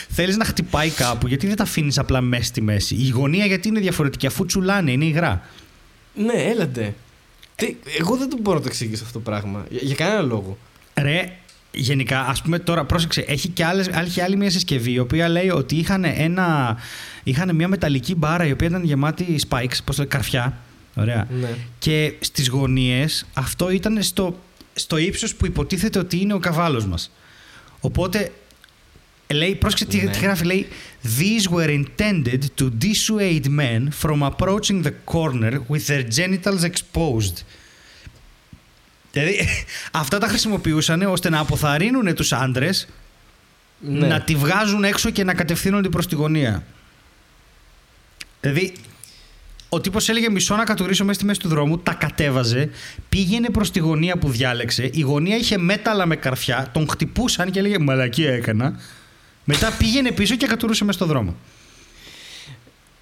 Θέλεις 0.08 0.36
να 0.36 0.44
χτυπάει 0.44 0.90
κάπου, 0.90 1.26
γιατί 1.26 1.46
δεν 1.46 1.56
τα 1.56 1.62
αφήνεις 1.62 1.98
απλά 1.98 2.20
μέσα 2.20 2.44
στη 2.44 2.60
μέση. 2.60 2.94
Η 2.94 3.08
γωνία 3.08 3.46
γιατί 3.46 3.68
είναι 3.68 3.80
διαφορετική, 3.80 4.26
αφού 4.26 4.44
τσουλάνε, 4.44 4.90
είναι 4.90 5.04
υγρά. 5.04 5.48
Ναι, 6.14 6.32
έλατε. 6.32 6.94
Τι, 7.54 7.76
εγώ 7.98 8.16
δεν 8.16 8.30
το 8.30 8.36
μπορώ 8.40 8.56
να 8.56 8.62
το 8.62 8.68
εξηγήσω 8.68 9.04
αυτό 9.04 9.18
το 9.18 9.24
πράγμα. 9.30 9.66
Για, 9.70 9.80
για 9.82 9.94
κανένα 9.94 10.20
λόγο. 10.20 10.58
Ρε, 10.94 11.32
γενικά, 11.72 12.20
ας 12.20 12.42
πούμε 12.42 12.58
τώρα, 12.58 12.84
πρόσεξε, 12.84 13.20
έχει 13.20 13.48
και 13.48 13.64
άλλες, 13.64 13.88
έχει 13.88 14.20
άλλη 14.20 14.36
μια 14.36 14.50
συσκευή 14.50 14.92
η 14.92 14.98
οποία 14.98 15.28
λέει 15.28 15.48
ότι 15.48 15.76
είχαν, 15.76 16.04
ένα, 16.04 16.76
είχαν 17.22 17.54
μια 17.54 17.68
μεταλλική 17.68 18.14
μπάρα 18.14 18.46
η 18.46 18.52
οποία 18.52 18.68
ήταν 18.68 18.84
γεμάτη 18.84 19.40
spikes, 19.48 19.76
πώς 19.84 19.98
λέει, 19.98 20.06
καρφιά. 20.06 20.58
Ωραία. 20.94 21.26
Ναι. 21.40 21.50
Και 21.78 22.14
στις 22.20 22.48
γωνίες 22.48 23.26
αυτό 23.34 23.70
ήταν 23.70 24.02
στο, 24.02 24.38
στο 24.74 24.96
ύψος 24.96 25.34
που 25.34 25.46
υποτίθεται 25.46 25.98
ότι 25.98 26.20
είναι 26.20 26.34
ο 26.34 26.38
καβάλος 26.38 26.86
μας. 26.86 27.10
Οπότε 27.80 28.32
λέει, 29.32 29.54
πρόσεξε 29.54 29.84
τι, 29.84 29.96
ναι. 29.96 30.10
τι 30.10 30.18
γράφει, 30.18 30.44
λέει 30.44 30.66
These 31.18 31.54
were 31.54 31.82
intended 31.84 32.40
to 32.60 32.70
dissuade 32.80 33.46
men 33.48 33.88
from 34.02 34.22
approaching 34.22 34.82
the 34.82 34.92
corner 35.04 35.52
with 35.68 35.86
their 35.86 36.04
genitals 36.16 36.64
exposed. 36.64 37.44
Δηλαδή, 39.12 39.48
αυτά 40.02 40.18
τα 40.18 40.26
χρησιμοποιούσαν 40.26 41.02
ώστε 41.02 41.30
να 41.30 41.38
αποθαρρύνουν 41.38 42.14
τους 42.14 42.32
άντρες 42.32 42.88
ναι. 43.80 44.06
να 44.06 44.20
τη 44.20 44.34
βγάζουν 44.34 44.84
έξω 44.84 45.10
και 45.10 45.24
να 45.24 45.34
κατευθύνονται 45.34 45.88
προς 45.88 46.06
τη 46.06 46.14
γωνία. 46.14 46.64
Δηλαδή, 48.40 48.72
ο 49.68 49.80
τύπος 49.80 50.08
έλεγε 50.08 50.30
μισό 50.30 50.56
να 50.56 50.64
κατουρίσω 50.64 51.04
μέσα 51.04 51.18
στη 51.18 51.24
μέση 51.24 51.40
του 51.40 51.48
δρόμου, 51.48 51.78
τα 51.78 51.92
κατέβαζε, 51.92 52.70
πήγαινε 53.08 53.48
προς 53.48 53.70
τη 53.70 53.78
γωνία 53.78 54.16
που 54.16 54.30
διάλεξε. 54.30 54.90
Η 54.92 55.00
γωνία 55.00 55.36
είχε 55.36 55.58
μέταλλα 55.58 56.06
με 56.06 56.16
καρφιά, 56.16 56.68
τον 56.72 56.88
χτυπούσαν 56.88 57.50
και 57.50 57.58
έλεγε 57.58 57.78
Μαλακία 57.78 58.32
έκανα. 58.32 58.80
Μετά 59.44 59.72
πήγαινε 59.78 60.12
πίσω 60.12 60.36
και 60.36 60.46
κατουρούσε 60.46 60.84
μέσα 60.84 60.98
στο 60.98 61.06
δρόμο. 61.06 61.36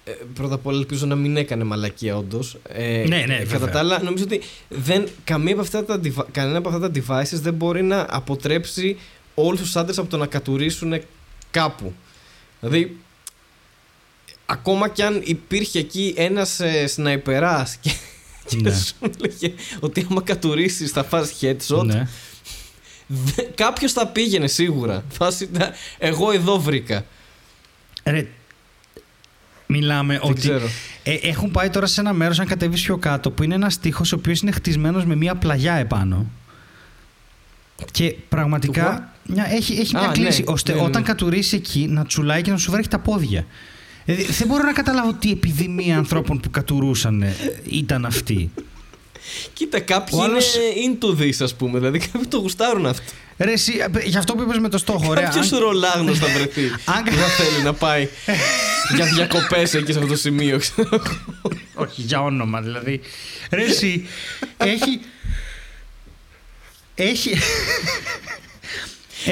Ε, 0.03 0.11
πρώτα 0.33 0.55
απ' 0.55 0.65
όλα 0.65 0.77
ελπίζω 0.77 1.05
να 1.05 1.15
μην 1.15 1.37
έκανε 1.37 1.63
μαλακία 1.63 2.17
όντως. 2.17 2.57
Ε, 2.69 3.03
ναι, 3.07 3.23
ναι, 3.27 3.43
Κατά 3.49 3.69
τα 3.69 3.79
άλλα, 3.79 4.03
νομίζω 4.03 4.23
ότι 4.23 4.41
δεν, 4.67 5.07
καμία 5.23 5.53
από 5.53 5.61
αυτά 5.61 5.85
τα, 5.85 5.99
κανένα 6.31 6.57
από 6.57 6.69
αυτά 6.69 6.91
τα 6.91 6.91
devices 6.99 7.39
δεν 7.41 7.53
μπορεί 7.53 7.83
να 7.83 8.05
αποτρέψει 8.09 8.97
όλους 9.35 9.59
τους 9.59 9.75
άντρες 9.75 9.97
από 9.97 10.09
το 10.09 10.17
να 10.17 10.25
κατουρίσουν 10.25 11.01
κάπου. 11.51 11.93
Δηλαδή, 12.59 12.97
ακόμα 14.45 14.89
κι 14.89 15.01
αν 15.01 15.21
υπήρχε 15.25 15.79
εκεί 15.79 16.13
ένας 16.17 16.59
ε, 16.59 16.87
σναϊπερά 16.87 17.67
και, 17.81 17.91
ναι. 18.55 18.75
σου 18.75 18.93
έλεγε 19.01 19.53
ότι 19.79 20.07
άμα 20.09 20.21
κατουρίσει 20.21 20.85
θα 20.85 21.03
φας 21.03 21.33
headshot. 21.41 21.85
Ναι. 21.85 22.07
Κάποιος 23.55 23.91
θα 23.91 24.07
πήγαινε 24.07 24.47
σίγουρα. 24.47 25.03
Θα, 25.09 25.31
εγώ 25.97 26.31
εδώ 26.31 26.59
βρήκα. 26.59 27.05
Ρε, 28.03 28.27
μιλάμε 29.67 30.13
Δεν 30.13 30.29
ότι 30.29 30.39
ξέρω. 30.39 30.67
Ε, 31.03 31.13
έχουν 31.13 31.51
πάει 31.51 31.69
τώρα 31.69 31.85
σε 31.85 32.01
ένα 32.01 32.13
μέρος, 32.13 32.39
αν 32.39 32.47
κατέβεις 32.47 32.81
πιο 32.81 32.97
κάτω, 32.97 33.31
που 33.31 33.43
είναι 33.43 33.55
ένας 33.55 33.79
τείχο 33.79 34.03
ο 34.05 34.15
οποίος 34.15 34.41
είναι 34.41 34.51
χτισμένος 34.51 35.05
με 35.05 35.15
μια 35.15 35.35
πλαγιά 35.35 35.73
επάνω. 35.73 36.31
Και 37.91 38.15
πραγματικά 38.29 39.13
μια, 39.25 39.47
έχει, 39.51 39.73
έχει 39.73 39.95
μια 39.95 40.07
Α, 40.07 40.11
κλίση 40.11 40.43
ναι, 40.47 40.51
ώστε 40.51 40.73
ναι, 40.73 40.79
ναι. 40.79 40.85
όταν 40.85 41.03
κατουρίσει 41.03 41.55
εκεί 41.55 41.87
να 41.89 42.05
τσουλάει 42.05 42.41
και 42.41 42.51
να 42.51 42.57
σου 42.57 42.71
βρέχει 42.71 42.87
τα 42.87 42.99
πόδια. 42.99 43.45
Δηλαδή, 44.05 44.23
δεν 44.23 44.47
μπορώ 44.47 44.63
να 44.63 44.73
καταλάβω 44.73 45.13
τι 45.13 45.31
επιδημία 45.31 45.97
ανθρώπων 45.97 46.39
που 46.39 46.49
κατουρούσαν 46.49 47.21
ε, 47.21 47.35
ήταν 47.63 48.05
αυτή. 48.05 48.51
Κοίτα, 49.53 49.79
κάποιοι 49.79 50.17
Ο 50.21 50.23
άλλος- 50.23 50.55
είναι 50.55 50.97
into 51.01 51.21
this, 51.21 51.43
ας 51.43 51.55
πούμε. 51.55 51.79
Δηλαδή, 51.79 51.99
κάποιοι 51.99 52.27
το 52.27 52.37
γουστάρουν 52.37 52.85
αυτό. 52.85 53.03
Ρε, 53.37 53.51
εσύ, 53.51 53.73
ε, 53.95 54.07
γι' 54.07 54.17
αυτό 54.17 54.33
που 54.35 54.41
είπες 54.41 54.57
με 54.57 54.69
το 54.69 54.77
στόχο, 54.77 55.09
ωραία. 55.09 55.23
Κάποιος 55.23 55.51
αν- 55.51 55.59
ρολάγνος 55.59 56.17
θα 56.19 56.27
βρεθεί. 56.27 56.61
Αν- 56.95 57.03
που 57.03 57.11
θα 57.11 57.25
θέλει 57.27 57.63
να 57.63 57.73
πάει 57.73 58.07
για 58.95 59.05
διακοπές 59.05 59.73
εκεί 59.73 59.91
σε 59.91 59.97
αυτό 59.97 60.09
το 60.11 60.17
σημείο. 60.17 60.57
ξέρω. 60.59 61.01
Όχι, 61.73 62.01
για 62.01 62.21
όνομα 62.21 62.61
δηλαδή. 62.61 63.01
Ρε, 63.51 63.63
εσύ, 63.63 64.07
έχει. 64.57 64.99
Έχει. 66.95 67.37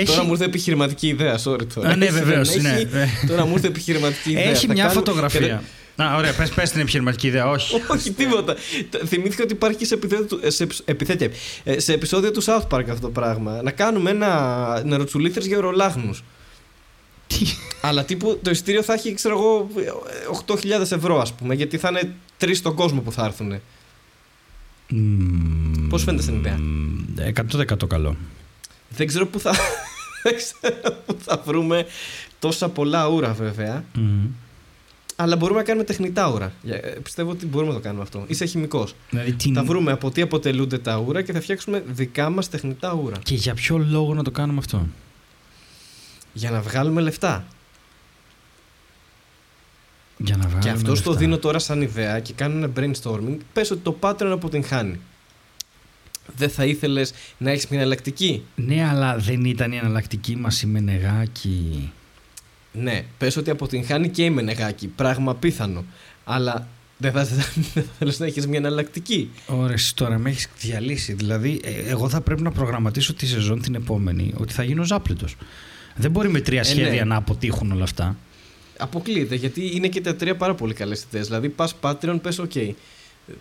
Τώρα 0.05 0.17
μου 0.17 0.23
έχει, 0.23 0.31
ήρθε 0.31 0.45
επιχειρηματική 0.45 1.07
ιδέα, 1.07 1.39
sorry 1.45 1.67
τώρα. 1.73 1.89
Α, 1.89 1.95
ναι, 1.95 2.05
Έχει, 2.05 2.13
βεβαίως, 2.13 2.49
δεν 2.49 2.61
ναι. 2.61 2.69
έχει. 3.01 3.27
Τώρα 3.27 3.45
μου 3.45 3.53
ήρθε 3.55 3.67
επιχειρηματική 3.67 4.31
ιδέα. 4.31 4.43
έχει 4.43 4.65
Θα 4.67 4.73
μια 4.73 4.83
κάνουμε- 4.83 5.05
φωτογραφία. 5.05 5.63
Α, 6.01 6.15
ωραία, 6.15 6.33
πες, 6.33 6.49
πες 6.49 6.71
την 6.71 6.81
επιχειρηματική 6.81 7.27
ιδέα. 7.27 7.47
Όχι. 7.49 7.81
Όχι, 7.93 8.11
τίποτα. 8.11 8.55
Т- 8.89 9.01
Θυμήθηκα 9.05 9.43
ότι 9.43 9.53
υπάρχει 9.53 9.77
και 9.77 9.85
σε, 9.85 9.93
επεισόδιο 9.93 10.25
του- 10.25 10.39
σε, 10.51 10.63
επεισ- 10.63 10.89
επιθέτε- 10.89 11.35
ε, 11.63 11.79
σε 11.79 11.93
επεισόδιο 11.93 12.31
του 12.31 12.43
South 12.43 12.67
Park 12.69 12.83
αυτό 12.89 12.99
το 13.01 13.09
πράγμα. 13.09 13.61
Να 13.63 13.71
κάνουμε 13.71 14.09
ένα 14.09 14.81
νεροτσουλήθρες 14.85 15.45
για 15.45 15.57
ορολάγνους. 15.57 16.23
Αλλά 17.81 18.03
τύπου 18.05 18.39
το 18.41 18.49
εισιτήριο 18.49 18.83
θα 18.83 18.93
έχει, 18.93 19.13
ξέρω 19.13 19.37
εγώ, 19.37 19.69
8.000 20.45 20.91
ευρώ, 20.91 21.19
ας 21.21 21.33
πούμε, 21.33 21.55
γιατί 21.55 21.77
θα 21.77 21.89
είναι 21.89 22.15
τρεις 22.37 22.57
στον 22.57 22.75
κόσμο 22.75 23.01
που 23.01 23.11
θα 23.11 23.25
έρθουν. 23.25 23.59
Πώς 25.89 26.03
φαίνεται 26.03 26.23
στην 26.23 26.35
ιδέα; 26.35 26.59
100% 27.81 27.87
καλό. 27.87 28.15
Δεν 28.89 29.07
ξέρω 29.07 29.25
πού 29.27 29.39
θα, 29.39 29.51
δεν 30.23 30.35
ξέρω 30.35 30.91
πού 31.05 31.17
θα 31.25 31.41
βρούμε 31.45 31.85
τόσα 32.39 32.69
πολλά 32.69 33.07
ούρα, 33.07 33.33
βέβαια. 33.33 33.83
Αλλά 35.21 35.35
μπορούμε 35.35 35.59
να 35.59 35.65
κάνουμε 35.65 35.85
τεχνητά 35.85 36.29
ούρα. 36.29 36.53
Ε, 36.67 36.77
πιστεύω 36.77 37.31
ότι 37.31 37.45
μπορούμε 37.45 37.71
να 37.71 37.77
το 37.77 37.83
κάνουμε 37.83 38.03
αυτό. 38.03 38.23
Είσαι 38.27 38.45
χημικός. 38.45 38.95
Δηλαδή, 39.09 39.33
τι... 39.33 39.51
Θα 39.53 39.63
βρούμε 39.63 39.91
από 39.91 40.11
τι 40.11 40.21
αποτελούνται 40.21 40.77
τα 40.77 40.97
ούρα 40.97 41.21
και 41.21 41.33
θα 41.33 41.41
φτιάξουμε 41.41 41.83
δικά 41.87 42.29
μας 42.29 42.49
τεχνητά 42.49 42.93
ούρα. 42.93 43.17
Και 43.23 43.35
για 43.35 43.53
ποιο 43.53 43.77
λόγο 43.77 44.13
να 44.13 44.23
το 44.23 44.31
κάνουμε 44.31 44.59
αυτό; 44.59 44.87
Για 46.33 46.51
να 46.51 46.61
βγάλουμε 46.61 47.01
λεφτά. 47.01 47.45
Για 50.17 50.35
να 50.37 50.41
βγάλουμε 50.41 50.63
Και 50.63 50.69
αυτό 50.69 50.89
λεφτά. 50.89 51.09
το 51.09 51.13
δίνω 51.15 51.37
τώρα 51.37 51.59
σαν 51.59 51.81
ιδέα 51.81 52.19
και 52.19 52.33
κάνω 52.33 52.55
ένα 52.57 52.71
brainstorming. 52.75 53.37
Πες 53.53 53.71
ότι 53.71 53.81
το 53.81 53.97
Patreon 53.99 54.31
αποτυγχάνει. 54.31 54.99
Δεν 56.35 56.49
θα 56.49 56.65
ήθελες 56.65 57.13
να 57.37 57.51
έχεις 57.51 57.67
μια 57.67 57.79
εναλλακτική; 57.79 58.43
Ναι, 58.55 58.87
αλλά 58.89 59.17
δεν 59.17 59.45
ήταν 59.45 59.71
η 59.71 59.77
εναλλακτική 59.77 60.35
μας 60.35 60.61
η 60.61 60.67
Μενεγάκη. 60.67 61.91
Ναι, 62.71 63.05
πες 63.17 63.37
ότι 63.37 63.49
αποτυγχάνει 63.49 64.09
και 64.09 64.23
η 64.23 64.29
Μενεγάκη. 64.29 64.87
Πράγμα 64.87 65.35
πίθανο. 65.35 65.85
Αλλά 66.23 66.67
δεν 66.97 67.11
θα, 67.11 67.23
δεν 67.23 67.83
θα 67.83 67.83
θέλεις 67.97 68.19
να 68.19 68.25
έχεις 68.25 68.47
μια 68.47 68.57
εναλλακτική. 68.57 69.31
Ωραία, 69.47 69.73
εσύ 69.73 69.95
τώρα 69.95 70.17
με 70.17 70.29
έχεις 70.29 70.47
διαλύσει. 70.59 71.13
Δηλαδή, 71.13 71.61
ε, 71.63 71.89
εγώ 71.89 72.09
θα 72.09 72.21
πρέπει 72.21 72.41
να 72.41 72.51
προγραμματίσω 72.51 73.13
τη 73.13 73.25
σεζόν 73.27 73.61
την 73.61 73.75
επόμενη 73.75 74.33
ότι 74.37 74.53
θα 74.53 74.63
γίνω 74.63 74.83
ζάπλητος. 74.83 75.35
Δεν 75.95 76.11
μπορεί 76.11 76.29
με 76.29 76.41
τρία 76.41 76.59
Ε, 76.59 76.63
σχέδια 76.63 76.91
ναι. 76.91 77.03
να 77.03 77.15
αποτύχουν 77.15 77.71
όλα 77.71 77.83
αυτά. 77.83 78.17
Αποκλείεται 78.77 79.35
γιατί 79.35 79.75
είναι 79.75 79.87
και 79.87 80.01
τα 80.01 80.15
τρία 80.15 80.35
πάρα 80.35 80.55
πολύ 80.55 80.73
καλές 80.73 81.03
ιδέες. 81.03 81.27
Δηλαδή, 81.27 81.49
πας 81.49 81.75
Patreon, 81.81 82.19
πες: 82.21 82.41
OK, 82.41 82.71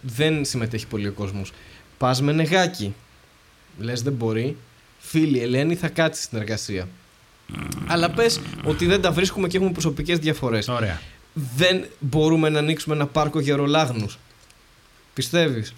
δεν 0.02 0.44
συμμετέχει 0.44 0.86
πολύ 0.86 1.08
ο 1.08 1.12
κόσμος. 1.12 1.52
Πας 1.98 2.22
με 2.22 2.32
νεγάκι. 2.32 2.94
Λες, 3.78 4.02
δεν 4.02 4.12
μπορεί. 4.12 4.56
Φίλη 4.98 5.40
Ελένη 5.40 5.74
θα 5.74 5.88
κάτσεις 5.88 6.24
στην 6.24 6.38
εργασία. 6.38 6.88
Αλλά 7.86 8.10
πες 8.10 8.40
ότι 8.64 8.86
δεν 8.86 9.00
τα 9.00 9.12
βρίσκουμε 9.12 9.48
και 9.48 9.56
έχουμε 9.56 9.72
προσωπικές 9.72 10.18
διαφορές. 10.18 10.68
Ωραία. 10.68 11.00
Δεν 11.56 11.84
μπορούμε 12.00 12.48
να 12.48 12.58
ανοίξουμε 12.58 12.94
ένα 12.94 13.06
πάρκο 13.06 13.40
για 13.40 13.54
ουρολάγνους. 13.54 14.18
Πιστεύεις; 15.14 15.74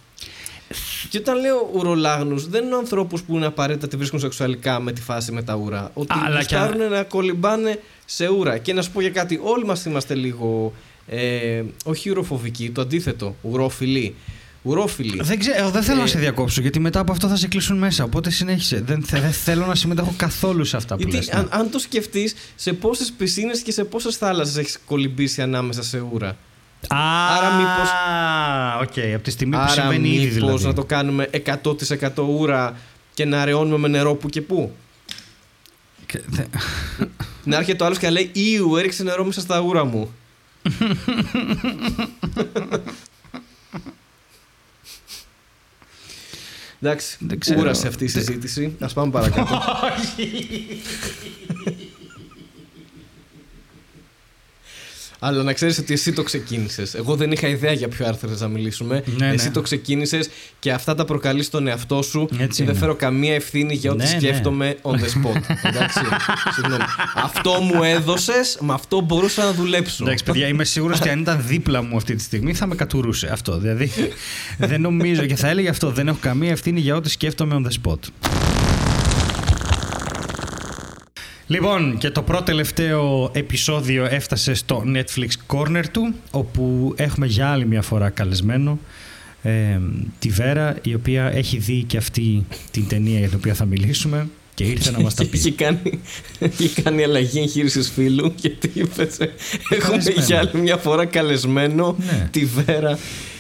Και 1.09 1.19
όταν 1.19 1.41
λέω 1.41 1.71
ουρολάγνους, 1.75 2.49
δεν 2.49 2.65
είναι 2.65 2.75
ανθρώπους 2.77 3.23
που 3.23 3.37
είναι 3.37 3.47
απαραίτητα 3.47 3.89
τη 3.89 3.97
βρίσκουν 3.97 4.21
σεξουαλικά 4.21 4.81
με 4.81 4.93
τη 4.93 5.01
φάση 5.01 5.33
με 5.33 5.43
τα 5.43 5.55
ούρα. 5.55 5.91
Ότι 5.95 6.15
Αλλά 6.25 6.37
τους 6.39 6.47
και- 6.47 6.55
κάνουν 6.55 6.91
να 6.91 7.03
κολυμπάνε 7.03 7.81
σε 8.05 8.29
ούρα. 8.29 8.59
Και 8.59 8.73
να 8.73 8.83
σου 8.83 8.91
πω 8.91 9.01
για 9.01 9.11
κάτι, 9.11 9.41
όλοι 9.43 9.65
μας 9.65 9.85
είμαστε 9.85 10.15
λίγο. 10.15 10.73
Ε, 11.07 11.63
όχι 11.85 12.11
ουροφοβικοί, 12.11 12.71
το 12.71 12.81
αντίθετο. 12.81 13.37
Ουρόφιλοι. 13.43 14.15
Ουρόφιλοι. 14.63 15.21
Δεν, 15.23 15.39
ξέρω, 15.39 15.57
εγώ 15.59 15.71
δεν 15.71 15.83
θέλω 15.83 15.99
Ε, 15.99 16.03
να 16.03 16.07
σε 16.09 16.19
διακόψω 16.19 16.61
γιατί 16.61 16.81
μετά 16.81 17.01
από 17.01 17.13
αυτό 17.13 17.29
θα 17.29 17.37
σε 17.37 17.49
κλείσουν 17.49 17.79
μέσα. 17.79 18.05
Οπότε 18.05 18.31
συνέχισε. 18.31 18.81
Δεν, 18.87 19.03
θε- 19.03 19.21
δεν 19.21 19.33
θέλω 19.33 19.67
να 19.67 19.75
συμμετέχω 19.75 20.15
καθόλου 20.17 20.65
σε 20.65 20.77
αυτά 20.77 20.95
που 20.97 21.01
Γιατί 21.01 21.17
λες. 21.17 21.27
ναι. 21.29 21.39
αν, 21.39 21.49
αν 21.51 21.71
το 21.71 21.79
σκεφτείς, 21.79 22.35
σε 22.57 22.73
πόσες 22.73 23.13
πισίνες 23.17 23.61
και 23.61 23.73
σε 23.73 23.85
πόσες 23.85 24.17
θάλασσες 24.17 24.57
έχεις 24.57 24.79
κολυμπήσει 24.87 25.43
ανάμεσα 25.43 25.83
σε 25.83 26.05
ούρα; 26.13 26.29
Α, 26.89 26.97
άρα 27.37 27.51
μήπως- 27.57 27.91
Οκ, 28.89 29.15
από 29.15 29.23
τη 29.25 29.31
στιγμή 29.31 29.55
που 29.55 29.61
Άρα 29.63 29.71
συμβαίνει 29.71 30.09
ήδη 30.09 30.25
μήπως 30.25 30.39
δηλαδή. 30.41 30.65
να 30.67 30.73
το 30.75 30.85
κάνουμε 30.85 31.29
100% 31.33 32.25
ούρα 32.39 32.77
και 33.15 33.25
να 33.25 33.41
αραιώνουμε 33.41 33.77
με 33.79 33.89
νερό 33.89 34.15
που 34.15 34.29
και 34.29 34.41
που. 34.41 34.73
Και 36.07 36.21
δε- 36.27 36.45
Να 37.45 37.57
έρχεται 37.57 37.83
ο 37.83 37.87
άλλος 37.87 37.99
και 37.99 38.07
να 38.07 38.13
λέει 38.13 38.31
Ιου, 38.33 38.77
έριξε 38.77 39.03
νερό 39.03 39.25
μέσα 39.25 39.41
στα 39.41 39.61
ούρα 39.61 39.85
μου. 39.85 40.11
Εντάξει, 46.83 47.17
Δεν 47.21 47.39
ξέρω. 47.39 47.61
ούρασε 47.61 47.87
αυτή 47.89 48.05
η 48.05 48.07
Δεν- 48.07 48.23
συζήτηση. 48.25 48.77
Α 48.81 48.87
πάμε 48.87 49.11
παρακάτω. 49.13 49.61
Αλλά 55.23 55.43
να 55.43 55.53
ξέρεις 55.53 55.79
ότι 55.79 55.93
εσύ 55.93 56.13
το 56.13 56.23
ξεκίνησες. 56.23 56.95
Εγώ 56.95 57.17
δεν 57.17 57.33
είχα 57.33 57.49
ιδέα 57.49 57.73
για 57.73 57.89
ποιο 57.89 58.07
άρθρο 58.07 58.29
θες 58.29 58.41
να 58.41 58.49
μιλήσουμε. 58.49 59.03
Ναι, 59.19 59.29
εσύ 59.29 59.47
ναι. 59.47 59.53
το 59.53 59.61
ξεκίνησες 59.61 60.29
και 60.59 60.73
αυτά 60.73 60.95
τα 60.95 61.05
προκαλείς 61.05 61.47
στον 61.47 61.67
εαυτό 61.67 62.03
σου. 62.03 62.29
Έτσι 62.31 62.47
και 62.47 62.53
δεν 62.53 62.65
είναι. 62.65 62.79
φέρω 62.79 62.95
καμία 62.95 63.35
ευθύνη 63.35 63.75
για 63.75 63.91
ό,τι 63.91 64.05
Ναι, 64.05 64.11
ναι. 64.11 64.19
σκέφτομαι 64.19 64.77
on 64.83 64.91
the 64.95 64.95
spot. 64.95 65.41
Εντάξει. 65.69 66.01
Συγγνώμη. 66.55 66.83
Αυτό 67.15 67.51
μου 67.61 67.83
έδωσες, 67.83 68.59
με 68.61 68.73
αυτό 68.73 69.01
μπορούσα 69.01 69.45
να 69.45 69.53
δουλέψω. 69.53 70.05
Εντάξει, 70.05 70.25
παιδιά, 70.25 70.47
είμαι 70.47 70.65
σίγουρος 70.65 70.99
ότι 70.99 71.09
αν 71.09 71.21
ήταν 71.21 71.45
δίπλα 71.47 71.83
μου 71.83 71.97
αυτή 71.97 72.15
τη 72.15 72.23
στιγμή 72.23 72.55
θα 72.55 72.67
με 72.67 72.75
κατουρούσε 72.75 73.29
αυτό. 73.33 73.59
Δηλαδή, 73.59 73.91
δεν 74.59 74.81
νομίζω 74.81 75.27
και 75.27 75.37
θα 75.37 75.49
έλεγε 75.49 75.69
αυτό. 75.69 75.91
Δεν 75.91 76.09
έχω 76.09 76.19
καμία 76.21 76.51
ευθύνη 76.51 76.81
για 76.81 76.97
ό,τι 76.97 77.11
σκέφτομαι 77.11 77.61
on 77.63 77.67
the 77.69 77.91
spot. 77.91 78.40
Λοιπόν, 81.51 81.99
και 81.99 82.11
το 82.11 82.23
πρώτο 82.23 82.43
τελευταίο 82.43 83.31
επεισόδιο 83.35 84.05
έφτασε 84.11 84.55
στο 84.55 84.85
Netflix 84.95 85.29
Corner 85.57 85.85
του, 85.93 86.15
όπου 86.31 86.93
έχουμε 86.97 87.27
για 87.27 87.49
άλλη 87.49 87.67
μια 87.67 87.83
φορά 87.83 88.09
καλεσμένο 88.11 88.79
ε, 89.43 89.79
τη 90.19 90.29
Βέρα, 90.29 90.77
η 90.83 90.95
οποία 90.95 91.31
έχει 91.35 91.59
δει 91.59 91.83
και 91.87 91.97
αυτή 91.97 92.47
την 92.71 92.89
ταινία 92.89 93.19
για 93.19 93.29
την 93.29 93.37
οποία 93.37 93.55
θα 93.55 93.65
μιλήσουμε 93.65 94.29
και 94.55 94.65
ήρθε 94.65 94.91
να 94.91 95.01
μας 95.01 95.15
τα 95.15 95.25
πει. 95.31 95.39
Είχε 95.39 95.51
κάνει, 95.51 96.01
είχε 96.59 96.83
κάνει 96.83 97.03
αλλαγή 97.03 97.39
εγχείρησης 97.41 97.91
φίλου 97.91 98.33
γιατί 98.37 98.71
είπες. 98.75 99.17
Έχουμε 99.71 99.79
Καλεσμένο. 99.97 100.25
για 100.27 100.39
άλλη 100.39 100.51
μια 100.63 100.77
φορά 100.77 101.05
καλεσμένο 101.05 101.97
Ναι. 101.99 102.29
τη 102.31 102.45
Βέρα. 102.45 102.99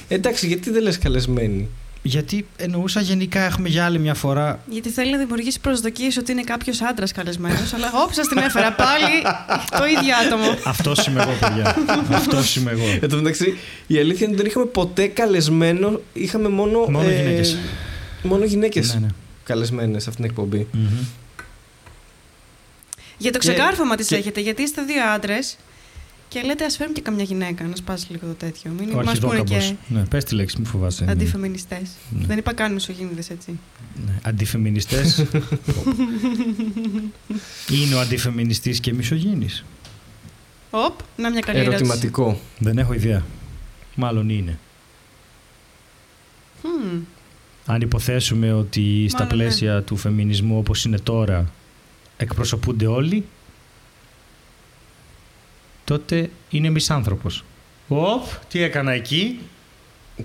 Εντάξει, 0.08 0.46
γιατί 0.46 0.70
δεν 0.70 0.82
λες 0.82 0.98
καλεσμένη; 0.98 1.68
Γιατί 2.02 2.46
εννοούσα 2.56 3.00
γενικά 3.00 3.40
έχουμε 3.40 3.68
για 3.68 3.84
άλλη 3.84 3.98
μια 3.98 4.14
φορά 4.14 4.60
Γιατί 4.68 4.88
θέλει 4.88 5.10
να 5.12 5.18
δημιουργήσει 5.18 5.60
προσδοκίες 5.60 6.16
ότι 6.16 6.32
είναι 6.32 6.42
κάποιος 6.42 6.80
άντρας 6.82 7.12
καλεσμένος. 7.12 7.72
αλλά 7.74 7.90
όπ, 8.04 8.12
σας 8.12 8.28
την 8.28 8.38
έφερα 8.38 8.72
πάλι 8.72 9.22
το 9.78 9.84
ίδιο 9.86 10.16
άτομο. 10.26 10.58
Αυτός 10.64 11.06
είμαι 11.06 11.22
εγώ, 11.22 11.32
παιδιά. 11.40 11.76
Αυτός 12.12 12.56
είμαι 12.56 12.70
εγώ. 12.70 12.84
Εν 13.00 13.08
τω 13.08 13.16
μεταξύ, 13.16 13.58
η 13.86 13.98
αλήθεια 13.98 14.26
είναι 14.26 14.34
ότι 14.34 14.36
δεν 14.42 14.46
είχαμε 14.50 14.66
ποτέ 14.66 15.06
καλεσμένο. 15.06 16.00
Είχαμε 16.12 16.48
μόνο. 16.48 16.78
Μόνο 16.88 17.08
γυναίκες. 17.10 17.58
Μόνο 18.22 18.44
γυναίκες 18.44 18.94
Ναι, 18.94 19.00
ναι. 19.00 19.06
καλεσμένες 19.44 20.02
σε 20.02 20.08
αυτήν 20.08 20.24
την 20.24 20.34
εκπομπή. 20.34 20.66
Μμμ. 20.72 20.88
Για 23.18 23.32
το 23.32 23.38
Και- 23.38 23.48
ξεκάρφωμα 23.52 23.94
τις 23.96 24.06
και- 24.06 24.16
έχετε, 24.16 24.40
γιατί 24.40 24.62
είστε 24.62 24.82
δύο 24.82 25.04
άντρες 25.14 25.56
και 26.30 26.42
λέτε 26.42 26.64
ας 26.64 26.76
φέρουμε 26.76 26.94
και 26.94 27.00
καμιά 27.02 27.24
γυναίκα 27.24 27.64
να 27.64 27.76
σπάσει 27.76 28.06
λίγο 28.10 28.26
το 28.26 28.32
τέτοιο. 28.32 28.70
Μην 28.78 28.90
Ο 28.90 29.02
μας 29.02 29.18
πούνε 29.18 29.32
αρχιδόκαμπος. 29.38 29.66
και 29.68 29.94
Ναι, 29.94 30.04
πες 30.04 30.24
τη 30.24 30.34
λέξη, 30.34 30.56
μην 30.56 30.66
φοβάσαι. 30.66 31.04
αντιφεμινιστές. 31.08 31.90
Ναι. 32.10 32.26
Δεν 32.26 32.38
είπα 32.38 32.52
καν 32.54 32.72
μισογίνηδε 32.72 33.22
έτσι. 33.28 33.58
Ναι. 34.06 34.12
Αντιφεμινιστές. 34.22 35.18
Είναι 37.82 37.94
ο 37.94 38.00
αντιφεμινιστής 38.00 38.80
και 38.80 38.92
μισογίνης. 38.94 39.64
Οπ, 40.70 40.98
να 41.16 41.30
μια 41.30 41.40
καλή 41.40 41.58
ερώτηση. 41.58 41.82
Ερωτηματικό. 41.84 42.40
Δεν 42.58 42.78
έχω 42.78 42.92
ιδέα. 42.92 43.24
Μάλλον 43.94 44.28
είναι. 44.28 44.58
Μμμ. 46.62 47.00
Αν 47.66 47.80
υποθέσουμε 47.80 48.52
ότι 48.52 49.06
στα 49.08 49.22
Μάλλον 49.22 49.36
ναι. 49.38 49.42
πλαίσια 49.42 49.82
του 49.82 49.96
φεμινισμού 49.96 50.58
όπως 50.58 50.84
είναι 50.84 50.98
τώρα 50.98 51.50
εκπροσωπούνται 52.16 52.86
όλοι, 52.86 53.24
τότε 55.90 56.30
είναι 56.50 56.70
μισάνθρωπος. 56.70 57.44
Οπ, 57.88 58.24
τι 58.48 58.62
έκανα 58.62 58.92
εκεί; 58.92 59.38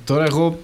Τώρα 0.06 0.24
εγώ 0.24 0.60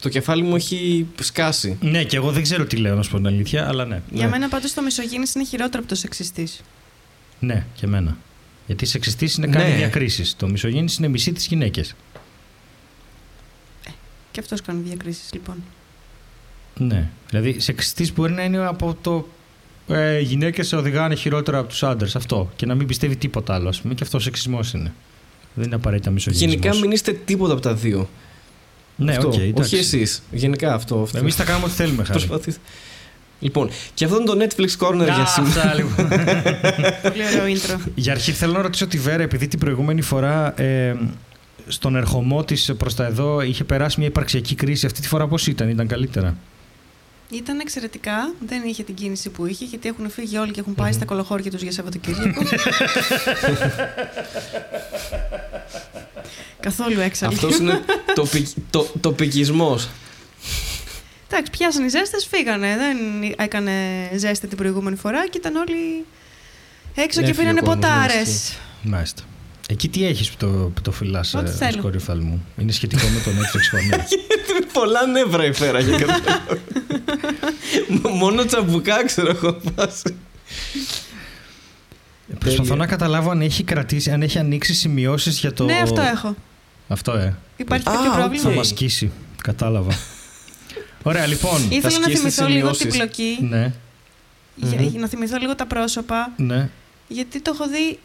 το 0.00 0.08
κεφάλι 0.08 0.42
μου 0.42 0.54
έχει 0.56 1.06
σκάσει. 1.20 1.76
Ναι, 1.80 2.04
και 2.04 2.16
εγώ 2.16 2.30
δεν 2.32 2.42
ξέρω 2.42 2.64
τι 2.64 2.76
λέω 2.76 2.94
να 2.94 3.02
σου 3.02 3.10
πω 3.10 3.16
την 3.16 3.26
αλήθεια, 3.26 3.68
αλλά 3.68 3.84
ναι. 3.84 4.02
Για 4.10 4.24
Ναι. 4.24 4.30
μένα 4.30 4.48
πάντως 4.48 4.74
το 4.74 4.82
μισογίνης 4.82 5.34
είναι 5.34 5.44
χειρότερο 5.44 5.78
από 5.78 5.88
το 5.88 5.94
σεξιστής. 5.94 6.60
Ναι, 7.40 7.66
και 7.74 7.86
εμένα. 7.86 8.16
Γιατί 8.66 8.86
σεξιστής 8.86 9.34
είναι 9.36 9.46
κάνει 9.46 9.70
Ναι. 9.70 9.76
διακρίσεις. 9.76 10.36
Το 10.36 10.48
μισογύνης 10.48 10.96
είναι 10.96 11.08
μισεί 11.08 11.32
τις 11.32 11.46
γυναίκες. 11.46 11.94
Και 14.30 14.40
αυτός 14.40 14.60
κάνει 14.62 14.82
διακρίσεις 14.82 15.32
λοιπόν. 15.32 15.56
Ναι. 16.76 17.08
Δηλαδή, 17.28 17.60
σεξιστής 17.60 18.12
μπορεί 18.12 18.32
να 18.32 18.42
είναι 18.42 18.66
από 18.66 18.96
το. 19.00 19.28
Ε, 19.90 20.18
οι 20.18 20.22
γυναίκες 20.22 20.72
οδηγάνε 20.72 21.14
χειρότερα 21.14 21.58
από 21.58 21.68
τους 21.68 21.82
άντρες. 21.82 22.16
Αυτό. 22.16 22.50
Και 22.56 22.66
να 22.66 22.74
μην 22.74 22.86
πιστεύει 22.86 23.16
τίποτα 23.16 23.54
άλλο. 23.54 23.68
Ας 23.68 23.80
πούμε. 23.80 23.94
Και 23.94 24.02
αυτό 24.02 24.18
σεξισμός 24.18 24.72
είναι. 24.72 24.92
Δεν 25.54 25.64
είναι 25.64 25.74
απαραίτητα 25.74 26.10
μισογυνισμός. 26.10 26.54
Γενικά 26.54 26.80
μην 26.80 26.90
είστε 26.90 27.12
τίποτα 27.12 27.52
από 27.52 27.62
τα 27.62 27.74
δύο. 27.74 28.08
Ναι, 28.96 29.12
αυτό. 29.12 29.28
οκ, 29.28 29.34
εντάξει. 29.34 29.74
Όχι 29.74 29.76
εσείς. 29.76 30.22
Γενικά 30.30 30.74
αυτό. 30.74 31.02
αυτό. 31.02 31.18
Εμείς 31.18 31.34
θα 31.34 31.44
κάνουμε 31.44 31.64
ό,τι 31.64 31.74
θέλουμε, 31.74 32.04
Χάρη. 32.04 32.18
Προσπαθείς. 32.18 32.58
Λοιπόν, 33.40 33.70
και 33.94 34.04
αυτό 34.04 34.16
είναι 34.16 34.24
το 34.24 34.36
Netflix 34.38 34.86
Corner 34.86 35.04
για 35.04 35.14
Α, 35.14 35.26
σήμερα. 35.26 35.60
αυτά, 35.60 35.74
λοιπόν. 35.74 36.08
Πολύ 37.12 37.22
ωραίο 37.26 37.56
intro. 37.56 37.90
Για 37.94 38.12
αρχή 38.12 38.32
θέλω 38.32 38.52
να 38.52 38.62
ρωτήσω 38.62 38.86
τη 38.86 38.98
Βέρα, 38.98 39.22
επειδή 39.22 39.48
την 39.48 39.58
προηγούμενη 39.58 40.02
φορά 40.02 40.60
ε, 40.60 40.96
στον 41.66 41.96
ερχομό 41.96 42.44
της 42.44 42.72
προς 42.76 42.94
τα 42.94 43.04
εδώ 43.04 43.40
είχε 43.40 43.64
περάσει 43.64 43.98
μια 43.98 44.08
υπαρξιακή 44.08 44.54
κρίση. 44.54 44.86
Αυτή 44.86 45.00
τη 45.00 45.08
φορά 45.08 45.26
πώς 45.26 45.46
ήταν, 45.46 45.68
ήταν 45.68 45.86
καλύτερα; 45.86 46.36
Ήταν 47.32 47.60
εξαιρετικά. 47.60 48.34
Δεν 48.46 48.62
είχε 48.64 48.82
την 48.82 48.94
κίνηση 48.94 49.30
που 49.30 49.46
είχε, 49.46 49.64
γιατί 49.64 49.88
έχουν 49.88 50.10
φύγει 50.10 50.38
όλοι 50.38 50.50
και 50.52 50.60
έχουν 50.60 50.74
πάει 50.74 50.92
στα 50.92 51.04
κολοχώρια 51.04 51.50
τους 51.50 51.62
για 51.62 51.72
Σαββατοκύριακο. 51.72 52.42
Καθόλου 56.60 57.00
έξαλλοι. 57.00 57.34
Αυτός 57.34 57.58
είναι 57.58 57.80
τοπικ, 58.14 58.46
το, 58.70 58.90
τοπικισμός. 59.00 59.88
Εντάξει, 61.28 61.50
πιάσαν 61.50 61.84
οι 61.84 61.88
ζέστες, 61.88 62.26
φύγανε. 62.26 62.76
Δεν 62.76 62.96
έκανε 63.36 63.72
ζέστη 64.16 64.46
την 64.46 64.56
προηγούμενη 64.56 64.96
φορά 64.96 65.28
και 65.28 65.38
ήταν 65.38 65.56
όλοι 65.56 66.04
έξω 66.94 67.20
και 67.20 67.26
Έφυγε 67.26 67.38
πήρανε 67.40 67.60
ο 67.60 67.64
κόσμος, 67.64 67.84
ναι, 67.84 67.90
ποτάρες. 67.90 68.28
ισχύει. 68.28 68.56
Μάλιστα. 68.82 69.22
Εκεί 69.72 69.88
τι 69.88 70.04
έχεις 70.06 70.30
που 70.30 70.36
το, 70.38 70.46
που 70.46 70.80
το 70.82 70.92
φυλάς 70.92 71.34
Ό,τι 71.34 71.50
θέλω. 71.50 71.78
σκόρη 71.78 71.96
οφθαλμού. 71.96 72.44
Είναι 72.58 72.72
σχετικό 72.72 73.06
με 73.06 73.20
το 73.20 73.30
Netflix 73.30 73.76
Connect. 73.76 74.04
Πολλά 74.78 75.06
νεύρα 75.06 75.44
η 75.44 75.52
φέρα 75.52 75.80
για 75.80 75.98
κάποιο 75.98 76.14
λόγο. 78.00 78.16
Μόνο 78.16 78.44
τσαμπουκά 78.44 79.04
ξέρω 79.04 79.28
έχω 79.30 79.60
πάσει. 79.74 80.14
Προσπαθώ 82.38 82.62
Τέλεια. 82.62 82.76
να 82.76 82.86
καταλάβω 82.86 83.30
αν 83.30 83.40
έχει 83.40 83.62
κρατήσει, 83.62 84.10
αν 84.10 84.22
έχει 84.22 84.38
ανοίξει 84.38 84.74
σημειώσεις 84.74 85.38
για 85.38 85.52
το. 85.52 85.64
Ναι, 85.64 85.78
αυτό 85.82 86.00
έχω. 86.00 86.34
Αυτό, 86.88 87.12
ε. 87.12 87.36
Υπάρχει 87.56 87.88
Α, 87.88 87.92
κάποιο 87.92 88.10
οκ. 88.10 88.16
πρόβλημα. 88.16 88.42
Θα 88.42 88.50
μας 88.50 88.68
σκίσει. 88.68 89.10
Κατάλαβα. 89.42 89.92
Ωραία, 91.02 91.26
λοιπόν. 91.26 91.66
Ήθελα 91.70 91.98
να 91.98 92.02
σκίσεις 92.04 92.18
θυμηθώ 92.20 92.44
τις 92.44 92.54
λίγο 92.54 92.70
την 92.70 92.78
σημειώσεις. 92.78 93.00
πλοκή. 93.00 93.38
Ναι, 93.40 93.72
για- 94.54 94.80
Μμμ. 94.80 95.00
Να 95.00 95.08
θυμηθώ 95.08 95.36
λίγο 95.38 95.54
τα 95.54 95.66
πρόσωπα. 95.66 96.32
ναι. 96.36 96.68
Γιατί 97.08 97.40
το 97.40 97.50
έχω 97.54 97.68
δει 97.68 97.98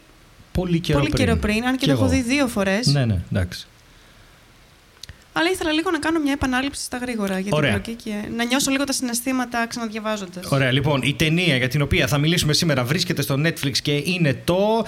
Πολύ 0.56 0.80
καιρό 0.80 0.98
πολύ 0.98 1.10
πριν. 1.10 1.26
καιρό 1.26 1.38
πριν, 1.38 1.64
αν 1.66 1.72
και, 1.72 1.78
Κι 1.78 1.86
το 1.86 1.90
έχω 1.92 2.04
εγώ. 2.04 2.12
δει 2.12 2.20
δύο 2.20 2.46
φορές. 2.46 2.86
Ναι, 2.86 3.04
ναι, 3.04 3.20
εντάξει. 3.32 3.66
Αλλά 5.32 5.50
ήθελα 5.50 5.72
λίγο 5.72 5.90
να 5.90 5.98
κάνω 5.98 6.20
μια 6.20 6.32
επανάληψη 6.32 6.82
στα 6.82 6.96
γρήγορα 6.96 7.38
για 7.38 7.50
Ωραία. 7.54 7.72
την 7.72 7.82
πλοκή 7.82 8.02
και 8.02 8.14
να 8.36 8.44
νιώσω 8.44 8.70
λίγο 8.70 8.84
τα 8.84 8.92
συναισθήματα 8.92 9.66
ξαναδιαβάζοντας. 9.66 10.44
Ωραία, 10.48 10.70
λοιπόν, 10.72 11.00
η 11.02 11.14
ταινία 11.14 11.56
για 11.56 11.68
την 11.68 11.82
οποία 11.82 12.06
θα 12.06 12.18
μιλήσουμε 12.18 12.52
σήμερα 12.52 12.84
βρίσκεται 12.84 13.22
στο 13.22 13.34
Netflix 13.44 13.72
και 13.82 14.02
είναι 14.04 14.40
το. 14.44 14.86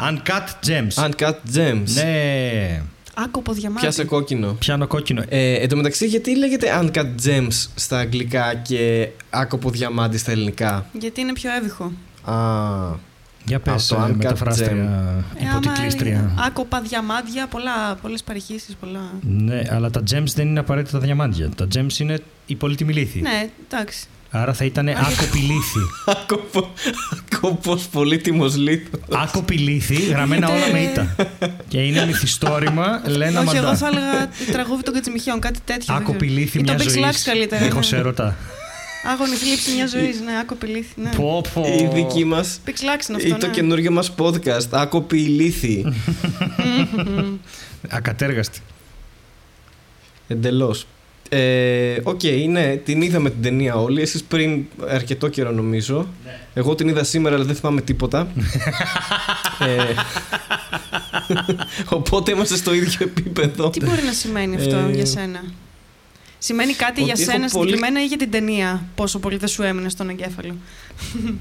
Uncut 0.00 0.48
Gems. 0.66 1.04
Uncut 1.10 1.34
Gems. 1.56 1.82
Ναι. 1.94 2.82
Άκοπο 3.14 3.52
διαμάτι. 3.52 3.80
Πιάσε 3.80 4.04
κόκκινο. 4.04 4.52
Πιάνω 4.58 4.86
κόκκινο. 4.86 5.22
Ε, 5.28 5.52
εν 5.54 5.68
τω 5.68 5.76
μεταξύ, 5.76 6.06
γιατί 6.06 6.36
λέγεται 6.36 6.80
Uncut 6.82 7.26
Gems 7.26 7.66
στα 7.74 7.98
αγγλικά 7.98 8.54
και 8.54 9.08
άκοπο 9.30 9.70
διαμάντι 9.70 10.18
στα 10.18 10.30
ελληνικά. 10.30 10.86
Γιατί 10.92 11.20
είναι 11.20 11.32
πιο 11.32 11.50
εύηχο. 11.54 11.92
Α, 12.32 12.96
Για 13.46 13.58
πες, 13.60 13.74
αυτό, 13.74 13.94
ε, 13.94 14.10
Uncut 14.10 14.16
μεταφράστρια, 14.16 14.70
Ε, 14.70 15.48
άμα 15.48 15.60
υποτικλίστρια. 15.60 16.12
είναι 16.12 16.32
Άκοπα 16.46 16.80
διαμάντια, 16.80 17.46
πολλά, 17.46 17.94
πολλές 18.02 18.22
παρηχήσεις, 18.22 18.74
πολλά... 18.80 19.00
Ναι, 19.20 19.62
αλλά 19.70 19.90
τα 19.90 20.02
gems 20.10 20.32
δεν 20.34 20.48
είναι 20.48 20.60
απαραίτητα 20.60 20.98
τα 20.98 21.04
διαμάντια. 21.04 21.48
Τα 21.56 21.66
gems 21.74 21.98
είναι 21.98 22.18
η 22.46 22.54
πολύτιμη 22.54 22.92
λύθη. 22.92 23.20
Ναι, 23.20 23.48
εντάξει. 23.70 24.06
Άρα 24.30 24.52
θα 24.52 24.64
ήταν 24.64 24.88
άκοπη 24.88 25.38
λύθη. 25.38 25.78
άκοπο, 26.22 26.70
άκοπος 27.34 27.86
πολύτιμος 27.88 28.56
λίθος. 28.56 29.00
άκοπη 29.14 29.56
λύθη, 29.56 29.94
γραμμένα 30.02 30.48
όλα 30.48 30.72
με 30.72 30.78
ήττα. 30.80 31.14
και 31.68 31.78
είναι 31.78 32.06
μυθιστόρημα, 32.06 33.02
Λένα 33.06 33.40
Όχι, 33.40 33.56
εγώ 33.56 33.64
Μαντά. 33.64 33.76
θα 33.76 33.86
έλεγα 33.86 34.28
τραγούδι 34.52 34.82
των 34.82 34.94
Κατσιμιχιών, 34.94 35.40
κάτι 35.40 35.58
τέτοιο. 35.64 35.94
δεν 35.94 35.96
Άκοπη 35.96 36.26
ξέρω. 36.26 36.40
λύθη 36.40 36.58
Ή 36.58 36.62
μιας 36.62 36.84
το 36.84 36.90
Big 36.90 36.92
ζωής. 36.92 37.04
Slacks 37.06 37.22
καλύτερα. 37.24 37.64
Δίχως 37.64 37.92
ναι. 37.92 37.98
έρωτα. 37.98 38.36
Άγωνη 39.10 39.34
θλίψη 39.34 39.74
μιας 39.74 39.90
ζωής, 39.90 40.20
ναι, 40.20 40.38
άκοπη 40.40 40.66
λύθη. 40.66 41.00
Ναι. 41.00 41.10
Πω, 41.16 41.42
πω. 41.54 41.66
Η 41.66 41.88
δική 41.94 42.24
μας 42.24 42.60
Big 42.66 42.70
Slacks 42.70 43.08
είναι 43.08 43.22
ή 43.22 43.24
αυτό. 43.24 43.38
το 43.38 43.46
ναι. 43.46 43.52
καινούργιο 43.52 43.90
μας 43.90 44.14
podcast, 44.18 44.68
άκοπη 44.70 45.18
λύθη. 45.18 45.84
Ακατέργαστη. 47.88 48.60
Εντελώς. 50.28 50.86
Ε, 51.28 51.96
Οκ, 52.02 52.20
ναι, 52.48 52.76
την 52.76 53.02
είδαμε 53.02 53.30
την 53.30 53.42
ταινία 53.42 53.74
όλοι. 53.74 54.02
Εσείς 54.02 54.22
πριν 54.22 54.64
αρκετό 54.88 55.28
καιρό 55.28 55.50
νομίζω. 55.50 56.08
Εγώ 56.54 56.74
την 56.74 56.88
είδα 56.88 57.04
σήμερα, 57.04 57.34
αλλά 57.34 57.44
δεν 57.44 57.54
θυμάμαι 57.54 57.80
τίποτα. 57.80 58.28
ε, 59.58 59.94
οπότε 61.98 62.30
είμαστε 62.30 62.56
στο 62.56 62.74
ίδιο 62.74 62.98
επίπεδο. 63.00 63.70
Τι 63.70 63.84
μπορεί 63.84 64.02
να 64.02 64.12
σημαίνει 64.12 64.56
αυτό 64.56 64.76
Ε, 64.76 64.90
για 64.92 65.06
σένα; 65.06 65.42
Σημαίνει 66.38 66.72
κάτι 66.72 67.00
ότι 67.02 67.10
για 67.10 67.14
έχω 67.22 67.30
σένα 67.32 67.48
πολύ- 67.48 67.68
συγκεκριμένα 67.68 68.02
ή 68.02 68.06
για 68.06 68.16
την 68.16 68.30
ταινία, 68.30 68.84
πόσο 68.94 69.18
πολύ 69.18 69.36
δεν 69.36 69.48
σου 69.48 69.62
έμεινε 69.62 69.88
στον 69.88 70.08
εγκέφαλο; 70.08 70.56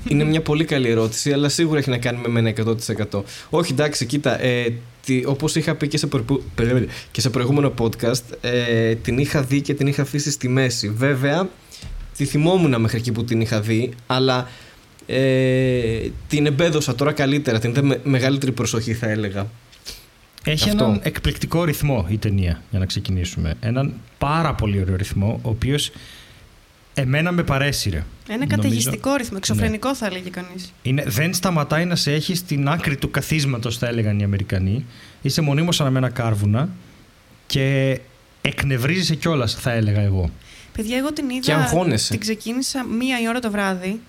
Είναι 0.07 0.23
μια 0.23 0.41
πολύ 0.41 0.65
καλή 0.65 0.89
ερώτηση, 0.89 1.31
αλλά 1.31 1.49
σίγουρα 1.49 1.79
έχει 1.79 1.89
να 1.89 1.97
κάνει 1.97 2.19
με 2.21 2.27
μένα 2.27 2.49
100%. 2.49 3.23
Όχι, 3.49 3.71
εντάξει, 3.71 4.05
κοίτα. 4.05 4.41
Ε, 4.41 4.73
τι, 5.05 5.23
όπως 5.25 5.55
είχα 5.55 5.75
πει 5.75 5.87
και 5.87 5.97
σε, 5.97 6.07
προηγου- 6.07 6.43
περίμενε, 6.55 6.87
και 7.11 7.21
σε 7.21 7.29
προηγούμενο 7.29 7.73
podcast, 7.77 8.21
ε, 8.41 8.95
την 8.95 9.17
είχα 9.17 9.41
δει 9.41 9.61
και 9.61 9.73
την 9.73 9.87
είχα 9.87 10.01
αφήσει 10.01 10.31
στη 10.31 10.47
μέση. 10.47 10.89
Βέβαια, 10.89 11.49
τη 12.17 12.25
θυμόμουν 12.25 12.81
μέχρι 12.81 12.97
εκεί 12.97 13.11
που 13.11 13.23
την 13.23 13.41
είχα 13.41 13.61
δει, 13.61 13.93
αλλά 14.07 14.49
ε, 15.07 15.99
την 16.27 16.45
εμπέδωσα 16.45 16.95
τώρα 16.95 17.11
καλύτερα. 17.11 17.59
Την 17.59 17.69
είδα 17.69 17.83
με 17.83 17.99
μεγαλύτερη 18.03 18.51
προσοχή, 18.51 18.93
θα 18.93 19.09
έλεγα. 19.09 19.47
Έχει 20.51 20.69
Αυτό. 20.69 20.83
έναν 20.83 20.99
εκπληκτικό 21.03 21.63
ρυθμό 21.63 22.05
η 22.09 22.17
ταινία, 22.17 22.61
για 22.69 22.79
να 22.79 22.85
ξεκινήσουμε. 22.85 23.53
Έναν 23.59 23.93
πάρα 24.17 24.53
πολύ 24.53 24.81
ωραίο 24.81 24.95
ρυθμό, 24.95 25.39
ο 25.43 25.49
οποίος 25.49 25.91
εμένα 26.93 27.31
με 27.31 27.43
παρέσυρε. 27.43 27.95
Ένα 27.97 28.37
Νομίζω- 28.37 28.55
καταιγιστικό 28.55 29.15
ρυθμό, 29.15 29.37
εξωφρενικό 29.39 29.95
θα 29.95 30.05
έλεγε 30.05 30.29
κανείς. 30.29 30.73
Είναι, 30.81 31.03
δεν 31.07 31.33
σταματάει 31.33 31.85
να 31.85 31.95
σε 31.95 32.13
έχει 32.13 32.35
στην 32.35 32.67
άκρη 32.69 32.97
του 32.97 33.11
καθίσματος, 33.11 33.77
θα 33.77 33.87
έλεγαν 33.87 34.19
οι 34.19 34.23
Αμερικανοί. 34.23 34.85
Είσαι 35.21 35.41
μονίμως 35.41 35.81
αναμένα 35.81 36.09
κάρβουνα 36.09 36.69
και 37.47 37.99
εκνευρίζεσαι 38.41 39.15
κιόλας, 39.15 39.55
θα 39.55 39.71
έλεγα 39.71 40.01
εγώ. 40.01 40.29
Παιδιά, 40.73 40.97
εγώ 40.97 41.13
την 41.13 41.29
είδα. 41.29 41.39
Και 41.39 41.53
αγχώνεσαι. 41.53 42.09
Την 42.11 42.19
ξεκίνησα 42.19 42.83
μία 42.83 43.21
η 43.21 43.27
ώρα 43.27 43.39
το 43.39 43.51
βράδυ. 43.51 43.99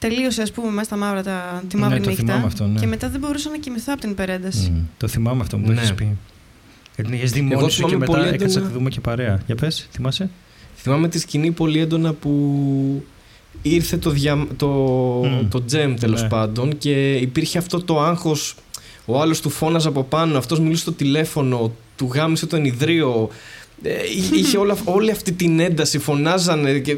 Τελείωσε, 0.00 0.42
ας 0.42 0.50
πούμε, 0.52 0.70
μέσα 0.70 0.84
στα 0.84 0.96
μαύρα 0.96 1.22
τα, 1.22 1.62
τη 1.68 1.76
Ναι, 1.76 1.82
μαύρη 1.82 2.00
το 2.00 2.08
νύχτα. 2.08 2.24
θυμάμαι 2.24 2.46
αυτό, 2.46 2.66
ναι. 2.66 2.80
Και 2.80 2.86
μετά 2.86 3.08
δεν 3.08 3.20
μπορούσα 3.20 3.50
να 3.50 3.56
κοιμηθώ 3.58 3.92
από 3.92 4.00
την 4.00 4.10
υπερένταση. 4.10 4.70
Μμ, 4.70 4.78
το 4.96 5.08
θυμάμαι 5.08 5.40
αυτό 5.40 5.56
που 5.58 5.66
το 5.66 5.72
Ναι. 5.72 5.78
έχεις 5.78 5.94
πει. 5.94 6.16
Γιατί 6.94 7.10
την 7.10 7.20
έχεις 7.20 7.30
δει 7.32 7.48
Εγώ 7.50 7.60
μόνη 7.60 7.70
σου 7.72 7.82
και 7.82 7.86
θυμάμαι 7.88 8.06
μετά 8.06 8.12
πολύ 8.18 8.28
έκατσα 8.34 8.44
να 8.46 8.52
έντονα- 8.52 8.66
τη 8.68 8.72
δούμε 8.78 8.90
και 8.90 9.00
παρέα. 9.00 9.40
Για 9.46 9.54
πες, 9.54 9.88
θυμάσαι; 9.92 10.30
Θυμάμαι 10.76 11.08
τη 11.08 11.18
σκηνή 11.18 11.50
πολύ 11.50 11.78
έντονα 11.80 12.12
που 12.12 13.04
ήρθε 13.62 13.96
το, 13.96 14.10
δια... 14.10 14.46
το... 14.56 14.66
Μμ. 15.24 15.48
το 15.48 15.64
τζεμ 15.64 15.94
τέλος 15.94 16.22
Ναι. 16.22 16.28
πάντων 16.28 16.78
και 16.78 17.12
υπήρχε 17.12 17.58
αυτό 17.58 17.82
το 17.82 18.00
άγχος 18.00 18.54
ο 19.04 19.20
άλλος 19.20 19.40
του 19.40 19.50
φώναζε 19.50 19.88
από 19.88 20.02
πάνω, 20.02 20.38
αυτός 20.38 20.60
μιλούσε 20.60 20.82
στο 20.82 20.92
τηλέφωνο, 20.92 21.72
του 21.96 22.10
γάμισε 22.14 22.46
το 22.46 22.56
ενιδρίο 22.56 23.28
ε, 23.82 23.90
εί- 23.92 24.36
είχε 24.36 24.58
όλα, 24.58 24.76
όλη 24.84 25.10
αυτή 25.10 25.32
την 25.32 25.60
ένταση, 25.60 25.98
φωνάζανε 25.98 26.78
και 26.78 26.96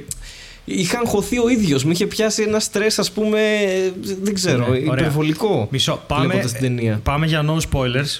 είχα 0.64 0.98
αγχωθεί 0.98 1.38
ο 1.38 1.48
ίδιος, 1.48 1.84
με 1.84 1.92
είχε 1.92 2.06
πιάσει 2.06 2.42
ένα 2.42 2.60
στρες 2.60 2.98
ας 2.98 3.10
πούμε, 3.12 3.40
ε, 3.40 3.92
δεν 4.22 4.34
ξέρω, 4.34 4.58
Ναι, 4.58 4.64
ωραία. 4.64 4.78
υπερβολικό 4.80 5.68
Μισό. 5.70 6.02
Πάμε, 6.06 6.26
βλέποντας 6.26 6.52
την 6.52 6.60
ταινία. 6.60 7.00
πάμε 7.02 7.26
για 7.26 7.44
no 7.46 7.56
spoilers, 7.70 8.18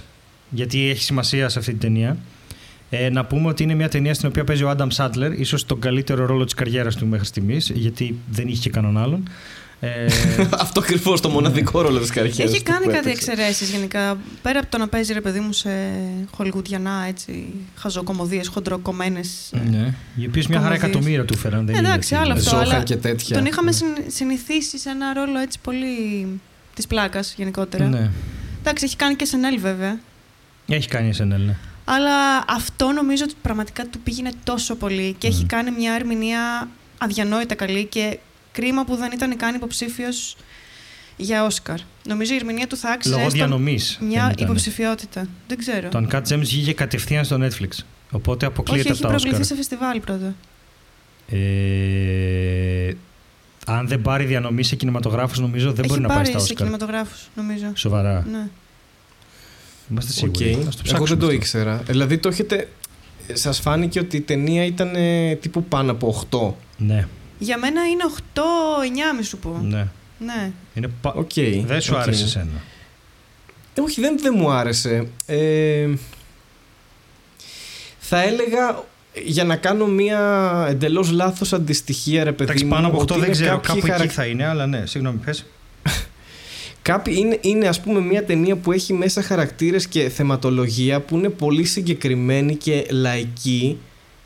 γιατί 0.51 0.89
έχει 0.91 1.03
σημασία 1.03 1.49
σε 1.49 1.59
αυτή 1.59 1.71
την 1.71 1.81
ταινία. 1.81 2.17
Ε, 2.91 3.11
να 3.11 3.25
πούμε 3.25 3.49
ότι 3.49 3.63
είναι 3.63 3.75
μια 3.75 3.89
ταινία 3.89 4.15
στην 4.15 4.29
οποία 4.29 4.45
παίζει 4.45 4.63
ο 4.63 4.69
Άνταμ 4.69 4.89
Σάντλερ, 4.89 5.33
ίσως 5.41 5.67
τον 5.67 5.81
καλύτερο 5.81 6.27
ρόλο 6.27 6.45
της 6.45 6.55
καριέρας 6.55 6.97
του 6.97 7.07
μέχρι 7.07 7.27
στιγμής, 7.27 7.71
γιατί 7.75 8.17
δεν 8.31 8.49
είχε 8.49 8.61
και 8.61 8.71
κανέναν 8.71 9.03
άλλον. 9.03 9.29
Ε, 9.85 10.07
Αυτό 10.65 10.81
ακριβώς 10.81 11.21
το 11.21 11.29
μοναδικό 11.29 11.81
ρόλο 11.81 11.99
της 12.01 12.11
καριέρας 12.11 12.39
Έχει 12.39 12.63
του 12.63 12.71
κάνει 12.73 12.85
που 12.85 12.91
κάτι 12.91 13.09
έπαιξε. 13.09 13.31
εξαιρέσεις 13.31 13.71
γενικά. 13.71 14.19
Πέρα 14.43 14.59
από 14.59 14.69
το 14.71 14.79
να 14.79 14.89
παίζει 14.89 15.13
ρε 15.13 15.21
παιδί 15.21 15.41
μου 15.41 15.53
σε 15.53 15.71
χολιγουδιανά 16.35 17.05
έτσι, 17.09 17.47
χαζοκομωδίες, 17.77 18.49
χοντροκομμένες. 18.49 19.51
ναι, 19.71 19.95
οι 20.17 20.27
οποίε 20.27 20.43
μια 20.49 20.61
χαρά 20.61 20.69
Κομμωδίες. 20.69 20.83
εκατομμύρια 20.83 21.25
του 21.25 21.37
φέραν. 21.37 21.67
δεν 21.67 21.75
είναι 21.77 21.89
Εντάξει, 21.89 22.15
ότι- 22.15 22.23
άλλο 22.25 22.33
αυτό. 22.33 22.49
Ζόχαν 22.51 22.71
αλλά 22.75 22.83
και 22.83 22.97
τέτοια. 22.97 23.37
Τον 23.37 23.47
είχαμε 23.47 23.73
συν- 23.73 24.05
συνηθίσει 24.07 24.79
σε 24.79 24.91
ένα 24.91 25.13
ρόλο 25.13 25.39
έτσι 25.39 25.59
πολύ 25.63 26.27
της 26.75 26.87
πλάκας 26.87 27.35
γενικότερα. 27.37 27.89
Ναι. 27.89 28.11
Εντάξει, 28.61 28.85
έχει 28.85 28.97
κάνει 28.97 29.15
και 29.15 29.27
SNL 29.31 29.59
βέβαια. 29.61 29.99
Έχει 30.67 30.89
κάνει 30.89 31.13
SNL, 31.19 31.25
ναι. 31.47 31.57
Αλλά 31.85 32.45
αυτό 32.49 32.91
νομίζω 32.93 33.25
ότι 33.25 33.35
πραγματικά 33.43 33.87
του 33.87 33.99
πήγαινε 33.99 34.31
τόσο 34.45 34.75
πολύ 34.75 35.15
και 35.19 35.27
έχει 35.27 35.41
Μμμ. 35.41 35.47
κάνει 35.47 35.71
μια 35.71 35.93
ερμηνεία 35.95 36.69
αδιανόητα 36.99 37.55
καλή 37.55 37.85
και 37.85 38.19
κρίμα 38.53 38.85
που 38.85 38.97
δεν 38.97 39.11
ήταν 39.13 39.37
καν 39.37 39.55
υποψήφιος 39.55 40.37
για 41.17 41.45
Όσκαρ. 41.45 41.79
Νομίζω 42.07 42.33
η 42.33 42.37
ερμηνεία 42.37 42.67
του 42.67 42.77
θα 42.77 42.91
άξιζε 42.91 43.15
Λόγω 43.15 43.27
έστω 43.27 43.39
διανομής. 43.39 43.99
μια 44.03 44.35
υποψηφιότητα. 44.39 45.27
Δεν 45.49 45.59
ξέρω. 45.59 45.89
Το 45.89 46.07
Uncut 46.11 46.23
Gems 46.33 46.39
βγήκε 46.39 46.73
κατευθείαν 46.73 47.25
στο 47.25 47.37
Netflix. 47.41 47.69
Οπότε 48.11 48.47
Όχι, 48.47 48.55
αποκλείεται 48.55 48.81
έχει 48.89 48.91
από 48.93 49.01
τα 49.03 49.09
προβληθεί 49.09 49.39
Oscar. 49.43 49.47
σε 49.47 49.55
φεστιβάλ 49.55 50.01
πρώτα. 50.01 50.35
Ε, 51.29 52.93
αν 53.67 53.89
δεν 53.89 54.03
πάρει 54.03 54.25
διανομή 54.25 54.63
σε 54.63 54.77
κινηματογράφους 54.77 55.39
νομίζω 55.39 55.73
δεν 55.73 55.79
έχει 55.79 55.89
μπορεί 55.89 56.01
να 56.01 56.09
πάει 56.09 56.17
πάρει 56.17 56.29
στα 56.31 56.39
σε 56.39 56.53
Oscar. 56.53 56.57
κινηματογράφους, 56.57 57.29
νομίζω. 57.37 57.67
Σοβαρά. 57.75 58.27
Ναι. 58.31 58.49
Είμαστε 59.91 60.27
Οκ. 60.27 60.37
σίγουροι. 60.37 60.51
Ας 60.69 60.77
το 60.77 60.83
Εγώ 60.85 61.05
ψάξουμε 61.05 61.09
δεν 61.09 61.19
το 61.19 61.25
αυτό. 61.25 61.37
ήξερα. 61.37 61.77
Δηλαδή 61.77 62.19
το 62.19 62.29
έχετε. 62.29 62.69
Σας 63.33 63.59
φάνηκε 63.61 63.99
ότι 63.99 64.17
η 64.17 64.21
ταινία 64.21 64.65
ήταν 64.65 64.95
ε, 64.95 65.35
τύπου 65.35 65.65
πάνω 65.65 65.91
από 65.93 66.25
8. 66.31 66.55
Ναι, 66.77 67.09
Για 67.43 67.59
μένα 67.59 67.87
είναι 67.89 68.03
8-9, 68.35 69.17
μη 69.17 69.23
σου 69.25 69.37
πω. 69.39 69.59
ναι. 69.63 69.87
Ναι. 70.19 70.51
Είναι 70.75 70.89
πα... 71.01 71.13
Οκ. 71.13 71.31
Δεν 71.67 71.81
σου 71.81 71.93
οκ. 71.97 72.01
άρεσε 72.01 72.25
εσένα. 72.25 72.61
Ε, 73.75 73.81
όχι, 73.81 74.01
δεν, 74.01 74.19
δεν 74.21 74.35
μου 74.37 74.51
άρεσε. 74.51 75.09
Ε, 75.27 75.89
θα 77.99 78.23
έλεγα 78.23 78.85
για 79.25 79.45
να 79.45 79.57
κάνω 79.57 79.87
μια 79.87 80.21
εντελώς 80.69 81.11
λάθος 81.11 81.53
αντιστοιχία, 81.53 82.25
ρε 82.25 82.33
παιδί 82.33 82.43
Εντάξει, 82.45 82.65
μου. 82.65 82.71
πάνω 82.71 82.87
από 82.87 82.97
ότι 82.99 83.03
αυτό 83.13 83.15
δεν 83.15 83.25
είναι 83.33 83.43
ξέρω. 83.43 83.57
κάποιοι 83.61 83.69
Κάπου 83.81 83.87
χαρακ- 83.93 84.05
εκεί 84.05 84.15
θα 84.15 84.25
είναι, 84.27 84.47
αλλά 84.47 84.67
ναι, 84.67 84.87
συγγνώμη, 84.87 85.19
πες. 85.25 85.45
Κάποιοι 86.83 87.15
είναι, 87.19 87.39
είναι 87.41 87.69
ας 87.69 87.81
πούμε 87.81 88.01
μια 88.01 88.25
ταινία 88.25 88.57
που 88.57 88.73
έχει 88.73 88.93
μέσα 88.93 89.23
χαρακτήρες 89.23 89.87
και 89.87 90.09
θεματολογία 90.09 91.01
που 91.01 91.17
είναι 91.17 91.29
πολύ 91.29 91.65
συγκεκριμένη 91.65 92.57
και 92.57 92.87
λαϊκή 92.91 93.79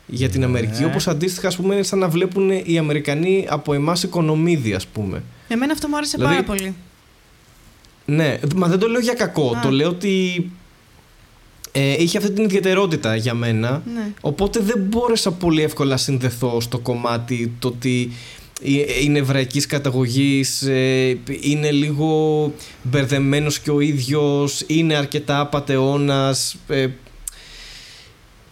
για 0.07 0.29
την 0.29 0.39
Ναι. 0.39 0.45
Αμερική 0.45 0.83
όπως 0.83 1.07
αντίστοιχα 1.07 1.47
ας 1.47 1.55
πούμε 1.55 1.73
είναι 1.73 1.83
σαν 1.83 1.99
να 1.99 2.09
βλέπουν 2.09 2.49
οι 2.65 2.77
Αμερικανοί 2.77 3.45
από 3.49 3.73
εμάς 3.73 4.03
οικονομίδη 4.03 4.73
ας 4.73 4.87
πούμε. 4.87 5.23
Εμένα 5.47 5.71
αυτό 5.73 5.87
μου 5.87 5.95
άρεσε 5.97 6.17
Δηλαδή- 6.17 6.35
πάρα 6.43 6.47
πολύ. 6.47 6.75
Ναι, 8.05 8.39
μα 8.55 8.67
δεν 8.67 8.79
το 8.79 8.87
λέω 8.87 8.99
για 8.99 9.13
κακό, 9.13 9.51
Α. 9.55 9.59
το 9.61 9.69
λέω 9.71 9.89
ότι 9.89 10.49
ε, 11.71 11.95
είχε 12.03 12.17
αυτή 12.17 12.31
την 12.31 12.43
ιδιαιτερότητα 12.43 13.15
για 13.15 13.33
μένα 13.33 13.81
Ναι. 13.93 14.11
Οπότε 14.21 14.59
δεν 14.59 14.79
μπόρεσα 14.89 15.31
πολύ 15.31 15.61
εύκολα 15.63 15.89
να 15.89 15.97
συνδεθώ 15.97 16.61
στο 16.61 16.79
κομμάτι 16.79 17.53
το 17.59 17.67
ότι 17.67 18.11
ε, 18.63 19.01
είναι 19.03 19.19
εβραϊκής 19.19 19.65
καταγωγής, 19.65 20.61
ε, 20.61 21.17
είναι 21.41 21.71
λίγο 21.71 22.53
μπερδεμένος 22.83 23.59
και 23.59 23.71
ο 23.71 23.79
ίδιος, 23.79 24.63
είναι 24.67 24.95
αρκετά 24.95 25.39
απατεώνας 25.39 26.55
ε, 26.67 26.87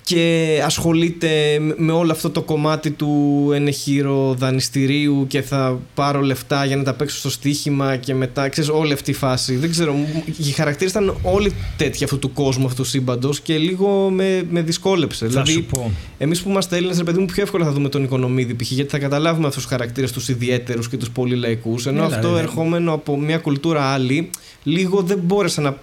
και 0.06 0.61
ασχολείται 0.65 1.60
με- 1.60 1.76
με 1.77 1.91
όλο 1.91 2.11
αυτό 2.11 2.30
το 2.30 2.41
κομμάτι 2.41 2.91
του 2.91 3.49
ενεχείρο 3.53 4.34
δανειστηρίου 4.38 5.26
και 5.27 5.41
θα 5.41 5.80
πάρω 5.94 6.22
λεφτά 6.22 6.65
για 6.65 6.76
να 6.76 6.84
τα 6.84 6.94
παίξω 6.94 7.18
στο 7.18 7.30
στοίχημα 7.30 7.95
και 7.95 8.14
μετά, 8.14 8.49
ξέρεις, 8.49 8.69
όλη 8.69 8.94
αυτή 8.94 9.11
η 9.11 9.14
φάση. 9.14 9.56
Δεν 9.56 9.69
ξέρω, 9.69 9.94
μου- 9.94 10.23
οι 10.38 10.52
χαρακτήρες 10.52 10.91
ήταν 10.91 11.18
όλοι 11.23 11.52
τέτοιοι 11.77 12.03
αυτού 12.03 12.19
του 12.19 12.34
κόσμου, 12.34 12.65
αυτού 12.65 12.82
του 12.82 12.88
σύμπαντος 12.88 13.40
και 13.40 13.57
λίγο 13.57 14.10
με, 14.10 14.44
με 14.49 14.61
δυσκόλεψε. 14.61 15.26
Θα 15.26 15.30
δηλαδή, 15.32 15.52
σου 15.52 15.64
πω. 15.65 15.91
εμείς 16.18 16.41
που 16.41 16.49
είμαστε 16.49 16.76
Έλληνες, 16.76 16.98
ρε 16.98 17.03
παιδί 17.03 17.19
μου, 17.19 17.26
πιο 17.26 17.44
εύκολα 17.44 17.65
θα 17.65 17.72
δούμε 17.72 17.90
τον 17.90 18.03
οικονομίδη 18.03 18.56
π.χ. 18.56 18.72
γιατί 18.72 18.90
θα 18.90 18.99
καταλάβουμε 18.99 19.48
αυτούς 19.48 19.61
τους 19.61 19.72
χαρακτήρες, 19.72 20.11
τους 20.11 20.30
ιδιαίτερους 20.30 20.90
και 20.90 20.98
τους 20.98 21.10
πολύ 21.10 21.36
λαϊκού. 21.36 21.76
Ενώ 21.86 22.03
Έλα, 22.03 22.15
αυτό 22.15 22.34
ρε. 22.34 22.40
ερχόμενο 22.40 22.94
από 22.94 23.18
μια 23.19 23.38
κουλτούρα 23.38 23.82
άλλη, 23.84 24.30
λίγο 24.64 25.02
δεν 25.02 25.19
μπόρεσα 25.23 25.61
να 25.61 25.77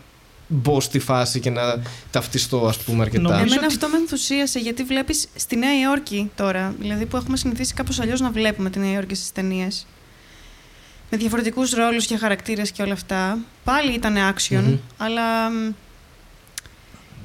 μπω 0.53 0.81
στη 0.81 0.99
φάση 0.99 1.41
και 1.41 1.51
να 1.51 1.83
ταυτιστώ, 2.11 2.67
ας 2.67 2.77
πούμε, 2.79 3.03
αρκετά. 3.03 3.23
Νομίζω 3.23 3.43
Εμένα 3.45 3.57
ότι- 3.65 3.67
αυτό 3.75 3.89
με 3.89 3.97
ενθουσίασε 3.97 4.59
γιατί 4.59 4.83
βλέπεις 4.83 5.29
στη 5.35 5.57
Νέα 5.57 5.81
Υόρκη 5.81 6.31
τώρα, 6.37 6.75
δηλαδή 6.79 7.07
που 7.07 7.17
έχουμε 7.17 7.37
συνηθίσει 7.37 7.75
κάπως 7.75 8.01
αλλιώς 8.01 8.21
να 8.21 8.31
βλέπουμε 8.31 8.71
τη 8.71 8.79
Νέα 8.79 8.93
Υόρκη 8.93 9.15
στις 9.15 9.33
ταινίες. 9.33 9.87
Με 11.11 11.19
διαφορετικούς 11.19 11.71
ρόλους 11.73 12.07
και 12.07 12.17
χαρακτήρες 12.17 12.71
και 12.71 12.83
όλα 12.83 12.93
αυτά. 12.93 13.39
Πάλι 13.65 13.93
ήταν 13.95 14.15
action, 14.17 14.61
Μμμ. 14.63 14.77
αλλά 14.97 15.51
μ, 15.51 15.73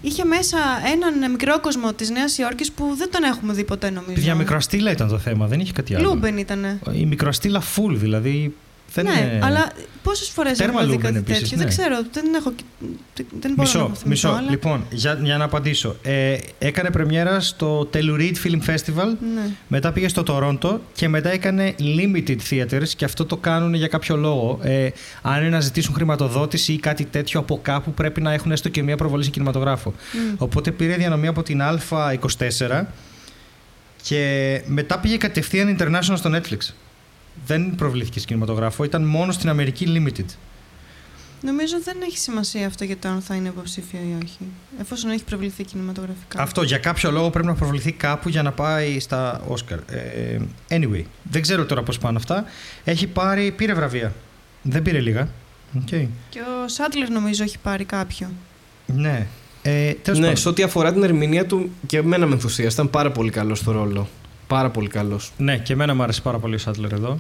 είχε 0.02 0.24
μέσα 0.26 0.58
έναν 0.94 1.32
μικρό 1.32 1.60
κόσμο 1.60 1.94
της 1.94 2.10
Νέας 2.10 2.38
Υόρκης 2.38 2.72
που 2.72 2.94
δεν 2.98 3.12
τον 3.12 3.24
έχουμε 3.24 3.54
δει 3.54 3.64
ποτέ 3.64 3.90
νομίζω. 3.90 4.14
Παιδιά, 4.14 4.36
μικροαστίλα 4.36 4.92
ήταν 4.92 5.08
το 5.08 5.18
θέμα, 5.18 5.48
δεν 5.48 5.60
είχε 5.60 5.72
κάτι 5.72 5.96
άλλο. 5.96 6.10
Λούμπεν 6.10 6.38
ήτανε. 6.38 6.80
Η 6.94 7.06
μικροαστίλα 7.06 7.62
full, 7.76 7.92
δηλαδή. 7.94 8.56
Δεν 8.94 9.06
ναι, 9.06 9.12
είναι... 9.12 9.40
αλλά 9.44 9.72
πόσες 10.04 10.28
φορές 10.30 10.58
Τέρμα 10.58 10.82
έχουμε 10.82 10.86
δει 10.86 10.92
Λούμπεν 11.04 11.14
κάτι 11.14 11.32
επίσης, 11.32 11.50
τέτοιο. 11.50 11.58
ναι. 11.58 11.64
Δεν 11.64 11.72
ξέρω, 11.74 12.06
δεν 12.12 12.34
έχω. 12.34 12.54
Δεν 13.16 13.54
μπορώ 13.56 13.56
να 13.56 13.62
Μισό, 13.62 13.78
το 13.80 13.86
θυμηθώ, 13.96 14.08
μισό. 14.10 14.28
αλλά- 14.28 14.50
Λοιπόν, 14.50 14.86
για, 14.92 15.20
για 15.24 15.38
να 15.38 15.44
απαντήσω. 15.44 15.96
Ε, 16.04 16.38
έκανε 16.60 16.90
πρεμιέρα 16.90 17.40
στο 17.40 17.90
Telluride 17.94 18.36
Film 18.44 18.70
Festival, 18.70 19.08
Ναι. 19.36 19.42
μετά 19.68 19.92
πήγε 19.92 20.08
στο 20.08 20.24
Toronto 20.28 20.78
και 20.94 21.08
μετά 21.08 21.30
έκανε 21.30 21.76
limited 21.80 22.38
theaters 22.50 22.88
και 22.96 23.06
αυτό 23.06 23.26
το 23.26 23.38
κάνουν 23.38 23.74
για 23.74 23.88
κάποιο 23.88 24.16
λόγο. 24.16 24.60
Ε, 24.64 24.90
αν 25.22 25.40
είναι 25.42 25.50
να 25.50 25.60
ζητήσουν 25.60 25.94
χρηματοδότηση 25.94 26.74
ή 26.74 26.80
κάτι 26.80 27.06
τέτοιο 27.06 27.40
από 27.40 27.60
κάπου, 27.62 27.92
πρέπει 27.94 28.22
να 28.22 28.34
έχουν 28.34 28.52
έστω 28.52 28.70
και 28.70 28.84
μια 28.84 28.98
προβολή 28.98 29.24
σε 29.24 29.30
κινηματογράφο. 29.30 29.94
Μμ. 30.14 30.34
Οπότε 30.38 30.72
πήρε 30.72 30.96
διανομή 30.96 31.28
από 31.28 31.44
την 31.44 31.62
Α24 31.62 32.86
και 34.04 34.62
μετά 34.66 35.00
πήγε 35.00 35.18
κατευθείαν 35.18 35.78
international 35.80 36.14
στο 36.16 36.30
Netflix. 36.36 36.58
Δεν 37.46 37.76
προβλήθηκε 37.76 38.20
σε 38.20 38.26
κινηματογράφο, 38.26 38.84
ήταν 38.84 39.04
μόνο 39.04 39.32
στην 39.32 39.50
Αμερική 39.50 39.86
limited. 39.90 40.26
Νομίζω 41.42 41.76
δεν 41.84 41.98
έχει 42.02 42.18
σημασία 42.18 42.68
αυτό 42.68 42.84
για 42.84 42.98
το 42.98 43.08
αν 43.08 43.22
θα 43.22 43.36
είναι 43.36 43.48
υποψήφιο 43.48 44.00
ή 44.00 44.24
όχι. 44.24 44.38
Εφόσον 44.80 45.10
έχει 45.10 45.24
προβληθεί 45.24 45.64
κινηματογραφικά. 45.64 46.42
Αυτό 46.42 46.62
για 46.62 46.78
κάποιο 46.78 47.12
λόγο 47.12 47.30
πρέπει 47.30 47.48
να 47.48 47.54
προβληθεί 47.54 47.92
κάπου 47.92 48.30
για 48.30 48.42
να 48.42 48.52
πάει 48.52 49.00
στα 49.00 49.42
Όσκαρ. 49.48 49.80
Ε, 49.80 50.40
anyway, 50.70 51.04
δεν 51.24 51.42
ξέρω 51.42 51.66
τώρα 51.66 51.84
πώς 51.84 51.98
πάνε 51.98 52.18
αυτά. 52.18 52.46
Έχει 52.84 53.08
πάρει, 53.08 53.52
πήρε 53.52 53.74
βραβεία. 53.74 54.14
Δεν 54.62 54.82
πήρε 54.82 55.00
λίγα. 55.00 55.28
Okay. 55.76 56.08
Και 56.30 56.40
ο 56.40 56.68
Σάτλερ 56.68 57.10
νομίζω 57.10 57.44
έχει 57.44 57.58
πάρει 57.58 57.84
κάποιο. 57.84 58.32
Ναι. 58.86 59.28
Ε, 59.62 59.94
τέλος 59.94 60.20
ναι, 60.20 60.26
πάντων. 60.26 60.42
σε 60.42 60.50
ό,τι 60.50 60.64
αφορά 60.64 60.94
την 60.94 61.04
ερμηνεία 61.04 61.46
του, 61.46 61.72
και 61.86 61.98
εμένα 61.98 62.26
με 62.26 62.34
ενθουσίασε. 62.34 62.74
Ήταν 62.74 62.90
πάρα 62.90 63.12
πολύ 63.12 63.30
καλό 63.30 63.56
στο 63.56 63.72
ρόλο. 63.72 64.08
Πάρα 64.48 64.70
πολύ 64.70 64.88
καλός. 64.88 65.32
ναι, 65.38 65.58
και 65.58 65.74
εμένα 65.74 65.96
μου 65.96 66.04
άρεσε 66.04 66.22
πάρα 66.22 66.40
πολύ 66.40 66.56
ο 66.56 66.58
Σάτλερ 66.58 66.92
εδώ. 66.92 67.20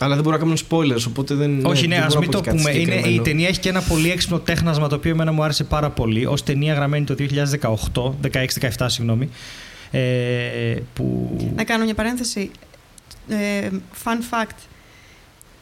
Αλλά 0.00 0.14
δεν 0.14 0.24
μπορώ 0.24 0.36
να 0.36 0.42
κάνω 0.42 0.54
spoilers, 0.68 1.04
οπότε 1.08 1.34
δεν. 1.34 1.66
Όχι, 1.66 1.86
ναι, 1.86 1.94
δεν 1.94 2.04
α 2.04 2.06
μπορώ 2.06 2.14
να 2.14 2.20
μην 2.20 2.30
πω 2.30 2.36
το 2.36 2.42
και 2.42 2.50
κάτι 2.50 2.56
πούμε. 2.56 2.70
Είναι, 2.70 2.80
η 2.80 2.84
συγκεκριμένο. 2.84 3.22
ταινία 3.22 3.48
έχει 3.48 3.60
και 3.60 3.68
ένα 3.68 3.80
πολύ 3.82 4.10
έξυπνο 4.10 4.38
τέχνασμα 4.38 4.88
το 4.88 4.94
οποίο 4.94 5.10
εμένα 5.10 5.32
μου 5.32 5.42
άρεσε 5.42 5.64
πάρα 5.64 5.90
πολύ. 5.90 6.26
Ως 6.26 6.34
ταινία 6.44 6.74
γραμμένη 6.74 7.04
το 7.04 7.14
2018, 7.92 8.30
16-17, 8.32 8.84
συγγνώμη. 8.86 9.28
Ε, 9.90 10.76
που... 10.94 11.36
Να 11.56 11.64
κάνω 11.64 11.84
μια 11.84 11.94
παρένθεση. 11.94 12.50
Ε, 13.28 13.68
fun 14.04 14.18
fact. 14.30 14.56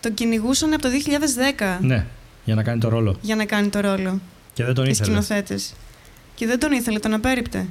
Τον 0.00 0.14
κυνηγούσαν 0.14 0.72
από 0.72 0.82
το 0.82 0.88
2010 1.58 1.78
Ναι, 1.80 2.06
για 2.44 2.54
να 2.54 2.62
κάνει 2.62 2.80
το 2.80 2.88
ρόλο. 2.88 3.16
για 3.20 3.36
να 3.36 3.44
κάνει 3.44 3.68
το 3.68 3.80
ρόλο. 3.80 4.20
Και 4.52 4.64
δεν 4.64 4.74
τον 4.74 4.84
Οι 4.84 4.88
ήθελες. 4.90 5.06
σκηνοθέτες. 5.24 5.58
Και 6.34 6.46
δεν 6.46 6.58
τον 6.58 6.72
ήθελε, 6.72 6.98
τον 6.98 7.12
απέρριπτε. 7.14 7.66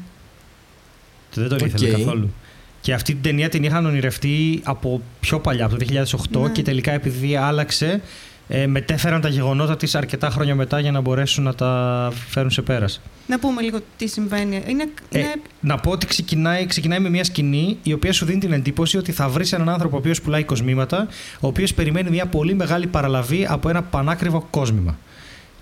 Δεν 1.33 1.49
τον 1.49 1.57
ήθελε 1.65 1.89
Οκ. 1.89 1.97
καθόλου. 1.97 2.33
Και 2.81 2.93
αυτή 2.93 3.13
την 3.13 3.21
ταινία 3.21 3.49
την 3.49 3.63
είχαν 3.63 3.85
ονειρευτεί 3.85 4.59
από 4.63 5.01
πιο 5.19 5.39
παλιά, 5.39 5.65
από 5.65 5.77
το 5.77 5.85
2008 5.85 6.41
Ναι. 6.41 6.49
και 6.49 6.61
τελικά 6.61 6.91
επειδή 6.91 7.35
άλλαξε, 7.35 8.01
ε, 8.47 8.67
μετέφεραν 8.67 9.21
τα 9.21 9.27
γεγονότα 9.29 9.77
της 9.77 9.95
αρκετά 9.95 10.29
χρόνια 10.29 10.55
μετά 10.55 10.79
για 10.79 10.91
να 10.91 11.01
μπορέσουν 11.01 11.43
να 11.43 11.55
τα 11.55 12.11
φέρουν 12.29 12.51
σε 12.51 12.61
πέρας. 12.61 13.01
Να 13.27 13.39
πούμε 13.39 13.61
λίγο 13.61 13.79
τι 13.97 14.07
συμβαίνει. 14.07 14.63
Είναι, 14.67 14.83
Ε, 15.11 15.19
είναι 15.19 15.33
να 15.59 15.77
πω 15.77 15.91
ότι 15.91 16.05
ξεκινάει, 16.05 16.65
ξεκινάει 16.65 16.99
με 16.99 17.09
μια 17.09 17.23
σκηνή 17.23 17.77
η 17.83 17.93
οποία 17.93 18.13
σου 18.13 18.25
δίνει 18.25 18.39
την 18.39 18.51
εντύπωση 18.53 18.97
ότι 18.97 19.11
θα 19.11 19.29
βρεις 19.29 19.53
έναν 19.53 19.69
άνθρωπο 19.69 19.95
ο 19.95 19.99
οποίος 19.99 20.21
πουλάει 20.21 20.43
κοσμήματα, 20.43 21.07
ο 21.39 21.47
οποίος 21.47 21.73
περιμένει 21.73 22.09
μια 22.09 22.25
πολύ 22.25 22.53
μεγάλη 22.53 22.87
παραλαβή 22.87 23.45
από 23.49 23.69
ένα 23.69 23.81
πανάκριβο 23.83 24.47
κόσμημα. 24.49 24.97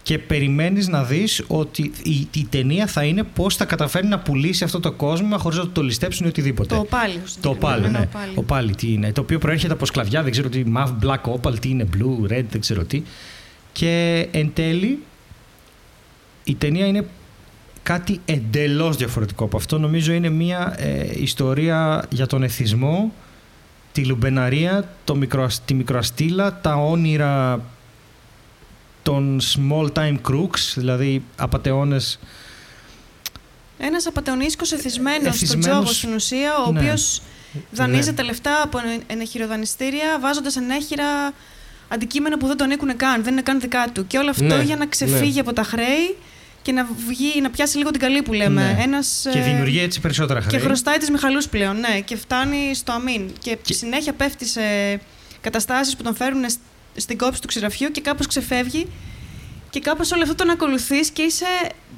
Και 0.09 0.19
περιμένεις 0.19 0.87
να 0.87 1.03
δεις 1.03 1.43
ότι 1.47 1.91
η, 2.03 2.27
η 2.31 2.45
ταινία 2.49 2.87
θα 2.87 3.03
είναι 3.03 3.23
πώς 3.23 3.55
θα 3.55 3.65
καταφέρει 3.65 4.07
να 4.07 4.19
πουλήσει 4.19 4.63
αυτό 4.63 4.79
το 4.79 4.91
κόσμημα 4.91 5.37
χωρίς 5.37 5.57
να 5.57 5.69
το 5.69 5.81
ληστέψουν 5.81 6.25
ή 6.25 6.29
οτιδήποτε. 6.29 6.75
το 6.75 6.81
οπάλιο. 6.81 7.21
Το 7.41 7.53
πάλι, 7.53 7.89
ναι. 7.89 8.07
οπάλιο. 8.09 8.33
Ο 8.35 8.43
πάλι 8.43 8.75
τι 8.75 8.93
είναι. 8.93 9.11
Το 9.11 9.21
οποίο 9.21 9.37
προέρχεται 9.37 9.73
από 9.73 9.85
σκλαβιά, 9.85 10.23
δεν 10.23 10.31
ξέρω 10.31 10.49
τι. 10.49 10.63
Mav, 10.75 10.87
black, 11.03 11.39
opal, 11.41 11.59
τι 11.59 11.69
είναι, 11.69 11.87
blue, 11.93 12.31
red, 12.31 12.43
δεν 12.49 12.59
ξέρω 12.59 12.83
τι. 12.83 13.03
Και 13.71 14.27
εν 14.31 14.51
τέλει 14.53 14.99
η 16.43 16.55
ταινία 16.55 16.85
είναι 16.85 17.05
κάτι 17.83 18.19
εντελώς 18.25 18.97
διαφορετικό 18.97 19.43
από 19.43 19.57
αυτό. 19.57 19.79
Νομίζω 19.79 20.13
είναι 20.13 20.29
μια 20.29 20.75
ε, 20.77 21.21
ιστορία 21.21 22.05
για 22.09 22.27
τον 22.27 22.43
εθισμό, 22.43 23.13
τη 23.91 24.05
λουμπεναρία, 24.05 24.89
το 25.03 25.15
μικρο, 25.15 25.49
τη 25.65 25.73
μικροαστήλα, 25.73 26.59
τα 26.61 26.75
όνειρα 26.75 27.61
των 29.09 29.39
small 29.41 29.87
time 29.93 30.17
crooks, 30.29 30.73
δηλαδή 30.75 31.23
απατεώνες 31.35 32.19
Ένας 33.79 34.05
απαταιωνίσκος 34.07 34.71
εθισμένος 34.71 35.19
στον 35.35 35.47
Εθισμένος, 35.47 35.65
τζόγο 35.65 35.85
στην 35.93 36.13
ουσία, 36.13 36.51
ο 36.67 36.71
ναι. 36.71 36.79
οποίος 36.79 37.21
δανείζεται 37.71 38.21
λεφτά 38.23 38.61
από 38.63 38.77
ene- 38.79 39.01
ενεχειροδανιστήρια, 39.07 40.19
βάζοντας 40.21 40.55
ενέχειρα 40.55 41.05
αντικείμενα 41.87 42.37
που 42.37 42.47
δεν 42.47 42.57
τον 42.57 42.67
ανήκουν 42.67 42.95
καν, 42.95 43.23
δεν 43.23 43.31
είναι 43.31 43.41
καν 43.41 43.59
δικά 43.59 43.87
του. 43.93 44.07
Και 44.07 44.17
όλο 44.17 44.29
αυτό 44.29 44.43
Ναι, 44.43 44.61
για 44.63 44.75
να 44.75 44.85
ξεφύγει 44.85 45.33
ναι. 45.33 45.39
από 45.39 45.53
τα 45.53 45.63
χρέη 45.63 46.17
και 46.61 46.71
να, 46.71 46.87
βγει, 47.07 47.41
να 47.41 47.49
πιάσει 47.49 47.77
λίγο 47.77 47.91
την 47.91 47.99
καλή 48.01 48.21
που 48.21 48.33
λέμε. 48.33 48.61
Ναι. 48.73 48.83
Ένας, 48.83 49.27
και 49.31 49.39
ε, 49.39 49.43
δημιουργεί 49.43 49.79
έτσι 49.79 49.99
περισσότερα 49.99 50.41
χρέη. 50.41 50.59
Και 50.59 50.65
χρωστάει 50.65 50.97
τι 50.97 51.11
Μιχαλούς 51.11 51.47
πλέον, 51.47 51.79
ναι, 51.79 51.99
και 51.99 52.15
φτάνει 52.15 52.71
στο 52.75 52.91
αμήν. 52.91 53.31
Και, 53.41 53.57
Και- 53.61 53.73
συνέχεια 53.73 54.13
πέφτει 54.13 54.45
σε 54.45 54.61
καταστάσεις 55.41 55.95
που 55.95 56.03
τον 56.03 56.15
φέρουν 56.15 56.49
σ- 56.49 56.59
στην 56.99 57.17
κόψη 57.17 57.41
του 57.41 57.47
ξηραφιού 57.47 57.91
και 57.91 58.01
κάπως 58.01 58.27
ξεφεύγει. 58.27 58.87
Και 59.69 59.79
κάπως 59.79 60.11
όλο 60.11 60.21
αυτό 60.21 60.35
τον 60.35 60.49
ακολουθείς 60.49 61.09
και 61.09 61.21
είσαι 61.21 61.45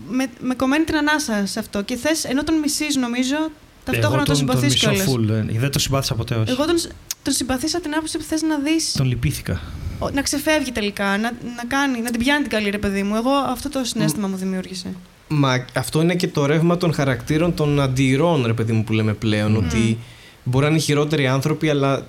με, 0.09 0.27
με 0.39 0.55
κομμένη 0.55 0.83
την 0.83 0.95
ανάσα 0.95 1.45
σε 1.45 1.59
αυτό. 1.59 1.81
Και 1.81 1.95
θες, 1.95 2.23
ενώ 2.23 2.43
τον 2.43 2.55
μισείς, 2.55 2.95
νομίζω, 2.95 3.35
ταυτόχρονα 3.83 4.23
τον 4.23 4.35
συμπαθείς 4.35 4.73
μισώ 4.73 4.89
κιόλας. 4.89 5.07
full, 5.07 5.29
ε, 5.53 5.59
δεν 5.59 5.71
το 5.71 5.79
συμπάθησα 5.79 6.15
ποτέ 6.15 6.35
όχι. 6.35 6.51
Εγώ 6.51 6.65
τον, 6.65 6.75
τον 7.23 7.33
συμπαθήσα 7.33 7.77
από 7.77 7.85
την 7.85 7.95
άποψη 7.95 8.17
που 8.17 8.23
θες 8.23 8.41
να 8.41 8.57
δεις. 8.57 8.91
Τον 8.91 9.07
λυπήθηκα. 9.07 9.61
Να 10.13 10.21
ξεφεύγει 10.21 10.71
τελικά, 10.71 11.05
να, 11.05 11.17
να, 11.55 11.65
κάνει, 11.67 12.01
να 12.01 12.11
την 12.11 12.19
πιάνει 12.19 12.41
την 12.41 12.51
καλή 12.51 12.69
ρε 12.69 12.77
παιδί 12.77 13.03
μου. 13.03 13.15
Εγώ 13.15 13.31
αυτό 13.31 13.69
το 13.69 13.83
συνέστημα 13.83 14.27
μου 14.27 14.35
δημιούργησε. 14.35 14.95
Μα 15.27 15.65
αυτό 15.73 16.01
είναι 16.01 16.15
και 16.15 16.27
το 16.27 16.45
ρεύμα 16.45 16.77
των 16.77 16.93
χαρακτήρων 16.93 17.53
των 17.53 17.79
αντιρών, 17.81 18.45
ρε 18.45 18.53
παιδί 18.53 18.71
μου, 18.71 18.83
που 18.83 18.93
λέμε 18.93 19.13
πλέον. 19.13 19.55
Ότι 19.55 19.97
μπορεί 20.43 20.65
να 20.65 20.71
είναι 20.71 20.79
χειρότεροι 20.79 21.27
άνθρωποι, 21.27 21.69
αλλά 21.69 22.05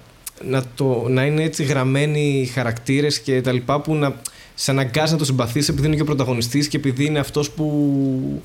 να, 0.49 0.65
το, 0.75 1.07
να 1.09 1.25
είναι 1.25 1.43
έτσι 1.43 1.65
γραμμένοι 1.65 2.41
οι 2.41 2.47
χαρακτήρες 2.47 3.21
και 3.21 3.41
τα 3.41 3.53
λοιπά 3.53 3.81
που 3.81 3.95
να 3.95 4.15
σε 4.55 4.71
αναγκάζει 4.71 5.13
να 5.13 5.19
το 5.19 5.25
συμπαθείς 5.25 5.69
επειδή 5.69 5.87
είναι 5.87 5.97
και 5.97 6.03
ο 6.03 6.05
πρωταγωνιστής 6.05 6.69
και 6.69 6.77
επειδή 6.77 7.05
είναι 7.05 7.19
αυτός 7.19 7.51
που 7.51 8.43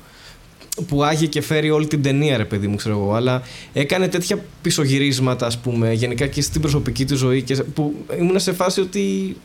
που 0.86 1.02
άγει 1.02 1.28
και 1.28 1.40
φέρει 1.40 1.70
όλη 1.70 1.86
την 1.86 2.02
ταινία, 2.02 2.36
ρε 2.36 2.44
παιδί 2.44 2.66
μου, 2.66 2.76
ξέρω 2.76 2.98
εγώ. 2.98 3.14
Αλλά 3.14 3.42
έκανε 3.72 4.08
τέτοια 4.08 4.44
πισωγυρίσματα, 4.62 5.46
ας 5.46 5.58
πούμε, 5.58 5.92
γενικά 5.92 6.26
και 6.26 6.42
στην 6.42 6.60
προσωπική 6.60 7.04
του 7.04 7.16
ζωή. 7.16 7.42
Και, 7.42 7.54
που 7.54 7.94
ήμουν 8.18 8.40
σε 8.40 8.52
φάση 8.52 8.80
ότι. 8.80 9.36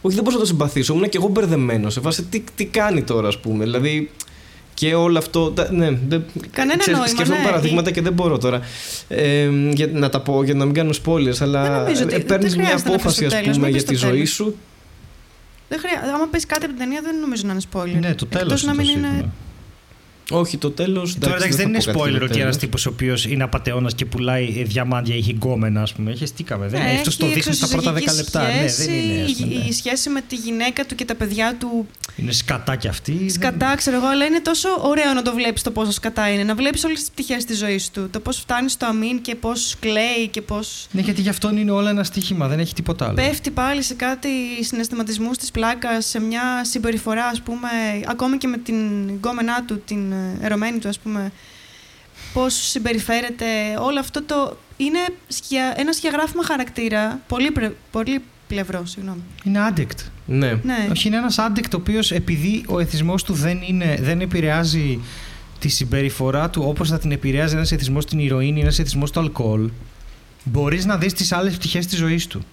Όχι, 0.00 0.14
δεν 0.14 0.24
μπορούσα 0.24 0.38
να 0.38 0.40
το 0.40 0.46
συμπαθήσω. 0.46 0.94
Ήμουν 0.94 1.08
και 1.08 1.16
εγώ 1.16 1.28
μπερδεμένος. 1.28 1.92
Σε 1.92 2.00
φάση 2.00 2.22
τι, 2.22 2.42
τι 2.54 2.64
κάνει 2.64 3.02
τώρα, 3.02 3.28
ας 3.28 3.38
πούμε. 3.38 3.64
Δηλαδή, 3.64 4.10
και 4.76 4.94
όλο 4.94 5.18
αυτό. 5.18 5.54
Ναι, 5.70 5.90
δεν, 6.08 6.24
Κανένα 6.50 6.78
ξέρεις, 6.78 6.98
νόημα. 6.98 7.14
Σκέφτομαι 7.14 7.38
ναι. 7.38 7.44
παραδείγματα 7.44 7.90
και 7.90 8.02
δεν 8.02 8.12
μπορώ 8.12 8.38
τώρα 8.38 8.60
ε, 9.08 9.48
για, 9.70 9.88
να 9.92 10.08
τα 10.08 10.20
πω 10.20 10.42
για 10.44 10.54
να 10.54 10.64
μην 10.64 10.74
κάνω 10.74 10.90
spoilers. 11.04 11.40
Αλλά 11.40 11.86
παίρνεις 12.26 12.56
μια 12.56 12.76
απόφαση, 12.86 13.26
ας 13.26 13.34
πούμε, 13.52 13.68
για 13.68 13.82
τη 13.82 13.94
ζωή 13.94 14.24
σου. 14.24 14.56
Δεν 15.68 15.78
χρειάζεται. 15.78 16.12
Άμα 16.12 16.26
πεις 16.30 16.46
κάτι 16.46 16.64
από 16.64 16.74
την 16.74 16.82
ταινία, 16.82 17.00
δεν 17.02 17.18
νομίζω 17.20 17.42
να 17.46 17.52
είναι 17.52 17.62
spoiler. 17.72 18.00
Ναι, 18.00 18.14
το 18.14 18.26
τέλος. 18.26 18.64
να 18.64 18.74
μην 18.74 18.88
είναι. 18.88 19.30
Όχι, 20.30 20.56
το 20.56 20.70
τέλος. 20.70 21.18
Τώρα 21.18 21.36
εντάξει, 21.36 21.56
δεν 21.56 21.68
είναι 21.68 21.80
spoiler 21.84 22.20
ότι 22.22 22.40
ένα 22.40 22.56
τύπος 22.56 22.86
ο 22.86 22.90
οποίος 22.90 23.26
είναι 23.26 23.42
απαταιώνας 23.42 23.94
και 23.94 24.04
πουλάει 24.04 24.62
διαμάντια 24.64 25.16
ή 25.16 25.20
γκόμενα, 25.20 25.82
ας 25.82 25.92
πούμε. 25.92 26.14
Χεστήκαμε. 26.14 26.68
Δεν 26.68 26.82
ναι, 26.82 26.90
αυτός 26.90 27.16
το 27.16 27.26
δείχνει 27.26 27.54
στα 27.54 27.68
πρώτα 27.68 27.92
10 27.92 28.14
λεπτά. 28.14 28.42
ναι, 28.42 28.66
δεν 28.76 28.94
είναι, 28.94 29.26
ναι. 29.38 29.64
Η 29.68 29.72
σχέση 29.72 30.08
με 30.08 30.20
τη 30.20 30.34
γυναίκα 30.34 30.84
του 30.84 30.94
και 30.94 31.04
τα 31.04 31.14
παιδιά 31.14 31.56
του. 31.58 31.86
Είναι 32.16 32.32
σκατά 32.32 32.76
κι 32.76 32.88
αυτή. 32.88 33.28
Σκατά, 33.28 33.74
ξέρω 33.76 33.96
εγώ, 33.96 34.06
αλλά 34.06 34.24
είναι 34.24 34.40
τόσο 34.40 34.68
ωραίο 34.80 35.12
να 35.12 35.22
το 35.22 35.34
βλέπεις 35.34 35.62
το 35.62 35.70
πόσο 35.70 35.90
σκατά 35.90 36.30
είναι. 36.32 36.44
Να 36.44 36.54
βλέπεις 36.54 36.84
όλες 36.84 36.98
τις 37.00 37.10
πτυχές 37.10 37.44
της 37.44 37.58
ζωής 37.58 37.90
του. 37.90 38.08
Το 38.10 38.20
πώς 38.20 38.36
φτάνει 38.38 38.68
στο 38.70 38.86
αμήν 38.86 39.20
και 39.20 39.34
πώς 39.34 39.76
κλαίει 39.80 40.28
και 40.30 40.40
πώ. 40.42 40.60
Ναι, 40.90 41.00
γιατί 41.00 41.20
γι' 41.20 41.28
αυτό 41.28 41.50
είναι 41.50 41.70
όλα 41.70 41.90
ένα 41.90 42.04
στοίχημα, 42.04 42.48
δεν 42.48 42.58
έχει 42.58 42.74
τίποτα 42.74 43.04
άλλο. 43.04 43.14
Πέφτει 43.14 43.50
πάλι 43.50 43.82
σε 43.82 43.94
κάτι 43.94 44.28
συναισθηματισμούς 44.60 45.36
της 45.36 45.50
πλάκας, 45.50 46.06
σε 46.06 46.20
μια 46.20 46.64
συμπεριφορά, 46.64 47.24
ας 47.26 47.40
πούμε, 47.40 47.68
ακόμη 48.06 48.36
και 48.36 48.46
με 48.46 48.58
την 48.58 49.08
γκόμενά 49.08 49.64
του, 49.64 49.82
την 49.84 50.12
ερωμένη 50.40 50.78
του, 50.78 50.88
ας 50.88 50.98
πούμε, 50.98 51.32
πώς 52.32 52.54
συμπεριφέρεται, 52.54 53.44
όλο 53.80 54.00
αυτό 54.00 54.22
το... 54.22 54.56
Είναι 54.76 54.98
ένα 55.76 55.92
σχεδιαγράφημα 55.92 56.44
χαρακτήρα, 56.44 57.20
πολύ, 57.28 57.52
πολύ 57.90 58.22
πλευρό, 58.46 58.86
συγγνώμη. 58.86 59.22
Είναι 59.44 59.58
addict. 59.70 60.04
Ναι. 60.26 60.52
ναι. 60.62 60.88
Όχι, 60.90 61.08
είναι 61.08 61.16
ένας 61.16 61.36
addict 61.38 61.72
ο 61.72 61.76
οποίος 61.76 62.12
επειδή 62.12 62.64
ο 62.68 62.78
εθισμός 62.78 63.22
του 63.22 63.32
δεν, 63.32 63.62
είναι, 63.68 63.98
δεν 64.00 64.20
επηρεάζει 64.20 65.00
τη 65.58 65.68
συμπεριφορά 65.68 66.50
του 66.50 66.62
όπως 66.66 66.88
θα 66.88 66.98
την 66.98 67.12
επηρεάζει 67.12 67.54
ένας 67.54 67.72
εθισμός 67.72 68.02
στην 68.02 68.18
ηρωίνη, 68.18 68.60
ένας 68.60 68.78
εθισμός 68.78 69.08
στο 69.08 69.20
αλκοόλ, 69.20 69.70
μπορείς 70.44 70.84
να 70.84 70.96
δεις 70.96 71.12
τις 71.12 71.32
άλλες 71.32 71.54
πτυχές 71.54 71.86
της 71.86 71.98
ζωής 71.98 72.26
του. 72.26 72.44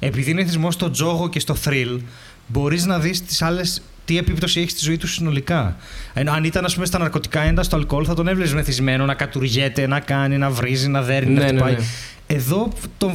Επειδή 0.00 0.30
είναι 0.30 0.40
εθισμός 0.40 0.74
στο 0.74 0.90
τζόγο 0.90 1.28
και 1.28 1.40
στο 1.40 1.56
thrill, 1.64 1.98
μπορείς 2.46 2.84
να 2.84 2.98
δεις 2.98 3.24
τις 3.24 3.42
άλλες 3.42 3.82
τι 4.04 4.18
επίπτωση 4.18 4.60
έχει 4.60 4.70
στη 4.70 4.80
ζωή 4.84 4.96
του 4.96 5.06
συνολικά. 5.06 5.76
Ενώ 6.14 6.32
αν 6.32 6.44
ήταν, 6.44 6.64
ας 6.64 6.74
πούμε, 6.74 6.86
στα 6.86 6.98
ναρκωτικά 6.98 7.40
έντα, 7.40 7.62
στο 7.62 7.76
αλκοόλ, 7.76 8.04
θα 8.06 8.14
τον 8.14 8.28
έβλεπες 8.28 8.54
μεθυσμένο 8.54 9.04
να 9.04 9.14
κατουργέται, 9.14 9.86
να 9.86 10.00
κάνει, 10.00 10.38
να 10.38 10.50
βρίζει, 10.50 10.88
να 10.88 11.02
δέρνει, 11.02 11.32
ναι, 11.32 11.40
να 11.40 11.46
χτυπάει. 11.46 11.72
Ναι, 11.72 11.78
ναι. 11.78 11.84
Εδώ 12.26 12.72
τον, 12.98 13.12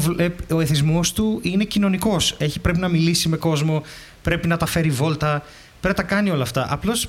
ο 0.51 0.59
εθισμός 0.59 1.13
του 1.13 1.39
είναι 1.43 1.63
κοινωνικός. 1.63 2.37
Πρέπει 2.61 2.79
να 2.79 2.87
μιλήσει 2.87 3.29
με 3.29 3.37
κόσμο, 3.37 3.83
πρέπει 4.21 4.47
να 4.47 4.57
τα 4.57 4.65
φέρει 4.65 4.89
βόλτα, 4.89 5.43
πρέπει 5.81 5.97
να 5.97 6.03
τα 6.03 6.15
κάνει 6.15 6.29
όλα 6.29 6.43
αυτά. 6.43 6.67
Απλώς 6.69 7.07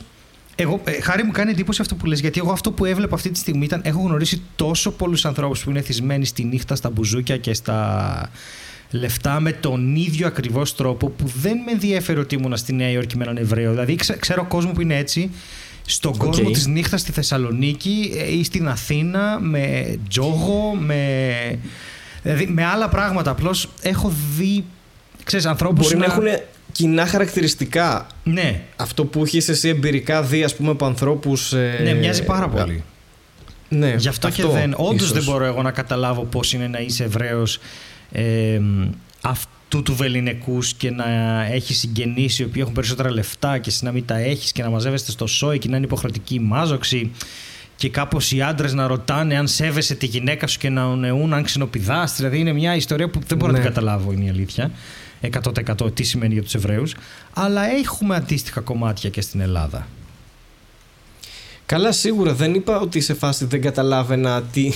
εγώ, 0.55 0.81
ε, 0.85 1.01
χάρη 1.01 1.23
μου 1.23 1.31
κάνει 1.31 1.51
εντύπωση 1.51 1.81
αυτό 1.81 1.95
που 1.95 2.07
λες, 2.07 2.21
γιατί 2.21 2.41
εγώ 2.41 2.53
αυτό 2.53 2.73
που 2.73 2.85
έβλεπα 2.85 3.15
αυτή 3.15 3.31
τη 3.31 3.39
στιγμή 3.39 3.65
ήταν 3.65 3.81
έχω 3.85 4.01
γνωρίσει 4.01 4.43
τόσο 4.57 4.91
πολλούς 4.91 5.25
ανθρώπους 5.25 5.65
που 5.65 5.71
είναι 5.71 5.81
θυσμένοι 5.81 6.25
στη 6.25 6.45
νύχτα, 6.45 6.75
στα 6.75 6.91
μπουζούκια 6.91 7.37
και 7.37 7.55
στα, 7.55 8.31
λεφτά 8.91 9.41
με 9.41 9.53
τον 9.53 9.97
ίδιο 9.97 10.27
ακριβώς 10.27 10.75
τρόπο 10.75 11.09
που 11.09 11.33
δεν 11.41 11.57
με 11.65 11.73
ενδιαφέρει 11.73 12.19
ότι 12.19 12.35
ήμουν 12.35 12.57
στη 12.57 12.73
Νέα 12.73 12.91
Υόρκη 12.91 13.17
με 13.17 13.25
έναν 13.25 13.37
Εβραίο. 13.37 13.71
Δηλαδή, 13.71 13.97
ξέρω 14.19 14.45
κόσμο 14.45 14.73
που 14.73 14.81
είναι 14.81 14.97
έτσι. 14.97 15.31
Στον 15.87 16.13
okay. 16.13 16.17
κόσμο 16.17 16.51
της 16.51 16.67
νύχτας 16.67 17.01
στη 17.01 17.13
Θεσσαλονίκη 17.13 18.13
ε, 18.17 18.33
ή 18.33 18.45
στην 18.45 18.69
Αθήνα 18.69 19.39
με 19.41 19.97
τζόγο, 20.09 20.75
με, 20.75 21.33
δηλαδή, 22.23 22.47
με 22.47 22.65
άλλα 22.65 22.89
πράγματα. 22.89 23.31
Απλώς 23.31 23.69
έχω 23.83 24.13
δει 24.37 24.65
ξέρεις, 25.25 25.47
ανθρώπους 25.47 25.87
Μπορεί 25.87 25.97
να, 25.97 26.07
να 26.07 26.13
έχουν 26.13 26.45
κοινά 26.73 27.07
χαρακτηριστικά. 27.07 28.07
Ναι. 28.25 28.63
Αυτό 28.77 29.05
που 29.05 29.23
έχει 29.25 29.51
εσύ 29.51 29.69
εμπειρικά 29.69 30.23
δει, 30.23 30.45
ας 30.45 30.57
πούμε, 30.57 30.71
από 30.71 30.87
ανθρώπους. 30.87 31.53
Ε... 31.53 31.81
Ναι, 31.83 31.95
μοιάζει 31.95 32.25
πάρα 32.25 32.49
πολύ. 32.49 32.85
Ναι, 33.69 33.95
Γι' 33.99 34.09
αυτό, 34.09 34.29
αυτό 34.29 34.43
και 34.43 34.49
δεν. 34.49 34.75
Όντως 34.77 35.13
δεν 35.13 35.23
μπορώ 35.23 35.45
εγώ 35.45 35.63
να 35.63 35.71
καταλάβω 35.71 36.23
πώς 36.23 36.53
είναι 36.53 36.69
να 36.69 36.79
είσαι 36.79 37.05
Εβραίος 37.05 37.59
ε, 38.13 38.61
αυτού 39.21 39.83
του 39.83 39.95
βεληνικούς 39.95 40.75
και 40.75 40.91
να 40.91 41.05
έχεις 41.45 41.79
συγγενείς 41.79 42.39
οι 42.39 42.43
οποίοι 42.43 42.61
έχουν 42.63 42.75
περισσότερα 42.75 43.11
λεφτά 43.11 43.59
και 43.59 43.71
εσύ 43.71 43.85
να 43.85 43.93
μην 43.93 44.07
τα 44.07 44.19
έχεις 44.19 44.53
και 44.53 44.63
να 44.63 44.71
μαζεύεστε 44.71 45.11
στο 45.11 45.27
σόι 45.27 45.59
και 45.59 45.69
να 45.69 45.77
είναι 45.77 45.87
υποχρεωτική 45.87 46.41
μάζοξη 46.41 47.11
και 47.81 47.89
κάπως 47.89 48.33
οι 48.33 48.43
άντρες 48.43 48.73
να 48.73 48.87
ρωτάνε 48.87 49.37
αν 49.37 49.49
σέβεσαι 49.49 49.95
τη 49.95 50.07
γυναίκα 50.07 50.47
σου 50.47 50.59
και 50.59 50.69
να 50.69 50.85
ονεούν 50.85 51.33
αν 51.33 51.43
ξενοπηδάς. 51.43 52.17
Δηλαδή 52.17 52.39
είναι 52.39 52.53
μια 52.53 52.75
ιστορία 52.75 53.11
που 53.11 53.21
δεν 53.27 53.39
μπορώ 53.39 53.53
ναι. 53.53 53.59
να 53.59 53.65
την 53.65 53.73
ναι. 53.73 53.81
καταλάβω 53.81 54.13
είναι 54.13 54.25
η 54.25 54.29
αλήθεια. 54.29 54.71
100% 55.81 55.95
τι 55.95 56.03
σημαίνει 56.03 56.33
για 56.33 56.43
τους 56.43 56.55
Εβραίους. 56.55 56.95
Αλλά 57.33 57.63
έχουμε 57.71 58.17
αντίστοιχα 58.17 58.61
κομμάτια 58.61 59.11
και 59.11 59.21
στην 59.21 59.41
Ελλάδα. 59.41 59.87
Καλά, 61.67 61.93
σίγουρα 61.93 62.35
δεν 62.35 62.55
είπα 62.55 62.81
ότι 62.81 63.01
σε 63.01 63.15
φάση 63.15 63.45
δεν 63.45 63.61
καταλάβαινα 63.61 64.43
τι, 64.43 64.73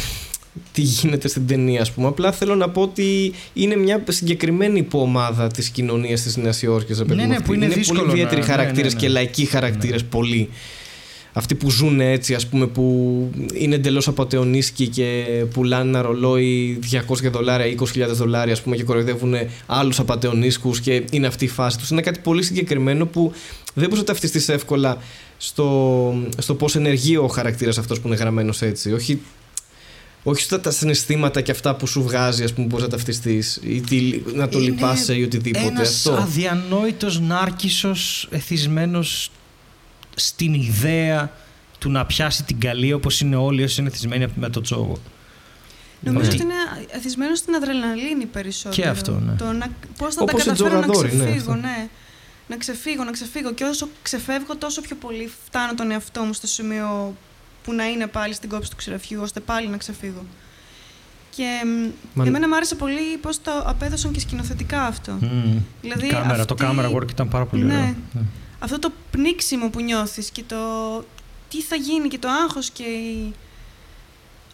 τι 0.72 0.80
γίνεται 0.80 1.28
στην 1.28 1.46
ταινία, 1.46 1.80
ας 1.80 1.92
πούμε. 1.92 2.06
Απλά 2.06 2.32
θέλω 2.32 2.54
να 2.54 2.68
πω 2.68 2.82
ότι 2.82 3.32
είναι 3.52 3.76
μια 3.76 4.04
συγκεκριμένη 4.08 4.78
υποομάδα 4.78 5.46
της 5.46 5.68
κοινωνίας 5.68 6.22
της 6.22 6.36
Νέας 6.36 6.62
Υόρκης. 6.62 6.98
Ναι, 6.98 7.24
ναι, 7.24 7.40
που 7.40 7.52
είναι, 7.52 7.64
είναι 7.64 7.84
πολύ 7.86 8.10
ιδιαίτεροι 8.10 8.40
ναι, 8.40 8.46
χαρακτήρες 8.46 8.94
ναι, 8.94 9.00
ναι, 9.00 9.06
και 9.06 9.12
λαϊκοί 9.12 9.44
χαρακτήρες 9.44 10.04
πολύ. 10.04 10.48
Αυτοί 11.36 11.54
που 11.54 11.70
ζουν 11.70 12.00
έτσι, 12.00 12.34
ας 12.34 12.46
πούμε, 12.46 12.66
που 12.66 13.30
είναι 13.54 13.74
εντελώς 13.74 14.08
απαταιωνίσκοι 14.08 14.88
και 14.88 15.24
πουλάνε 15.52 15.88
ένα 15.88 16.02
ρολόι 16.02 16.78
200 17.08 17.30
δολάρια, 17.30 17.74
20.000 17.94 18.06
δολάρια, 18.12 18.52
ας 18.52 18.62
πούμε, 18.62 18.76
και 18.76 18.82
κοροϊδεύουν 18.82 19.34
άλλους 19.66 19.98
απαταιωνίσκους 19.98 20.80
και 20.80 21.04
είναι 21.10 21.26
αυτή 21.26 21.44
η 21.44 21.48
φάση 21.48 21.78
τους. 21.78 21.90
Είναι 21.90 22.00
κάτι 22.00 22.20
πολύ 22.20 22.42
συγκεκριμένο 22.42 23.06
που 23.06 23.32
δεν 23.74 23.84
μπορείς 23.84 23.98
να 23.98 24.04
ταυτιστείς 24.04 24.48
εύκολα 24.48 24.98
στο, 25.36 26.14
στο 26.38 26.54
πώς 26.54 26.76
ενεργεί 26.76 27.16
ο 27.16 27.26
χαρακτήρας 27.26 27.78
αυτός 27.78 28.00
που 28.00 28.06
είναι 28.06 28.16
γραμμένος 28.16 28.62
έτσι. 28.62 28.92
Όχι 28.92 29.20
όχι 30.26 30.42
στα 30.42 30.60
τα 30.60 30.70
συναισθήματα 30.70 31.40
και 31.40 31.50
αυτά 31.50 31.76
που 31.76 31.86
σου 31.86 32.02
βγάζει, 32.02 32.44
ας 32.44 32.52
πούμε, 32.52 32.66
μπορείς 32.66 32.84
να 32.84 32.90
ταυτιστείς 32.90 33.56
ή 33.56 34.22
να 34.34 34.48
το 34.48 34.58
λυπάσαι 34.58 35.14
ή 35.14 35.22
οτιδήποτε. 35.22 35.66
Ένας 35.66 36.06
αυτό. 36.06 36.22
αδιανόητος 36.22 37.20
νάρκισος 37.20 38.28
εθισμένος 38.30 39.30
στην 40.14 40.54
ιδέα 40.54 41.32
του 41.78 41.90
να 41.90 42.06
πιάσει 42.06 42.44
την 42.44 42.60
καλή 42.60 42.92
όπως 42.92 43.20
είναι 43.20 43.36
όλοι 43.36 43.62
όσοι 43.62 43.80
είναι 43.80 43.88
εθισμένοι 43.88 44.26
με 44.36 44.48
το 44.48 44.60
τσόγο. 44.60 44.98
Νομίζω 46.00 46.30
ότι 46.30 46.42
είναι 46.42 46.54
εθισμένος 46.90 47.38
στην 47.38 47.54
αδρεναλίνη 47.54 48.26
περισσότερο. 48.26 48.82
Και 48.82 48.88
αυτό, 48.88 49.12
ναι. 49.12 49.32
Το 49.32 49.52
να, 49.52 49.66
πώς 49.98 50.14
θα 50.14 50.22
Όπως 50.22 50.44
τα 50.44 50.50
καταφέρω 50.50 50.80
να 50.80 50.86
ναι, 50.86 50.92
ξεφύγω, 50.92 51.54
ναι, 51.54 51.60
ναι. 51.60 51.88
Να 52.46 52.56
ξεφύγω, 52.56 53.04
να 53.04 53.10
ξεφύγω. 53.10 53.52
Και 53.52 53.64
όσο 53.64 53.88
ξεφεύγω, 54.02 54.56
τόσο 54.56 54.80
πιο 54.80 54.96
πολύ 54.96 55.30
φτάνω 55.46 55.74
τον 55.74 55.90
εαυτό 55.90 56.22
μου 56.22 56.32
στο 56.32 56.46
σημείο 56.46 57.16
που 57.64 57.72
να 57.72 57.88
είναι 57.88 58.06
πάλι 58.06 58.34
στην 58.34 58.48
κόψη 58.48 58.70
του 58.70 58.76
ξηραφιού, 58.76 59.20
ώστε 59.22 59.40
πάλι 59.40 59.68
να 59.68 59.76
ξεφύγω. 59.76 60.24
Και 61.36 61.60
Μα... 62.14 62.24
εμένα 62.26 62.48
μου 62.48 62.56
άρεσε 62.56 62.74
πολύ 62.74 63.16
πώς 63.20 63.42
το 63.42 63.50
απέδωσαν 63.66 64.12
και 64.12 64.20
σκηνοθετικά 64.20 64.82
αυτό. 64.82 65.18
Mm. 65.22 65.58
Δηλαδή, 65.80 66.06
κάμερα, 66.06 66.42
αυτή... 66.42 66.54
Το 66.54 66.56
camera 66.60 66.94
work 66.94 67.10
ήταν 67.10 67.28
πάρα 67.28 67.44
πολύ 67.46 67.62
ναι. 67.62 67.72
ωραίο. 67.72 67.84
Ναι. 68.12 68.20
Αυτό 68.58 68.78
το 68.78 68.92
πνίξιμο 69.10 69.68
που 69.68 69.80
νιώθεις 69.80 70.30
και 70.30 70.42
το 70.46 70.56
τι 71.48 71.62
θα 71.62 71.76
γίνει 71.76 72.08
και 72.08 72.18
το 72.18 72.28
άγχος 72.28 72.70
και 72.70 72.82
η... 72.82 73.32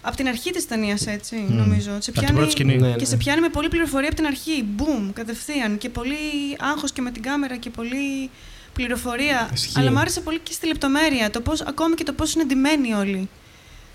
Από 0.03 0.17
την 0.17 0.29
αρχή 0.29 0.51
της 0.51 0.67
ταινίας 0.67 1.07
έτσι, 1.07 1.45
mm. 1.49 1.53
νομίζω. 1.53 1.91
Σε 1.99 2.13
πιάνει... 2.13 2.53
Ναι, 2.65 2.75
ναι. 2.75 2.97
Και 2.97 3.05
σε 3.05 3.17
πιάνει 3.17 3.41
με 3.41 3.49
πολλή 3.49 3.69
πληροφορία 3.69 4.09
από 4.09 4.17
την 4.17 4.27
αρχή. 4.27 4.65
Μπούμ, 4.65 5.13
κατευθείαν. 5.13 5.79
Και 5.79 5.89
πολύ 5.89 6.17
άγχος 6.59 6.93
και 6.93 7.03
με 7.03 7.11
την 7.11 7.23
κάμερα 7.23 7.57
και 7.57 7.71
πολύ 7.71 8.31
πληροφορία. 8.73 9.51
Ισχύει. 9.53 9.79
Αλλά 9.79 9.91
μου 9.91 9.99
άρεσε 9.99 10.21
πολύ 10.21 10.39
και 10.39 10.53
στη 10.53 10.67
λεπτομέρεια. 10.67 11.31
Το 11.31 11.41
πώς, 11.41 11.61
ακόμη 11.61 11.95
και 11.95 12.05
το 12.05 12.13
πώς 12.13 12.35
είναι 12.35 12.45
ντυμένοι 12.45 12.93
όλοι. 12.93 13.29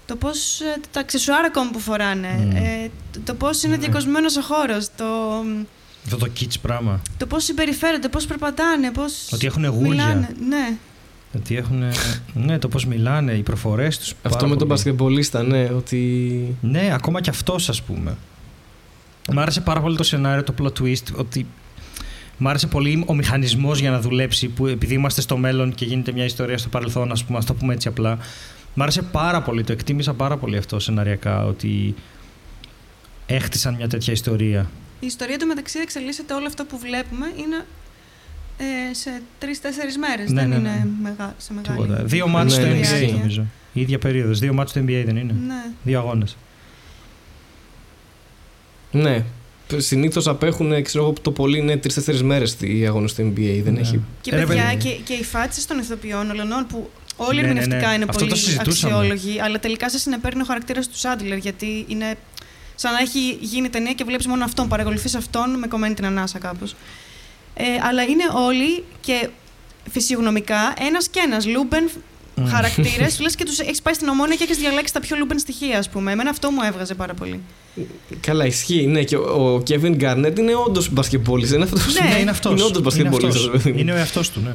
Το 0.06 0.16
πώς. 0.16 0.62
Ε, 0.62 0.80
τα 0.92 1.00
αξεσουάρα 1.00 1.46
ακόμη 1.46 1.72
που 1.72 1.80
φοράνε. 1.80 2.50
Mm. 2.52 2.56
Ε, 2.56 2.88
το 3.24 3.34
πώς 3.34 3.64
είναι 3.64 3.76
mm. 3.76 3.80
διακοσμένο 3.80 4.28
ο 4.38 4.42
χώρος. 4.42 4.88
Το, 4.96 5.06
αυτό 6.04 6.18
το 6.18 6.32
kitsch 6.40 6.56
πράγμα. 6.62 7.02
Το 7.18 7.26
πώς 7.26 7.44
συμπεριφέρονται, 7.44 8.08
πώς 8.08 8.26
περπατάνε, 8.26 8.92
πώς. 8.92 9.30
Ότι 9.32 9.46
έχουν 9.46 9.66
γούλια. 9.66 10.30
Ναι. 10.48 10.78
Ότι 11.36 11.56
έχουν. 11.56 11.84
ναι, 12.34 12.60
το 12.60 12.68
πώς 12.68 12.86
μιλάνε, 12.86 13.32
οι 13.32 13.42
προφορές 13.42 13.98
τους. 13.98 14.14
Αυτό 14.24 14.48
με 14.48 14.56
τον 14.56 14.68
πασκευολίστα, 14.68 15.44
ναι. 15.44 15.64
Ότι... 15.64 16.58
Ναι, 16.62 16.90
ακόμα 16.94 17.22
και 17.22 17.30
αυτός, 17.30 17.70
ας 17.70 17.82
πούμε. 17.82 18.18
Μ' 19.34 19.40
άρεσε 19.40 19.62
πάρα 19.62 19.82
πολύ 19.82 19.98
το 19.98 20.04
σενάριο, 20.04 20.44
το 20.44 20.54
plot 20.62 20.82
twist, 20.82 21.14
ότι 21.16 21.48
Μ' 22.38 22.48
άρεσε 22.48 22.68
πολύ 22.68 23.04
ο 23.08 23.14
μηχανισμός 23.14 23.80
για 23.80 23.92
να 23.92 24.00
δουλέψει, 24.02 24.48
που 24.48 24.68
επειδή 24.68 24.94
είμαστε 24.94 25.22
στο 25.22 25.38
μέλλον 25.38 25.74
και 25.76 25.86
γίνεται 25.86 26.12
μια 26.12 26.26
ιστορία 26.26 26.58
στο 26.58 26.70
παρελθόν, 26.70 27.12
ας 27.12 27.24
πούμε, 27.24 27.44
το 27.44 27.54
πούμε 27.54 27.74
έτσι 27.74 27.88
απλά. 27.88 28.18
Μ' 28.74 28.82
άρεσε 28.82 29.02
πάρα 29.02 29.42
πολύ, 29.42 29.64
το 29.64 29.72
εκτίμησα 29.72 30.14
πάρα 30.14 30.38
πολύ 30.38 30.58
αυτό 30.58 30.80
σεναριακά, 30.80 31.46
ότι 31.46 31.96
έχτισαν 33.26 33.76
μια 33.76 33.88
τέτοια 33.88 34.14
ιστορία. 34.14 34.70
Η 35.00 35.06
ιστορία 35.06 35.38
του 35.38 35.46
μεταξύ 35.48 35.80
εξελίσσεται 35.80 36.34
όλο 36.34 36.46
αυτό 36.48 36.66
που 36.66 36.78
βλέπουμε 36.80 37.26
είναι 37.38 37.66
Ε, 38.58 38.94
σε 38.94 39.22
τρει-τέσσερι 39.40 39.92
μέρες. 39.98 40.32
Ναι, 40.32 40.42
δεν 40.42 40.50
ναι, 40.50 40.56
ναι. 40.58 40.70
είναι 40.70 40.88
μεγα... 41.02 41.36
σε 41.38 41.54
μεγάλη. 41.54 41.82
Τίποτα. 41.82 42.04
Δύο 42.04 42.28
μάτς 42.28 42.54
στο 42.54 42.62
Ναι, 42.66 42.72
NBA 42.74 42.80
ισχύει. 42.80 43.12
νομίζω. 43.12 43.46
Η 43.74 43.82
ίδια 43.82 43.98
περίοδος. 44.00 44.40
Δύο 44.40 44.54
μάτς 44.54 44.70
στο 44.72 44.82
NBA 44.82 45.04
δεν 45.06 45.18
είναι. 45.18 45.36
Ναι. 45.48 45.64
Δύο 45.84 46.00
αγώνες. 46.00 46.38
Ναι. 48.92 49.24
Συνήθως 49.78 50.28
απέχουν, 50.28 50.84
ξέρω 50.84 51.04
εγώ, 51.04 51.14
το 51.22 51.32
πολύ 51.32 51.58
είναι 51.58 51.78
τρεις-τέσσερις 51.78 52.24
μέρες 52.24 52.58
οι 52.60 52.86
αγώνες 52.88 53.08
του 53.08 53.34
NBA. 53.34 53.60
Δεν 53.64 53.74
Ναι. 53.74 53.80
έχει. 53.80 54.02
Και 54.22 54.32
Ε, 54.36 54.38
ρε, 54.40 54.46
παιδιά, 54.46 54.64
παιδί. 54.64 54.78
και, 54.78 54.90
και 55.04 55.14
οι 55.14 55.24
φάτσες 55.24 55.68
των 55.68 55.80
ηθοποιών 55.80 56.30
όλων 56.30 56.66
που 56.70 56.90
όλοι 57.16 57.36
Ναι, 57.36 57.42
ναι, 57.42 57.48
ερμηνευτικά 57.48 57.88
ναι. 57.90 57.94
είναι 57.96 58.06
Αυτό 58.08 58.18
πολύ 58.20 58.30
το 58.30 58.36
συζητούσαμε. 58.36 58.94
αξιόλογοι, 58.96 59.40
αλλά 59.42 59.60
τελικά 59.60 59.90
σε 59.90 59.98
συνεπαίρνει 60.00 60.42
ο 60.42 60.46
χαρακτήρας 60.46 60.88
του 60.88 60.98
Σάντλερ 60.98 61.38
γιατί 61.38 61.86
είναι 61.88 62.16
σαν 62.76 62.94
να 62.94 63.00
έχει 63.00 63.38
γίνει 63.42 63.70
ταινία 63.70 63.94
και 63.94 64.04
βλέπεις 64.04 64.28
μόνο 64.28 64.44
αυτόν, 64.44 64.68
παρακολουθείς 64.68 65.16
αυτόν 65.16 65.50
με 65.60 65.68
κομμένη 65.68 65.94
την 65.94 66.06
ανάσα 66.06 66.40
κάπως. 66.40 66.76
Ε, 67.54 67.64
αλλά 67.90 68.04
είναι 68.04 68.24
όλοι 68.34 68.84
και 69.02 69.30
φυσιογνωμικά 69.92 70.74
ένας 70.88 71.08
και 71.08 71.20
ένας. 71.26 71.46
Λούμπεν 71.48 71.90
Μμ. 72.36 72.46
χαρακτήρες, 72.48 73.20
λες 73.24 73.36
και 73.36 73.46
τους 73.46 73.60
έχεις 73.60 73.82
πάει 73.82 73.94
στην 73.94 74.08
Ομόνοια 74.08 74.36
και 74.36 74.44
έχεις 74.44 74.58
διαλέξει 74.58 74.94
τα 74.94 75.00
πιο 75.00 75.18
Λούμπεν 75.18 75.40
στοιχεία, 75.40 75.78
ας 75.78 75.90
πούμε. 75.90 76.12
Εμένα 76.12 76.30
αυτό 76.30 76.52
μου 76.52 76.62
έβγαζε 76.62 76.94
πάρα 76.96 77.14
πολύ. 77.14 77.42
Καλά, 78.20 78.46
ισχύει. 78.46 78.88
Ναι, 78.88 79.04
και 79.04 79.16
ο 79.18 79.54
ο 79.54 79.64
Kevin 79.68 80.02
Garnett 80.02 80.34
είναι 80.38 80.56
όντως 80.56 80.90
μπασκετμπόλη. 80.90 81.54
Είναι 81.54 81.64
αυτός. 81.64 81.94
Ναι. 81.94 82.10
Ναι, 82.10 82.20
είναι 82.20 82.30
αυτός. 82.30 82.52
Είναι 82.52 82.64
όντως 82.64 82.82
μπασκετμπολίστας, 82.82 83.36
αυτός. 83.36 83.46
ρε 83.52 83.58
παιδί 83.58 83.72
μου. 83.72 83.80
Είναι 83.80 83.92
ο 83.92 83.96
εαυτός 83.96 84.30
του, 84.30 84.40
ναι. 84.40 84.54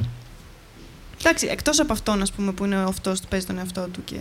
Εντάξει, 1.19 1.47
εκτός 1.51 1.79
από 1.79 1.93
αυτόν, 1.93 2.21
ας 2.21 2.31
πούμε, 2.31 2.51
που 2.51 2.65
είναι 2.65 2.75
αυτός 2.75 3.19
που 3.19 3.27
παίζει 3.29 3.45
τον 3.45 3.57
εαυτό 3.57 3.87
του 3.93 4.03
και. 4.03 4.15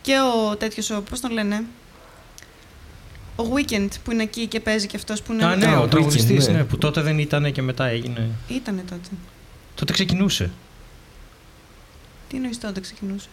Και 0.00 0.14
ο 0.50 0.56
τέτοιος, 0.56 0.92
πώς 1.10 1.20
τον 1.20 1.30
λένε. 1.30 1.64
Ο 3.36 3.42
Weekend 3.54 3.88
που 4.04 4.12
είναι 4.12 4.22
εκεί 4.22 4.46
και 4.46 4.60
παίζει 4.60 4.86
και 4.86 4.96
αυτός 4.96 5.22
που 5.22 5.32
είναι. 5.32 5.44
Α, 5.44 5.56
ναι, 5.56 5.66
Α, 5.66 5.78
ο 5.78 5.82
ο 5.82 5.86
τραγουδιστής, 5.86 6.44
Weeknd, 6.44 6.50
ναι. 6.52 6.56
ναι, 6.58 6.64
που 6.64 6.78
τότε 6.78 7.00
δεν 7.02 7.18
ήταν 7.18 7.52
και 7.52 7.62
μετά 7.62 7.86
έγινε. 7.86 8.30
Ήτανε 8.48 8.82
τότε. 8.90 9.08
Τότε 9.74 9.92
ξεκινούσε. 9.92 10.50
Τι 12.28 12.36
εννοείς 12.36 12.60
τότε 12.60 12.80
ξεκινούσε; 12.80 13.28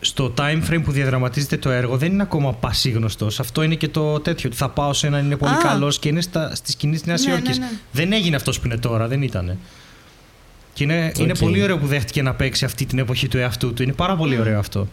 Στο 0.00 0.34
time 0.38 0.62
frame 0.70 0.80
που 0.84 0.92
διαδραματίζεται 0.92 1.56
το 1.56 1.70
έργο 1.70 1.96
δεν 1.96 2.12
είναι 2.12 2.22
ακόμα 2.22 2.52
πασίγνωστος. 2.54 3.40
Αυτό 3.40 3.62
είναι 3.62 3.74
και 3.74 3.88
το 3.88 4.20
τέτοιο. 4.20 4.48
Ότι 4.48 4.58
θα 4.58 4.68
πάω 4.68 4.92
σε 4.92 5.06
έναν 5.06 5.24
είναι 5.24 5.36
πολύ 5.36 5.52
Α. 5.54 5.56
καλός 5.62 5.98
και 5.98 6.08
είναι 6.08 6.20
στα, 6.20 6.54
στη 6.54 6.70
σκηνή 6.70 6.92
της 6.92 7.04
Νέας 7.04 7.24
Ναι, 7.24 7.30
Υόρκης. 7.32 7.58
ναι, 7.58 7.64
ναι. 7.64 7.70
Δεν 7.92 8.12
έγινε 8.12 8.36
αυτός 8.36 8.60
που 8.60 8.66
είναι 8.66 8.76
τώρα, 8.76 9.08
δεν 9.08 9.22
ήταν. 9.22 9.58
Και 10.72 10.84
είναι, 10.84 11.12
είναι 11.18 11.32
Οκ. 11.32 11.38
πολύ 11.38 11.62
ωραίο 11.62 11.78
που 11.78 11.86
δέχτηκε 11.86 12.22
να 12.22 12.34
παίξει 12.34 12.64
αυτή 12.64 12.84
την 12.86 12.98
εποχή 12.98 13.28
του 13.28 13.38
εαυτού 13.38 13.74
του. 13.74 13.82
Είναι 13.82 13.92
πάρα 13.92 14.16
πολύ 14.16 14.36
Mm. 14.36 14.40
ωραίο 14.40 14.58
αυτό. 14.58 14.88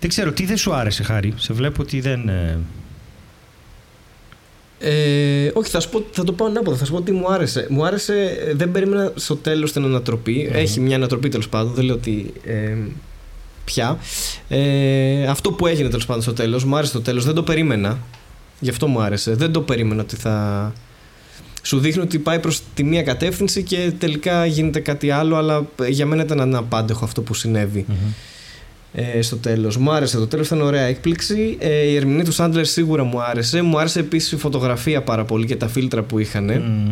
Δεν 0.00 0.08
ξέρω, 0.08 0.32
τι 0.32 0.44
δεν 0.46 0.56
σου 0.56 0.74
άρεσε, 0.74 1.02
Χάρη; 1.02 1.34
Σε 1.36 1.52
βλέπω 1.52 1.82
ότι 1.82 2.00
δεν. 2.00 2.28
ε, 2.28 2.58
Ε, 4.78 5.50
όχι, 5.54 5.70
θα, 5.70 5.80
σου 5.80 5.88
πω, 5.88 6.04
θα 6.10 6.24
το 6.24 6.32
πάω 6.32 6.48
ανάποδα. 6.48 6.76
Θα 6.76 6.84
σου 6.84 6.92
πω 6.92 7.02
τι 7.02 7.12
μου 7.12 7.32
άρεσε. 7.32 7.66
Μου 7.70 7.84
άρεσε, 7.84 8.38
ε, 8.46 8.54
δεν 8.54 8.70
περίμενα 8.70 9.12
στο 9.14 9.36
τέλος 9.36 9.72
την 9.72 9.84
ανατροπή. 9.84 10.46
Μμμ. 10.50 10.56
Έχει 10.56 10.80
μια 10.80 10.96
ανατροπή 10.96 11.28
τέλος 11.28 11.48
πάντων, 11.48 11.74
δεν 11.74 11.84
λέω 11.84 11.94
ότι. 11.94 12.32
Ε, 12.44 12.76
πια. 13.64 13.98
Ε, 14.48 15.26
αυτό 15.26 15.52
που 15.52 15.66
έγινε 15.66 15.88
τέλος 15.88 16.06
πάντων 16.06 16.22
στο 16.22 16.32
τέλος, 16.32 16.64
μου 16.64 16.76
άρεσε 16.76 16.92
το 16.92 17.00
τέλος. 17.00 17.24
Δεν 17.24 17.34
το 17.34 17.42
περίμενα. 17.42 17.98
Γι' 18.60 18.70
αυτό 18.70 18.86
μου 18.86 19.00
άρεσε. 19.00 19.34
Δεν 19.34 19.52
το 19.52 19.60
περίμενα 19.60 20.02
ότι 20.02 20.16
θα. 20.16 20.72
Σου 21.62 21.78
δείχνει 21.78 22.02
ότι 22.02 22.18
πάει 22.18 22.38
προς 22.38 22.60
τη 22.74 22.84
μία 22.84 23.02
κατεύθυνση 23.02 23.62
και 23.62 23.92
τελικά 23.98 24.46
γίνεται 24.46 24.80
κάτι 24.80 25.10
άλλο, 25.10 25.36
αλλά 25.36 25.66
για 25.88 26.06
μένα 26.06 26.22
ήταν 26.22 26.40
αναπάντεχο 26.40 27.04
αυτό 27.04 27.22
που 27.22 27.34
συνέβη 27.34 27.86
ε, 28.98 29.22
στο 29.22 29.36
τέλος. 29.36 29.76
Μου 29.76 29.90
άρεσε 29.90 30.16
το 30.16 30.26
τέλος, 30.26 30.46
ήταν 30.46 30.60
ωραία 30.60 30.82
έκπληξη. 30.82 31.56
Ε, 31.60 31.82
η 31.82 31.96
ερμηνεία 31.96 32.24
του 32.24 32.32
Σάντλερ 32.32 32.64
σίγουρα 32.66 33.04
μου 33.04 33.20
άρεσε. 33.22 33.62
Μου 33.62 33.78
άρεσε 33.78 33.98
επίσης 34.00 34.32
η 34.32 34.36
φωτογραφία 34.36 35.02
πάρα 35.02 35.24
πολύ 35.24 35.46
και 35.46 35.56
τα 35.56 35.68
φίλτρα 35.68 36.02
που 36.02 36.18
είχαν. 36.18 36.44
Μμ. 36.44 36.90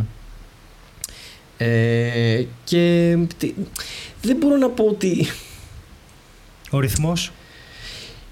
Ε, 1.56 2.44
και 2.64 3.16
τι- 3.38 3.54
δεν 4.22 4.36
μπορώ 4.36 4.56
να 4.56 4.68
πω 4.68 4.84
ότι. 4.84 5.26
Ο 6.70 6.78
ρυθμός; 6.80 7.32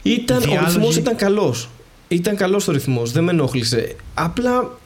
Ήταν, 0.02 0.36
ο 0.36 0.40
Διάλογοι. 0.40 0.64
ρυθμός 0.64 0.96
ήταν 0.96 1.16
καλός. 1.16 1.68
Ήταν 2.08 2.36
καλός 2.36 2.68
ο 2.68 2.72
ρυθμός, 2.72 3.12
δεν 3.12 3.24
με 3.24 3.30
ενόχλησε. 3.30 3.96
Απλά 4.14 4.78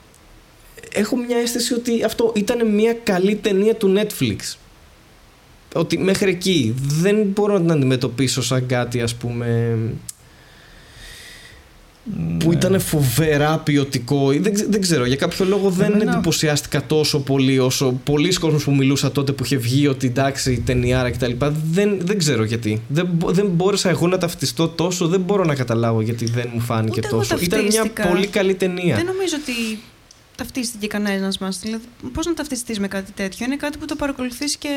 έχω 0.92 1.16
μια 1.16 1.36
αίσθηση 1.38 1.74
ότι 1.74 2.04
αυτό 2.04 2.32
ήταν 2.36 2.68
μια 2.74 2.92
καλή 3.02 3.34
ταινία 3.36 3.74
του 3.74 3.94
Netflix. 3.96 4.36
Ότι 5.77 5.98
μέχρι 5.98 6.31
εκεί 6.31 6.74
δεν 6.78 7.16
μπορώ 7.35 7.53
να 7.53 7.61
την 7.61 7.70
αντιμετωπίσω 7.70 8.43
σαν 8.43 8.66
κάτι 8.66 9.01
ας 9.01 9.15
πούμε 9.15 9.77
που 12.39 12.48
Ναι. 12.48 12.55
ήταν 12.55 12.81
φοβερά 12.81 13.59
ποιοτικό. 13.59 14.32
ή 14.32 14.39
Δεν, 14.39 14.55
ξε- 14.55 14.70
δεν 14.70 14.81
ξέρω, 14.81 15.05
για 15.07 15.16
κάποιο 15.16 15.44
λόγο 15.44 15.70
δεν 15.70 15.93
Εμένα- 15.93 16.12
εντυπωσιάστηκα 16.12 16.86
τόσο 16.86 17.20
πολύ 17.20 17.59
όσο 17.59 18.01
πολλοί 18.05 18.35
κόσμοι 18.35 18.61
που 18.62 18.74
μιλούσα 18.74 19.12
τότε 19.12 19.32
που 19.32 19.44
είχε 19.44 19.57
βγει 19.57 19.86
ότι 19.86 20.07
εντάξει 20.07 20.62
ταινιάρα 20.66 21.11
κτλ. 21.11 21.32
Δεν, 21.73 21.98
δεν 22.03 22.19
ξέρω 22.19 22.44
γιατί. 22.44 22.82
Δεν, 22.89 23.07
μπο- 23.12 23.31
δεν 23.31 23.47
μπόρεσα 23.47 23.89
εγώ 23.89 24.07
να 24.07 24.19
ταυτιστώ 24.19 24.69
τόσο, 24.69 25.07
δεν 25.09 25.20
μπορώ 25.20 25.44
να 25.44 25.55
καταλάβω 25.55 26.01
γιατί 26.01 26.24
δεν 26.24 26.51
μου 26.55 26.61
φάνηκε 26.61 26.98
Ούτε 26.98 27.09
εγώ 27.09 27.16
τόσο. 27.16 27.36
Ήταν 27.40 27.61
μια 27.61 27.70
ταυτίστηκα. 27.70 28.09
πολύ 28.09 28.27
καλή 28.27 28.55
ταινία. 28.55 28.97
Δεν 28.97 29.05
νομίζω 29.05 29.36
ότι 29.43 29.78
ταυτίστηκε 30.36 30.86
κανένας 30.86 31.39
μας. 31.39 31.59
Δηλαδή, 31.59 31.85
πώς 32.12 32.27
να 32.27 32.35
ταυτιστείς 32.35 32.78
με 32.78 32.89
κάτι 32.89 33.12
τέτοιο. 33.12 33.47
Είναι 33.47 33.57
κάτι 33.57 33.78
που 33.78 33.85
το 33.85 33.97
παρακολουθείς 33.97 34.57
και. 34.57 34.69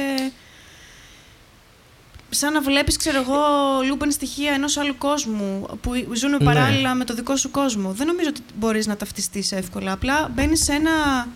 Σαν 2.29 2.53
να 2.53 2.61
βλέπεις, 2.61 2.97
ξέρω 2.97 3.19
εγώ, 3.19 3.39
λούπεν 3.87 4.11
στοιχεία 4.11 4.51
ενός 4.53 4.77
άλλου 4.77 4.97
κόσμου 4.97 5.65
που 5.81 5.91
ζουν 6.15 6.29
Ναι. 6.31 6.37
παράλληλα 6.37 6.93
με 6.93 7.05
το 7.05 7.13
δικό 7.13 7.35
σου 7.35 7.51
κόσμο. 7.51 7.91
Δεν 7.91 8.07
νομίζω 8.07 8.29
ότι 8.29 8.41
μπορείς 8.55 8.87
να 8.87 8.95
ταυτιστείς 8.97 9.51
εύκολα. 9.51 9.91
Απλά 9.91 10.29
μπαίνεις 10.33 10.63
σε 10.63 10.73
ένα 10.73 11.27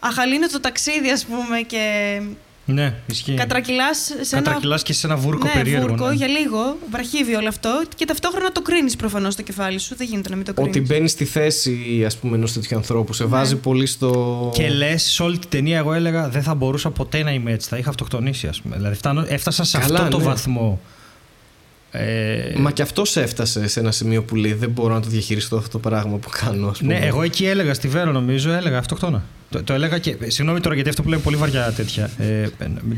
αχαλήνοτο 0.00 0.60
ταξίδι, 0.60 1.10
ας 1.10 1.24
πούμε, 1.24 1.60
και 1.60 2.20
Ναι, 2.70 2.94
ισχύει. 3.06 3.34
κατρακυλάς 3.34 3.98
σε 4.20 4.36
ένα. 4.36 4.44
Κατρακυλάς 4.44 4.82
και 4.82 4.92
σε 4.92 5.06
ένα 5.06 5.16
βούρκο 5.16 5.44
ναι, 5.46 5.52
περίεργο. 5.52 5.86
βούρκο 5.86 6.08
ναι. 6.08 6.14
για 6.14 6.26
λίγο, 6.26 6.76
βραχύβι 6.90 7.34
όλο 7.34 7.48
αυτό 7.48 7.82
και 7.96 8.04
ταυτόχρονα 8.04 8.52
το 8.52 8.62
κρίνεις 8.62 8.96
προφανώς 8.96 9.32
στο 9.32 9.42
κεφάλι 9.42 9.78
σου. 9.78 9.94
Δεν 9.96 10.06
γίνεται 10.10 10.28
να 10.28 10.36
μην 10.36 10.44
το 10.44 10.52
κρίνεις. 10.52 10.76
Ότι 10.76 10.80
μπαίνει 10.86 11.08
στη 11.08 11.24
θέση 11.24 12.02
ας 12.06 12.16
πούμε 12.16 12.36
ενός 12.36 12.52
τέτοιου 12.52 12.76
ανθρώπου. 12.76 13.12
Σε 13.12 13.22
Ναι. 13.22 13.28
βάζει 13.28 13.56
πολύ 13.56 13.86
στο... 13.86 14.50
Και 14.54 14.68
λες, 14.68 15.02
σε 15.02 15.22
όλη 15.22 15.38
την 15.38 15.48
ταινία, 15.50 15.78
εγώ 15.78 15.92
έλεγα 15.92 16.28
δεν 16.28 16.42
θα 16.42 16.54
μπορούσα 16.54 16.90
ποτέ 16.90 17.22
να 17.22 17.30
είμαι 17.32 17.52
έτσι. 17.52 17.68
Θα 17.68 17.76
είχα 17.76 17.88
αυτοκτονήσει, 17.88 18.46
ας 18.46 18.60
πούμε. 18.60 18.76
Δηλαδή, 18.76 18.94
φτάνω, 18.94 19.24
έφτασα 19.28 19.64
σε 19.64 19.78
Καλά, 19.78 19.98
αυτό 19.98 20.10
το 20.10 20.18
ναι. 20.18 20.24
βαθμό. 20.24 20.80
Ε, 21.90 22.54
Μα 22.56 22.70
και 22.70 22.82
αυτός 22.82 23.16
έφτασε 23.16 23.68
σε 23.68 23.80
ένα 23.80 23.90
σημείο 23.90 24.22
που 24.22 24.36
λέει 24.36 24.52
δεν 24.52 24.70
μπορώ 24.70 24.94
να 24.94 25.00
το 25.00 25.08
διαχειριστώ 25.08 25.56
αυτό 25.56 25.68
το 25.70 25.78
πράγμα 25.88 26.16
που 26.16 26.28
κάνω 26.42 26.68
ας 26.68 26.78
πούμε. 26.78 26.98
ναι, 26.98 27.06
εγώ 27.06 27.22
εκεί 27.22 27.46
έλεγα 27.46 27.74
στη 27.74 27.88
Βέρο, 27.88 28.12
νομίζω, 28.12 28.50
έλεγα 28.52 28.78
αυτοκτόνα. 28.78 29.22
Το, 29.50 29.62
το 29.62 29.72
έλεγα 29.72 29.98
και. 29.98 30.16
Συγγνώμη 30.26 30.60
τώρα 30.60 30.74
γιατί 30.74 30.88
αυτό 30.90 31.02
που 31.02 31.08
λέμε 31.08 31.22
πολύ 31.22 31.36
βαριά 31.36 31.72
τέτοια. 31.76 32.10
Ε, 32.18 32.46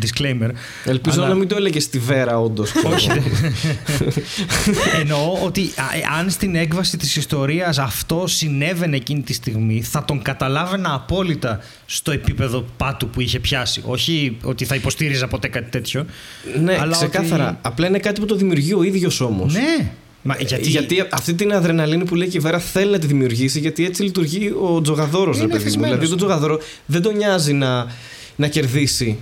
disclaimer. 0.03 0.49
Ελπίζω 0.85 1.21
αλλά- 1.21 1.29
να 1.29 1.35
μην 1.35 1.49
το 1.49 1.57
έλεγε 1.57 1.81
στη 1.81 1.99
Βέρα 1.99 2.39
όντως. 2.41 2.73
Όχι. 2.85 3.09
δεν- 3.09 3.23
Εννοώ 5.01 5.39
ότι 5.45 5.61
α, 5.77 5.85
αν 6.19 6.31
στην 6.31 6.55
έκβαση 6.55 6.97
της 6.97 7.17
ιστορίας 7.17 7.79
αυτό 7.79 8.25
συνέβαινε 8.27 8.97
εκείνη 8.97 9.23
τη 9.23 9.33
στιγμή 9.33 9.83
θα 9.83 10.05
τον 10.05 10.23
καταλάβαινα 10.23 10.95
απόλυτα 10.95 11.61
στο 11.87 12.11
επίπεδο 12.13 12.65
πάτου 12.77 13.09
που 13.09 13.21
είχε 13.21 13.39
πιάσει. 13.39 13.83
Όχι 13.85 14.37
ότι 14.43 14.65
θα 14.65 14.75
υποστήριζα 14.75 15.29
ποτέ 15.29 15.49
κάτι 15.49 15.71
τέτοιο. 15.71 16.07
Ναι, 16.63 16.77
Αλλά 16.81 16.93
ξεκάθαρα. 16.93 17.49
ότι- 17.49 17.59
Απλά 17.63 17.87
είναι 17.87 17.99
κάτι 17.99 18.21
που 18.21 18.27
το 18.27 18.35
δημιουργεί 18.37 18.75
ο 18.75 18.83
ίδιος 18.83 19.21
όμως. 19.21 19.53
Ναι. 19.55 19.91
Μα 20.23 20.37
γιατί, 20.39 20.69
Γιατί... 20.69 21.07
αυτή 21.11 21.35
την 21.35 21.53
αδρεναλίνη 21.53 22.05
που 22.05 22.15
λέει 22.15 22.29
και 22.29 22.37
η 22.37 22.41
Βέρα 22.41 22.59
θέλει 22.59 22.91
να 22.91 22.99
τη 22.99 23.07
δημιουργήσει, 23.07 23.59
γιατί 23.59 23.85
έτσι 23.85 24.03
λειτουργεί 24.03 24.55
ο 24.61 24.81
Τζογαδόρος, 24.81 25.37
ρε 25.37 25.43
Είναι 25.43 25.53
παιδί 25.53 25.63
μου. 25.63 25.69
εθισμένος. 25.69 25.95
Δηλαδή, 25.95 26.09
τον 26.09 26.17
Τζογαδόρο 26.17 26.59
δεν 26.87 27.03
τον 27.03 27.17
νοιάζει 27.17 27.53
να, 27.53 27.87
να 28.37 28.49
κερδίσει. 28.49 29.19